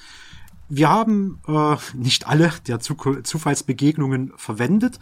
Wir 0.67 0.89
haben 0.89 1.39
äh, 1.47 1.75
nicht 1.93 2.27
alle 2.27 2.51
der 2.67 2.79
Zu 2.79 2.95
Zufallsbegegnungen 2.95 4.33
verwendet. 4.35 4.99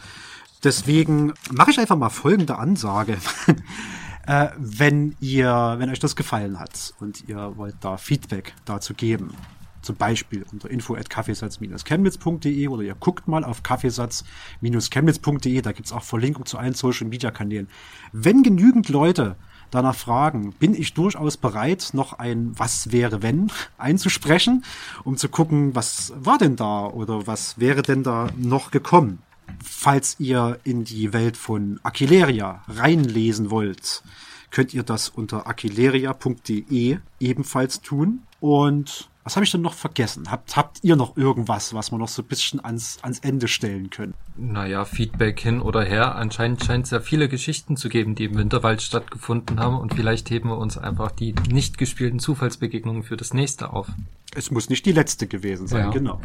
Deswegen 0.64 1.34
mache 1.52 1.72
ich 1.72 1.80
einfach 1.80 1.98
mal 1.98 2.10
folgende 2.10 2.58
Ansage. 2.58 3.18
äh, 4.28 4.50
wenn 4.58 5.16
ihr, 5.20 5.76
wenn 5.78 5.90
euch 5.90 6.00
das 6.00 6.16
gefallen 6.16 6.60
hat 6.60 6.94
und 7.00 7.28
ihr 7.28 7.58
wollt 7.58 7.76
da 7.82 7.98
Feedback 7.98 8.54
dazu 8.66 8.94
geben, 8.94 9.34
zum 9.82 9.96
Beispiel 9.96 10.46
unter 10.52 10.70
info 10.70 10.96
at 10.96 11.10
kaffeesatz-chemnitz.de 11.10 12.68
oder 12.68 12.84
ihr 12.84 12.96
guckt 12.96 13.28
mal 13.30 13.44
auf 13.46 13.64
kaffeesatz-chemnitz.de, 13.64 15.62
da 15.62 15.72
gibt's 15.72 15.94
auch 15.94 16.04
Verlinkung 16.04 16.46
zu 16.46 16.58
allen 16.58 16.74
Social 16.74 17.08
Media 17.08 17.32
Kanälen. 17.32 17.70
Wenn 18.12 18.44
genügend 18.44 18.90
Leute 18.90 19.38
danach 19.72 19.96
fragen, 19.96 20.52
bin 20.54 20.76
ich 20.76 20.94
durchaus 20.94 21.38
bereit, 21.38 21.92
noch 21.94 22.14
ein 22.20 22.52
Was 22.58 22.92
wäre 22.92 23.22
wenn 23.22 23.50
einzusprechen, 23.78 24.66
um 25.06 25.16
zu 25.16 25.30
gucken, 25.30 25.74
was 25.74 26.12
war 26.18 26.38
denn 26.38 26.58
da 26.58 26.88
oder 26.88 27.28
was 27.28 27.58
wäre 27.60 27.82
denn 27.82 28.04
da 28.04 28.28
noch 28.36 28.72
gekommen. 28.72 29.20
Falls 29.64 30.20
ihr 30.20 30.60
in 30.64 30.84
die 30.84 31.14
Welt 31.14 31.38
von 31.38 31.80
Aquileria 31.84 32.64
reinlesen 32.68 33.50
wollt, 33.50 34.04
könnt 34.52 34.74
ihr 34.74 34.84
das 34.84 35.10
unter 35.10 35.48
aquileria.de 35.48 36.98
ebenfalls 37.20 37.82
tun. 37.82 38.22
Und 38.40 39.10
was 39.28 39.36
habe 39.36 39.44
ich 39.44 39.52
denn 39.52 39.60
noch 39.60 39.74
vergessen? 39.74 40.32
Habt, 40.32 40.56
habt 40.56 40.80
ihr 40.84 40.96
noch 40.96 41.18
irgendwas, 41.18 41.74
was 41.74 41.92
wir 41.92 41.98
noch 41.98 42.08
so 42.08 42.22
ein 42.22 42.28
bisschen 42.30 42.64
ans, 42.64 43.00
ans 43.02 43.20
Ende 43.20 43.50
stellen 43.50 43.90
können? 43.90 44.14
Naja, 44.38 44.86
Feedback 44.86 45.38
hin 45.42 45.62
oder 45.62 45.84
her. 45.84 46.16
Anscheinend 46.16 46.64
scheint 46.64 46.86
es 46.86 46.92
ja 46.92 47.02
viele 47.02 47.28
Geschichten 47.28 47.76
zu 47.76 47.90
geben, 47.90 48.16
die 48.16 48.24
im 48.24 48.38
Winterwald 48.38 48.82
stattgefunden 48.82 49.60
haben 49.60 49.78
und 49.78 49.94
vielleicht 49.94 50.30
heben 50.30 50.48
wir 50.48 50.58
uns 50.58 50.78
einfach 50.78 51.12
die 51.12 51.36
nicht 51.52 51.78
gespielten 51.78 52.20
Zufallsbegegnungen 52.20 53.04
für 53.04 53.18
das 53.18 53.34
nächste 53.34 53.74
auf. 53.74 53.90
Es 54.34 54.50
muss 54.50 54.70
nicht 54.70 54.86
die 54.86 54.94
letzte 54.94 55.28
gewesen 55.28 55.68
sein, 55.68 55.88
ja. 55.88 55.92
genau. 55.92 56.22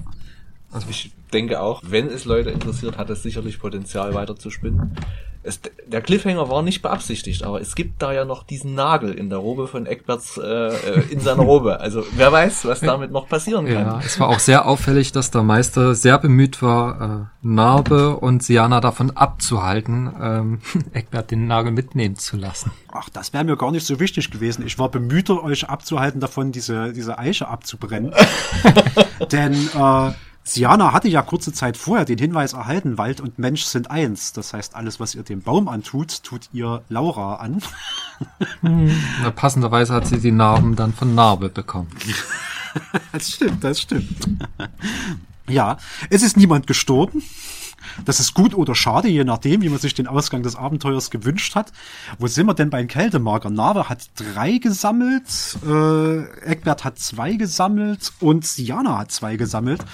Also 0.73 0.86
ich 0.89 1.12
denke 1.32 1.61
auch, 1.61 1.82
wenn 1.85 2.09
es 2.09 2.24
Leute 2.24 2.51
interessiert, 2.51 2.99
hat 2.99 3.11
es 3.11 3.23
sicherlich 3.23 3.59
Potenzial 3.59 4.15
weiter 4.15 4.36
zu 4.36 4.51
spinnen 4.51 4.97
es, 5.44 5.61
der 5.86 6.01
Cliffhanger 6.01 6.49
war 6.49 6.62
nicht 6.62 6.82
beabsichtigt, 6.82 7.43
aber 7.43 7.61
es 7.61 7.74
gibt 7.74 8.01
da 8.01 8.12
ja 8.12 8.24
noch 8.24 8.44
diesen 8.44 8.74
Nagel 8.74 9.12
in 9.12 9.28
der 9.28 9.39
Robe 9.39 9.66
von 9.66 9.86
Eckberts 9.86 10.39
äh, 10.39 10.43
äh, 10.44 11.03
in 11.11 11.20
seiner 11.20 11.43
Robe. 11.43 11.81
Also 11.81 12.05
wer 12.15 12.31
weiß, 12.31 12.65
was 12.66 12.81
damit 12.81 13.11
noch 13.11 13.28
passieren 13.28 13.66
kann. 13.66 13.86
Ja, 13.86 14.01
es 14.05 14.20
war 14.20 14.28
auch 14.28 14.39
sehr 14.39 14.66
auffällig, 14.66 15.11
dass 15.11 15.32
der 15.32 15.43
Meister 15.43 15.94
sehr 15.97 16.19
bemüht 16.19 16.62
war, 16.62 17.31
äh, 17.43 17.47
Narbe 17.47 18.16
und 18.16 18.44
Siana 18.44 18.81
davon 18.81 19.11
abzuhalten, 19.11 20.12
ähm, 20.20 20.59
Eckbert 20.93 21.32
den 21.32 21.49
Nagel 21.49 21.73
mitnehmen 21.73 22.16
zu 22.16 22.36
lassen. 22.36 22.70
Ach, 22.93 23.09
das 23.09 23.32
wäre 23.32 23.44
mir 23.44 23.57
gar 23.57 23.73
nicht 23.73 23.86
so 23.86 23.99
wichtig 23.99 24.31
gewesen. 24.31 24.65
Ich 24.65 24.78
war 24.78 24.90
bemühter, 24.90 25.43
euch 25.43 25.69
abzuhalten, 25.69 26.20
davon 26.20 26.53
diese, 26.53 26.93
diese 26.93 27.19
Eiche 27.19 27.49
abzubrennen. 27.49 28.12
Denn 29.32 29.55
äh, 29.55 30.12
Siana 30.44 30.93
hatte 30.93 31.09
ja 31.09 31.23
kurze 31.23 31.52
Zeit 31.52 31.77
vorher 31.77 32.05
den 32.05 32.19
Hinweis 32.19 32.52
erhalten, 32.52 32.98
Wald 32.98 33.20
und 33.20 33.39
Mensch 33.39 33.62
sind 33.64 33.90
eins. 33.90 34.32
Das 34.32 34.52
heißt, 34.52 34.74
alles, 34.74 34.98
was 34.98 35.14
ihr 35.14 35.23
dem 35.23 35.40
Baum 35.40 35.69
antut, 35.69 36.23
tut 36.24 36.48
ihr 36.52 36.82
Laura 36.89 37.36
an. 37.36 37.62
Na, 38.60 39.31
passenderweise 39.31 39.94
hat 39.94 40.06
sie 40.06 40.19
die 40.19 40.32
Narben 40.32 40.74
dann 40.74 40.93
von 40.93 41.14
Narbe 41.14 41.48
bekommen. 41.48 41.90
das 43.12 43.31
stimmt, 43.31 43.62
das 43.62 43.81
stimmt. 43.81 44.28
ja, 45.48 45.77
es 46.10 46.23
ist 46.23 46.36
niemand 46.36 46.66
gestorben. 46.66 47.23
Das 48.05 48.20
ist 48.20 48.35
gut 48.35 48.55
oder 48.55 48.74
schade, 48.74 49.09
je 49.09 49.24
nachdem, 49.24 49.62
wie 49.62 49.69
man 49.69 49.78
sich 49.78 49.94
den 49.94 50.06
Ausgang 50.06 50.43
des 50.43 50.56
Abenteuers 50.56 51.10
gewünscht 51.10 51.55
hat. 51.55 51.73
Wo 52.19 52.27
sind 52.27 52.47
wir 52.47 52.55
denn 52.55 52.70
bei 52.70 52.85
Kältemarker? 52.85 53.51
Nave 53.51 53.89
hat 53.89 54.10
drei 54.16 54.59
gesammelt, 54.59 55.59
äh, 55.66 56.23
Eckbert 56.44 56.85
hat 56.85 56.98
zwei 56.98 57.35
gesammelt 57.35 58.12
und 58.20 58.47
Siana 58.47 58.98
hat 58.98 59.12
zwei 59.12 59.36
gesammelt. 59.36 59.85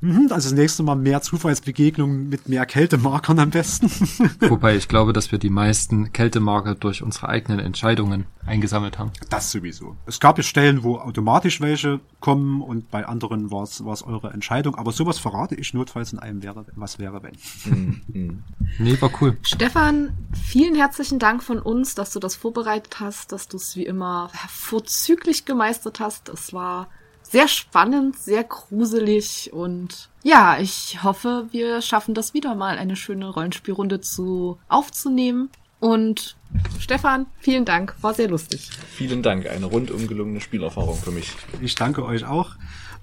Mhm, 0.00 0.28
also 0.30 0.50
das 0.50 0.52
nächste 0.52 0.82
Mal 0.82 0.96
mehr 0.96 1.22
Zufallsbegegnungen 1.22 2.28
mit 2.28 2.48
mehr 2.48 2.66
Kältemarkern 2.66 3.38
am 3.38 3.50
besten. 3.50 3.90
Wobei 4.40 4.76
ich 4.76 4.88
glaube, 4.88 5.12
dass 5.12 5.32
wir 5.32 5.38
die 5.38 5.50
meisten 5.50 6.12
Kältemarker 6.12 6.74
durch 6.74 7.02
unsere 7.02 7.28
eigenen 7.28 7.58
Entscheidungen 7.58 8.26
eingesammelt 8.44 8.98
haben. 8.98 9.10
Das 9.30 9.50
sowieso. 9.50 9.96
Es 10.06 10.20
gab 10.20 10.38
ja 10.38 10.44
Stellen, 10.44 10.82
wo 10.82 10.98
automatisch 10.98 11.60
welche 11.60 12.00
kommen 12.20 12.60
und 12.60 12.90
bei 12.90 13.06
anderen 13.06 13.50
war 13.50 13.62
es 13.64 14.02
eure 14.02 14.32
Entscheidung. 14.32 14.74
Aber 14.74 14.92
sowas 14.92 15.18
verrate 15.18 15.54
ich 15.54 15.74
notfalls 15.74 16.12
in 16.12 16.18
einem 16.18 16.42
wäre, 16.42 16.66
was 16.74 16.98
wäre 16.98 17.22
wenn. 17.22 17.36
Mhm. 17.64 18.42
nee, 18.78 19.00
war 19.00 19.10
cool. 19.20 19.36
Stefan, 19.42 20.12
vielen 20.32 20.74
herzlichen 20.74 21.18
Dank 21.18 21.42
von 21.42 21.58
uns, 21.58 21.94
dass 21.94 22.12
du 22.12 22.20
das 22.20 22.36
vorbereitet 22.36 23.00
hast, 23.00 23.32
dass 23.32 23.48
du 23.48 23.56
es 23.56 23.76
wie 23.76 23.86
immer 23.86 24.30
vorzüglich 24.48 25.44
gemeistert 25.44 26.00
hast. 26.00 26.28
Es 26.28 26.52
war 26.52 26.88
sehr 27.30 27.48
spannend, 27.48 28.16
sehr 28.18 28.44
gruselig 28.44 29.50
und 29.52 30.08
ja, 30.22 30.58
ich 30.58 31.02
hoffe, 31.02 31.46
wir 31.50 31.82
schaffen 31.82 32.14
das 32.14 32.34
wieder 32.34 32.54
mal, 32.54 32.78
eine 32.78 32.96
schöne 32.96 33.28
Rollenspielrunde 33.28 34.00
zu 34.00 34.58
aufzunehmen. 34.68 35.50
Und 35.78 36.36
Stefan, 36.80 37.26
vielen 37.38 37.64
Dank, 37.64 37.94
war 38.00 38.14
sehr 38.14 38.28
lustig. 38.28 38.70
Vielen 38.94 39.22
Dank, 39.22 39.46
eine 39.46 39.66
rundum 39.66 40.08
gelungene 40.08 40.40
Spielerfahrung 40.40 40.96
für 40.96 41.10
mich. 41.10 41.32
Ich 41.60 41.74
danke 41.74 42.04
euch 42.04 42.24
auch. 42.24 42.56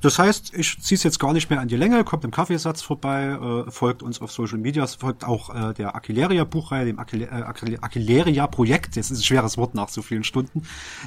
Das 0.04 0.20
heißt, 0.20 0.54
ich 0.54 0.82
ziehe 0.82 0.98
es 0.98 1.04
jetzt 1.04 1.18
gar 1.18 1.32
nicht 1.32 1.50
mehr 1.50 1.62
an 1.62 1.70
die 1.70 1.78
Länge, 1.78 2.04
kommt 2.04 2.26
im 2.26 2.32
Kaffeesatz 2.32 2.82
vorbei, 2.82 3.28
äh, 3.68 3.72
folgt 3.72 4.04
uns 4.04 4.20
auf 4.20 4.34
Social 4.34 4.58
Media, 4.58 4.86
folgt 4.86 5.24
auch 5.24 5.50
äh, 5.56 5.74
der 5.74 5.96
Aquileria 5.96 6.44
Buchreihe, 6.44 6.84
dem 6.84 7.00
äh, 7.00 7.78
Aquileria 7.80 8.48
Projekt, 8.48 8.98
das 8.98 9.12
ist 9.12 9.20
ein 9.20 9.24
schweres 9.24 9.58
Wort 9.58 9.76
nach 9.76 9.88
so 9.88 10.02
vielen 10.02 10.26
Stunden, 10.26 10.64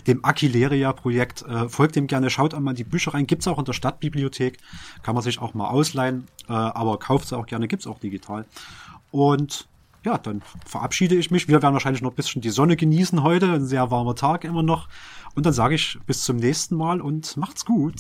dem 0.06 0.24
Aquileria 0.24 0.94
Projekt, 0.94 1.43
äh, 1.43 1.68
folgt 1.68 1.94
dem 1.97 2.06
gerne, 2.06 2.31
schaut 2.31 2.55
einmal 2.55 2.73
in 2.73 2.77
die 2.77 2.85
Bücher 2.85 3.12
rein, 3.12 3.27
gibt's 3.27 3.47
auch 3.47 3.59
in 3.59 3.66
der 3.66 3.74
Stadtbibliothek, 3.74 4.56
kann 5.02 5.14
man 5.14 5.23
sich 5.23 5.43
auch 5.43 5.52
mal 5.52 5.68
ausleihen, 5.68 6.27
äh, 6.48 6.55
aber 6.55 6.98
kauft 6.98 7.28
sie 7.28 7.36
auch 7.36 7.44
gerne, 7.44 7.68
gibt's 7.68 7.86
auch 7.86 7.98
digital. 7.98 8.47
Und 9.10 9.68
ja, 10.06 10.16
dann 10.16 10.40
verabschiede 10.64 11.16
ich 11.16 11.31
mich. 11.31 11.48
Wir 11.48 11.60
werden 11.60 11.74
wahrscheinlich 11.74 12.01
noch 12.01 12.12
ein 12.12 12.16
bisschen 12.16 12.40
die 12.40 12.51
Sonne 12.51 12.77
genießen 12.77 13.24
heute. 13.24 13.52
Ein 13.52 13.66
sehr 13.66 13.90
warmer 13.90 14.14
Tag 14.14 14.44
immer 14.44 14.62
noch. 14.62 14.89
Und 15.36 15.44
dann 15.44 15.52
sage 15.52 15.74
ich 15.74 15.98
bis 16.06 16.24
zum 16.24 16.36
nächsten 16.36 16.76
Mal 16.76 17.00
und 17.00 17.36
macht's 17.36 17.64
gut. 17.66 17.96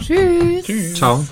Tschüss. 0.00 0.64
Tschüss. 0.64 0.94
Ciao. 0.94 1.24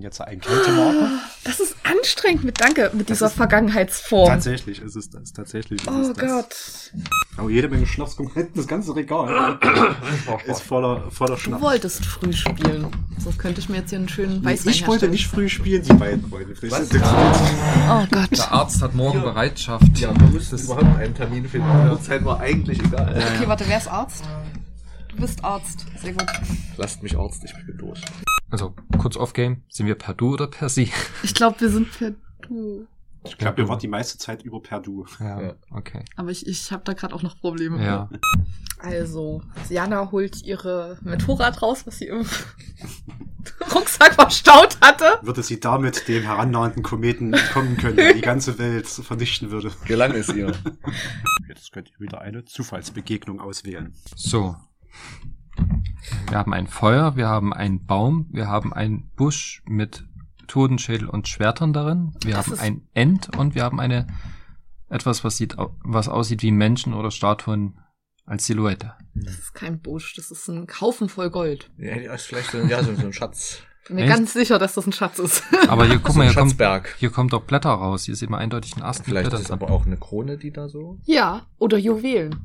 Jetzt 0.00 0.20
einen 0.20 0.40
Kältemarker. 0.40 1.10
Das 1.44 1.60
ist 1.60 1.76
anstrengend 1.84 2.44
mit 2.44 2.60
Danke, 2.60 2.90
mit 2.92 3.10
das 3.10 3.18
dieser 3.18 3.30
Vergangenheitsform. 3.30 4.28
Tatsächlich 4.28 4.80
ist 4.80 4.96
es 4.96 5.10
das. 5.10 5.32
Tatsächlich 5.32 5.80
ist 5.80 5.88
oh 5.88 6.00
es 6.00 6.16
Gott. 6.16 6.50
Das. 6.50 6.90
Oh, 7.42 7.48
jede 7.48 7.68
Menge 7.68 7.86
Schnaps 7.86 8.16
kommt 8.16 8.32
hinten. 8.34 8.56
Das 8.56 8.66
ganze 8.66 8.96
Regal 8.96 9.58
ist 10.46 10.62
voller, 10.62 11.10
voller 11.10 11.36
Schnaps. 11.36 11.60
Du 11.60 11.66
wolltest 11.68 12.04
früh 12.04 12.32
spielen. 12.32 12.86
So 13.18 13.30
könnte 13.32 13.60
ich 13.60 13.68
mir 13.68 13.76
jetzt 13.78 13.90
hier 13.90 13.98
einen 13.98 14.08
schönen 14.08 14.44
Weißwein 14.44 14.72
Ich 14.72 14.86
wollte 14.86 15.08
nicht 15.08 15.26
früh 15.26 15.48
spielen, 15.48 15.82
die 15.82 15.92
beiden 15.92 16.30
wollten. 16.30 16.54
Oh 16.60 18.06
Gott. 18.10 18.32
Der 18.32 18.52
Arzt 18.52 18.82
hat 18.82 18.94
morgen 18.94 19.18
ja. 19.18 19.24
Bereitschaft. 19.24 19.98
Ja, 19.98 20.18
wir 20.18 20.28
müssen 20.28 20.58
überhaupt 20.58 20.98
einen 20.98 21.14
Termin 21.14 21.48
finden. 21.48 21.96
Die 21.96 22.02
Zeit 22.02 22.24
war 22.24 22.40
eigentlich 22.40 22.78
egal. 22.80 23.14
Okay, 23.16 23.46
warte, 23.48 23.64
wer 23.66 23.78
ist 23.78 23.88
Arzt? 23.88 24.24
Du 25.08 25.16
bist 25.16 25.44
Arzt. 25.44 25.86
Sehr 26.00 26.12
gut. 26.12 26.26
Lasst 26.76 27.02
mich 27.02 27.16
Arzt, 27.16 27.42
ich 27.44 27.54
bin 27.66 27.78
durch. 27.78 28.00
Also, 28.50 28.74
kurz 28.98 29.16
off-game, 29.16 29.62
sind 29.68 29.86
wir 29.86 29.96
per 29.96 30.14
Du 30.14 30.34
oder 30.34 30.46
per 30.46 30.68
Sie? 30.68 30.90
Ich 31.22 31.34
glaube, 31.34 31.60
wir 31.60 31.70
sind 31.70 31.90
per 31.90 32.12
Du. 32.42 32.86
Ich 33.24 33.38
glaube, 33.38 33.56
wir 33.56 33.68
waren 33.68 33.80
die 33.80 33.88
meiste 33.88 34.18
Zeit 34.18 34.42
über 34.42 34.60
per 34.60 34.80
Du. 34.80 35.04
Ja, 35.20 35.40
ja. 35.40 35.54
okay. 35.70 36.04
Aber 36.16 36.30
ich, 36.30 36.46
ich 36.46 36.70
habe 36.70 36.84
da 36.84 36.92
gerade 36.92 37.14
auch 37.14 37.22
noch 37.22 37.40
Probleme. 37.40 37.84
Ja. 37.84 38.08
Also, 38.78 39.42
Siana 39.64 40.10
holt 40.12 40.42
ihre 40.42 40.98
Motorrad 41.02 41.60
raus, 41.62 41.86
was 41.86 41.98
sie 41.98 42.06
im 42.06 42.18
Rucksack 42.18 43.74
Rucksack 43.74 44.14
verstaut 44.14 44.78
hatte. 44.80 45.18
Würde 45.22 45.42
sie 45.42 45.58
damit 45.58 46.06
dem 46.08 46.22
herannahenden 46.22 46.82
Kometen 46.82 47.32
entkommen 47.32 47.76
können, 47.78 47.96
der 47.96 48.14
die 48.14 48.20
ganze 48.20 48.58
Welt 48.58 48.86
vernichten 48.86 49.50
würde. 49.50 49.72
Gelang 49.86 50.12
es 50.12 50.28
ihr. 50.28 50.52
Jetzt 51.48 51.72
könnt 51.72 51.90
ihr 51.90 52.00
wieder 52.00 52.20
eine 52.20 52.44
Zufallsbegegnung 52.44 53.40
auswählen. 53.40 53.94
So. 54.14 54.56
Wir 56.28 56.38
haben 56.38 56.52
ein 56.52 56.66
Feuer, 56.66 57.16
wir 57.16 57.28
haben 57.28 57.52
einen 57.52 57.84
Baum, 57.86 58.26
wir 58.30 58.48
haben 58.48 58.72
einen 58.72 59.10
Busch 59.16 59.62
mit 59.66 60.04
Totenschädel 60.46 61.08
und 61.08 61.28
Schwertern 61.28 61.72
darin, 61.72 62.12
wir 62.22 62.34
Das 62.34 62.46
haben 62.46 62.58
ein 62.58 62.82
End 62.94 63.36
und 63.36 63.54
wir 63.54 63.64
haben 63.64 63.80
eine 63.80 64.06
etwas, 64.88 65.24
was 65.24 65.36
sieht, 65.36 65.56
was 65.82 66.08
aussieht 66.08 66.42
wie 66.42 66.52
Menschen 66.52 66.94
oder 66.94 67.10
Statuen 67.10 67.78
als 68.24 68.46
Silhouette. 68.46 68.94
Das 69.14 69.38
ist 69.38 69.54
kein 69.54 69.80
Busch, 69.80 70.14
das 70.14 70.30
ist 70.30 70.48
ein 70.48 70.66
Haufen 70.80 71.08
voll 71.08 71.30
Gold. 71.30 71.70
Ja, 71.78 72.14
ist 72.14 72.26
vielleicht 72.26 72.50
so, 72.50 72.58
ja, 72.58 72.82
so, 72.82 72.94
so 72.94 73.06
ein 73.06 73.12
Schatz. 73.12 73.62
Bin 73.86 73.96
mir 73.96 74.02
Echt? 74.02 74.16
ganz 74.16 74.32
sicher, 74.32 74.58
dass 74.58 74.74
das 74.74 74.86
ein 74.86 74.92
Schatz 74.92 75.20
ist. 75.20 75.44
Aber 75.68 75.86
hier, 75.86 75.98
guck 75.98 76.12
So 76.12 76.18
mal, 76.18 76.28
hier 76.28 76.34
kommt, 76.34 76.56
hier 76.98 77.10
kommt 77.10 77.32
doch 77.32 77.42
Blätter 77.42 77.70
raus. 77.70 78.04
Hier 78.04 78.16
sieht 78.16 78.30
man 78.30 78.40
eindeutig 78.40 78.74
einen 78.74 78.82
Ast 78.82 79.04
Vielleicht 79.04 79.32
ist 79.32 79.42
es 79.42 79.50
aber 79.52 79.70
auch 79.70 79.86
eine 79.86 79.96
Krone, 79.96 80.38
die 80.38 80.50
da 80.50 80.68
so. 80.68 80.98
ja, 81.04 81.46
oder 81.58 81.78
Juwelen. 81.78 82.44